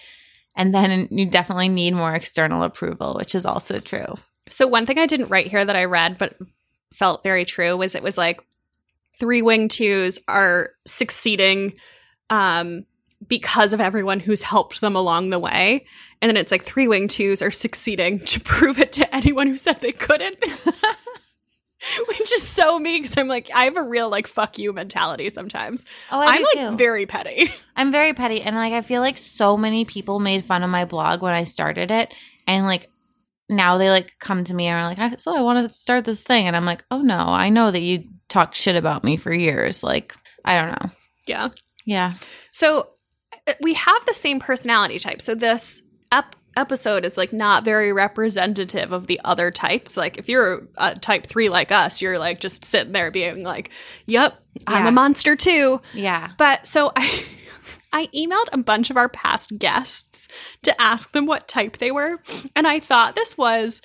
And 0.57 0.75
then 0.75 1.09
you 1.11 1.27
definitely 1.27 1.69
need 1.69 1.95
more 1.95 2.15
external 2.15 2.62
approval, 2.62 3.15
which 3.17 3.35
is 3.35 3.45
also 3.45 3.81
true. 3.81 4.15
So 4.49 4.67
one 4.67 4.87
thing 4.87 4.99
I 4.99 5.07
didn't 5.07 5.29
write 5.29 5.49
here 5.49 5.65
that 5.65 5.77
I 5.77 5.85
read 5.85 6.17
but 6.19 6.37
felt 6.93 7.25
very 7.25 7.45
true 7.45 7.77
was 7.77 7.95
it 7.95 8.03
was 8.03 8.17
like 8.17 8.41
three 9.19 9.43
wing 9.43 9.69
twos 9.69 10.21
are 10.29 10.71
succeeding 10.87 11.75
um 12.31 12.85
because 13.29 13.72
of 13.72 13.81
everyone 13.81 14.20
who's 14.20 14.43
helped 14.43 14.81
them 14.81 14.97
along 14.97 15.31
the 15.31 15.39
way. 15.39 15.87
And 16.22 16.29
then 16.29 16.37
it's 16.37 16.53
like 16.53 16.64
three 16.64 16.89
wing 16.89 17.09
twos 17.09 17.43
are 17.43 17.51
succeeding 17.51 18.18
to 18.18 18.41
prove 18.41 18.79
it 18.79 18.93
to 18.95 19.14
anyone 19.14 19.47
who 19.47 19.57
said 19.57 19.81
they 19.81 19.93
couldn't. 19.93 20.37
Which 22.09 22.33
is 22.33 22.43
so 22.49 22.79
me 22.79 22.99
because 23.01 23.18
I'm 23.18 23.29
like, 23.29 23.51
I 23.55 23.64
have 23.64 23.77
a 23.77 23.83
real 23.83 24.09
like 24.09 24.27
fuck 24.27 24.59
you 24.59 24.72
mentality 24.72 25.29
sometimes. 25.29 25.85
Oh, 26.11 26.18
I 26.18 26.27
I'm 26.27 26.39
do 26.39 26.45
like 26.45 26.70
too. 26.70 26.77
very 26.77 27.05
petty. 27.05 27.53
I'm 27.77 27.93
very 27.93 28.14
petty 28.14 28.41
and 28.41 28.57
like 28.57 28.72
I 28.72 28.81
feel 28.81 29.03
like 29.03 29.18
so 29.18 29.59
many 29.59 29.85
people 29.85 30.18
made 30.18 30.47
fun 30.47 30.62
of 30.62 30.70
my 30.70 30.87
blog 30.87 31.20
when 31.20 31.35
I 31.35 31.45
started 31.45 31.91
it 31.91 32.14
and 32.47 32.64
like 32.64 32.89
now 33.51 33.77
they 33.77 33.91
like 33.91 34.12
come 34.18 34.45
to 34.45 34.55
me 34.55 34.66
and 34.66 34.81
are 34.83 34.89
like 34.89 34.99
I, 35.12 35.16
so 35.16 35.37
I 35.37 35.43
want 35.43 35.62
to 35.62 35.75
start 35.75 36.07
this 36.07 36.22
thing 36.22 36.47
and 36.47 36.57
I'm 36.57 36.64
like 36.64 36.83
oh 36.91 37.03
no 37.03 37.16
I 37.18 37.51
know 37.51 37.70
that 37.70 37.83
you 37.83 38.05
talk 38.31 38.55
shit 38.55 38.77
about 38.77 39.05
me 39.05 39.18
for 39.18 39.35
years 39.35 39.83
like 39.85 40.14
I 40.43 40.55
don't 40.55 40.70
know 40.70 40.91
Yeah. 41.27 41.49
yeah 41.85 42.14
So 42.53 42.89
we 43.61 43.75
have 43.75 44.07
the 44.07 44.15
same 44.15 44.41
personality 44.41 44.99
type. 44.99 45.21
So 45.23 45.35
this 45.35 45.83
ep- 46.13 46.37
episode 46.57 47.05
is 47.05 47.17
like 47.17 47.33
not 47.33 47.65
very 47.65 47.93
representative 47.93 48.93
of 48.93 49.07
the 49.07 49.21
other 49.25 49.51
types. 49.51 49.97
Like 49.97 50.19
if 50.19 50.29
you're 50.29 50.69
a 50.77 50.95
type 50.95 51.27
three 51.27 51.49
like 51.49 51.73
us, 51.73 52.01
you're 52.01 52.19
like 52.19 52.41
just 52.41 52.65
sitting 52.65 52.93
there 52.93 53.11
being 53.11 53.43
like, 53.43 53.71
"Yep, 54.07 54.35
I'm 54.67 54.85
Yeah. 54.85 54.89
a 54.89 54.93
monster 54.93 55.37
too." 55.37 55.81
yeah 55.93 56.31
But 56.39 56.67
so 56.67 56.93
I. 56.97 57.25
I 57.97 58.09
emailed 58.09 58.49
a 58.51 58.59
bunch 58.59 58.91
of 58.91 58.97
our 58.97 59.09
past 59.09 59.57
guests 59.57 60.27
to 60.65 60.83
ask 60.83 61.13
them 61.13 61.27
what 61.27 61.47
type 61.47 61.77
they 61.79 61.93
were, 61.93 62.21
and 62.57 62.67
I 62.67 62.81
thought 62.81 63.15
this 63.15 63.39
was 63.39 63.81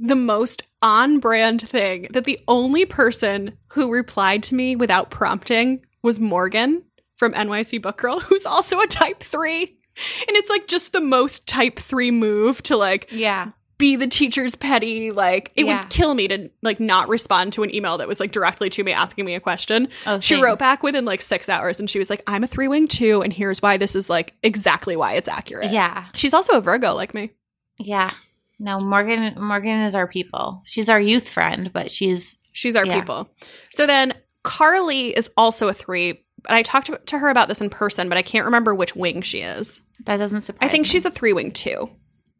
the 0.00 0.16
most 0.16 0.62
on 0.82 1.20
brand 1.20 1.68
thing 1.68 2.08
that 2.10 2.24
the 2.24 2.40
only 2.48 2.84
person 2.86 3.56
who 3.68 3.88
replied 3.92 4.42
to 4.44 4.56
me 4.56 4.74
without 4.74 5.12
prompting 5.12 5.80
was 6.02 6.18
Morgan 6.18 6.82
from 7.22 7.34
NYC 7.34 7.80
Book 7.80 7.98
Girl, 7.98 8.18
who's 8.28 8.44
also 8.46 8.80
a 8.80 8.86
type 8.88 9.22
three. 9.22 9.62
And 9.62 10.36
it's 10.36 10.50
like 10.50 10.66
just 10.66 10.92
the 10.92 11.00
most 11.00 11.46
type 11.46 11.78
three 11.78 12.10
move 12.10 12.60
to 12.64 12.76
like 12.76 13.08
yeah 13.12 13.50
be 13.78 13.94
the 13.94 14.08
teacher's 14.08 14.56
petty. 14.56 15.12
Like 15.12 15.52
it 15.54 15.66
Yeah. 15.66 15.82
would 15.82 15.90
kill 15.90 16.14
me 16.14 16.26
to 16.26 16.50
like 16.62 16.80
not 16.80 17.08
respond 17.08 17.52
to 17.52 17.62
an 17.62 17.72
email 17.72 17.98
that 17.98 18.08
was 18.08 18.18
like 18.18 18.32
directly 18.32 18.70
to 18.70 18.82
me 18.82 18.90
asking 18.90 19.24
me 19.24 19.34
a 19.36 19.40
question. 19.40 19.86
Oh, 20.04 20.18
She 20.18 20.34
same. 20.34 20.42
wrote 20.42 20.58
back 20.58 20.82
within 20.82 21.04
like 21.04 21.20
six 21.22 21.48
hours 21.48 21.78
and 21.78 21.88
she 21.88 22.00
was 22.00 22.10
like, 22.10 22.24
I'm 22.26 22.42
a 22.42 22.48
three 22.48 22.66
wing 22.66 22.88
two, 22.88 23.22
and 23.22 23.32
here's 23.32 23.62
why 23.62 23.76
this 23.76 23.94
is 23.94 24.10
like 24.10 24.34
exactly 24.42 24.96
why 24.96 25.12
it's 25.12 25.28
accurate. 25.28 25.70
Yeah. 25.70 26.06
She's 26.16 26.34
also 26.34 26.54
a 26.54 26.60
Virgo 26.60 26.92
like 26.94 27.14
me. 27.14 27.30
Yeah. 27.78 28.12
No, 28.58 28.80
Morgan 28.80 29.34
Morgan 29.38 29.80
is 29.82 29.94
our 29.94 30.08
people. 30.08 30.62
She's 30.64 30.88
our 30.88 31.00
youth 31.00 31.28
friend, 31.28 31.70
but 31.72 31.88
she's 31.88 32.38
She's 32.52 32.74
our 32.76 32.84
Yeah. 32.86 32.98
people. 32.98 33.28
So 33.70 33.86
then 33.86 34.12
Carly 34.42 35.08
is 35.16 35.30
also 35.36 35.68
a 35.68 35.72
three. 35.74 36.24
And 36.48 36.56
I 36.56 36.62
talked 36.62 36.90
to, 37.06 37.18
her 37.18 37.28
about 37.28 37.48
this 37.48 37.60
in 37.60 37.70
person, 37.70 38.08
but 38.08 38.18
I 38.18 38.22
can't 38.22 38.46
remember 38.46 38.74
which 38.74 38.96
wing 38.96 39.22
she 39.22 39.38
is. 39.38 39.80
that 40.06 40.16
doesn't 40.16 40.42
surprise 40.42 40.68
I 40.68 40.70
think 40.70 40.82
me. 40.82 40.88
she's 40.88 41.04
a 41.04 41.10
three 41.10 41.32
wing 41.32 41.52
two. 41.52 41.90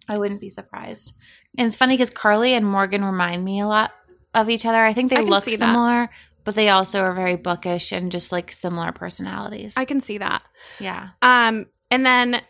I 0.09 0.18
wouldn't 0.18 0.40
be 0.40 0.50
surprised. 0.50 1.12
And 1.57 1.66
it's 1.66 1.76
funny 1.76 1.94
because 1.94 2.11
Carly 2.11 2.55
and 2.55 2.66
Morgan 2.66 3.05
remind 3.05 3.44
me 3.44 3.61
a 3.61 3.66
lot 3.66 3.92
of 4.34 4.50
each 4.50 4.66
other. 4.66 4.84
I 4.84 4.92
think 4.94 5.11
they 5.11 5.18
I 5.18 5.20
look 5.20 5.44
see 5.44 5.57
that. 5.57 5.59
similar, 5.66 6.11
but 6.44 6.55
they 6.57 6.70
also 6.70 7.00
are 7.00 7.14
very 7.14 7.36
bookish 7.36 7.92
and 7.92 8.11
just 8.11 8.32
like 8.32 8.50
similar 8.50 8.90
personalities. 8.92 9.74
I 9.76 9.84
can 9.84 10.00
see 10.00 10.18
that. 10.18 10.42
yeah. 10.80 11.11
Um, 11.22 11.66
and 11.90 12.05
then 12.05 12.42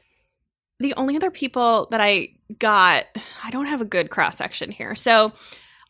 the 0.79 0.95
only 0.95 1.17
other 1.17 1.31
people 1.31 1.89
that 1.91 2.01
I 2.01 2.29
got, 2.59 3.05
I 3.45 3.51
don't 3.51 3.67
have 3.67 3.81
a 3.81 3.85
good 3.85 4.09
cross 4.11 4.37
section 4.39 4.71
here. 4.71 4.95
So 4.95 5.33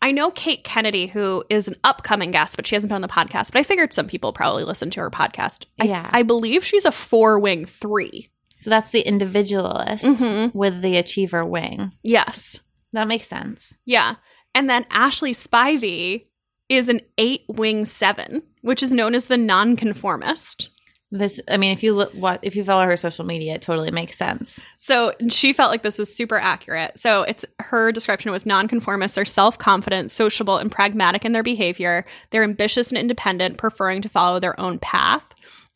I 0.02 0.10
know 0.10 0.30
Kate 0.32 0.64
Kennedy, 0.64 1.06
who 1.06 1.44
is 1.48 1.68
an 1.68 1.76
upcoming 1.84 2.32
guest, 2.32 2.56
but 2.56 2.66
she 2.66 2.74
hasn't 2.74 2.88
been 2.90 2.96
on 2.96 3.02
the 3.02 3.08
podcast. 3.08 3.52
But 3.52 3.60
I 3.60 3.62
figured 3.62 3.94
some 3.94 4.08
people 4.08 4.32
probably 4.32 4.64
listen 4.64 4.90
to 4.90 5.00
her 5.00 5.10
podcast. 5.10 5.64
I, 5.80 5.84
Yeah. 5.84 6.06
I 6.10 6.22
believe 6.24 6.64
she's 6.64 6.84
a 6.84 6.92
four 6.92 7.38
wing 7.38 7.64
three. 7.64 8.28
So 8.58 8.68
that's 8.68 8.90
the 8.90 9.00
individualist 9.00 10.04
Mhm. 10.04 10.54
with 10.54 10.82
the 10.82 10.96
achiever 10.96 11.44
wing. 11.44 11.92
Yes. 12.02 12.60
That 12.92 13.08
makes 13.08 13.26
sense. 13.28 13.78
Yeah. 13.86 14.16
And 14.54 14.68
then 14.68 14.84
Ashley 14.90 15.32
Spivey 15.32 16.26
is 16.68 16.88
an 16.88 17.00
eight 17.16 17.42
wing 17.48 17.84
seven, 17.84 18.42
which 18.60 18.82
is 18.82 18.92
known 18.92 19.14
as 19.14 19.24
the 19.26 19.36
nonconformist. 19.38 20.70
This, 21.14 21.38
I 21.46 21.58
mean, 21.58 21.72
if 21.72 21.82
you 21.82 21.92
look, 21.92 22.10
what 22.14 22.40
if 22.40 22.56
you 22.56 22.64
follow 22.64 22.86
her 22.86 22.96
social 22.96 23.26
media, 23.26 23.54
it 23.54 23.60
totally 23.62 23.90
makes 23.90 24.16
sense. 24.16 24.60
So 24.78 25.12
she 25.28 25.52
felt 25.52 25.70
like 25.70 25.82
this 25.82 25.98
was 25.98 26.14
super 26.14 26.38
accurate. 26.38 26.96
So 26.96 27.22
it's 27.24 27.44
her 27.60 27.92
description 27.92 28.30
was 28.30 28.46
nonconformists 28.46 29.18
are 29.18 29.26
self-confident, 29.26 30.10
sociable, 30.10 30.56
and 30.56 30.72
pragmatic 30.72 31.26
in 31.26 31.32
their 31.32 31.42
behavior. 31.42 32.06
They're 32.30 32.42
ambitious 32.42 32.88
and 32.88 32.96
independent, 32.96 33.58
preferring 33.58 34.00
to 34.02 34.08
follow 34.08 34.40
their 34.40 34.58
own 34.58 34.78
path. 34.78 35.22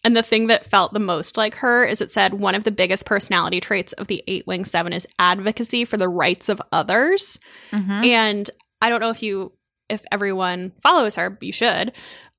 And 0.05 0.17
the 0.17 0.23
thing 0.23 0.47
that 0.47 0.65
felt 0.65 0.95
the 0.95 1.01
most 1.01 1.37
like 1.37 1.57
her 1.57 1.85
is 1.85 2.01
it 2.01 2.11
said 2.11 2.33
one 2.33 2.55
of 2.55 2.65
the 2.65 2.71
biggest 2.71 3.05
personality 3.05 3.61
traits 3.61 3.93
of 3.95 4.07
the 4.07 4.25
eight 4.27 4.47
wing 4.47 4.65
seven 4.65 4.95
is 4.95 5.07
advocacy 5.19 5.85
for 5.85 5.99
the 5.99 6.09
rights 6.09 6.49
of 6.49 6.63
others. 6.73 7.39
Mhm. 7.73 8.07
And 8.07 8.51
I 8.81 8.89
don't 8.89 9.01
know 9.01 9.11
if 9.11 9.23
you 9.23 9.53
if 9.91 10.03
everyone 10.11 10.73
follows 10.83 11.17
her, 11.17 11.37
you 11.43 11.53
should. 11.53 11.93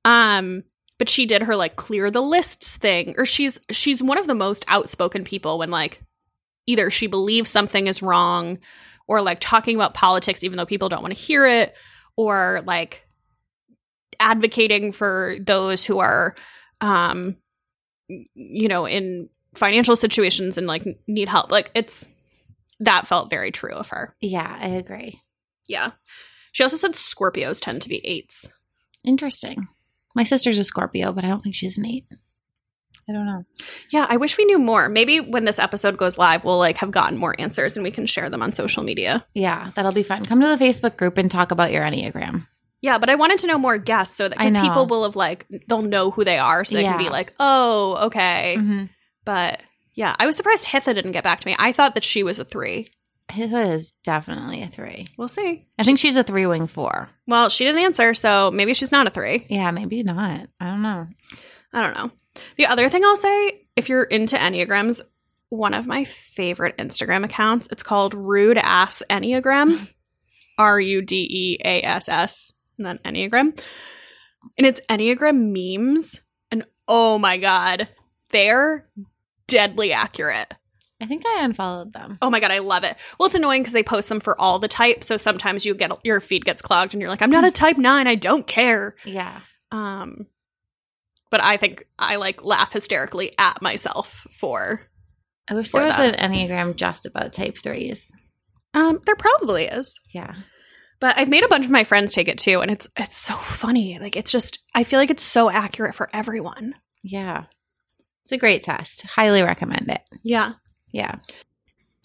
Um 0.04 0.64
but 0.98 1.08
she 1.08 1.26
did 1.26 1.42
her 1.42 1.56
like 1.56 1.76
clear 1.76 2.10
the 2.10 2.20
lists 2.22 2.76
thing 2.76 3.14
or 3.18 3.24
she's 3.26 3.58
she's 3.70 4.02
one 4.02 4.18
of 4.18 4.26
the 4.26 4.34
most 4.34 4.64
outspoken 4.68 5.24
people 5.24 5.58
when 5.58 5.68
like 5.70 6.02
either 6.66 6.90
she 6.90 7.06
believes 7.06 7.50
something 7.50 7.86
is 7.86 8.02
wrong 8.02 8.58
or 9.06 9.22
like 9.22 9.38
talking 9.40 9.74
about 9.74 9.94
politics 9.94 10.44
even 10.44 10.56
though 10.56 10.66
people 10.66 10.88
don't 10.88 11.02
want 11.02 11.14
to 11.14 11.20
hear 11.20 11.46
it 11.46 11.74
or 12.16 12.62
like 12.66 13.06
advocating 14.20 14.92
for 14.92 15.36
those 15.40 15.84
who 15.84 15.98
are 16.00 16.34
um 16.80 17.36
you 18.08 18.68
know 18.68 18.86
in 18.86 19.28
financial 19.54 19.96
situations 19.96 20.58
and 20.58 20.66
like 20.66 20.84
need 21.06 21.28
help 21.28 21.50
like 21.50 21.70
it's 21.74 22.06
that 22.80 23.06
felt 23.06 23.30
very 23.30 23.50
true 23.50 23.72
of 23.72 23.88
her 23.88 24.14
Yeah, 24.20 24.56
I 24.60 24.68
agree. 24.68 25.20
yeah. 25.66 25.92
She 26.52 26.62
also 26.62 26.76
said 26.76 26.92
Scorpios 26.92 27.60
tend 27.60 27.82
to 27.82 27.88
be 27.88 28.00
eights. 28.06 28.48
Interesting. 29.04 29.68
My 30.14 30.24
sister's 30.24 30.58
a 30.58 30.64
Scorpio, 30.64 31.12
but 31.12 31.24
I 31.24 31.28
don't 31.28 31.42
think 31.42 31.54
she's 31.54 31.78
an 31.78 31.86
eight. 31.86 32.06
I 33.08 33.12
don't 33.12 33.26
know. 33.26 33.44
Yeah, 33.90 34.06
I 34.08 34.18
wish 34.18 34.36
we 34.36 34.44
knew 34.44 34.58
more. 34.58 34.88
Maybe 34.88 35.18
when 35.18 35.44
this 35.46 35.58
episode 35.58 35.96
goes 35.96 36.18
live, 36.18 36.44
we'll 36.44 36.58
like 36.58 36.76
have 36.78 36.90
gotten 36.90 37.16
more 37.16 37.34
answers 37.38 37.76
and 37.76 37.84
we 37.84 37.90
can 37.90 38.06
share 38.06 38.28
them 38.28 38.42
on 38.42 38.52
social 38.52 38.82
media. 38.82 39.24
Yeah, 39.34 39.70
that'll 39.74 39.92
be 39.92 40.02
fun. 40.02 40.26
Come 40.26 40.40
to 40.40 40.46
the 40.46 40.62
Facebook 40.62 40.98
group 40.98 41.16
and 41.16 41.30
talk 41.30 41.50
about 41.50 41.72
your 41.72 41.82
Enneagram. 41.82 42.46
Yeah, 42.82 42.98
but 42.98 43.08
I 43.08 43.14
wanted 43.14 43.38
to 43.40 43.46
know 43.46 43.58
more 43.58 43.78
guests 43.78 44.16
so 44.16 44.28
that 44.28 44.38
because 44.38 44.52
people 44.52 44.86
will 44.86 45.04
have 45.04 45.16
like 45.16 45.46
they'll 45.68 45.82
know 45.82 46.10
who 46.10 46.22
they 46.22 46.38
are, 46.38 46.64
so 46.64 46.76
they 46.76 46.82
can 46.82 46.98
be 46.98 47.08
like, 47.08 47.32
oh, 47.40 48.06
okay. 48.06 48.56
Mm-hmm. 48.58 48.84
But 49.24 49.62
yeah, 49.94 50.14
I 50.18 50.26
was 50.26 50.36
surprised 50.36 50.66
Hitha 50.66 50.94
didn't 50.94 51.12
get 51.12 51.24
back 51.24 51.40
to 51.40 51.46
me. 51.46 51.56
I 51.58 51.72
thought 51.72 51.94
that 51.94 52.04
she 52.04 52.22
was 52.22 52.38
a 52.38 52.44
three. 52.44 52.88
Hitha 53.28 53.74
is 53.74 53.92
definitely 54.04 54.62
a 54.62 54.68
three. 54.68 55.06
We'll 55.16 55.28
see. 55.28 55.66
I 55.78 55.82
think 55.82 55.98
she's 55.98 56.16
a 56.16 56.22
three 56.22 56.46
wing 56.46 56.66
four. 56.66 57.10
Well, 57.26 57.48
she 57.48 57.64
didn't 57.64 57.82
answer, 57.82 58.14
so 58.14 58.50
maybe 58.50 58.74
she's 58.74 58.92
not 58.92 59.06
a 59.06 59.10
three. 59.10 59.46
Yeah, 59.48 59.70
maybe 59.70 60.02
not. 60.02 60.48
I 60.60 60.66
don't 60.66 60.82
know. 60.82 61.06
I 61.72 61.82
don't 61.82 61.94
know. 61.94 62.10
The 62.56 62.66
other 62.66 62.88
thing 62.88 63.04
I'll 63.04 63.16
say, 63.16 63.66
if 63.76 63.88
you're 63.88 64.04
into 64.04 64.36
Enneagrams, 64.36 65.00
one 65.50 65.74
of 65.74 65.86
my 65.86 66.04
favorite 66.04 66.76
Instagram 66.78 67.24
accounts, 67.24 67.68
it's 67.70 67.82
called 67.82 68.14
Rude 68.14 68.58
Ass 68.58 69.02
Enneagram. 69.10 69.88
R 70.58 70.80
U 70.80 71.02
D 71.02 71.26
E 71.30 71.58
A 71.64 71.82
S 71.82 72.08
S, 72.08 72.52
and 72.76 72.86
then 72.86 72.98
Enneagram. 73.04 73.58
And 74.56 74.66
it's 74.66 74.80
Enneagram 74.88 75.52
memes. 75.52 76.20
And 76.50 76.64
oh 76.88 77.18
my 77.18 77.38
God, 77.38 77.88
they're 78.30 78.88
deadly 79.46 79.92
accurate. 79.92 80.54
I 81.00 81.06
think 81.06 81.24
I 81.26 81.44
unfollowed 81.44 81.92
them. 81.92 82.18
Oh 82.20 82.28
my 82.30 82.40
God, 82.40 82.50
I 82.50 82.58
love 82.58 82.82
it. 82.84 82.96
Well, 83.18 83.26
it's 83.26 83.36
annoying 83.36 83.62
because 83.62 83.72
they 83.72 83.82
post 83.84 84.08
them 84.08 84.18
for 84.20 84.38
all 84.40 84.58
the 84.58 84.66
types. 84.68 85.06
So 85.06 85.16
sometimes 85.16 85.64
you 85.64 85.74
get 85.74 85.92
your 86.04 86.20
feed 86.20 86.44
gets 86.44 86.60
clogged 86.62 86.92
and 86.92 87.00
you're 87.00 87.10
like, 87.10 87.22
I'm 87.22 87.30
not 87.30 87.44
a 87.44 87.50
type 87.52 87.78
nine. 87.78 88.06
I 88.08 88.16
don't 88.16 88.46
care. 88.46 88.96
Yeah. 89.04 89.40
Um, 89.70 90.26
but 91.30 91.42
I 91.42 91.56
think 91.56 91.84
I 91.98 92.16
like 92.16 92.44
laugh 92.44 92.72
hysterically 92.72 93.32
at 93.38 93.62
myself 93.62 94.26
for. 94.32 94.82
I 95.48 95.54
wish 95.54 95.70
For 95.70 95.78
there 95.80 95.86
was 95.88 95.96
that. 95.98 96.16
an 96.18 96.32
Enneagram 96.32 96.74
just 96.76 97.06
about 97.06 97.32
type 97.32 97.58
threes. 97.62 98.10
Um, 98.74 99.00
there 99.06 99.16
probably 99.16 99.64
is, 99.64 99.98
Yeah. 100.12 100.34
but 101.00 101.16
I've 101.16 101.28
made 101.28 101.42
a 101.44 101.48
bunch 101.48 101.64
of 101.64 101.70
my 101.70 101.84
friends 101.84 102.12
take 102.12 102.28
it 102.28 102.38
too, 102.38 102.60
and 102.60 102.70
it's 102.70 102.88
it's 102.96 103.16
so 103.16 103.34
funny. 103.34 103.98
Like 103.98 104.14
it's 104.16 104.30
just 104.32 104.58
I 104.74 104.84
feel 104.84 104.98
like 104.98 105.10
it's 105.10 105.22
so 105.22 105.48
accurate 105.48 105.94
for 105.94 106.10
everyone. 106.12 106.74
Yeah. 107.02 107.44
It's 108.24 108.32
a 108.32 108.36
great 108.36 108.62
test. 108.62 109.02
Highly 109.02 109.42
recommend 109.42 109.88
it. 109.88 110.02
Yeah, 110.22 110.52
Yeah. 110.92 111.16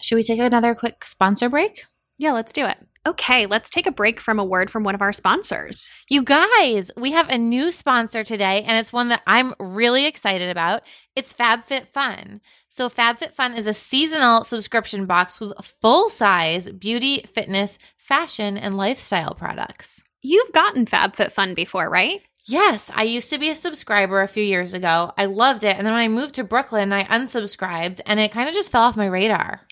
Should 0.00 0.16
we 0.16 0.22
take 0.22 0.38
another 0.38 0.74
quick 0.74 1.04
sponsor 1.04 1.48
break? 1.48 1.84
yeah. 2.18 2.32
Let's 2.32 2.52
do 2.52 2.66
it. 2.66 2.78
Okay, 3.06 3.44
let's 3.44 3.68
take 3.68 3.86
a 3.86 3.92
break 3.92 4.18
from 4.18 4.38
a 4.38 4.44
word 4.44 4.70
from 4.70 4.82
one 4.82 4.94
of 4.94 5.02
our 5.02 5.12
sponsors. 5.12 5.90
You 6.08 6.22
guys, 6.22 6.90
we 6.96 7.12
have 7.12 7.28
a 7.28 7.36
new 7.36 7.70
sponsor 7.70 8.24
today, 8.24 8.62
and 8.62 8.78
it's 8.78 8.94
one 8.94 9.10
that 9.10 9.20
I'm 9.26 9.52
really 9.58 10.06
excited 10.06 10.48
about. 10.48 10.84
It's 11.14 11.34
FabFitFun. 11.34 12.40
So, 12.70 12.88
FabFitFun 12.88 13.58
is 13.58 13.66
a 13.66 13.74
seasonal 13.74 14.42
subscription 14.42 15.04
box 15.04 15.38
with 15.38 15.52
full 15.82 16.08
size 16.08 16.70
beauty, 16.70 17.26
fitness, 17.34 17.78
fashion, 17.98 18.56
and 18.56 18.74
lifestyle 18.74 19.34
products. 19.34 20.02
You've 20.22 20.52
gotten 20.52 20.86
FabFitFun 20.86 21.54
before, 21.54 21.90
right? 21.90 22.22
Yes, 22.46 22.90
I 22.94 23.04
used 23.04 23.30
to 23.30 23.38
be 23.38 23.48
a 23.48 23.54
subscriber 23.54 24.20
a 24.20 24.28
few 24.28 24.44
years 24.44 24.74
ago. 24.74 25.12
I 25.16 25.24
loved 25.24 25.64
it. 25.64 25.76
And 25.76 25.86
then 25.86 25.94
when 25.94 26.02
I 26.02 26.08
moved 26.08 26.34
to 26.34 26.44
Brooklyn, 26.44 26.92
I 26.92 27.04
unsubscribed 27.04 28.00
and 28.04 28.20
it 28.20 28.32
kind 28.32 28.48
of 28.48 28.54
just 28.54 28.70
fell 28.70 28.82
off 28.82 28.96
my 28.96 29.06
radar. 29.06 29.62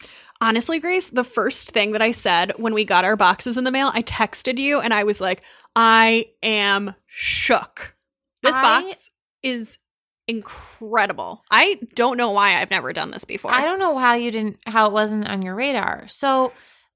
Honestly, 0.40 0.80
Grace, 0.80 1.08
the 1.08 1.22
first 1.22 1.70
thing 1.70 1.92
that 1.92 2.02
I 2.02 2.10
said 2.10 2.52
when 2.56 2.74
we 2.74 2.84
got 2.84 3.04
our 3.04 3.16
boxes 3.16 3.56
in 3.56 3.64
the 3.64 3.70
mail, 3.70 3.90
I 3.92 4.02
texted 4.02 4.58
you 4.58 4.80
and 4.80 4.92
I 4.92 5.04
was 5.04 5.20
like, 5.20 5.42
I 5.76 6.30
am 6.42 6.94
shook. 7.06 7.94
This 8.42 8.56
I- 8.56 8.62
box 8.62 9.10
is 9.42 9.78
incredible. 10.26 11.44
I 11.50 11.78
don't 11.94 12.16
know 12.16 12.30
why 12.30 12.60
I've 12.60 12.70
never 12.70 12.92
done 12.92 13.10
this 13.10 13.24
before. 13.24 13.52
I 13.52 13.64
don't 13.64 13.78
know 13.78 13.98
how 13.98 14.14
you 14.14 14.30
didn't 14.30 14.58
how 14.66 14.86
it 14.86 14.92
wasn't 14.92 15.28
on 15.28 15.42
your 15.42 15.54
radar. 15.54 16.06
So 16.08 16.52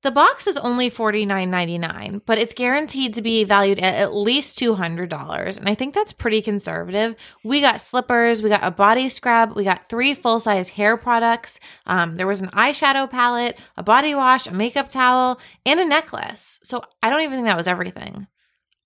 the 0.06 0.12
box 0.12 0.46
is 0.46 0.56
only 0.58 0.88
$49.99, 0.88 2.22
but 2.24 2.38
it's 2.38 2.54
guaranteed 2.54 3.12
to 3.14 3.22
be 3.22 3.42
valued 3.42 3.80
at 3.80 3.94
at 3.94 4.14
least 4.14 4.56
$200. 4.56 5.58
And 5.58 5.68
I 5.68 5.74
think 5.74 5.94
that's 5.94 6.12
pretty 6.12 6.42
conservative. 6.42 7.16
We 7.42 7.60
got 7.60 7.80
slippers, 7.80 8.40
we 8.40 8.48
got 8.48 8.62
a 8.62 8.70
body 8.70 9.08
scrub, 9.08 9.56
we 9.56 9.64
got 9.64 9.88
three 9.88 10.14
full 10.14 10.38
size 10.38 10.68
hair 10.68 10.96
products. 10.96 11.58
Um, 11.86 12.18
there 12.18 12.28
was 12.28 12.40
an 12.40 12.50
eyeshadow 12.50 13.10
palette, 13.10 13.58
a 13.76 13.82
body 13.82 14.14
wash, 14.14 14.46
a 14.46 14.54
makeup 14.54 14.88
towel, 14.88 15.40
and 15.64 15.80
a 15.80 15.84
necklace. 15.84 16.60
So 16.62 16.84
I 17.02 17.10
don't 17.10 17.22
even 17.22 17.38
think 17.38 17.46
that 17.48 17.56
was 17.56 17.66
everything. 17.66 18.28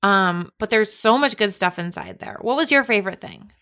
Um, 0.03 0.51
but 0.59 0.71
there's 0.71 0.95
so 0.95 1.19
much 1.19 1.37
good 1.37 1.53
stuff 1.53 1.79
inside 1.79 2.19
there. 2.19 2.39
What 2.41 2.57
was 2.57 2.73
your 2.73 2.83
favorite 2.83 3.21
thing? 3.21 3.53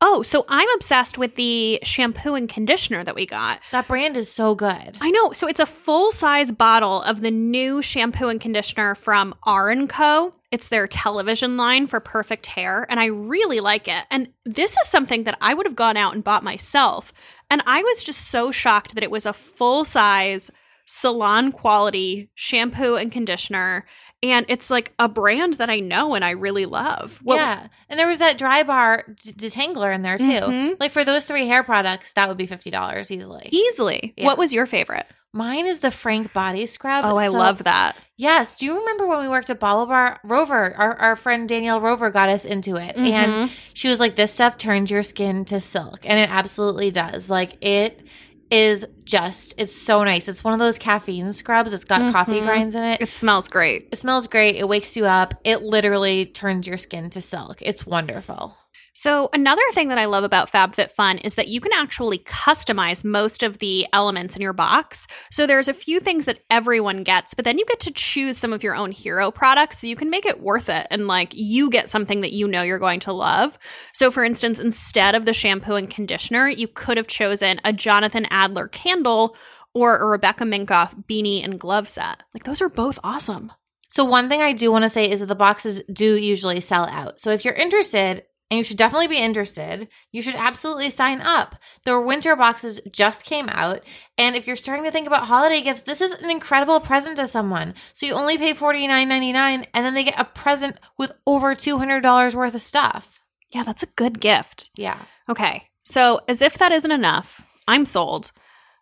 Oh, 0.00 0.22
so 0.22 0.44
I'm 0.48 0.68
obsessed 0.76 1.18
with 1.18 1.34
the 1.34 1.80
shampoo 1.82 2.34
and 2.34 2.48
conditioner 2.48 3.02
that 3.02 3.16
we 3.16 3.26
got. 3.26 3.60
That 3.72 3.88
brand 3.88 4.16
is 4.16 4.30
so 4.30 4.54
good. 4.54 4.96
I 5.00 5.10
know. 5.10 5.32
So 5.32 5.48
it's 5.48 5.58
a 5.58 5.66
full 5.66 6.12
size 6.12 6.52
bottle 6.52 7.02
of 7.02 7.20
the 7.20 7.32
new 7.32 7.82
shampoo 7.82 8.28
and 8.28 8.40
conditioner 8.40 8.94
from 8.94 9.34
R 9.42 9.74
& 9.86 9.88
Co. 9.88 10.34
It's 10.50 10.68
their 10.68 10.86
television 10.86 11.56
line 11.56 11.86
for 11.88 12.00
perfect 12.00 12.46
hair, 12.46 12.86
and 12.88 12.98
I 12.98 13.06
really 13.06 13.60
like 13.60 13.86
it. 13.86 14.04
And 14.10 14.28
this 14.46 14.70
is 14.70 14.88
something 14.88 15.24
that 15.24 15.36
I 15.42 15.52
would 15.52 15.66
have 15.66 15.76
gone 15.76 15.96
out 15.96 16.14
and 16.14 16.24
bought 16.24 16.42
myself. 16.44 17.12
And 17.50 17.62
I 17.66 17.82
was 17.82 18.02
just 18.02 18.28
so 18.28 18.50
shocked 18.50 18.94
that 18.94 19.04
it 19.04 19.10
was 19.10 19.26
a 19.26 19.32
full 19.32 19.84
size 19.84 20.50
salon 20.86 21.52
quality 21.52 22.30
shampoo 22.34 22.94
and 22.94 23.12
conditioner. 23.12 23.84
And 24.22 24.44
it's 24.48 24.68
like 24.68 24.92
a 24.98 25.08
brand 25.08 25.54
that 25.54 25.70
I 25.70 25.78
know 25.78 26.14
and 26.14 26.24
I 26.24 26.30
really 26.30 26.66
love. 26.66 27.20
What- 27.22 27.36
yeah. 27.36 27.68
And 27.88 27.98
there 28.00 28.08
was 28.08 28.18
that 28.18 28.36
Drybar 28.38 29.04
d- 29.22 29.32
detangler 29.48 29.94
in 29.94 30.02
there 30.02 30.18
too. 30.18 30.24
Mhm. 30.24 30.76
Like 30.80 30.90
for 30.90 31.04
those 31.04 31.24
three 31.24 31.46
hair 31.46 31.62
products, 31.62 32.12
that 32.14 32.28
would 32.28 32.36
be 32.36 32.46
$50 32.46 33.10
easily. 33.12 33.48
Easily. 33.52 34.14
Yeah. 34.16 34.26
What 34.26 34.36
was 34.38 34.52
your 34.52 34.66
favorite? 34.66 35.06
Mine 35.32 35.66
is 35.66 35.80
the 35.80 35.90
Frank 35.92 36.32
body 36.32 36.66
scrub. 36.66 37.04
Oh, 37.06 37.16
I 37.16 37.28
So- 37.28 37.36
love 37.36 37.62
that. 37.64 37.96
Yes. 38.16 38.56
Do 38.56 38.66
you 38.66 38.76
remember 38.78 39.06
when 39.06 39.20
we 39.20 39.28
worked 39.28 39.50
at 39.50 39.60
BaubleBar? 39.60 40.18
Rover, 40.24 40.74
our, 40.76 40.96
our 40.96 41.14
friend 41.14 41.48
Danielle 41.48 41.80
Rover 41.80 42.10
got 42.10 42.28
us 42.28 42.44
into 42.44 42.74
it. 42.76 42.96
And 42.96 43.32
Mhm. 43.48 43.50
she 43.74 43.88
was 43.88 44.00
like, 44.00 44.16
this 44.16 44.32
stuff 44.32 44.56
turns 44.58 44.90
your 44.90 45.04
skin 45.04 45.44
to 45.44 45.60
silk. 45.60 46.00
And 46.04 46.18
it 46.18 46.28
absolutely 46.30 46.90
does. 46.90 47.30
Like 47.30 47.62
it 47.64 48.02
is 48.50 48.86
just, 49.04 49.54
it's 49.58 49.74
so 49.76 50.04
nice. 50.04 50.28
It's 50.28 50.42
one 50.42 50.52
of 50.54 50.58
those 50.58 50.78
caffeine 50.78 51.32
scrubs. 51.32 51.72
It's 51.72 51.84
got 51.84 52.12
coffee 52.12 52.40
Mhm. 52.40 52.44
grinds 52.46 52.74
in 52.74 52.82
it. 52.82 53.00
It 53.00 53.10
smells 53.10 53.48
great. 53.48 53.88
It 53.92 53.96
smells 53.96 54.26
great. 54.26 54.56
It 54.56 54.68
wakes 54.68 54.96
you 54.96 55.04
up. 55.04 55.34
It 55.44 55.62
literally 55.62 56.26
turns 56.26 56.66
your 56.66 56.78
skin 56.78 57.10
to 57.10 57.20
silk. 57.20 57.60
It's 57.62 57.86
wonderful. 57.86 58.56
So, 59.00 59.28
another 59.32 59.62
thing 59.74 59.90
that 59.90 59.98
I 59.98 60.06
love 60.06 60.24
about 60.24 60.50
FabFitFun 60.50 61.24
is 61.24 61.36
that 61.36 61.46
you 61.46 61.60
can 61.60 61.72
actually 61.72 62.18
customize 62.18 63.04
most 63.04 63.44
of 63.44 63.58
the 63.58 63.86
elements 63.92 64.34
in 64.34 64.42
your 64.42 64.52
box. 64.52 65.06
So, 65.30 65.46
there's 65.46 65.68
a 65.68 65.72
few 65.72 66.00
things 66.00 66.24
that 66.24 66.40
everyone 66.50 67.04
gets, 67.04 67.32
but 67.32 67.44
then 67.44 67.58
you 67.58 67.64
get 67.64 67.78
to 67.78 67.92
choose 67.92 68.36
some 68.36 68.52
of 68.52 68.64
your 68.64 68.74
own 68.74 68.90
hero 68.90 69.30
products 69.30 69.78
so 69.78 69.86
you 69.86 69.94
can 69.94 70.10
make 70.10 70.26
it 70.26 70.42
worth 70.42 70.68
it 70.68 70.88
and 70.90 71.06
like 71.06 71.32
you 71.32 71.70
get 71.70 71.88
something 71.88 72.22
that 72.22 72.32
you 72.32 72.48
know 72.48 72.62
you're 72.62 72.80
going 72.80 72.98
to 72.98 73.12
love. 73.12 73.56
So, 73.94 74.10
for 74.10 74.24
instance, 74.24 74.58
instead 74.58 75.14
of 75.14 75.26
the 75.26 75.32
shampoo 75.32 75.76
and 75.76 75.88
conditioner, 75.88 76.48
you 76.48 76.66
could 76.66 76.96
have 76.96 77.06
chosen 77.06 77.60
a 77.64 77.72
Jonathan 77.72 78.26
Adler 78.30 78.66
candle 78.66 79.36
or 79.74 79.96
a 79.96 80.06
Rebecca 80.06 80.42
Minkoff 80.42 81.04
beanie 81.04 81.44
and 81.44 81.60
glove 81.60 81.88
set. 81.88 82.24
Like, 82.34 82.42
those 82.42 82.60
are 82.60 82.68
both 82.68 82.98
awesome. 83.04 83.52
So 83.90 84.04
one 84.04 84.28
thing 84.28 84.40
I 84.40 84.54
do 84.54 84.72
want 84.72 84.82
to 84.82 84.90
say 84.90 85.08
is 85.08 85.20
that 85.20 85.26
the 85.26 85.36
boxes 85.36 85.82
do 85.90 86.16
usually 86.16 86.60
sell 86.60 86.84
out. 86.84 87.20
So 87.20 87.30
if 87.30 87.44
you're 87.44 87.54
interested, 87.54 88.24
and 88.50 88.58
you 88.58 88.64
should 88.64 88.76
definitely 88.76 89.08
be 89.08 89.18
interested, 89.18 89.88
you 90.12 90.22
should 90.22 90.34
absolutely 90.34 90.90
sign 90.90 91.20
up. 91.20 91.56
The 91.84 92.00
winter 92.00 92.34
boxes 92.34 92.80
just 92.90 93.24
came 93.24 93.48
out, 93.48 93.82
and 94.16 94.36
if 94.36 94.46
you're 94.46 94.56
starting 94.56 94.84
to 94.84 94.90
think 94.90 95.06
about 95.06 95.26
holiday 95.26 95.60
gifts, 95.60 95.82
this 95.82 96.00
is 96.00 96.12
an 96.14 96.30
incredible 96.30 96.80
present 96.80 97.16
to 97.18 97.26
someone. 97.26 97.74
So 97.92 98.06
you 98.06 98.14
only 98.14 98.38
pay 98.38 98.54
$49.99 98.54 99.66
and 99.74 99.86
then 99.86 99.94
they 99.94 100.04
get 100.04 100.18
a 100.18 100.24
present 100.24 100.78
with 100.96 101.12
over 101.26 101.54
$200 101.54 102.34
worth 102.34 102.54
of 102.54 102.60
stuff. 102.62 103.20
Yeah, 103.54 103.62
that's 103.62 103.82
a 103.82 103.86
good 103.96 104.20
gift. 104.20 104.70
Yeah. 104.76 104.98
Okay. 105.28 105.64
So, 105.84 106.20
as 106.28 106.42
if 106.42 106.58
that 106.58 106.72
isn't 106.72 106.90
enough, 106.90 107.46
I'm 107.66 107.86
sold. 107.86 108.30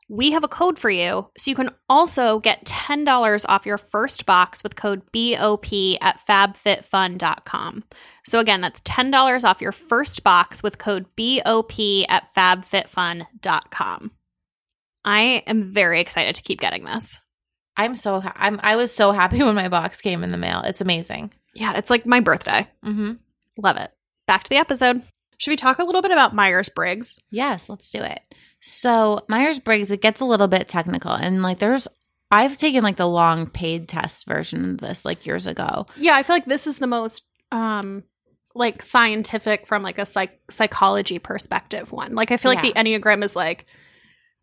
We 0.08 0.30
have 0.32 0.44
a 0.44 0.48
code 0.48 0.78
for 0.78 0.90
you. 0.90 1.28
So, 1.36 1.50
you 1.50 1.56
can 1.56 1.70
also 1.88 2.38
get 2.38 2.64
$10 2.64 3.44
off 3.48 3.66
your 3.66 3.78
first 3.78 4.24
box 4.26 4.62
with 4.62 4.76
code 4.76 5.02
BOP 5.12 5.66
at 6.00 6.20
fabfitfun.com. 6.28 7.84
So, 8.24 8.38
again, 8.38 8.60
that's 8.60 8.80
$10 8.82 9.44
off 9.44 9.60
your 9.60 9.72
first 9.72 10.22
box 10.22 10.62
with 10.62 10.78
code 10.78 11.06
BOP 11.16 11.72
at 12.08 12.26
fabfitfun.com. 12.36 14.10
I 15.04 15.20
am 15.46 15.62
very 15.62 16.00
excited 16.00 16.34
to 16.34 16.42
keep 16.42 16.60
getting 16.60 16.84
this. 16.84 17.18
I'm 17.76 17.94
so 17.96 18.20
ha- 18.20 18.32
I'm 18.34 18.58
I 18.62 18.76
was 18.76 18.92
so 18.92 19.12
happy 19.12 19.38
when 19.42 19.54
my 19.54 19.68
box 19.68 20.00
came 20.00 20.24
in 20.24 20.30
the 20.30 20.36
mail. 20.36 20.62
It's 20.62 20.80
amazing. 20.80 21.32
Yeah, 21.54 21.76
it's 21.76 21.90
like 21.90 22.06
my 22.06 22.20
birthday. 22.20 22.66
Mm-hmm. 22.84 23.12
Love 23.58 23.76
it. 23.76 23.90
Back 24.26 24.44
to 24.44 24.50
the 24.50 24.56
episode. 24.56 25.02
Should 25.38 25.50
we 25.50 25.56
talk 25.56 25.78
a 25.78 25.84
little 25.84 26.02
bit 26.02 26.10
about 26.10 26.34
Myers 26.34 26.68
Briggs? 26.68 27.16
Yes, 27.30 27.68
let's 27.68 27.90
do 27.90 28.02
it. 28.02 28.20
So 28.60 29.20
Myers 29.28 29.58
Briggs, 29.58 29.90
it 29.92 30.00
gets 30.02 30.20
a 30.20 30.24
little 30.24 30.48
bit 30.48 30.68
technical, 30.68 31.12
and 31.12 31.42
like 31.42 31.58
there's, 31.58 31.86
I've 32.30 32.56
taken 32.58 32.82
like 32.82 32.96
the 32.96 33.06
long 33.08 33.48
paid 33.48 33.88
test 33.88 34.26
version 34.26 34.72
of 34.72 34.78
this 34.78 35.04
like 35.04 35.26
years 35.26 35.46
ago. 35.46 35.86
Yeah, 35.96 36.16
I 36.16 36.22
feel 36.22 36.36
like 36.36 36.46
this 36.46 36.66
is 36.66 36.78
the 36.78 36.86
most 36.86 37.24
um 37.52 38.02
like 38.54 38.82
scientific 38.82 39.66
from 39.66 39.82
like 39.82 39.98
a 39.98 40.06
psych- 40.06 40.40
psychology 40.50 41.18
perspective 41.18 41.92
one. 41.92 42.14
Like 42.14 42.30
I 42.32 42.38
feel 42.38 42.50
like 42.52 42.64
Yeah. 42.64 42.72
the 42.72 42.80
Enneagram 43.00 43.22
is 43.22 43.36
like 43.36 43.66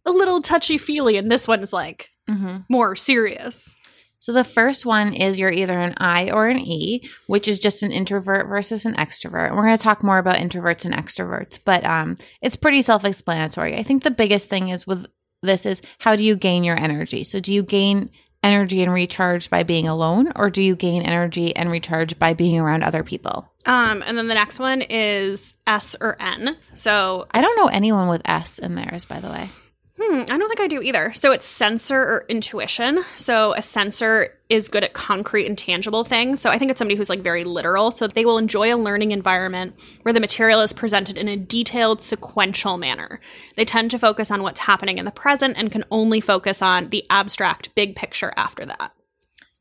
a 0.05 0.11
little 0.11 0.41
touchy-feely 0.41 1.17
and 1.17 1.31
this 1.31 1.47
one's 1.47 1.73
like 1.73 2.09
Mm-hmm. 2.29 2.57
more 2.69 2.95
serious. 2.95 3.75
So 4.23 4.31
the 4.31 4.45
first 4.45 4.85
one 4.85 5.13
is 5.13 5.37
you're 5.37 5.51
either 5.51 5.77
an 5.77 5.95
I 5.97 6.31
or 6.31 6.47
an 6.47 6.57
E, 6.57 7.09
which 7.27 7.49
is 7.49 7.59
just 7.59 7.83
an 7.83 7.91
introvert 7.91 8.47
versus 8.47 8.85
an 8.85 8.93
extrovert. 8.93 9.47
And 9.47 9.57
we're 9.57 9.65
going 9.65 9.77
to 9.77 9.83
talk 9.83 10.01
more 10.01 10.17
about 10.17 10.37
introverts 10.37 10.85
and 10.85 10.93
extroverts, 10.93 11.59
but 11.61 11.83
um, 11.83 12.17
it's 12.41 12.55
pretty 12.55 12.81
self-explanatory. 12.83 13.75
I 13.77 13.83
think 13.83 14.03
the 14.03 14.11
biggest 14.11 14.49
thing 14.49 14.69
is 14.69 14.87
with 14.87 15.07
this 15.41 15.65
is 15.65 15.81
how 15.99 16.15
do 16.15 16.23
you 16.23 16.37
gain 16.37 16.63
your 16.63 16.79
energy? 16.79 17.25
So 17.25 17.41
do 17.41 17.53
you 17.53 17.63
gain 17.63 18.11
energy 18.41 18.81
and 18.81 18.93
recharge 18.93 19.49
by 19.49 19.63
being 19.63 19.89
alone, 19.89 20.31
or 20.37 20.49
do 20.49 20.63
you 20.63 20.77
gain 20.77 21.01
energy 21.01 21.53
and 21.53 21.69
recharge 21.69 22.17
by 22.17 22.33
being 22.33 22.57
around 22.57 22.83
other 22.83 23.03
people? 23.03 23.51
Um 23.65 24.01
and 24.05 24.17
then 24.17 24.29
the 24.29 24.35
next 24.35 24.57
one 24.57 24.83
is 24.83 25.53
S 25.67 25.97
or 25.99 26.15
N. 26.21 26.55
So 26.75 27.27
I 27.31 27.41
don't 27.41 27.57
know 27.57 27.67
anyone 27.67 28.07
with 28.07 28.21
S 28.23 28.57
in 28.57 28.75
theirs, 28.75 29.03
by 29.03 29.19
the 29.19 29.29
way. 29.29 29.49
Hmm, 29.95 30.21
I 30.21 30.37
don't 30.39 30.47
think 30.47 30.59
I 30.59 30.67
do 30.67 30.81
either. 30.81 31.13
So 31.13 31.31
it's 31.31 31.45
sensor 31.45 31.99
or 31.99 32.25
intuition. 32.27 33.03
So 33.15 33.53
a 33.53 33.61
sensor 33.61 34.35
is 34.49 34.67
good 34.67 34.83
at 34.83 34.93
concrete 34.93 35.45
and 35.45 35.55
tangible 35.55 36.03
things. 36.03 36.41
So 36.41 36.49
I 36.49 36.57
think 36.57 36.71
it's 36.71 36.79
somebody 36.79 36.95
who's 36.95 37.09
like 37.09 37.21
very 37.21 37.43
literal. 37.43 37.91
So 37.91 38.07
they 38.07 38.25
will 38.25 38.39
enjoy 38.39 38.73
a 38.73 38.77
learning 38.77 39.11
environment 39.11 39.75
where 40.01 40.13
the 40.13 40.19
material 40.19 40.61
is 40.61 40.73
presented 40.73 41.15
in 41.15 41.27
a 41.27 41.37
detailed, 41.37 42.01
sequential 42.01 42.77
manner. 42.77 43.19
They 43.55 43.65
tend 43.65 43.91
to 43.91 43.99
focus 43.99 44.31
on 44.31 44.41
what's 44.41 44.61
happening 44.61 44.97
in 44.97 45.05
the 45.05 45.11
present 45.11 45.57
and 45.57 45.71
can 45.71 45.85
only 45.91 46.21
focus 46.21 46.63
on 46.63 46.89
the 46.89 47.05
abstract 47.11 47.75
big 47.75 47.95
picture 47.95 48.33
after 48.35 48.65
that. 48.65 48.93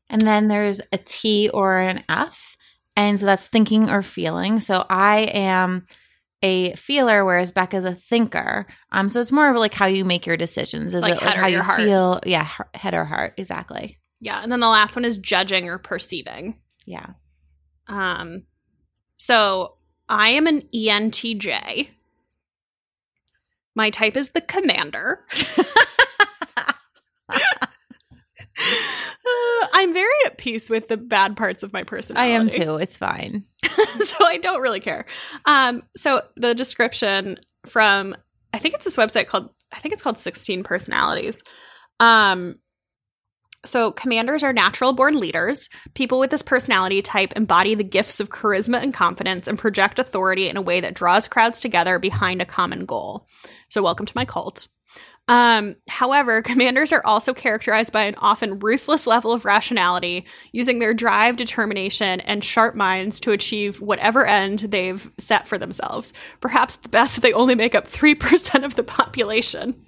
And 0.09 0.21
then 0.21 0.47
there's 0.47 0.81
a 0.91 0.97
T 0.97 1.49
or 1.53 1.77
an 1.77 2.03
F. 2.09 2.57
And 2.95 3.19
so 3.19 3.27
that's 3.27 3.47
thinking 3.47 3.89
or 3.89 4.01
feeling. 4.01 4.61
So 4.61 4.85
I 4.89 5.21
am 5.21 5.87
a 6.43 6.75
feeler, 6.75 7.23
whereas 7.25 7.51
Becca's 7.51 7.85
a 7.85 7.95
thinker. 7.95 8.67
Um, 8.91 9.09
so 9.09 9.19
it's 9.21 9.31
more 9.31 9.49
of 9.49 9.55
like 9.55 9.73
how 9.73 9.85
you 9.87 10.03
make 10.05 10.25
your 10.27 10.37
decisions. 10.37 10.93
Is 10.93 11.01
Like 11.01 11.13
it 11.21 11.25
like 11.25 11.35
how 11.35 11.47
your 11.47 11.59
you 11.59 11.63
heart. 11.63 11.79
feel? 11.79 12.19
Yeah, 12.25 12.45
he- 12.45 12.77
head 12.79 12.93
or 12.93 13.05
heart. 13.05 13.33
Exactly. 13.37 13.97
Yeah. 14.19 14.41
And 14.43 14.51
then 14.51 14.59
the 14.59 14.67
last 14.67 14.95
one 14.95 15.05
is 15.05 15.17
judging 15.17 15.69
or 15.69 15.77
perceiving. 15.77 16.59
Yeah. 16.85 17.07
Um, 17.87 18.43
so 19.17 19.77
I 20.09 20.29
am 20.29 20.45
an 20.47 20.63
ENTJ. 20.75 21.87
My 23.75 23.89
type 23.89 24.15
is 24.17 24.29
the 24.29 24.41
commander. 24.41 25.25
Uh, 29.33 29.67
I'm 29.73 29.93
very 29.93 30.07
at 30.25 30.37
peace 30.37 30.69
with 30.69 30.87
the 30.87 30.97
bad 30.97 31.35
parts 31.35 31.63
of 31.63 31.73
my 31.73 31.83
personality. 31.83 32.33
I 32.33 32.35
am 32.35 32.49
too. 32.49 32.75
It's 32.75 32.97
fine. 32.97 33.43
so 33.63 34.25
I 34.25 34.37
don't 34.37 34.61
really 34.61 34.79
care. 34.79 35.05
Um, 35.45 35.83
so 35.97 36.21
the 36.35 36.53
description 36.53 37.39
from 37.65 38.15
I 38.53 38.59
think 38.59 38.75
it's 38.75 38.85
this 38.85 38.97
website 38.97 39.27
called 39.27 39.49
I 39.73 39.79
think 39.79 39.93
it's 39.93 40.03
called 40.03 40.19
16 40.19 40.63
Personalities. 40.63 41.41
Um, 41.99 42.59
so 43.65 43.91
commanders 43.91 44.43
are 44.43 44.53
natural 44.53 44.93
born 44.93 45.19
leaders. 45.19 45.69
People 45.93 46.19
with 46.19 46.29
this 46.29 46.41
personality 46.41 47.01
type 47.01 47.33
embody 47.35 47.75
the 47.75 47.83
gifts 47.83 48.19
of 48.19 48.29
charisma 48.29 48.81
and 48.81 48.93
confidence 48.93 49.47
and 49.47 49.57
project 49.57 49.99
authority 49.99 50.49
in 50.49 50.57
a 50.57 50.61
way 50.61 50.81
that 50.81 50.95
draws 50.95 51.27
crowds 51.27 51.59
together 51.59 51.97
behind 51.97 52.41
a 52.41 52.45
common 52.45 52.85
goal. 52.85 53.25
So 53.69 53.81
welcome 53.81 54.05
to 54.05 54.13
my 54.15 54.25
cult. 54.25 54.67
Um, 55.27 55.75
however, 55.87 56.41
commanders 56.43 56.91
are 56.91 57.05
also 57.05 57.33
characterized 57.33 57.93
by 57.93 58.03
an 58.03 58.15
often 58.17 58.59
ruthless 58.59 59.07
level 59.07 59.31
of 59.31 59.45
rationality, 59.45 60.25
using 60.51 60.79
their 60.79 60.93
drive, 60.93 61.37
determination, 61.37 62.19
and 62.21 62.43
sharp 62.43 62.75
minds 62.75 63.19
to 63.21 63.31
achieve 63.31 63.79
whatever 63.81 64.25
end 64.25 64.59
they've 64.59 65.09
set 65.17 65.47
for 65.47 65.57
themselves. 65.57 66.13
Perhaps 66.41 66.75
it's 66.77 66.87
best 66.87 67.15
that 67.15 67.21
they 67.23 67.33
only 67.33 67.55
make 67.55 67.75
up 67.75 67.87
3% 67.87 68.63
of 68.63 68.75
the 68.75 68.83
population. 68.83 69.85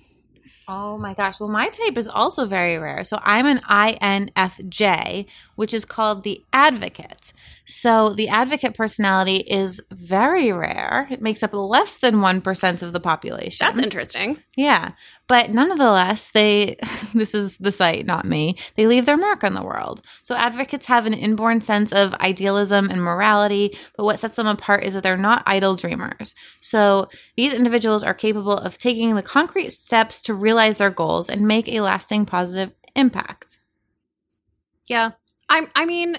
Oh 0.68 0.98
my 0.98 1.14
gosh. 1.14 1.40
Well, 1.40 1.50
my 1.50 1.70
type 1.70 1.98
is 1.98 2.08
also 2.08 2.48
very 2.48 2.78
rare. 2.80 3.04
So 3.04 3.20
I'm 3.22 3.46
an 3.46 3.60
INFJ, 3.70 5.28
which 5.56 5.74
is 5.76 5.86
called 5.86 6.24
the 6.24 6.44
advocate. 6.54 7.34
So 7.66 8.14
the 8.14 8.30
advocate 8.30 8.76
personality 8.76 9.38
is 9.38 9.82
very 9.92 10.52
rare. 10.52 11.06
It 11.10 11.22
makes 11.22 11.42
up 11.44 11.54
less 11.54 11.98
than 11.98 12.16
1% 12.16 12.84
of 12.84 12.94
the 12.94 13.00
population. 13.00 13.66
That's 13.66 13.80
interesting. 13.80 14.38
Yeah. 14.56 14.92
But 15.28 15.52
nonetheless, 15.52 16.30
they, 16.32 16.78
this 17.14 17.34
is 17.34 17.58
the 17.58 17.72
site, 17.72 18.06
not 18.06 18.26
me, 18.26 18.58
they 18.76 18.86
leave 18.86 19.06
their 19.06 19.18
mark 19.18 19.44
on 19.44 19.56
the 19.56 19.64
world. 19.64 20.02
So 20.24 20.36
advocates 20.36 20.86
have 20.86 21.06
an 21.06 21.14
inborn 21.14 21.62
sense 21.62 21.92
of 21.92 22.14
idealism 22.16 22.90
and 22.90 23.02
morality, 23.02 23.78
but 23.98 24.06
what 24.06 24.20
sets 24.20 24.36
them 24.36 24.48
apart 24.48 24.84
is 24.84 24.94
that 24.94 25.04
they're 25.04 25.18
not 25.18 25.44
idle 25.46 25.76
dreamers. 25.76 26.36
So 26.62 27.10
these 27.36 27.54
individuals 27.54 28.04
are 28.04 28.14
capable 28.14 28.58
of 28.58 28.78
taking 28.78 29.16
the 29.16 29.24
concrete 29.24 29.72
steps 29.74 30.22
to 30.24 30.36
realize 30.36 30.78
their 30.78 30.92
goals 30.92 31.30
and 31.30 31.48
make 31.48 31.68
a 31.68 31.82
lasting 31.82 32.26
positive 32.28 32.72
impact. 32.96 33.58
Yeah. 34.88 35.12
I'm 35.50 35.68
I 35.76 35.86
mean, 35.86 36.18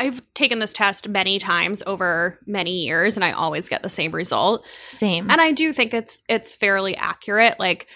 I've 0.00 0.22
taken 0.34 0.58
this 0.58 0.72
test 0.72 1.08
many 1.08 1.38
times 1.38 1.82
over 1.86 2.38
many 2.46 2.84
years 2.84 3.16
and 3.16 3.24
I 3.24 3.32
always 3.32 3.68
get 3.68 3.82
the 3.82 3.88
same 3.88 4.12
result. 4.12 4.66
Same. 4.90 5.30
And 5.30 5.40
I 5.40 5.52
do 5.52 5.72
think 5.72 5.94
it's 5.94 6.20
it's 6.28 6.54
fairly 6.54 6.96
accurate. 6.96 7.58
Like 7.58 7.88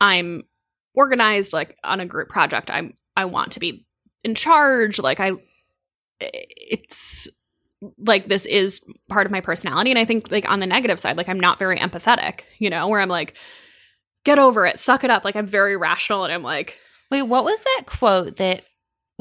I'm 0.00 0.44
organized 0.94 1.52
like 1.52 1.76
on 1.84 2.00
a 2.00 2.06
group 2.06 2.28
project 2.28 2.70
i'm 2.70 2.94
i 3.16 3.24
want 3.24 3.52
to 3.52 3.60
be 3.60 3.86
in 4.24 4.34
charge 4.34 4.98
like 4.98 5.20
i 5.20 5.32
it's 6.20 7.28
like 7.98 8.28
this 8.28 8.46
is 8.46 8.80
part 9.08 9.26
of 9.26 9.32
my 9.32 9.40
personality 9.40 9.90
and 9.90 9.98
i 9.98 10.04
think 10.04 10.30
like 10.30 10.48
on 10.50 10.60
the 10.60 10.66
negative 10.66 11.00
side 11.00 11.16
like 11.16 11.28
i'm 11.28 11.40
not 11.40 11.58
very 11.58 11.78
empathetic 11.78 12.40
you 12.58 12.70
know 12.70 12.88
where 12.88 13.00
i'm 13.00 13.08
like 13.08 13.34
get 14.24 14.38
over 14.38 14.66
it 14.66 14.78
suck 14.78 15.02
it 15.02 15.10
up 15.10 15.24
like 15.24 15.34
i'm 15.34 15.46
very 15.46 15.76
rational 15.76 16.24
and 16.24 16.32
i'm 16.32 16.42
like 16.42 16.78
Wait, 17.10 17.22
what 17.24 17.44
was 17.44 17.60
that 17.60 17.82
quote 17.84 18.36
that 18.38 18.62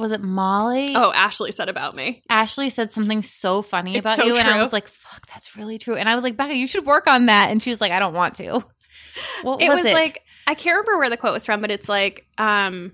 was 0.01 0.11
it 0.11 0.21
Molly? 0.21 0.93
oh 0.95 1.11
ashley 1.13 1.51
said 1.51 1.69
about 1.69 1.95
me 1.95 2.23
Ashley 2.29 2.69
said 2.69 2.91
something 2.91 3.23
so 3.23 3.61
funny 3.61 3.95
It's 3.95 4.01
about 4.01 4.17
so 4.17 4.25
you, 4.25 4.35
and 4.35 4.47
I 4.47 4.61
was 4.61 4.73
like, 4.73 4.87
"Fuck, 4.87 5.27
that's 5.27 5.55
really 5.55 5.77
true." 5.77 5.95
And 5.95 6.09
I 6.09 6.15
was 6.15 6.23
like, 6.23 6.35
"Becca, 6.35 6.55
you 6.55 6.67
should 6.67 6.85
work 6.85 7.07
on 7.07 7.27
that." 7.27 7.49
And 7.51 7.61
she 7.61 7.69
was 7.69 7.79
like, 7.79 7.91
"I 7.91 7.99
don't 7.99 8.13
want 8.13 8.35
to." 8.35 8.65
What 9.43 9.61
it 9.61 9.69
was, 9.69 9.79
was, 9.79 9.87
it? 9.87 9.93
like 9.93 10.21
i 10.47 10.55
can't 10.55 10.77
remember 10.77 10.97
where 10.97 11.09
the 11.09 11.17
quote 11.17 11.33
was 11.33 11.45
from 11.45 11.59
but 11.59 11.69
it's 11.69 11.89
like 11.89 12.25
um 12.37 12.93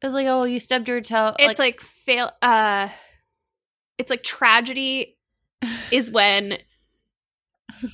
it 0.00 0.06
was 0.06 0.14
like, 0.14 0.26
"Oh, 0.28 0.44
you 0.44 0.60
stubbed 0.60 0.88
your 0.88 1.00
toe." 1.00 1.34
it's 1.38 1.58
like, 1.58 1.80
fail 1.80 2.30
uh 2.40 2.88
it's 3.98 4.10
like 4.10 4.22
tragedy 4.22 5.16
is 5.90 6.10
when 6.12 6.58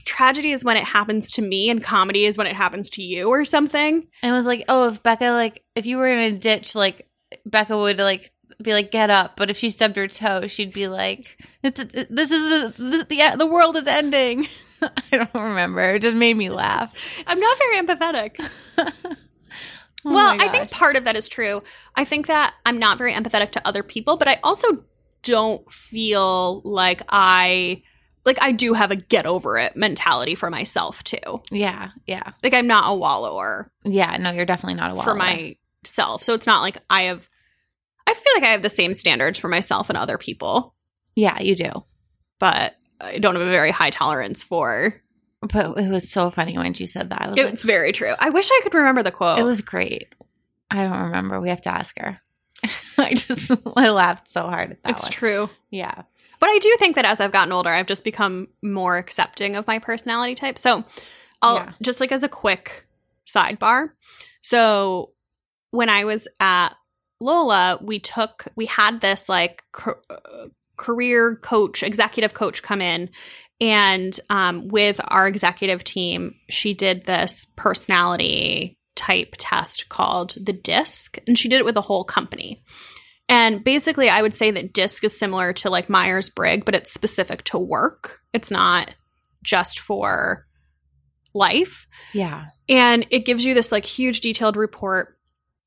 tragedy 0.05 0.53
is 0.53 0.65
when 0.65 0.77
it 0.77 0.85
happens 0.85 1.31
to 1.33 1.43
me 1.43 1.71
and 1.71 1.83
comedy 1.83 2.27
is 2.27 2.37
when 2.37 2.47
it 2.47 2.57
happens 2.57 2.91
to 2.91 3.03
you 3.03 3.29
or 3.29 3.45
something 3.45 4.07
and 4.23 4.33
it 4.33 4.37
was 4.37 4.47
like, 4.47 4.65
"Oh, 4.69 4.89
if 4.89 5.03
Becca 5.03 5.31
like 5.31 5.63
if 5.75 5.87
you 5.87 5.97
were 5.97 6.09
in 6.09 6.35
a 6.35 6.39
ditch, 6.39 6.75
like 6.75 7.07
Becca 7.47 7.77
would 7.77 7.99
like 7.99 8.33
be 8.63 8.73
like, 8.73 8.91
"Get 8.91 9.11
up," 9.11 9.37
but 9.37 9.51
if 9.51 9.57
she 9.57 9.71
stubbed 9.71 9.97
her 9.97 10.09
toe, 10.09 10.47
she'd 10.47 10.73
be 10.73 10.87
like, 10.89 11.39
"It's 11.63 11.83
this 11.85 12.31
is 12.31 12.73
this, 12.77 13.05
the 13.05 13.35
the 13.37 13.47
world 13.47 13.77
is 13.77 13.87
ending." 13.87 14.47
I 14.83 15.17
don't 15.17 15.35
remember. 15.35 15.95
It 15.95 16.03
just 16.03 16.17
made 16.17 16.37
me 16.37 16.51
laugh. 16.51 16.93
i'm 17.27 17.41
not 17.41 17.59
very 17.59 17.81
empathetic 17.81 18.37
Oh 20.07 20.13
well 20.13 20.37
i 20.39 20.49
think 20.49 20.71
part 20.71 20.97
of 20.97 21.05
that 21.05 21.17
is 21.17 21.31
true 21.31 21.63
i 21.95 22.05
think 22.05 22.27
that 22.27 22.53
i'm 22.67 22.79
not 22.79 22.99
very 22.99 23.15
empathetic 23.15 23.53
to 23.53 23.67
other 23.67 23.83
people 23.83 24.19
but 24.19 24.29
i 24.29 24.39
also 24.43 24.85
don't 25.23 25.71
feel 25.71 26.61
like 26.61 27.01
i 27.09 27.83
like 28.27 28.37
i 28.43 28.53
do 28.53 28.75
have 28.75 28.91
a 28.91 28.97
get 28.97 29.25
over 29.25 29.57
it 29.57 29.75
mentality 29.77 30.35
for 30.35 30.51
myself 30.51 31.03
too 31.05 31.41
yeah, 31.51 31.89
yeah, 32.07 32.33
like 32.43 32.53
i'm 32.53 32.67
not 32.67 32.93
a 32.93 32.95
wallower 32.95 33.73
yeah. 33.85 34.17
No, 34.17 34.31
you're 34.33 34.47
definitely 34.47 34.75
not 34.75 34.91
a 34.91 34.95
wallower 34.95 35.13
for 35.13 35.15
myself. 35.15 36.23
So 36.25 36.35
it's 36.35 36.47
not 36.47 36.63
like 36.63 36.79
I 36.89 37.03
have 37.03 37.29
I 38.07 38.15
feel 38.15 38.33
like 38.37 38.43
I 38.45 38.53
have 38.53 38.63
the 38.63 38.71
same 38.71 38.95
standards 38.95 39.39
for 39.39 39.49
myself 39.49 39.89
and 39.89 39.97
other 39.99 40.19
people, 40.19 40.75
yeah, 41.17 41.41
you 41.41 41.57
do. 41.57 41.71
but 42.39 42.75
I 43.01 43.19
don't 43.19 43.35
have 43.35 43.47
a 43.47 43.51
very 43.51 43.71
high 43.71 43.91
tolerance 43.91 44.43
for 44.45 44.95
But 45.41 45.79
it 45.79 45.91
was 45.91 46.09
so 46.11 46.31
funny 46.31 46.57
when 46.57 46.73
you 46.77 46.87
said 46.87 47.11
that. 47.11 47.23
I 47.23 47.27
was 47.29 47.37
like, 47.37 47.53
It's 47.53 47.63
very 47.65 47.93
true. 47.93 48.15
I 48.19 48.31
wish 48.31 48.49
I 48.51 48.61
could 48.63 48.75
remember 48.75 49.03
the 49.03 49.11
quote. 49.13 49.39
It 49.39 49.43
was 49.45 49.61
great. 49.63 50.15
I 50.71 50.83
don't 50.85 51.03
remember. 51.03 51.41
We 51.41 51.49
have 51.51 51.63
to 51.63 51.75
ask 51.75 51.99
her. 51.99 52.21
I 52.99 53.15
just 53.15 53.51
I 53.77 53.89
laughed 53.91 54.29
so 54.31 54.43
hard 54.43 54.73
at 54.73 54.83
that 54.83 54.91
it's 54.93 55.03
one. 55.05 55.13
true. 55.13 55.51
Yeah. 55.71 56.03
But 56.41 56.49
I 56.51 56.59
do 56.59 56.75
think 56.79 56.97
that 56.97 57.05
as 57.05 57.21
I've 57.21 57.33
gotten 57.33 57.53
older, 57.53 57.71
I've 57.71 57.87
just 57.87 58.05
become 58.05 58.49
more 58.63 58.97
accepting 58.97 59.57
of 59.57 59.67
my 59.67 59.79
personality 59.79 60.35
type. 60.35 60.59
So 60.59 60.85
I'll 61.43 61.57
Yeah. 61.57 61.73
just 61.83 62.01
like 62.01 62.13
as 62.13 62.23
a 62.23 62.29
quick 62.29 62.87
sidebar. 63.27 63.91
So 64.43 65.13
when 65.71 65.89
I 65.89 66.05
was 66.05 66.27
at 66.41 66.75
Lola, 67.21 67.79
we 67.83 67.99
took 67.99 68.47
we 68.57 68.67
had 68.67 69.01
this 69.01 69.29
like 69.29 69.63
ca- 69.73 69.95
uh, 70.11 70.49
career 70.77 71.37
coach, 71.37 71.83
executive 71.83 72.35
coach 72.35 72.63
come 72.63 72.81
in 72.81 73.11
and 73.61 74.19
um, 74.31 74.69
with 74.69 75.01
our 75.09 75.27
executive 75.27 75.85
team, 75.85 76.35
she 76.51 76.75
did 76.75 77.05
this 77.05 77.47
personality 77.57 78.79
type 78.97 79.35
test 79.39 79.89
called 79.89 80.35
the 80.41 80.53
DISC, 80.53 81.19
and 81.27 81.39
she 81.39 81.49
did 81.49 81.61
it 81.61 81.65
with 81.65 81.75
the 81.75 81.81
whole 81.81 82.05
company. 82.05 82.63
And 83.29 83.65
basically, 83.65 84.09
I 84.09 84.23
would 84.23 84.35
say 84.35 84.51
that 84.51 84.75
DISC 84.75 85.05
is 85.05 85.19
similar 85.19 85.53
to 85.55 85.71
like 85.71 85.89
Myers 85.89 86.31
Briggs, 86.31 86.65
but 86.65 86.75
it's 86.75 86.93
specific 86.93 87.43
to 87.45 87.59
work. 87.59 88.21
It's 88.33 88.51
not 88.51 88.95
just 89.43 89.81
for 89.81 90.47
life. 91.33 91.87
Yeah. 92.13 92.47
And 92.69 93.07
it 93.11 93.25
gives 93.25 93.45
you 93.45 93.55
this 93.55 93.73
like 93.73 93.85
huge 93.85 94.21
detailed 94.21 94.57
report. 94.57 95.14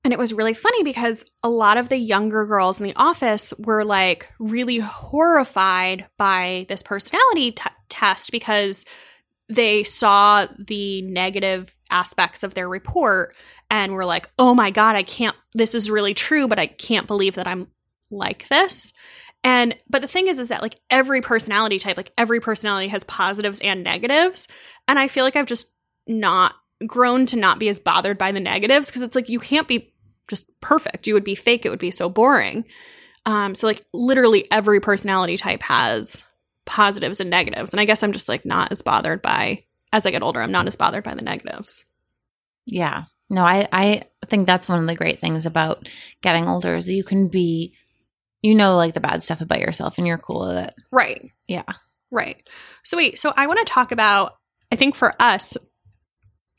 And 0.08 0.14
it 0.14 0.20
was 0.20 0.32
really 0.32 0.54
funny 0.54 0.84
because 0.84 1.26
a 1.44 1.50
lot 1.50 1.76
of 1.76 1.90
the 1.90 1.98
younger 1.98 2.46
girls 2.46 2.80
in 2.80 2.86
the 2.86 2.96
office 2.96 3.54
were 3.60 3.84
like 3.84 4.32
really 4.40 4.78
horrified 4.78 6.06
by 6.18 6.66
this 6.70 6.82
personality 6.82 7.52
t- 7.52 7.70
test 7.90 8.32
because 8.32 8.86
they 9.50 9.84
saw 9.84 10.48
the 10.66 11.02
negative 11.02 11.76
aspects 11.92 12.44
of 12.44 12.54
their 12.54 12.70
report 12.70 13.36
and 13.70 13.92
were 13.92 14.06
like, 14.06 14.32
oh 14.40 14.56
my 14.56 14.72
God, 14.72 14.96
I 14.96 15.04
can't, 15.04 15.36
this 15.56 15.76
is 15.76 15.92
really 15.92 16.14
true, 16.14 16.48
but 16.48 16.58
I 16.58 16.68
can't 16.68 17.06
believe 17.06 17.36
that 17.36 17.46
I'm 17.46 17.68
like 18.10 18.48
this. 18.48 18.94
And, 19.44 19.76
but 19.90 20.02
the 20.02 20.08
thing 20.08 20.28
is, 20.28 20.40
is 20.40 20.48
that 20.48 20.62
like 20.62 20.80
every 20.90 21.20
personality 21.20 21.80
type, 21.80 21.98
like 21.98 22.14
every 22.18 22.40
personality 22.40 22.88
has 22.88 23.04
positives 23.04 23.60
and 23.60 23.84
negatives. 23.84 24.48
And 24.88 24.98
I 24.98 25.10
feel 25.10 25.26
like 25.26 25.36
I've 25.36 25.48
just 25.48 25.70
not 26.08 26.56
grown 26.86 27.26
to 27.26 27.36
not 27.38 27.60
be 27.60 27.70
as 27.70 27.80
bothered 27.80 28.18
by 28.18 28.32
the 28.32 28.40
negatives 28.40 28.88
because 28.88 29.02
it's 29.02 29.16
like 29.16 29.30
you 29.30 29.40
can't 29.40 29.68
be 29.68 29.94
perfect. 30.68 31.08
You 31.08 31.14
would 31.14 31.24
be 31.24 31.36
fake. 31.36 31.66
It 31.66 31.70
would 31.70 31.80
be 31.80 31.92
so 31.92 32.10
boring. 32.10 32.66
Um, 33.26 33.56
so 33.56 33.68
like 33.68 33.86
literally 33.94 34.50
every 34.52 34.82
personality 34.82 35.38
type 35.38 35.64
has 35.64 36.24
positives 36.66 37.22
and 37.22 37.30
negatives. 37.30 37.72
And 37.72 37.80
I 37.80 37.86
guess 37.86 38.04
I'm 38.04 38.12
just 38.12 38.28
like 38.28 38.46
not 38.46 38.74
as 38.74 38.82
bothered 38.82 39.22
by 39.22 39.64
as 39.94 40.06
I 40.06 40.12
get 40.12 40.24
older, 40.24 40.42
I'm 40.42 40.52
not 40.52 40.68
as 40.68 40.76
bothered 40.76 41.06
by 41.06 41.16
the 41.16 41.22
negatives. 41.22 41.86
Yeah. 42.66 43.06
No, 43.30 43.44
I, 43.44 43.68
I 43.72 44.04
think 44.28 44.46
that's 44.46 44.68
one 44.68 44.82
of 44.82 44.88
the 44.88 44.96
great 44.96 45.22
things 45.22 45.46
about 45.46 45.88
getting 46.22 46.46
older 46.48 46.76
is 46.76 46.86
that 46.86 46.94
you 46.94 47.06
can 47.06 47.30
be, 47.30 47.74
you 48.42 48.54
know, 48.54 48.76
like 48.76 48.94
the 48.94 49.00
bad 49.00 49.24
stuff 49.24 49.40
about 49.40 49.62
yourself 49.62 49.98
and 49.98 50.06
you're 50.06 50.18
cool 50.18 50.48
with 50.48 50.58
it. 50.58 50.74
Right. 50.92 51.32
Yeah. 51.48 51.64
Right. 52.12 52.44
So 52.84 52.98
wait, 52.98 53.20
so 53.20 53.34
I 53.38 53.48
want 53.48 53.60
to 53.60 53.74
talk 53.74 53.94
about 53.94 54.34
I 54.70 54.76
think 54.76 54.96
for 54.96 55.14
us 55.22 55.56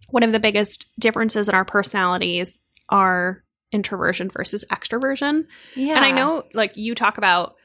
one 0.09 0.23
of 0.23 0.33
the 0.33 0.41
biggest 0.41 0.87
differences 0.99 1.51
in 1.51 1.55
our 1.55 1.67
personalities 1.67 2.63
are 2.89 3.41
introversion 3.73 4.31
versus 4.31 4.65
extroversion. 4.71 5.47
Yeah. 5.75 5.97
And 5.97 6.05
I 6.05 6.11
know 6.11 6.45
like 6.55 6.77
you 6.77 6.95
talk 6.95 7.19
about 7.19 7.57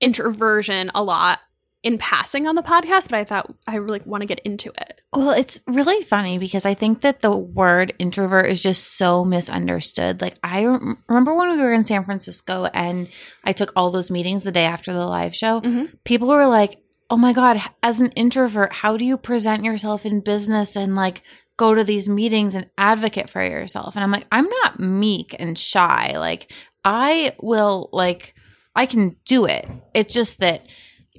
introversion 0.00 0.90
a 0.94 1.02
lot 1.02 1.40
in 1.82 1.98
passing 1.98 2.48
on 2.48 2.56
the 2.56 2.62
podcast, 2.62 3.08
but 3.10 3.14
I 3.14 3.24
thought 3.24 3.54
I 3.66 3.76
really 3.76 4.02
want 4.04 4.22
to 4.22 4.26
get 4.26 4.40
into 4.40 4.70
it. 4.70 5.00
Well, 5.12 5.30
it's 5.30 5.60
really 5.68 6.02
funny 6.04 6.36
because 6.36 6.66
I 6.66 6.74
think 6.74 7.02
that 7.02 7.22
the 7.22 7.30
word 7.30 7.94
introvert 7.98 8.46
is 8.50 8.60
just 8.60 8.96
so 8.98 9.24
misunderstood. 9.24 10.20
Like, 10.20 10.36
I 10.42 10.64
rem- 10.64 10.98
remember 11.08 11.34
when 11.34 11.50
we 11.56 11.62
were 11.62 11.72
in 11.72 11.84
San 11.84 12.04
Francisco 12.04 12.64
and 12.74 13.08
I 13.44 13.52
took 13.52 13.72
all 13.76 13.90
those 13.92 14.10
meetings 14.10 14.42
the 14.42 14.50
day 14.52 14.64
after 14.64 14.92
the 14.92 15.06
live 15.06 15.34
show, 15.34 15.60
Mhm. 15.60 15.90
people 16.04 16.28
were 16.28 16.46
like, 16.46 16.82
oh 17.08 17.16
my 17.16 17.32
God, 17.32 17.60
as 17.84 18.00
an 18.00 18.10
introvert, 18.12 18.72
how 18.72 18.96
do 18.96 19.04
you 19.04 19.16
present 19.16 19.62
yourself 19.62 20.04
in 20.04 20.20
business 20.20 20.74
and 20.76 20.96
like 20.96 21.22
go 21.56 21.74
to 21.74 21.84
these 21.84 22.08
meetings 22.08 22.54
and 22.54 22.68
advocate 22.78 23.30
for 23.30 23.44
yourself? 23.44 23.96
And 23.96 24.04
I'm 24.04 24.10
like, 24.10 24.26
I'm 24.32 24.48
not 24.62 24.80
meek 24.80 25.34
and 25.38 25.58
shy. 25.58 26.16
Like, 26.18 26.52
I 26.84 27.34
will, 27.40 27.88
like, 27.92 28.34
I 28.74 28.86
can 28.86 29.16
do 29.24 29.46
it. 29.46 29.66
It's 29.94 30.12
just 30.12 30.40
that 30.40 30.66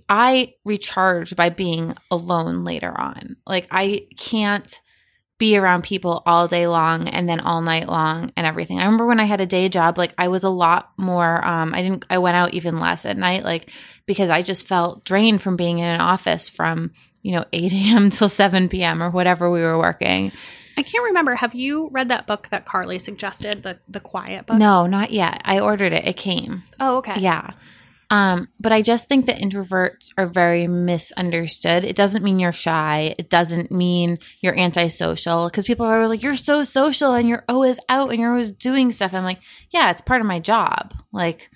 I 0.09 0.53
recharge 0.63 1.35
by 1.35 1.49
being 1.49 1.95
alone 2.11 2.63
later 2.63 2.93
on. 2.97 3.35
Like 3.45 3.67
I 3.71 4.07
can't 4.17 4.79
be 5.39 5.57
around 5.57 5.83
people 5.83 6.23
all 6.25 6.47
day 6.47 6.67
long 6.67 7.07
and 7.07 7.27
then 7.27 7.39
all 7.41 7.61
night 7.61 7.87
long 7.87 8.31
and 8.35 8.47
everything. 8.47 8.79
I 8.79 8.85
remember 8.85 9.05
when 9.05 9.19
I 9.19 9.25
had 9.25 9.41
a 9.41 9.45
day 9.45 9.69
job, 9.69 9.97
like 9.97 10.13
I 10.17 10.29
was 10.29 10.43
a 10.43 10.49
lot 10.49 10.91
more 10.97 11.45
um 11.45 11.73
I 11.73 11.81
didn't 11.81 12.05
I 12.09 12.19
went 12.19 12.37
out 12.37 12.53
even 12.53 12.79
less 12.79 13.05
at 13.05 13.17
night, 13.17 13.43
like 13.43 13.69
because 14.05 14.29
I 14.29 14.41
just 14.41 14.67
felt 14.67 15.03
drained 15.03 15.41
from 15.41 15.57
being 15.57 15.79
in 15.79 15.85
an 15.85 16.01
office 16.01 16.47
from, 16.47 16.91
you 17.27 17.33
know, 17.33 17.43
8 17.51 17.73
a.m. 17.73 18.09
till 18.09 18.29
7 18.29 18.69
p.m. 18.69 19.03
or 19.03 19.09
whatever 19.09 19.51
we 19.51 19.61
were 19.61 19.77
working. 19.77 20.31
I 20.77 20.83
can't 20.83 21.03
remember. 21.03 21.35
Have 21.35 21.53
you 21.53 21.89
read 21.91 22.07
that 22.07 22.25
book 22.25 22.47
that 22.51 22.65
Carly 22.65 22.99
suggested, 22.99 23.63
the 23.63 23.79
the 23.89 23.99
quiet 23.99 24.45
book? 24.45 24.57
No, 24.57 24.85
not 24.85 25.11
yet. 25.11 25.41
I 25.43 25.59
ordered 25.59 25.91
it. 25.91 26.07
It 26.07 26.15
came. 26.15 26.63
Oh, 26.79 26.97
okay. 26.97 27.19
Yeah. 27.19 27.51
Um, 28.09 28.47
but 28.59 28.71
I 28.71 28.81
just 28.81 29.09
think 29.09 29.25
that 29.25 29.39
introverts 29.39 30.11
are 30.17 30.27
very 30.27 30.65
misunderstood. 30.67 31.83
It 31.83 31.97
doesn't 31.97 32.23
mean 32.23 32.39
you're 32.39 32.53
shy. 32.53 33.15
It 33.19 33.29
doesn't 33.29 33.69
mean 33.69 34.17
you're 34.39 34.57
antisocial 34.57 35.49
because 35.49 35.65
people 35.65 35.85
are 35.85 35.95
always 35.95 36.11
like, 36.11 36.23
you're 36.23 36.35
so 36.35 36.63
social 36.63 37.13
and 37.13 37.27
you're 37.27 37.43
always 37.49 37.81
out 37.89 38.11
and 38.11 38.19
you're 38.21 38.31
always 38.31 38.51
doing 38.51 38.93
stuff. 38.93 39.13
I'm 39.13 39.25
like, 39.25 39.41
yeah, 39.71 39.91
it's 39.91 40.01
part 40.01 40.21
of 40.21 40.27
my 40.27 40.39
job. 40.39 40.93
Like, 41.11 41.49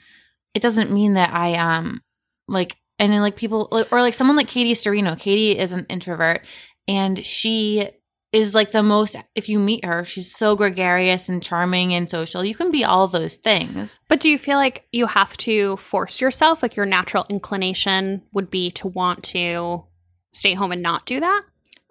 it 0.53 0.61
doesn't 0.61 0.91
mean 0.91 1.13
that 1.13 1.33
I, 1.33 1.53
um, 1.53 2.01
like, 2.49 2.75
and 3.01 3.11
then 3.11 3.21
like 3.21 3.35
people, 3.35 3.67
or 3.71 4.01
like 4.01 4.13
someone 4.13 4.37
like 4.37 4.47
Katie 4.47 4.73
Storino. 4.73 5.17
Katie 5.17 5.57
is 5.57 5.73
an 5.73 5.87
introvert 5.89 6.45
and 6.87 7.25
she 7.25 7.89
is 8.31 8.53
like 8.53 8.71
the 8.71 8.83
most, 8.83 9.17
if 9.33 9.49
you 9.49 9.57
meet 9.57 9.83
her, 9.83 10.05
she's 10.05 10.31
so 10.31 10.55
gregarious 10.55 11.27
and 11.27 11.41
charming 11.41 11.95
and 11.95 12.07
social. 12.07 12.45
You 12.45 12.53
can 12.53 12.69
be 12.69 12.83
all 12.83 13.07
those 13.07 13.37
things. 13.37 13.99
But 14.07 14.19
do 14.19 14.29
you 14.29 14.37
feel 14.37 14.57
like 14.57 14.85
you 14.91 15.07
have 15.07 15.35
to 15.37 15.77
force 15.77 16.21
yourself? 16.21 16.61
Like 16.61 16.75
your 16.75 16.85
natural 16.85 17.25
inclination 17.27 18.21
would 18.33 18.51
be 18.51 18.69
to 18.71 18.87
want 18.87 19.23
to 19.25 19.83
stay 20.31 20.53
home 20.53 20.71
and 20.71 20.83
not 20.83 21.07
do 21.07 21.19
that? 21.19 21.41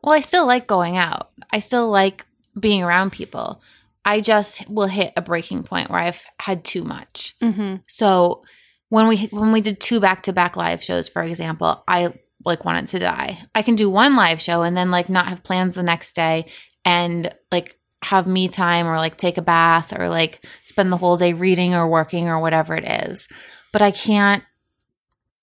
Well, 0.05 0.15
I 0.15 0.21
still 0.21 0.47
like 0.47 0.69
going 0.69 0.97
out. 0.97 1.31
I 1.53 1.59
still 1.59 1.91
like 1.91 2.25
being 2.59 2.85
around 2.85 3.11
people. 3.11 3.61
I 4.05 4.21
just 4.21 4.71
will 4.71 4.87
hit 4.87 5.13
a 5.17 5.23
breaking 5.23 5.65
point 5.65 5.91
where 5.91 6.01
I've 6.01 6.25
had 6.39 6.65
too 6.65 6.85
much. 6.85 7.35
Mm-hmm. 7.43 7.77
So 7.89 8.45
when 8.91 9.09
we 9.09 9.29
when 9.29 9.53
we 9.53 9.61
did 9.63 9.81
two 9.81 10.01
back 10.01 10.25
to 10.25 10.33
back 10.33 10.57
live 10.57 10.85
shows, 10.85 11.09
for 11.09 11.23
example, 11.23 11.83
I 11.89 12.13
like 12.45 12.65
wanted 12.65 12.89
to 12.89 12.99
die. 12.99 13.39
I 13.55 13.63
can 13.63 13.77
do 13.77 13.89
one 13.89 14.17
live 14.17 14.43
show 14.43 14.63
and 14.63 14.77
then 14.77 14.91
like 14.91 15.09
not 15.09 15.29
have 15.29 15.45
plans 15.45 15.75
the 15.75 15.83
next 15.83 16.15
day 16.15 16.51
and 16.85 17.33
like 17.51 17.79
have 18.03 18.27
me 18.27 18.49
time 18.49 18.87
or 18.87 18.97
like 18.97 19.17
take 19.17 19.39
a 19.39 19.43
bath 19.43 19.93
or 19.97 20.09
like 20.09 20.45
spend 20.65 20.91
the 20.91 20.97
whole 20.97 21.17
day 21.17 21.33
reading 21.33 21.75
or 21.75 21.89
working 21.89 22.29
or 22.29 22.41
whatever 22.41 22.75
it 22.75 22.85
is. 22.85 23.29
But 23.73 23.83
I 23.83 23.93
can't 23.93 24.43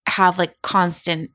have 0.07 0.37
like 0.37 0.61
constant 0.61 1.31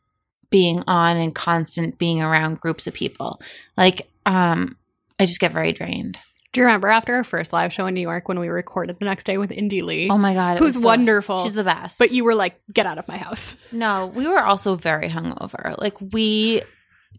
being 0.51 0.83
on 0.87 1.17
and 1.17 1.35
constant 1.35 1.97
being 1.97 2.21
around 2.21 2.61
groups 2.61 2.87
of 2.87 2.93
people. 2.95 3.41
Like 3.77 4.09
um 4.27 4.77
I 5.19 5.25
just 5.25 5.41
get 5.41 5.53
very 5.53 5.73
drained. 5.73 6.19
Do 6.53 6.61
you 6.61 6.67
remember 6.67 6.89
after 6.89 7.15
our 7.15 7.25
first 7.25 7.53
live 7.53 7.73
show 7.73 7.87
in 7.87 7.95
New 7.95 8.01
York 8.03 8.29
when 8.29 8.39
we 8.39 8.49
recorded 8.49 8.99
the 8.99 9.07
next 9.07 9.25
day 9.25 9.39
with 9.39 9.51
Indie 9.51 9.83
Lee? 9.83 10.09
Oh 10.11 10.19
my 10.19 10.35
god, 10.35 10.59
who's 10.59 10.75
so- 10.81 10.87
wonderful. 10.87 11.43
She's 11.45 11.55
the 11.55 11.65
best. 11.65 11.99
but 11.99 12.11
you 12.13 12.25
were 12.25 12.35
like, 12.35 12.61
get 12.73 12.85
out 12.87 12.99
of 12.99 13.09
my 13.09 13.17
house. 13.17 13.57
No, 13.73 14.13
we 14.15 14.27
were 14.27 14.43
also 14.45 14.75
very 14.77 15.09
hungover. 15.09 15.79
Like 15.81 15.97
we 16.13 16.63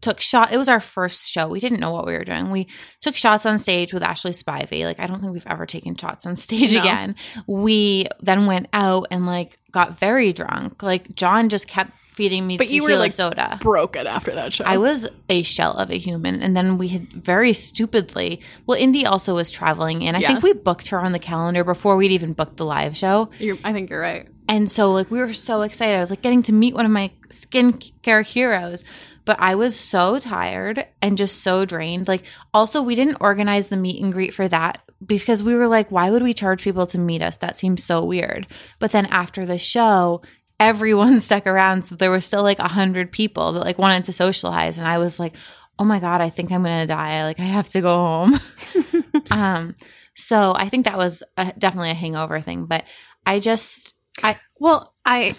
took 0.01 0.19
shot. 0.21 0.51
It 0.53 0.57
was 0.57 0.69
our 0.69 0.79
first 0.79 1.27
show. 1.31 1.47
We 1.47 1.59
didn't 1.59 1.79
know 1.79 1.91
what 1.91 2.05
we 2.05 2.13
were 2.13 2.23
doing. 2.23 2.51
We 2.51 2.67
took 3.01 3.15
shots 3.15 3.45
on 3.47 3.57
stage 3.57 3.91
with 3.91 4.03
Ashley 4.03 4.31
Spivey. 4.34 4.84
Like 4.86 4.99
I 4.99 5.07
don't 5.07 5.19
think 5.19 5.34
we've 5.34 5.47
ever 5.47 5.65
taken 5.65 5.95
shots 5.95 6.25
on 6.27 6.36
stage 6.36 6.73
No. 6.75 6.81
again. 6.81 7.15
We 7.47 8.05
then 8.21 8.45
went 8.45 8.67
out 8.71 9.07
and 9.09 9.25
like 9.25 9.57
got 9.71 9.97
very 9.99 10.31
drunk. 10.31 10.84
Like 10.84 11.15
John 11.15 11.49
just 11.49 11.67
kept 11.67 11.91
feeding 12.14 12.45
me 12.47 12.57
But 12.57 12.70
you 12.70 12.84
were, 12.84 12.95
like, 12.95 13.11
soda. 13.11 13.57
Broken 13.61 14.07
after 14.07 14.32
that 14.32 14.53
show. 14.53 14.64
I 14.66 14.78
was 14.78 15.07
a 15.30 15.41
shell 15.41 15.74
of 15.74 15.89
a 15.89 15.97
human. 15.97 16.41
And 16.41 16.55
then 16.55 16.78
we 16.78 16.88
had 16.89 17.11
very 17.11 17.53
stupidly, 17.53 18.39
well, 18.66 18.80
Indie 18.80 19.05
also 19.05 19.36
was 19.36 19.51
traveling. 19.51 20.03
And 20.03 20.16
I 20.16 20.20
Yeah. 20.20 20.28
think 20.30 20.43
we 20.43 20.53
booked 20.53 20.88
her 20.89 20.99
on 20.99 21.11
the 21.11 21.20
calendar 21.20 21.64
before 21.64 21.95
we'd 21.97 22.11
even 22.11 22.34
booked 22.34 22.57
the 22.57 22.66
live 22.66 22.95
show. 22.95 23.30
You're, 23.39 23.57
I 23.64 23.74
think 23.74 23.89
you're 23.89 23.99
right. 24.01 24.28
And 24.47 24.70
so 24.72 24.91
like 24.91 25.09
we 25.09 25.20
were 25.20 25.34
so 25.34 25.61
excited. 25.61 25.95
I 25.95 26.01
was 26.01 26.09
like 26.09 26.22
getting 26.22 26.43
to 26.43 26.51
meet 26.53 26.74
one 26.76 26.86
of 26.86 26.91
my 26.91 27.11
skincare 27.30 28.26
heroes. 28.26 28.84
But 29.26 29.38
I 29.39 29.55
was 29.55 29.80
so 29.80 30.20
tired 30.20 30.86
and 31.01 31.18
just 31.18 31.41
so 31.41 31.64
drained. 31.66 32.07
Like 32.09 32.24
also 32.53 32.82
we 32.82 32.95
didn't 32.95 33.18
organize 33.22 33.68
the 33.70 33.78
meet 33.78 34.03
and 34.03 34.11
greet 34.11 34.34
for 34.34 34.47
that 34.49 34.80
because 35.05 35.41
we 35.41 35.55
were 35.55 35.68
like, 35.68 35.91
why 35.91 36.11
would 36.11 36.24
we 36.24 36.34
charge 36.34 36.64
people 36.64 36.86
to 36.88 36.97
meet 36.97 37.22
us? 37.22 37.38
That 37.38 37.57
seems 37.57 37.84
so 37.86 38.03
weird. 38.03 38.47
But 38.80 38.91
then 38.91 39.05
after 39.05 39.45
the 39.45 39.57
show, 39.57 40.22
everyone 40.59 41.19
stuck 41.21 41.47
around. 41.47 41.85
So 41.85 41.95
there 41.95 42.11
were 42.11 42.19
still 42.19 42.43
like 42.43 42.59
a 42.59 42.67
hundred 42.67 43.11
people 43.11 43.53
that 43.53 43.65
like 43.65 43.77
wanted 43.77 44.05
to 44.05 44.13
socialize. 44.13 44.77
And 44.77 44.87
I 44.87 44.97
was 44.97 45.19
like, 45.19 45.33
oh 45.79 45.85
my 45.85 45.99
God, 45.99 46.21
I 46.21 46.29
think 46.29 46.51
I'm 46.51 46.63
gonna 46.63 46.87
die. 46.87 47.23
Like 47.23 47.39
I 47.39 47.45
have 47.45 47.69
to 47.69 47.81
go 47.81 47.95
home. 47.95 48.39
um, 49.31 49.75
so 50.15 50.53
I 50.55 50.69
think 50.69 50.85
that 50.85 50.97
was 50.97 51.23
a, 51.37 51.51
definitely 51.57 51.91
a 51.91 51.95
hangover 51.95 52.41
thing. 52.41 52.65
But 52.65 52.85
I 53.25 53.39
just 53.39 53.93
I, 54.21 54.37
Well, 54.59 54.93
I 55.05 55.35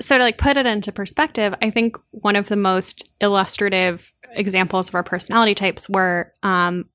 so 0.00 0.18
to 0.18 0.24
like 0.24 0.38
put 0.38 0.56
it 0.56 0.66
into 0.66 0.92
perspective, 0.92 1.54
I 1.62 1.70
think 1.70 1.96
one 2.10 2.36
of 2.36 2.48
the 2.48 2.56
most 2.56 3.04
illustrative 3.20 4.12
examples 4.32 4.88
of 4.88 4.94
our 4.94 5.02
personality 5.02 5.54
types 5.54 5.88
were 5.88 6.32
um 6.42 6.86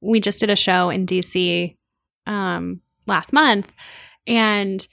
we 0.00 0.20
just 0.20 0.40
did 0.40 0.50
a 0.50 0.56
show 0.56 0.90
in 0.90 1.06
DC 1.06 1.76
um 2.26 2.80
last 3.06 3.32
month 3.32 3.70
and 4.26 4.86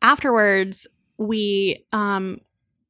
afterwards 0.00 0.86
we 1.22 1.86
um 1.92 2.40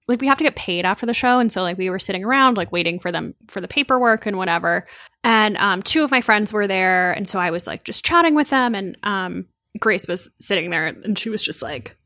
like 0.08 0.20
we 0.20 0.26
have 0.26 0.38
to 0.38 0.44
get 0.44 0.56
paid 0.56 0.84
after 0.84 1.06
the 1.06 1.14
show. 1.14 1.38
And 1.38 1.52
so 1.52 1.62
like 1.62 1.78
we 1.78 1.90
were 1.90 1.98
sitting 1.98 2.24
around 2.24 2.56
like 2.56 2.72
waiting 2.72 2.98
for 2.98 3.12
them 3.12 3.34
for 3.48 3.60
the 3.60 3.68
paperwork 3.68 4.26
and 4.26 4.36
whatever. 4.36 4.86
And 5.24 5.56
um 5.58 5.82
two 5.82 6.04
of 6.04 6.10
my 6.10 6.20
friends 6.20 6.52
were 6.52 6.66
there. 6.66 7.12
And 7.12 7.28
so 7.28 7.38
I 7.38 7.50
was 7.50 7.66
like 7.66 7.84
just 7.84 8.04
chatting 8.04 8.34
with 8.34 8.50
them. 8.50 8.74
And 8.74 8.96
um 9.02 9.46
Grace 9.78 10.06
was 10.06 10.28
sitting 10.38 10.70
there 10.70 10.86
and 10.86 11.18
she 11.18 11.30
was 11.30 11.42
just 11.42 11.62
like 11.62 11.96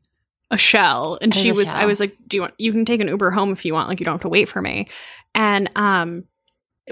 a 0.51 0.57
shell. 0.57 1.17
And 1.21 1.33
she 1.33 1.51
was 1.51 1.65
shell. 1.65 1.75
I 1.75 1.85
was 1.85 1.99
like 1.99 2.15
do 2.27 2.37
you 2.37 2.41
want 2.41 2.53
you 2.57 2.71
can 2.71 2.85
take 2.85 3.01
an 3.01 3.07
Uber 3.07 3.31
home 3.31 3.51
if 3.51 3.65
you 3.65 3.73
want. 3.73 3.89
Like 3.89 3.99
you 3.99 4.05
don't 4.05 4.15
have 4.15 4.21
to 4.21 4.29
wait 4.29 4.49
for 4.49 4.61
me. 4.61 4.87
And 5.33 5.69
um 5.75 6.25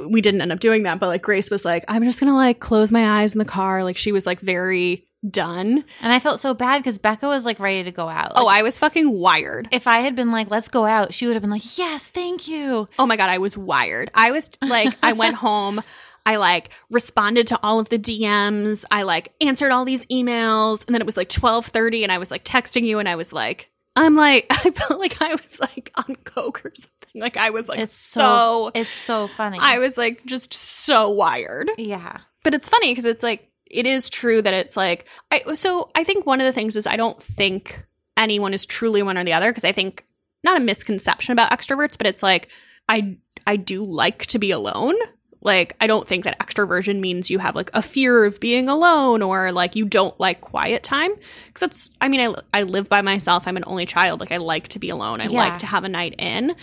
we 0.09 0.21
didn't 0.21 0.41
end 0.41 0.51
up 0.51 0.59
doing 0.59 0.83
that. 0.83 0.99
But 0.99 1.07
like 1.07 1.21
Grace 1.21 1.49
was 1.49 1.63
like 1.63 1.86
I'm 1.88 2.03
just 2.03 2.19
going 2.19 2.31
to 2.31 2.36
like 2.36 2.59
close 2.59 2.91
my 2.91 3.21
eyes 3.21 3.33
in 3.33 3.39
the 3.39 3.45
car. 3.45 3.83
Like 3.83 3.97
she 3.97 4.11
was 4.11 4.25
like 4.25 4.39
very 4.39 5.07
done 5.32 5.84
and 6.01 6.13
I 6.13 6.19
felt 6.19 6.39
so 6.39 6.53
bad 6.53 6.80
because 6.80 6.97
Becca 6.97 7.28
was 7.28 7.45
like 7.45 7.59
ready 7.59 7.84
to 7.84 7.91
go 7.91 8.07
out. 8.07 8.34
oh 8.36 8.47
I 8.47 8.61
was 8.61 8.80
fucking 8.80 9.11
wired 9.11 9.67
if 9.71 9.88
I 9.88 9.99
had 9.99 10.15
been 10.15 10.32
like, 10.32 10.49
let's 10.49 10.67
go 10.67 10.86
out, 10.86 11.13
she 11.13 11.26
would 11.28 11.36
have 11.36 11.41
been 11.41 11.51
like, 11.51 11.78
yes, 11.78 12.09
thank 12.09 12.47
you. 12.47 12.88
Oh 12.99 13.05
my 13.05 13.17
god, 13.17 13.30
I 13.30 13.38
was 13.38 13.57
wired. 13.57 14.11
I 14.13 14.32
was 14.32 14.49
like 14.61 14.95
I 15.03 15.13
went 15.13 15.36
home, 15.47 15.82
I 16.26 16.38
like 16.38 16.69
responded 16.89 17.47
to 17.47 17.59
all 17.61 17.80
of 17.80 17.89
the 17.89 17.99
DMs, 17.99 18.84
I 18.91 19.03
like 19.03 19.34
answered 19.41 19.71
all 19.71 19.86
these 19.86 20.05
emails, 20.07 20.86
and 20.86 20.93
then 20.93 21.01
it 21.01 21.05
was 21.05 21.17
like 21.17 21.30
12:30 21.30 22.03
and 22.03 22.11
I 22.11 22.17
was 22.17 22.32
like 22.32 22.43
texting 22.43 22.84
you 22.84 22.99
and 22.99 23.07
I 23.09 23.15
was 23.15 23.32
like 23.34 23.69
I'm 23.95 24.15
like 24.15 24.45
I 24.51 24.71
felt 24.71 24.99
like 24.99 25.21
I 25.21 25.32
was 25.32 25.59
like 25.59 25.91
on 25.95 26.15
coke 26.23 26.65
or 26.65 26.71
something. 26.76 26.91
Like 27.21 27.38
I 27.38 27.49
was 27.51 27.69
like 27.69 27.80
It's 27.80 27.95
so, 27.97 28.19
so, 28.21 28.71
it's 28.76 28.89
so 28.89 29.28
funny. 29.28 29.57
I 29.61 29.80
was 29.80 29.97
like 29.97 30.26
just 30.26 30.53
so 30.53 31.09
wired. 31.09 31.69
yeah. 31.78 32.17
But 32.43 32.53
it's 32.53 32.69
funny 32.69 32.91
because 32.91 33.05
it's 33.05 33.23
like 33.23 33.49
it 33.76 33.86
is 33.86 34.09
true 34.09 34.41
that 34.41 34.53
it's 34.53 34.78
like 34.78 35.05
I 35.32 35.53
so 35.53 35.89
I 35.95 36.03
think 36.03 36.26
one 36.26 36.39
of 36.41 36.45
the 36.45 36.53
things 36.53 36.76
is 36.76 36.88
I 36.88 36.95
don't 36.95 37.21
think 37.21 37.84
anyone 38.17 38.53
is 38.53 38.65
truly 38.65 39.03
one 39.03 39.17
or 39.17 39.23
the 39.23 39.34
other 39.34 39.51
because 39.51 39.65
I 39.65 39.71
think 39.71 40.05
not 40.43 40.57
a 40.57 40.63
misconception 40.63 41.32
about 41.34 41.51
extroverts, 41.51 41.97
but 41.97 42.07
it's 42.07 42.23
like 42.23 42.49
I 42.88 43.17
I 43.47 43.55
do 43.57 43.84
like 43.84 44.26
to 44.28 44.39
be 44.39 44.51
alone. 44.51 44.95
Like 45.41 45.76
I 45.80 45.86
don't 45.86 46.07
think 46.07 46.23
that 46.23 46.39
extroversion 46.39 46.99
means 46.99 47.30
you 47.30 47.38
have 47.39 47.55
like 47.55 47.69
a 47.73 47.82
fear 47.82 48.26
of 48.26 48.39
being 48.39 48.67
alone 48.67 49.21
or 49.21 49.51
like 49.51 49.76
you 49.76 49.86
don't 49.86 50.19
like 50.19 50.41
quiet 50.41 50.82
time 50.82 51.11
because 51.47 51.59
that's 51.59 51.91
I 52.01 52.07
mean 52.07 52.19
I 52.21 52.59
I 52.59 52.63
live 52.63 52.89
by 52.89 53.01
myself. 53.01 53.47
I'm 53.47 53.57
an 53.57 53.63
only 53.67 53.86
child. 53.86 54.19
Like 54.21 54.32
I 54.32 54.38
like 54.38 54.69
to 54.69 54.80
be 54.80 54.89
alone. 54.89 55.21
I 55.21 55.26
Yeah. 55.26 55.38
like 55.38 55.59
to 55.59 55.65
have 55.67 55.84
a 55.84 55.89
night 55.89 56.15
in. 56.17 56.55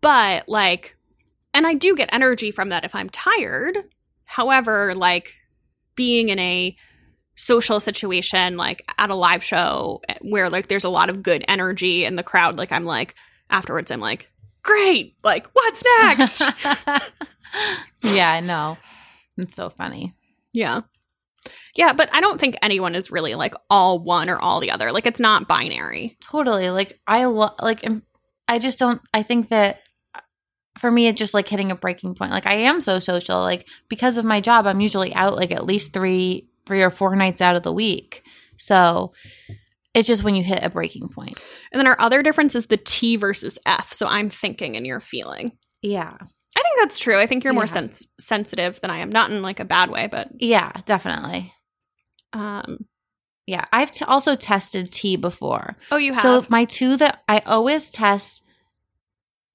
But 0.00 0.48
like 0.48 0.96
and 1.54 1.66
I 1.66 1.74
do 1.74 1.96
get 1.96 2.10
energy 2.12 2.50
from 2.50 2.68
that 2.68 2.84
if 2.84 2.94
I'm 2.94 3.10
tired. 3.10 3.78
However, 4.24 4.94
like 4.94 5.34
being 5.98 6.28
in 6.28 6.38
a 6.38 6.76
social 7.34 7.80
situation 7.80 8.56
like 8.56 8.82
at 8.98 9.10
a 9.10 9.14
live 9.14 9.42
show 9.44 10.00
where 10.22 10.48
like 10.48 10.68
there's 10.68 10.84
a 10.84 10.88
lot 10.88 11.10
of 11.10 11.22
good 11.22 11.44
energy 11.48 12.04
in 12.04 12.14
the 12.16 12.22
crowd 12.22 12.56
like 12.56 12.70
I'm 12.72 12.84
like 12.84 13.14
afterwards 13.50 13.90
I'm 13.90 14.00
like 14.00 14.30
great! 14.62 15.16
Like 15.22 15.48
what's 15.52 15.82
next? 16.00 16.42
Yeah, 18.02 18.30
i 18.32 18.40
know. 18.40 18.76
It's 19.38 19.56
so 19.56 19.70
funny. 19.70 20.14
yeah. 20.52 20.82
Yeah 21.74 21.92
but 21.92 22.08
I 22.12 22.20
don't 22.20 22.38
think 22.40 22.56
anyone 22.62 22.94
is 22.94 23.10
really 23.10 23.34
like 23.34 23.54
all 23.70 23.98
one 23.98 24.28
or 24.28 24.38
all 24.38 24.60
the 24.60 24.70
other. 24.70 24.92
Like 24.92 25.06
it's 25.06 25.20
not 25.20 25.48
binary. 25.48 26.16
Totally. 26.20 26.70
Like 26.70 27.00
I 27.06 27.24
lo- 27.24 27.54
like 27.60 27.84
I 28.46 28.58
just 28.58 28.78
don't 28.78 29.00
I 29.14 29.22
think 29.22 29.48
that 29.48 29.80
for 30.80 30.90
me 30.90 31.06
it's 31.08 31.18
just 31.18 31.34
like 31.34 31.48
hitting 31.48 31.70
a 31.70 31.76
breaking 31.76 32.14
point. 32.14 32.30
Like 32.32 32.46
I 32.46 32.54
am 32.54 32.80
so 32.80 32.98
social 32.98 33.40
like 33.40 33.66
because 33.88 34.16
of 34.18 34.24
my 34.24 34.40
job 34.40 34.66
I'm 34.66 34.80
usually 34.80 35.14
out 35.14 35.36
like 35.36 35.50
at 35.52 35.64
least 35.66 35.92
3 35.92 36.48
3 36.66 36.82
or 36.82 36.90
4 36.90 37.16
nights 37.16 37.40
out 37.42 37.56
of 37.56 37.62
the 37.62 37.72
week. 37.72 38.22
So 38.58 39.12
it's 39.94 40.06
just 40.08 40.22
when 40.22 40.34
you 40.34 40.42
hit 40.44 40.60
a 40.62 40.70
breaking 40.70 41.08
point. 41.08 41.38
and 41.72 41.78
then 41.80 41.86
our 41.86 41.96
other 42.00 42.22
difference 42.22 42.54
is 42.54 42.66
the 42.66 42.76
T 42.76 43.16
versus 43.16 43.58
F 43.66 43.92
so 43.92 44.06
I'm 44.06 44.28
thinking 44.28 44.76
and 44.76 44.86
you're 44.86 45.00
feeling 45.00 45.52
Yeah. 45.82 46.12
I 46.56 46.62
think 46.62 46.76
that's 46.78 46.98
true 46.98 47.16
I 47.18 47.26
think 47.26 47.44
you're 47.44 47.52
more 47.52 47.66
sens- 47.66 48.06
sensitive 48.20 48.80
than 48.80 48.90
I 48.90 48.98
am 48.98 49.10
not 49.10 49.30
in 49.30 49.42
like 49.42 49.60
a 49.60 49.64
bad 49.64 49.90
way 49.90 50.06
but 50.08 50.28
Yeah, 50.38 50.72
definitely. 50.86 51.52
um 52.32 52.78
Yeah, 53.46 53.64
I've 53.72 53.90
t- 53.92 54.04
also 54.04 54.36
tested 54.36 54.92
T 54.92 55.16
before. 55.16 55.76
oh 55.90 55.96
you 55.96 56.12
have 56.12 56.22
So 56.22 56.44
my 56.50 56.64
two 56.64 56.96
that 56.98 57.22
I 57.28 57.38
always 57.40 57.90
test 57.90 58.44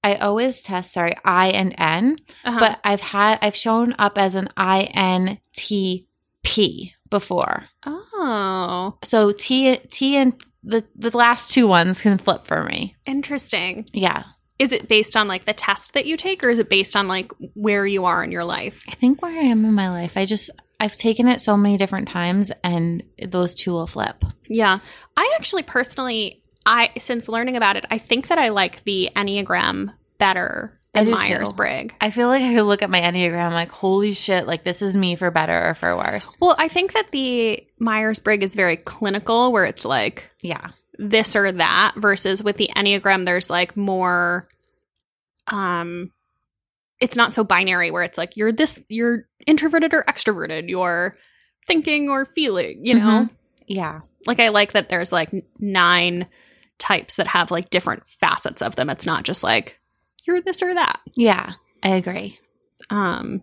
I 0.04 0.14
always 0.16 0.62
test, 0.62 0.92
sorry, 0.92 1.16
I 1.24 1.48
and 1.48 1.74
N, 1.78 2.16
Uh-huh. 2.44 2.60
but 2.60 2.78
I've 2.84 3.00
had 3.00 3.38
I've 3.42 3.56
shown 3.56 3.94
up 3.98 4.18
as 4.18 4.36
an 4.36 4.48
I 4.56 4.82
N 4.94 5.38
T 5.54 6.06
P 6.44 6.94
before. 7.10 7.64
oh 7.86 8.96
So 9.02 9.32
T 9.32 9.76
T 9.90 10.16
and 10.16 10.34
the 10.62 10.84
the 10.94 11.16
last 11.16 11.52
two 11.52 11.66
ones 11.66 12.00
can 12.00 12.18
flip 12.18 12.46
for 12.46 12.62
me. 12.64 12.96
interesting 13.06 13.84
Yeah. 13.92 14.24
is 14.58 14.72
it 14.72 14.88
based 14.88 15.16
on 15.16 15.26
like 15.28 15.44
the 15.46 15.52
test 15.52 15.92
that 15.94 16.06
you 16.06 16.16
take 16.16 16.42
or 16.44 16.50
is 16.50 16.58
it 16.58 16.68
based 16.70 16.96
on 16.96 17.08
like 17.08 17.32
where 17.54 17.86
you 17.86 18.04
are 18.04 18.22
in 18.24 18.30
your 18.32 18.44
life 18.44 18.82
I 18.88 18.94
think 18.94 19.20
where 19.22 19.32
I 19.38 19.44
am 19.44 19.64
in 19.64 19.74
my 19.74 19.90
life, 19.90 20.16
I 20.16 20.26
just 20.26 20.50
I've 20.80 20.96
taken 20.96 21.28
it 21.28 21.40
so 21.40 21.56
many 21.56 21.76
different 21.76 22.08
times 22.08 22.52
and 22.62 23.02
those 23.26 23.54
two 23.54 23.72
will 23.72 23.86
flip. 23.86 24.24
yeah 24.48 24.78
i 25.16 25.32
actually 25.36 25.62
personally 25.62 26.42
i 26.66 26.90
since 26.98 27.28
learning 27.28 27.56
about 27.56 27.76
it 27.76 27.84
i 27.90 27.98
think 27.98 28.28
that 28.28 28.38
i 28.38 28.48
like 28.48 28.82
the 28.84 29.10
enneagram 29.16 29.92
better 30.18 30.72
than 30.94 31.10
myers-briggs 31.10 31.92
I 32.00 32.10
feel 32.10 32.28
like 32.28 32.42
I 32.44 32.54
could 32.54 32.62
look 32.66 32.80
at 32.80 32.88
my 32.88 33.00
Enneagram 33.00 33.50
like, 33.50 33.72
holy 33.72 34.12
shit, 34.12 34.46
like 34.46 34.62
this 34.62 34.80
is 34.80 34.96
me 34.96 35.16
for 35.16 35.32
better 35.32 35.70
or 35.70 35.74
for 35.74 35.96
worse. 35.96 36.36
well 36.40 36.54
i 36.56 36.68
think 36.68 36.92
that 36.92 37.10
the 37.10 37.66
myers-briggs 37.80 38.44
is 38.44 38.54
very 38.54 38.76
clinical 38.76 39.50
where 39.50 39.64
it's 39.64 39.84
like 39.84 40.30
Yeah. 40.40 40.70
this 40.96 41.34
or 41.34 41.50
that 41.50 41.94
versus 41.96 42.44
with 42.44 42.56
the 42.58 42.70
enneagram 42.76 43.24
there's 43.24 43.50
like 43.50 43.76
more 43.76 44.48
um 45.48 46.12
it's 47.00 47.16
not 47.16 47.32
so 47.32 47.42
binary 47.42 47.90
where 47.90 48.04
it's 48.04 48.16
like 48.16 48.36
you're 48.36 48.52
this 48.52 48.80
you're 48.88 49.26
introverted 49.48 49.92
or 49.92 50.04
extroverted 50.04 50.70
you're 50.70 51.16
thinking 51.66 52.08
or 52.08 52.24
feeling, 52.26 52.84
you 52.84 52.94
know? 52.94 53.28
Yeah. 53.66 54.00
Like 54.26 54.38
I 54.38 54.48
like 54.50 54.72
that 54.72 54.90
there's 54.90 55.10
like 55.12 55.30
nine 55.58 56.26
types 56.84 57.16
that 57.16 57.26
have 57.28 57.50
like 57.50 57.70
different 57.70 58.06
facets 58.06 58.60
of 58.60 58.76
them. 58.76 58.90
It's 58.90 59.06
not 59.06 59.24
just 59.24 59.42
like 59.42 59.80
you're 60.24 60.40
this 60.40 60.62
or 60.62 60.74
that. 60.74 61.00
Yeah. 61.16 61.54
I 61.82 61.90
agree. 61.90 62.38
Um 62.90 63.42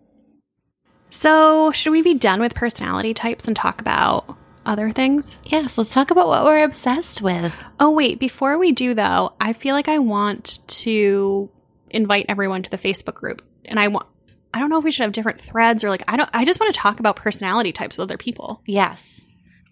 so 1.10 1.72
should 1.72 1.90
we 1.90 2.02
be 2.02 2.14
done 2.14 2.40
with 2.40 2.54
personality 2.54 3.14
types 3.14 3.46
and 3.46 3.56
talk 3.56 3.80
about 3.80 4.36
other 4.64 4.92
things? 4.92 5.38
Yes. 5.44 5.76
Let's 5.76 5.92
talk 5.92 6.10
about 6.10 6.28
what 6.28 6.44
we're 6.44 6.62
obsessed 6.62 7.20
with. 7.20 7.52
Oh 7.80 7.90
wait, 7.90 8.20
before 8.20 8.58
we 8.58 8.72
do 8.72 8.94
though, 8.94 9.34
I 9.40 9.52
feel 9.52 9.74
like 9.74 9.88
I 9.88 9.98
want 9.98 10.60
to 10.68 11.50
invite 11.90 12.26
everyone 12.28 12.62
to 12.62 12.70
the 12.70 12.78
Facebook 12.78 13.14
group. 13.14 13.42
And 13.64 13.78
I 13.78 13.88
want 13.88 14.06
I 14.54 14.60
don't 14.60 14.70
know 14.70 14.78
if 14.78 14.84
we 14.84 14.92
should 14.92 15.04
have 15.04 15.12
different 15.12 15.40
threads 15.40 15.82
or 15.82 15.88
like 15.88 16.04
I 16.06 16.16
don't 16.16 16.30
I 16.32 16.44
just 16.44 16.60
want 16.60 16.72
to 16.72 16.80
talk 16.80 17.00
about 17.00 17.16
personality 17.16 17.72
types 17.72 17.98
with 17.98 18.04
other 18.04 18.18
people. 18.18 18.62
Yes. 18.66 19.20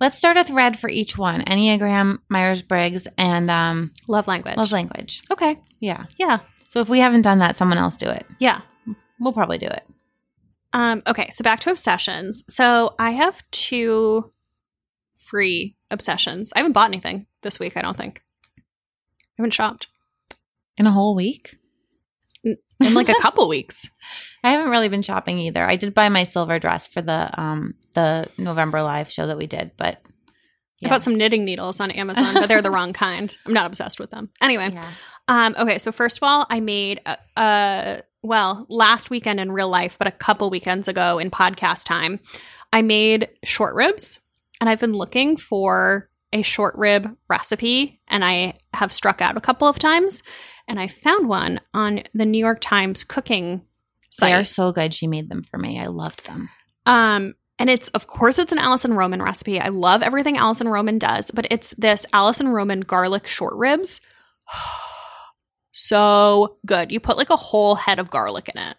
Let's 0.01 0.17
start 0.17 0.37
a 0.39 0.45
thread 0.45 0.79
for 0.79 0.89
each 0.89 1.19
one 1.19 1.43
Enneagram, 1.43 2.19
Myers 2.29 2.63
Briggs, 2.63 3.07
and 3.19 3.51
um, 3.51 3.93
Love 4.09 4.27
language. 4.27 4.57
love 4.57 4.73
language. 4.73 5.23
Okay. 5.31 5.61
Yeah. 5.79 6.05
Yeah. 6.17 6.39
So 6.71 6.81
if 6.81 6.89
we 6.89 7.01
haven't 7.01 7.23
done 7.23 7.41
that, 7.41 7.55
someone 7.57 7.79
else 7.79 7.97
do 7.97 8.09
it. 8.09 8.25
Yeah. 8.39 8.63
We'll 9.19 9.33
probably 9.35 9.59
do 9.59 9.67
it. 9.67 9.83
Um, 10.73 11.03
okay, 11.07 11.29
so 11.31 11.43
back 11.43 11.61
to 11.61 11.71
obsessions. 11.71 12.45
So 12.49 12.95
I 12.99 13.11
have 13.11 13.43
two 13.51 14.33
free 15.17 15.77
obsessions. 15.91 16.53
I 16.55 16.61
haven't 16.61 16.73
bought 16.73 16.89
anything 16.89 17.27
this 17.43 17.59
week, 17.61 17.77
I 17.77 17.83
don't 17.83 17.99
think. 17.99 18.23
I 18.59 18.63
haven't 19.43 19.51
shopped 19.53 19.89
In 20.79 20.87
a 20.87 20.93
whole 20.93 21.15
week? 21.15 21.57
in 22.45 22.95
like 22.95 23.09
a 23.11 23.21
couple 23.21 23.47
weeks. 23.51 23.91
I 24.43 24.51
haven't 24.51 24.71
really 24.71 24.89
been 24.89 25.03
shopping 25.03 25.39
either. 25.39 25.65
I 25.67 25.77
did 25.77 25.95
buy 25.95 26.09
my 26.09 26.25
silver 26.25 26.59
dress 26.59 26.87
for 26.87 27.03
the 27.03 27.31
um 27.41 27.75
the 27.95 28.29
November 28.39 28.83
live 28.83 29.11
show 29.11 29.27
that 29.27 29.37
we 29.39 29.47
did, 29.47 29.73
but 29.77 30.01
I 30.85 30.89
bought 30.89 31.05
some 31.05 31.17
knitting 31.17 31.45
needles 31.45 31.79
on 31.79 31.91
Amazon, 31.91 32.33
but 32.35 32.47
they're 32.49 32.63
the 32.63 32.71
wrong 32.71 32.93
kind. 32.95 33.35
I'm 33.45 33.53
not 33.53 33.67
obsessed 33.67 34.01
with 34.01 34.09
them. 34.11 34.31
Anyway, 34.41 34.71
Yeah. 34.73 34.91
um, 35.29 35.55
okay, 35.59 35.77
so 35.79 35.93
first 35.93 36.17
of 36.17 36.23
all, 36.23 36.47
I 36.49 36.61
made 36.61 37.03
a, 37.05 37.19
a 37.37 38.03
well, 38.23 38.65
last 38.71 39.11
weekend 39.11 39.41
in 39.41 39.53
real 39.53 39.69
life, 39.69 39.99
but 39.99 40.07
a 40.07 40.11
couple 40.13 40.49
weekends 40.49 40.89
ago 40.89 41.19
in 41.19 41.31
podcast 41.31 41.85
time, 41.85 42.19
I 42.73 42.81
made 42.81 43.29
short 43.45 43.75
ribs, 43.75 44.21
and 44.61 44.71
I've 44.71 44.81
been 44.81 44.95
looking 44.95 45.37
for 45.37 46.09
a 46.33 46.41
short 46.43 46.75
rib 46.77 47.15
recipe, 47.29 48.01
and 48.09 48.25
I 48.25 48.55
have 48.73 48.91
struck 48.93 49.21
out 49.21 49.37
a 49.37 49.41
couple 49.41 49.69
of 49.69 49.79
times, 49.79 50.23
and 50.67 50.81
I 50.81 50.87
found 50.87 51.29
one 51.29 51.61
on 51.75 52.05
the 52.15 52.25
New 52.25 52.39
York 52.39 52.61
Times 52.63 53.05
cooking 53.05 53.63
They 54.19 54.33
are 54.33 54.45
so 54.45 54.73
good. 54.73 54.93
She 54.93 55.07
made 55.07 55.29
them 55.29 55.43
for 55.43 55.59
me. 55.59 55.81
I 55.81 55.87
loved 55.87 56.27
them. 56.27 56.51
Um, 56.87 57.35
and 57.59 57.69
it's 57.69 57.89
of 57.91 58.07
course 58.07 58.39
it's 58.39 58.53
an 58.53 58.59
Alison 58.59 58.95
Roman 58.95 59.23
recipe. 59.23 59.61
I 59.61 59.69
love 59.69 60.03
everything 60.03 60.37
Alison 60.37 60.69
Roman 60.69 60.99
does, 60.99 61.31
but 61.31 61.47
it's 61.51 61.75
this 61.77 62.07
Alison 62.13 62.49
Roman 62.49 62.81
garlic 62.81 63.27
short 63.27 63.55
ribs. 63.55 64.01
so 65.73 66.57
good. 66.67 66.91
You 66.91 67.01
put 67.01 67.19
like 67.19 67.31
a 67.31 67.37
whole 67.37 67.75
head 67.75 67.99
of 67.99 68.11
garlic 68.11 68.49
in 68.49 68.61
it. 68.61 68.77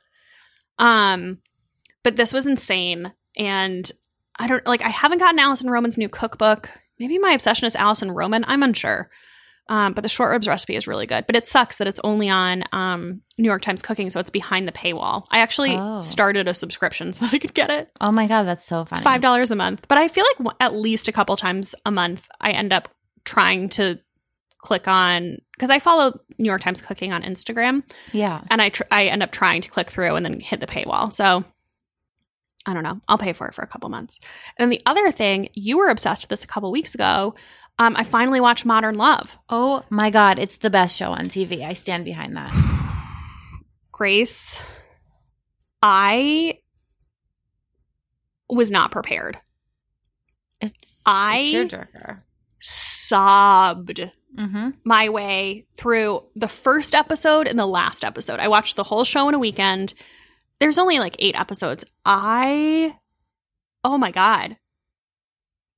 Um, 0.80 1.38
but 2.04 2.16
this 2.16 2.34
was 2.34 2.48
insane, 2.48 3.14
and 3.38 3.90
I 4.40 4.48
don't 4.48 4.66
like. 4.66 4.82
I 4.82 4.90
haven't 4.90 5.20
gotten 5.20 5.40
Alison 5.40 5.70
Roman's 5.70 5.98
new 5.98 6.10
cookbook. 6.10 6.70
Maybe 7.00 7.20
my 7.20 7.32
obsession 7.32 7.68
is 7.68 7.76
Alison 7.76 8.12
Roman. 8.12 8.44
I'm 8.48 8.64
unsure. 8.64 9.10
Um, 9.70 9.94
but 9.94 10.02
the 10.02 10.10
short 10.10 10.32
ribs 10.32 10.48
recipe 10.50 10.76
is 10.76 10.86
really 10.88 11.06
good. 11.06 11.26
But 11.28 11.36
it 11.38 11.48
sucks 11.48 11.78
that 11.78 11.88
it's 11.88 12.00
only 12.04 12.28
on 12.30 12.64
um, 12.74 13.22
New 13.38 13.48
York 13.48 13.62
Times 13.62 13.82
Cooking, 13.82 14.10
so 14.10 14.20
it's 14.20 14.30
behind 14.30 14.68
the 14.68 14.72
paywall. 14.74 15.28
I 15.32 15.40
actually 15.40 15.76
Oh. 15.78 16.02
started 16.02 16.48
a 16.48 16.54
subscription 16.54 17.14
so 17.14 17.26
that 17.26 17.34
I 17.34 17.38
could 17.38 17.54
get 17.54 17.70
it. 17.70 17.90
Oh 18.02 18.12
my 18.12 18.28
god, 18.28 18.44
that's 18.44 18.66
so 18.66 18.84
funny. 18.86 19.00
It's 19.00 19.04
five 19.04 19.22
dollars 19.22 19.50
a 19.52 19.56
month, 19.56 19.88
but 19.88 19.98
I 19.98 20.08
feel 20.10 20.26
like 20.46 20.56
at 20.60 20.74
least 20.74 21.08
a 21.08 21.12
couple 21.14 21.38
times 21.38 21.74
a 21.86 21.92
month 21.92 22.28
I 22.42 22.52
end 22.52 22.74
up 22.74 22.90
trying 23.24 23.70
to 23.70 24.00
click 24.58 24.88
on 24.88 25.38
because 25.56 25.70
I 25.70 25.80
follow 25.80 26.20
New 26.38 26.48
York 26.50 26.62
Times 26.62 26.82
Cooking 26.82 27.14
on 27.14 27.24
Instagram, 27.24 27.84
Yeah. 28.12 28.42
and 28.50 28.62
I 28.62 28.70
tr- 28.70 28.84
I 28.92 29.06
end 29.06 29.24
up 29.24 29.32
trying 29.32 29.62
to 29.62 29.70
click 29.70 29.90
through 29.90 30.16
and 30.16 30.26
then 30.26 30.40
hit 30.42 30.60
the 30.60 30.68
paywall. 30.68 31.14
So 31.14 31.46
I 32.68 32.76
don't 32.76 32.84
know. 32.84 33.00
I'll 33.08 33.18
pay 33.18 33.34
for 33.34 33.48
it 33.48 33.56
for 33.56 33.64
a 33.64 33.68
couple 33.68 33.90
months. 33.90 34.20
And 34.58 34.72
the 34.72 34.82
other 34.86 35.12
thing, 35.12 35.50
you 35.56 35.80
were 35.80 35.90
obsessed 35.90 36.24
with 36.24 36.30
this 36.30 36.44
a 36.44 36.48
couple 36.48 36.72
weeks 36.72 36.94
ago. 36.94 37.34
Um, 37.80 37.96
I 37.98 38.04
finally 38.04 38.40
watched 38.40 38.66
Modern 38.66 38.96
Love. 38.96 39.38
Oh 39.50 39.84
my 39.90 40.10
god, 40.12 40.38
it's 40.40 40.58
the 40.58 40.70
best 40.70 40.98
show 40.98 41.12
on 41.12 41.30
TV. 41.30 41.66
I 41.66 41.74
stand 41.74 42.06
behind 42.06 42.36
that. 42.38 42.54
Grace, 43.92 44.60
I 45.82 46.60
was 48.50 48.70
not 48.72 48.92
prepared. 48.92 49.38
It's 50.60 51.02
I- 51.06 51.40
it's. 51.40 52.24
Sobbed 52.60 54.12
Mm-hmm. 54.38 54.70
my 54.86 55.10
way 55.10 55.66
through 55.76 56.24
the 56.38 56.48
first 56.48 56.96
episode 56.96 57.48
and 57.50 57.60
the 57.60 57.66
last 57.66 58.06
episode. 58.06 58.40
I 58.40 58.48
watched 58.48 58.78
the 58.78 58.84
whole 58.84 59.04
show 59.04 59.28
in 59.28 59.36
a 59.36 59.40
weekend. 59.40 59.94
There's 60.62 60.78
only 60.78 61.00
like 61.00 61.18
eight 61.20 61.38
episodes. 61.38 61.84
I, 62.06 62.96
oh 63.84 63.98
my 63.98 64.12
god, 64.12 64.56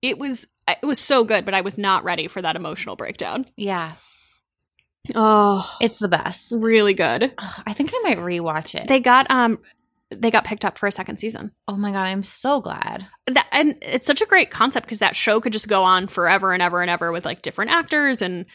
it 0.03 0.19
was 0.19 0.45
it 0.67 0.85
was 0.85 0.99
so 0.99 1.23
good, 1.23 1.45
but 1.45 1.55
I 1.55 1.61
was 1.61 1.77
not 1.79 2.03
ready 2.03 2.27
for 2.27 2.41
that 2.43 2.55
emotional 2.55 2.95
breakdown. 2.95 3.45
Yeah, 3.57 3.93
Oh, 5.15 5.69
it's 5.81 5.99
the 5.99 6.07
best. 6.07 6.53
really 6.57 6.93
good. 6.93 7.33
I 7.37 7.73
think 7.73 7.91
I 7.93 7.99
might 8.03 8.17
rewatch 8.19 8.73
it. 8.79 8.87
They 8.87 8.99
got 9.01 9.29
um, 9.29 9.59
they 10.09 10.31
got 10.31 10.45
picked 10.45 10.63
up 10.63 10.77
for 10.77 10.87
a 10.87 10.91
second 10.91 11.17
season. 11.17 11.51
oh 11.67 11.75
my 11.75 11.91
god, 11.91 12.03
I'm 12.07 12.23
so 12.23 12.61
glad. 12.61 13.05
That 13.27 13.47
and 13.51 13.77
it's 13.81 14.07
such 14.07 14.21
a 14.21 14.25
great 14.27 14.49
concept 14.51 14.85
because 14.85 14.99
that 14.99 15.15
show 15.15 15.41
could 15.41 15.51
just 15.53 15.67
go 15.67 15.83
on 15.83 16.07
forever 16.07 16.53
and 16.53 16.61
ever 16.61 16.81
and 16.81 16.89
ever 16.89 17.11
with 17.11 17.25
like 17.25 17.41
different 17.41 17.71
actors 17.71 18.21
and 18.21 18.45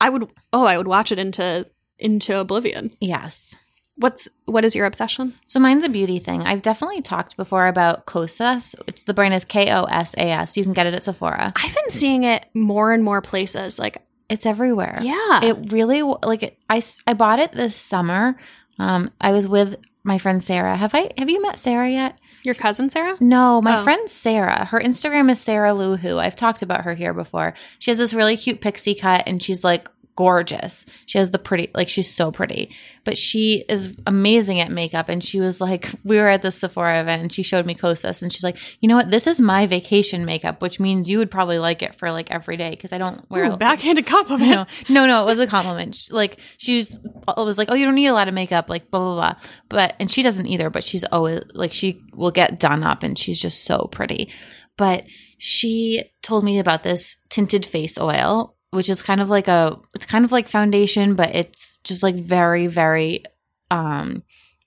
I 0.00 0.10
would 0.10 0.30
oh 0.52 0.64
I 0.64 0.76
would 0.78 0.86
watch 0.88 1.10
it 1.10 1.18
into 1.18 1.66
into 1.98 2.38
oblivion. 2.38 2.94
Yes. 3.00 3.56
What's 3.96 4.28
what 4.46 4.64
is 4.64 4.74
your 4.74 4.86
obsession? 4.86 5.34
So 5.44 5.60
mine's 5.60 5.84
a 5.84 5.88
beauty 5.88 6.18
thing. 6.18 6.42
I've 6.42 6.62
definitely 6.62 7.00
talked 7.00 7.36
before 7.36 7.66
about 7.68 8.06
Kosas. 8.06 8.74
It's 8.88 9.04
the 9.04 9.14
brand 9.14 9.34
is 9.34 9.44
K 9.44 9.70
O 9.70 9.84
S 9.84 10.14
A 10.14 10.30
S. 10.30 10.56
You 10.56 10.64
can 10.64 10.72
get 10.72 10.86
it 10.86 10.94
at 10.94 11.04
Sephora. 11.04 11.52
I've 11.56 11.74
been 11.74 11.90
seeing 11.90 12.24
it 12.24 12.46
more 12.54 12.92
and 12.92 13.04
more 13.04 13.20
places. 13.20 13.78
Like, 13.78 14.02
It's 14.28 14.46
everywhere. 14.46 14.98
yeah, 15.02 15.44
It 15.44 15.70
really 15.72 16.02
like 16.02 16.42
it, 16.42 16.58
I 16.68 16.82
bought 17.14 17.38
it 17.38 17.52
this 17.52 17.76
summer. 17.76 18.36
Um, 18.80 19.10
I 19.20 19.30
was 19.30 19.46
with 19.46 19.76
my 20.02 20.18
friend 20.18 20.42
Sarah. 20.42 20.76
Have 20.76 20.94
I 20.94 21.10
have 21.16 21.30
you 21.30 21.40
met 21.40 21.58
Sarah 21.58 21.88
yet? 21.90 22.18
your 22.42 22.54
cousin 22.54 22.90
Sarah. 22.90 23.16
No, 23.20 23.62
my 23.62 23.78
Oh. 23.80 23.84
friend 23.84 24.10
Sarah. 24.10 24.66
Her 24.66 24.78
Instagram 24.78 25.30
is 25.32 25.40
Sarah 25.40 25.70
Luhu. 25.70 26.18
I've 26.18 26.36
talked 26.36 26.60
about 26.62 26.82
her 26.84 26.92
here 26.94 27.14
before. 27.14 27.54
She 27.78 27.90
has 27.90 27.96
this 27.96 28.12
really 28.12 28.36
cute 28.36 28.60
pixie 28.60 28.94
cut 28.94 29.22
and 29.26 29.42
she's 29.42 29.64
like 29.64 29.88
gorgeous. 30.16 30.86
She 31.06 31.18
has 31.18 31.30
the 31.30 31.38
pretty 31.38 31.70
like 31.74 31.88
she's 31.88 32.12
so 32.12 32.30
pretty. 32.30 32.74
But 33.04 33.18
she 33.18 33.64
is 33.68 33.96
amazing 34.06 34.60
at 34.60 34.70
makeup 34.70 35.08
and 35.08 35.22
she 35.22 35.40
was 35.40 35.60
like 35.60 35.90
we 36.04 36.16
were 36.16 36.28
at 36.28 36.42
the 36.42 36.50
Sephora 36.50 37.00
event 37.00 37.22
and 37.22 37.32
she 37.32 37.42
showed 37.42 37.66
me 37.66 37.74
Kosas 37.74 38.22
and 38.22 38.32
she's 38.32 38.44
like, 38.44 38.56
"You 38.80 38.88
know 38.88 38.96
what? 38.96 39.10
This 39.10 39.26
is 39.26 39.40
my 39.40 39.66
vacation 39.66 40.24
makeup, 40.24 40.62
which 40.62 40.78
means 40.80 41.08
you 41.08 41.18
would 41.18 41.30
probably 41.30 41.58
like 41.58 41.82
it 41.82 41.94
for 41.96 42.10
like 42.10 42.30
every 42.30 42.56
day 42.56 42.70
because 42.70 42.92
I 42.92 42.98
don't 42.98 43.28
wear 43.30 43.50
Ooh, 43.50 43.56
backhanded 43.56 44.06
compliment. 44.06 44.68
no, 44.88 45.06
no, 45.06 45.06
no, 45.06 45.22
it 45.22 45.26
was 45.26 45.40
a 45.40 45.46
compliment. 45.46 45.94
She- 45.96 46.12
Like 46.12 46.38
she 46.58 46.76
was, 46.76 46.94
it 46.94 47.00
uh, 47.28 47.42
was 47.44 47.58
like, 47.58 47.68
oh, 47.70 47.74
you 47.74 47.84
don't 47.84 47.94
need 47.94 48.06
a 48.06 48.14
lot 48.14 48.28
of 48.28 48.34
makeup, 48.34 48.68
like 48.68 48.90
blah 48.90 49.00
blah 49.00 49.14
blah. 49.14 49.34
But 49.68 49.96
and 50.00 50.10
she 50.10 50.22
doesn't 50.22 50.46
either. 50.46 50.70
But 50.70 50.84
she's 50.84 51.04
always 51.04 51.42
like 51.54 51.72
she 51.72 52.00
will 52.14 52.30
get 52.30 52.58
done 52.60 52.82
up, 52.82 53.02
and 53.02 53.18
she's 53.18 53.40
just 53.40 53.64
so 53.64 53.88
pretty. 53.90 54.30
But 54.76 55.04
she 55.38 56.04
told 56.22 56.44
me 56.44 56.58
about 56.58 56.82
this 56.82 57.18
tinted 57.28 57.64
face 57.64 57.98
oil, 57.98 58.56
which 58.74 58.90
is 58.90 59.02
kind 59.02 59.20
of 59.20 59.30
like 59.30 59.48
a, 59.48 59.78
it's 59.94 60.06
kind 60.06 60.24
of 60.24 60.32
like 60.32 60.48
foundation, 60.48 61.14
but 61.14 61.34
it's 61.34 61.78
just 61.78 62.02
like 62.02 62.16
very 62.16 62.66
very, 62.66 63.24
um, 63.70 64.22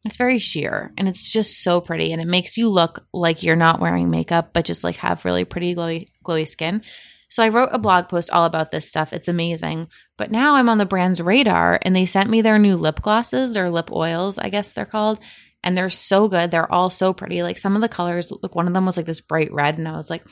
it's 0.05 0.17
very 0.17 0.39
sheer, 0.39 0.93
and 0.97 1.07
it's 1.07 1.29
just 1.29 1.61
so 1.61 1.81
pretty, 1.81 2.13
and 2.13 2.21
it 2.21 2.27
makes 2.27 2.57
you 2.57 2.69
look 2.69 3.05
like 3.13 3.43
you're 3.43 3.55
not 3.55 3.79
wearing 3.79 4.09
makeup, 4.09 4.51
but 4.53 4.65
just 4.65 4.83
like 4.83 4.95
have 4.97 5.25
really 5.25 5.43
pretty 5.43 5.75
glowy 5.75 6.07
glowy 6.23 6.47
skin. 6.47 6.81
So 7.29 7.43
I 7.43 7.49
wrote 7.49 7.69
a 7.71 7.79
blog 7.79 8.07
post 8.07 8.29
all 8.31 8.45
about 8.45 8.71
this 8.71 8.87
stuff. 8.87 9.11
It's 9.11 9.27
amazing. 9.27 9.89
But 10.17 10.31
now 10.31 10.55
I'm 10.55 10.69
on 10.69 10.77
the 10.77 10.85
brand's 10.85 11.21
radar 11.21 11.77
and 11.81 11.95
they 11.95 12.05
sent 12.05 12.29
me 12.29 12.41
their 12.41 12.57
new 12.57 12.75
lip 12.75 13.01
glosses, 13.01 13.53
their 13.53 13.69
lip 13.69 13.91
oils, 13.91 14.39
I 14.39 14.49
guess 14.49 14.71
they're 14.71 14.85
called. 14.85 15.19
And 15.63 15.77
they're 15.77 15.89
so 15.89 16.29
good. 16.29 16.51
They're 16.51 16.71
all 16.71 16.89
so 16.89 17.13
pretty. 17.13 17.43
Like 17.43 17.57
some 17.57 17.75
of 17.75 17.81
the 17.81 17.89
colors, 17.89 18.31
like 18.41 18.55
one 18.55 18.67
of 18.67 18.73
them 18.73 18.85
was 18.85 18.95
like 18.95 19.05
this 19.05 19.21
bright 19.21 19.51
red. 19.51 19.77
And 19.77 19.87
I 19.87 19.97
was 19.97 20.09
like, 20.09 20.23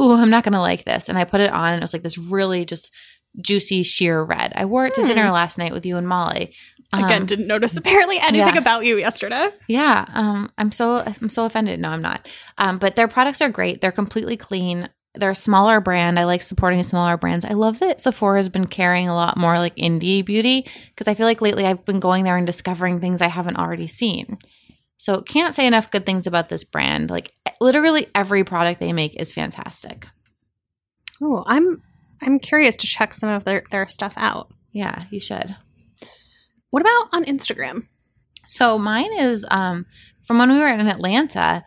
ooh, 0.00 0.12
I'm 0.14 0.30
not 0.30 0.44
going 0.44 0.52
to 0.54 0.60
like 0.60 0.84
this. 0.84 1.08
And 1.08 1.16
I 1.18 1.24
put 1.24 1.40
it 1.40 1.50
on 1.50 1.70
and 1.70 1.80
it 1.80 1.84
was 1.84 1.92
like 1.92 2.02
this 2.02 2.18
really 2.18 2.64
just 2.64 2.92
juicy, 3.40 3.82
sheer 3.82 4.22
red. 4.22 4.52
I 4.54 4.64
wore 4.64 4.86
it 4.86 4.94
to 4.94 5.00
Hmm. 5.02 5.06
dinner 5.08 5.30
last 5.30 5.58
night 5.58 5.72
with 5.72 5.84
you 5.86 5.96
and 5.96 6.06
Molly. 6.08 6.54
Again, 6.92 7.22
Um, 7.22 7.26
didn't 7.26 7.48
notice 7.48 7.76
apparently 7.76 8.18
anything 8.18 8.54
yeah. 8.54 8.58
about 8.60 8.84
you 8.84 8.96
yesterday. 8.98 9.48
yeah, 9.66 10.04
um, 10.14 10.52
I'm 10.58 10.70
so 10.70 10.98
I'm 11.20 11.28
so 11.30 11.44
offended. 11.44 11.80
No, 11.80 11.88
I'm 11.90 12.02
not. 12.02 12.28
Um, 12.58 12.78
but 12.78 12.94
their 12.94 13.08
products 13.08 13.40
are 13.42 13.48
great. 13.48 13.80
They're 13.80 13.90
completely 13.90 14.36
clean. 14.36 14.88
They're 15.16 15.30
a 15.30 15.34
smaller 15.34 15.80
brand. 15.80 16.18
I 16.20 16.24
like 16.24 16.42
supporting 16.42 16.82
smaller 16.84 17.16
brands. 17.16 17.44
I 17.44 17.52
love 17.54 17.78
that 17.80 18.00
Sephora 18.00 18.38
has 18.38 18.48
been 18.48 18.66
carrying 18.66 19.08
a 19.08 19.14
lot 19.14 19.36
more 19.36 19.58
like 19.58 19.74
indie 19.76 20.24
beauty 20.24 20.66
because 20.90 21.08
I 21.08 21.14
feel 21.14 21.26
like 21.26 21.40
lately 21.40 21.66
I've 21.66 21.84
been 21.84 22.00
going 22.00 22.22
there 22.24 22.36
and 22.36 22.46
discovering 22.46 23.00
things 23.00 23.22
I 23.22 23.28
haven't 23.28 23.56
already 23.56 23.86
seen. 23.88 24.38
So 25.04 25.20
can't 25.20 25.54
say 25.54 25.66
enough 25.66 25.90
good 25.90 26.06
things 26.06 26.26
about 26.26 26.48
this 26.48 26.64
brand. 26.64 27.10
Like 27.10 27.30
literally 27.60 28.06
every 28.14 28.42
product 28.42 28.80
they 28.80 28.94
make 28.94 29.20
is 29.20 29.34
fantastic. 29.34 30.06
Oh, 31.22 31.44
I'm 31.46 31.82
I'm 32.22 32.38
curious 32.38 32.74
to 32.76 32.86
check 32.86 33.12
some 33.12 33.28
of 33.28 33.44
their, 33.44 33.64
their 33.70 33.86
stuff 33.86 34.14
out. 34.16 34.50
Yeah, 34.72 35.04
you 35.10 35.20
should. 35.20 35.54
What 36.70 36.80
about 36.80 37.08
on 37.12 37.26
Instagram? 37.26 37.86
So 38.46 38.78
mine 38.78 39.12
is 39.12 39.44
um, 39.50 39.84
from 40.26 40.38
when 40.38 40.50
we 40.50 40.58
were 40.58 40.68
in 40.68 40.88
Atlanta. 40.88 41.66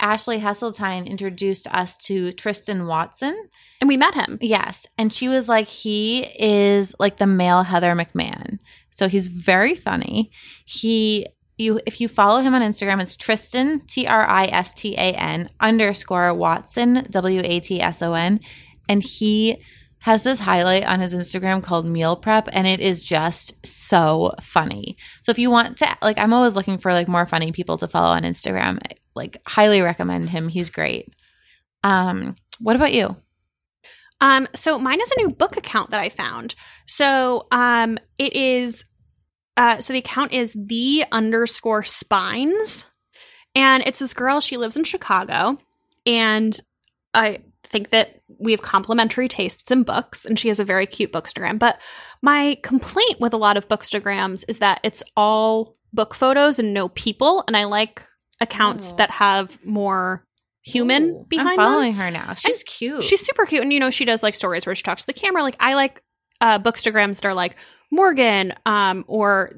Ashley 0.00 0.40
Hesseltine 0.40 1.06
introduced 1.06 1.66
us 1.66 1.94
to 2.04 2.32
Tristan 2.32 2.86
Watson. 2.86 3.50
And 3.82 3.88
we 3.88 3.98
met 3.98 4.14
him. 4.14 4.38
Yes. 4.40 4.86
And 4.96 5.12
she 5.12 5.28
was 5.28 5.46
like, 5.46 5.66
he 5.66 6.20
is 6.20 6.94
like 6.98 7.18
the 7.18 7.26
male 7.26 7.64
Heather 7.64 7.94
McMahon. 7.94 8.60
So 8.90 9.08
he's 9.08 9.28
very 9.28 9.74
funny. 9.74 10.30
He 10.64 11.26
you 11.58 11.80
if 11.86 12.00
you 12.00 12.08
follow 12.08 12.40
him 12.40 12.54
on 12.54 12.62
Instagram, 12.62 13.00
it's 13.00 13.16
Tristan 13.16 13.80
T 13.86 14.06
R 14.06 14.26
I 14.26 14.46
S 14.46 14.72
T 14.72 14.94
A 14.94 15.12
N 15.12 15.50
underscore 15.60 16.32
Watson 16.34 17.06
W 17.10 17.40
A 17.44 17.60
T 17.60 17.80
S 17.80 18.02
O 18.02 18.14
N, 18.14 18.40
and 18.88 19.02
he 19.02 19.62
has 20.00 20.22
this 20.22 20.38
highlight 20.38 20.84
on 20.84 21.00
his 21.00 21.14
Instagram 21.14 21.62
called 21.62 21.84
meal 21.84 22.16
prep 22.16 22.48
and 22.52 22.66
it 22.66 22.80
is 22.80 23.02
just 23.02 23.54
so 23.66 24.32
funny. 24.40 24.96
So 25.20 25.30
if 25.30 25.38
you 25.38 25.50
want 25.50 25.76
to 25.78 25.96
like 26.02 26.18
I'm 26.18 26.32
always 26.32 26.56
looking 26.56 26.78
for 26.78 26.92
like 26.92 27.08
more 27.08 27.26
funny 27.26 27.52
people 27.52 27.76
to 27.78 27.88
follow 27.88 28.14
on 28.14 28.22
Instagram. 28.22 28.78
Like 29.14 29.38
highly 29.46 29.80
recommend 29.80 30.30
him. 30.30 30.48
He's 30.48 30.70
great. 30.70 31.12
Um 31.82 32.36
what 32.60 32.76
about 32.76 32.92
you? 32.92 33.16
Um 34.20 34.46
so 34.54 34.78
mine 34.78 35.00
is 35.00 35.10
a 35.10 35.18
new 35.18 35.30
book 35.30 35.56
account 35.56 35.90
that 35.90 36.00
I 36.00 36.08
found. 36.10 36.54
So 36.86 37.46
um 37.50 37.98
it 38.18 38.34
is 38.34 38.84
uh 39.58 39.80
so 39.82 39.92
the 39.92 39.98
account 39.98 40.32
is 40.32 40.54
the 40.56 41.04
underscore 41.12 41.82
spines. 41.84 42.86
And 43.54 43.82
it's 43.86 43.98
this 43.98 44.14
girl 44.14 44.40
she 44.40 44.56
lives 44.56 44.76
in 44.76 44.84
Chicago. 44.84 45.58
And 46.06 46.58
I 47.12 47.40
think 47.64 47.90
that 47.90 48.20
we 48.38 48.52
have 48.52 48.62
complementary 48.62 49.28
tastes 49.28 49.70
in 49.70 49.82
books 49.82 50.24
and 50.24 50.38
she 50.38 50.48
has 50.48 50.60
a 50.60 50.64
very 50.64 50.86
cute 50.86 51.12
bookstagram. 51.12 51.58
But 51.58 51.80
my 52.22 52.56
complaint 52.62 53.20
with 53.20 53.34
a 53.34 53.38
lot 53.38 53.56
of 53.56 53.68
bookstagrams 53.68 54.44
is 54.48 54.60
that 54.60 54.80
it's 54.84 55.02
all 55.16 55.74
book 55.92 56.14
photos 56.14 56.58
and 56.58 56.72
no 56.72 56.88
people. 56.90 57.42
And 57.46 57.56
i 57.56 57.64
like 57.64 58.06
accounts 58.40 58.92
Oh. 58.92 58.96
that 58.96 59.10
have 59.10 59.58
more 59.64 60.24
human 60.62 61.04
Ooh, 61.10 61.26
behind 61.28 61.48
I'm 61.50 61.56
them. 61.56 61.64
following 61.66 61.94
her 61.94 62.10
now. 62.10 62.34
She's 62.34 62.62
cute. 62.62 63.02
she's 63.02 63.24
super 63.26 63.44
cute. 63.46 63.62
And 63.62 63.72
you 63.72 63.80
know 63.80 63.90
she 63.90 64.04
does 64.04 64.22
like 64.22 64.34
stories 64.34 64.66
where 64.66 64.74
she 64.74 64.82
talks 64.82 65.02
to 65.02 65.06
the 65.06 65.12
camera. 65.18 65.42
Like 65.42 65.56
i 65.58 65.74
like 65.74 66.02
uh 66.40 66.58
bookstagrams 66.60 67.16
that 67.16 67.26
are 67.26 67.34
like 67.34 67.56
morgan 67.90 68.52
um 68.66 69.04
or 69.08 69.50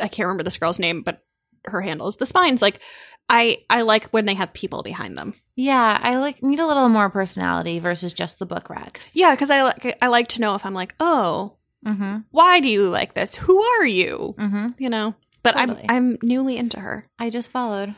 i 0.00 0.08
can't 0.08 0.26
remember 0.26 0.42
this 0.42 0.56
girl's 0.56 0.78
name 0.78 1.02
but 1.02 1.22
her 1.64 1.80
handle 1.80 2.06
is 2.08 2.16
the 2.16 2.26
spines 2.26 2.62
like 2.62 2.80
i 3.28 3.58
i 3.70 3.82
like 3.82 4.04
when 4.10 4.24
they 4.26 4.34
have 4.34 4.52
people 4.52 4.82
behind 4.82 5.16
them 5.18 5.34
yeah, 5.58 5.98
I 6.02 6.16
like 6.18 6.42
need 6.42 6.60
a 6.60 6.66
little 6.66 6.90
more 6.90 7.08
personality 7.08 7.78
versus 7.78 8.12
just 8.12 8.38
the 8.38 8.44
book 8.44 8.68
racks. 8.68 9.16
yeah 9.16 9.30
because 9.34 9.50
i 9.50 9.62
like 9.62 9.96
i 10.02 10.08
like 10.08 10.28
to 10.28 10.40
know 10.42 10.54
if 10.54 10.64
i'm 10.66 10.74
like 10.74 10.94
oh 11.00 11.56
Mm-hmm. 11.86 12.18
why 12.32 12.58
do 12.60 12.68
you 12.68 12.88
like 12.88 13.14
this 13.14 13.34
who 13.36 13.62
are 13.62 13.86
you 13.86 14.34
Mm-hmm. 14.38 14.68
you 14.78 14.90
know 14.90 15.14
but 15.42 15.52
Totally. 15.54 15.86
i'm 15.88 15.96
i'm 16.12 16.18
newly 16.22 16.56
into 16.56 16.80
her 16.80 17.08
I 17.18 17.30
just 17.30 17.50
followed. 17.50 17.94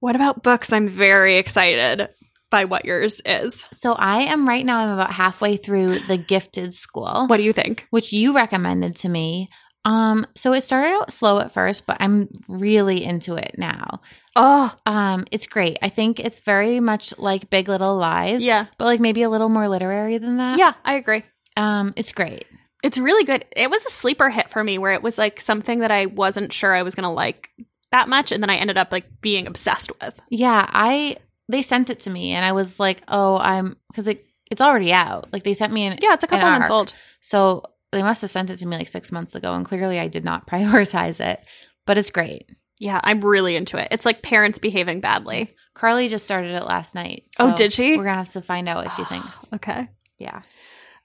what 0.00 0.16
about 0.16 0.42
books 0.42 0.72
i'm 0.72 0.88
very 0.88 1.36
excited 1.38 2.08
by 2.50 2.64
what 2.64 2.84
yours 2.84 3.20
is 3.26 3.64
So 3.72 3.92
I 3.92 4.20
am 4.22 4.48
right 4.48 4.64
now 4.64 4.78
I'm 4.78 4.90
about 4.94 5.12
halfway 5.12 5.56
through 5.56 5.98
the 6.00 6.16
gifted 6.16 6.74
school. 6.74 7.26
what 7.26 7.36
do 7.38 7.42
you 7.42 7.52
think 7.52 7.86
which 7.90 8.12
you 8.12 8.34
recommended 8.34 8.96
to 8.96 9.08
me. 9.08 9.48
Um, 9.84 10.26
so 10.36 10.52
it 10.52 10.62
started 10.64 10.88
out 10.92 11.12
slow 11.12 11.38
at 11.38 11.52
first, 11.52 11.86
but 11.86 11.96
I'm 12.00 12.28
really 12.48 13.02
into 13.04 13.36
it 13.36 13.54
now. 13.56 14.00
oh 14.36 14.74
Um, 14.84 15.24
it's 15.30 15.46
great. 15.46 15.78
I 15.80 15.88
think 15.88 16.20
it's 16.20 16.40
very 16.40 16.78
much 16.80 17.16
like 17.18 17.48
Big 17.48 17.68
Little 17.68 17.96
Lies, 17.96 18.42
yeah 18.42 18.66
but 18.76 18.84
like 18.86 19.00
maybe 19.00 19.22
a 19.22 19.30
little 19.30 19.48
more 19.48 19.68
literary 19.68 20.18
than 20.18 20.36
that. 20.38 20.58
yeah 20.58 20.74
i 20.84 20.94
agree 20.94 21.22
Um, 21.56 21.92
it's 21.96 22.12
great. 22.12 22.46
it's 22.84 22.98
really 22.98 23.24
good 23.24 23.44
it 23.56 23.70
was 23.70 23.84
a 23.86 23.90
sleeper 23.90 24.28
hit 24.30 24.48
for 24.50 24.62
me 24.62 24.78
where 24.78 24.92
it 24.92 25.02
was 25.02 25.16
like 25.18 25.40
something 25.40 25.78
that 25.80 25.90
i 25.90 26.06
wasn't 26.06 26.52
sure 26.52 26.74
i 26.74 26.82
was 26.82 26.94
gonna 26.94 27.12
like 27.12 27.48
that 27.90 28.08
much 28.08 28.30
and 28.32 28.42
then 28.42 28.50
i 28.50 28.56
ended 28.56 28.76
up 28.78 28.92
like 28.92 29.06
being 29.22 29.46
obsessed 29.46 29.90
with 30.00 30.20
Yeah, 30.28 30.68
I 30.68 31.16
they 31.48 31.62
sent 31.62 31.90
it 31.90 32.00
to 32.00 32.10
me 32.10 32.32
and 32.32 32.44
I 32.44 32.52
was 32.52 32.78
like, 32.78 33.02
oh, 33.08 33.38
I'm 33.38 33.76
because 33.90 34.08
it 34.08 34.24
it's 34.50 34.62
already 34.62 34.92
out. 34.92 35.32
Like 35.32 35.44
they 35.44 35.54
sent 35.54 35.72
me 35.72 35.86
an 35.86 35.98
yeah 36.00 36.14
it's 36.14 36.24
a 36.24 36.26
couple 36.26 36.48
months 36.48 36.70
arc. 36.70 36.72
old 36.72 36.94
so 37.20 37.62
they 37.90 38.02
must 38.02 38.20
have 38.22 38.30
sent 38.30 38.50
it 38.50 38.58
to 38.58 38.66
me 38.66 38.76
like 38.76 38.88
six 38.88 39.10
months 39.10 39.34
ago, 39.34 39.54
and 39.54 39.64
clearly 39.64 39.98
I 39.98 40.08
did 40.08 40.24
not 40.24 40.46
prioritize 40.50 41.20
it. 41.24 41.40
But 41.86 41.96
it's 41.96 42.10
great. 42.10 42.50
yeah 42.80 43.00
i'm 43.02 43.22
really 43.24 43.56
into 43.56 43.78
it 43.78 43.88
it's 43.90 44.04
like 44.04 44.22
parents 44.22 44.58
behaving 44.58 45.00
badly 45.00 45.54
Carly 45.78 46.08
just 46.08 46.24
started 46.24 46.54
it 46.56 46.64
last 46.64 46.94
night. 46.96 47.24
Oh, 47.38 47.54
did 47.54 47.72
she? 47.72 47.96
We're 47.96 48.02
gonna 48.04 48.16
have 48.16 48.32
to 48.32 48.42
find 48.42 48.68
out 48.68 48.84
what 48.84 48.92
she 48.96 49.04
thinks. 49.14 49.46
okay 49.54 49.88
Yeah. 50.18 50.42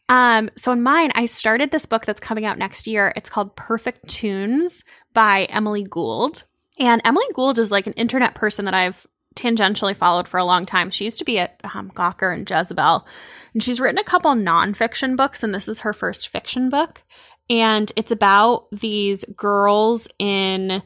Um, 0.09 0.49
so 0.57 0.71
in 0.71 0.81
mine, 0.83 1.11
I 1.15 1.27
started 1.27 1.71
this 1.71 1.85
book 1.85 2.05
that's 2.05 2.19
coming 2.19 2.43
out 2.43 2.57
next 2.57 2.87
year. 2.87 3.13
It's 3.15 3.29
called 3.29 3.55
Perfect 3.55 4.07
Tunes 4.09 4.83
by 5.13 5.45
Emily 5.45 5.83
Gould. 5.83 6.43
And 6.79 7.01
Emily 7.05 7.25
Gould 7.33 7.59
is 7.59 7.71
like 7.71 7.87
an 7.87 7.93
internet 7.93 8.35
person 8.35 8.65
that 8.65 8.73
I've 8.73 9.05
tangentially 9.35 9.95
followed 9.95 10.27
for 10.27 10.37
a 10.37 10.45
long 10.45 10.65
time. 10.65 10.91
She 10.91 11.03
used 11.03 11.19
to 11.19 11.25
be 11.25 11.39
at 11.39 11.59
um, 11.73 11.91
Gawker 11.91 12.33
and 12.33 12.49
Jezebel. 12.49 13.07
And 13.53 13.63
she's 13.63 13.79
written 13.79 13.97
a 13.97 14.03
couple 14.03 14.31
nonfiction 14.31 15.15
books, 15.15 15.43
and 15.43 15.53
this 15.53 15.67
is 15.67 15.81
her 15.81 15.93
first 15.93 16.29
fiction 16.29 16.69
book. 16.69 17.03
And 17.49 17.91
it's 17.95 18.11
about 18.11 18.67
these 18.71 19.25
girls 19.35 20.07
in 20.17 20.81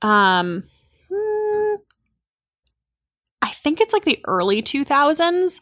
um 0.00 0.64
hmm, 1.10 1.74
I 3.42 3.48
think 3.48 3.80
it's 3.80 3.92
like 3.92 4.04
the 4.04 4.20
early 4.26 4.62
2000s 4.62 5.60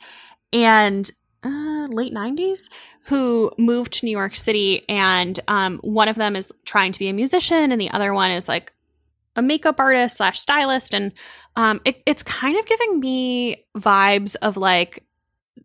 and 0.52 1.10
uh, 1.42 1.86
late 1.88 2.12
90s 2.12 2.68
who 3.04 3.50
moved 3.58 3.92
to 3.94 4.06
New 4.06 4.10
York 4.10 4.34
City. 4.34 4.84
And 4.88 5.38
um, 5.48 5.78
one 5.78 6.08
of 6.08 6.16
them 6.16 6.36
is 6.36 6.52
trying 6.64 6.92
to 6.92 6.98
be 6.98 7.08
a 7.08 7.12
musician, 7.12 7.72
and 7.72 7.80
the 7.80 7.90
other 7.90 8.12
one 8.12 8.30
is 8.30 8.48
like 8.48 8.72
a 9.36 9.42
makeup 9.42 9.78
artist 9.78 10.16
slash 10.16 10.40
stylist. 10.40 10.94
And 10.94 11.12
um, 11.54 11.80
it, 11.84 12.02
it's 12.06 12.22
kind 12.22 12.58
of 12.58 12.66
giving 12.66 13.00
me 13.00 13.66
vibes 13.76 14.36
of 14.42 14.56
like 14.56 15.04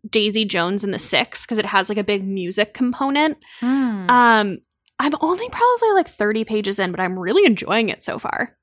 Daisy 0.08 0.44
Jones 0.44 0.84
and 0.84 0.94
the 0.94 0.98
Six 0.98 1.44
because 1.44 1.58
it 1.58 1.66
has 1.66 1.88
like 1.88 1.98
a 1.98 2.04
big 2.04 2.26
music 2.26 2.74
component. 2.74 3.38
Hmm. 3.60 4.10
Um, 4.10 4.58
I'm 4.98 5.12
only 5.20 5.48
probably 5.48 5.92
like 5.92 6.08
30 6.08 6.44
pages 6.44 6.78
in, 6.78 6.90
but 6.92 7.00
I'm 7.00 7.18
really 7.18 7.44
enjoying 7.44 7.88
it 7.88 8.04
so 8.04 8.18
far. 8.18 8.56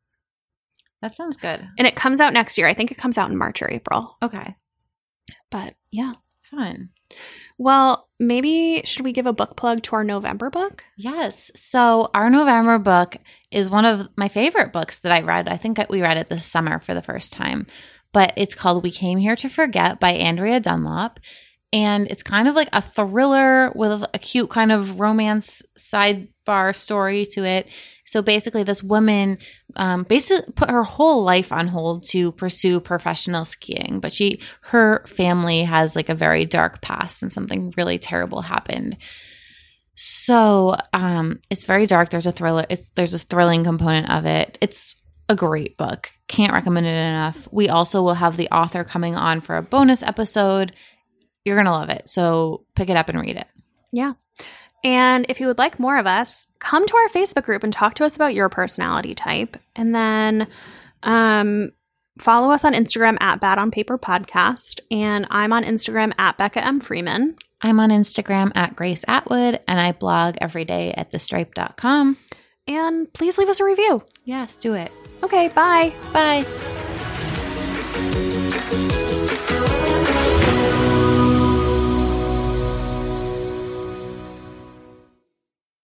that 1.01 1.15
sounds 1.15 1.37
good. 1.37 1.67
And 1.77 1.87
it 1.87 1.95
comes 1.95 2.21
out 2.21 2.33
next 2.33 2.57
year. 2.57 2.67
I 2.67 2.73
think 2.73 2.91
it 2.91 2.97
comes 2.97 3.17
out 3.17 3.29
in 3.29 3.37
March 3.37 3.61
or 3.61 3.69
April. 3.69 4.15
Okay. 4.21 4.55
But 5.51 5.75
yeah. 5.91 6.13
Fun. 6.43 6.89
Well, 7.59 8.07
maybe 8.21 8.81
should 8.85 9.03
we 9.03 9.11
give 9.11 9.25
a 9.25 9.33
book 9.33 9.57
plug 9.57 9.83
to 9.83 9.97
our 9.97 10.03
November 10.05 10.49
book? 10.49 10.85
Yes. 10.95 11.51
So 11.55 12.09
our 12.13 12.29
November 12.29 12.79
book 12.79 13.17
is 13.51 13.69
one 13.69 13.83
of 13.83 14.07
my 14.15 14.29
favorite 14.29 14.71
books 14.71 14.99
that 14.99 15.11
I 15.11 15.21
read. 15.21 15.49
I 15.49 15.57
think 15.57 15.77
we 15.89 16.01
read 16.01 16.17
it 16.17 16.29
this 16.29 16.45
summer 16.45 16.79
for 16.79 16.93
the 16.93 17.01
first 17.01 17.33
time, 17.33 17.67
but 18.13 18.31
it's 18.37 18.55
called 18.55 18.81
We 18.81 18.91
Came 18.91 19.17
Here 19.17 19.35
to 19.35 19.49
Forget 19.49 19.99
by 19.99 20.11
Andrea 20.13 20.61
Dunlop. 20.61 21.19
And 21.73 22.07
it's 22.09 22.23
kind 22.23 22.47
of 22.47 22.55
like 22.55 22.69
a 22.71 22.81
thriller 22.81 23.71
with 23.75 24.03
a 24.13 24.19
cute 24.19 24.49
kind 24.49 24.71
of 24.71 25.01
romance 25.01 25.61
sidebar 25.77 26.73
story 26.73 27.25
to 27.27 27.43
it. 27.43 27.67
So 28.09 28.23
basically, 28.23 28.63
this 28.63 28.81
woman 28.81 29.37
um, 29.75 30.01
basically 30.01 30.51
put 30.53 30.71
her 30.71 30.81
whole 30.81 31.23
life 31.23 31.51
on 31.51 31.67
hold 31.67 32.05
to 32.05 32.31
pursue 32.31 32.79
professional 32.79 33.45
skiing, 33.45 33.99
but 33.99 34.11
she, 34.11 34.41
her 34.61 35.05
family 35.05 35.61
has 35.61 35.95
like 35.95 36.09
a 36.09 36.15
very 36.15 36.43
dark 36.45 36.81
past 36.81 37.21
and 37.21 37.31
something 37.31 37.71
really 37.77 37.99
terrible 37.99 38.41
happened. 38.41 38.97
So 39.93 40.75
um, 40.91 41.39
it's 41.51 41.65
very 41.65 41.85
dark. 41.85 42.09
There's 42.09 42.25
a 42.25 42.31
thriller. 42.31 42.65
It's 42.67 42.89
there's 42.95 43.13
a 43.13 43.19
thrilling 43.19 43.63
component 43.63 44.09
of 44.09 44.25
it. 44.25 44.57
It's 44.59 44.95
a 45.29 45.35
great 45.35 45.77
book. 45.77 46.09
Can't 46.27 46.51
recommend 46.51 46.87
it 46.87 46.89
enough. 46.89 47.47
We 47.51 47.69
also 47.69 48.01
will 48.01 48.15
have 48.15 48.37
the 48.37 48.49
author 48.49 48.83
coming 48.83 49.17
on 49.17 49.39
for 49.39 49.55
a 49.55 49.61
bonus 49.61 50.01
episode. 50.01 50.73
You're 51.45 51.57
gonna 51.57 51.71
love 51.71 51.89
it. 51.89 52.07
So 52.07 52.65
pick 52.73 52.89
it 52.89 52.97
up 52.97 53.09
and 53.09 53.21
read 53.21 53.37
it. 53.37 53.47
Yeah. 53.91 54.13
And 54.83 55.25
if 55.29 55.39
you 55.39 55.47
would 55.47 55.57
like 55.57 55.79
more 55.79 55.97
of 55.97 56.07
us, 56.07 56.47
come 56.59 56.85
to 56.85 56.95
our 56.95 57.09
Facebook 57.09 57.43
group 57.43 57.63
and 57.63 57.73
talk 57.73 57.95
to 57.95 58.05
us 58.05 58.15
about 58.15 58.33
your 58.33 58.49
personality 58.49 59.15
type. 59.15 59.57
And 59.75 59.93
then 59.93 60.47
um, 61.03 61.71
follow 62.17 62.51
us 62.51 62.63
on 62.63 62.73
Instagram 62.73 63.17
at 63.21 63.41
Bad 63.41 63.57
on 63.57 63.71
Paper 63.71 63.97
Podcast. 63.97 64.79
And 64.89 65.27
I'm 65.29 65.53
on 65.53 65.63
Instagram 65.63 66.13
at 66.17 66.37
Becca 66.37 66.63
M. 66.63 66.79
Freeman. 66.79 67.35
I'm 67.61 67.79
on 67.79 67.89
Instagram 67.89 68.51
at 68.55 68.75
Grace 68.75 69.03
Atwood 69.07 69.59
and 69.67 69.79
I 69.79 69.91
blog 69.91 70.37
every 70.39 70.65
day 70.65 70.93
at 70.93 71.11
thestripe.com. 71.11 72.17
And 72.67 73.11
please 73.13 73.37
leave 73.37 73.49
us 73.49 73.59
a 73.59 73.65
review. 73.65 74.03
Yes, 74.23 74.55
do 74.55 74.75
it. 74.75 74.91
Okay, 75.23 75.49
bye. 75.49 75.91
Bye. 76.13 76.88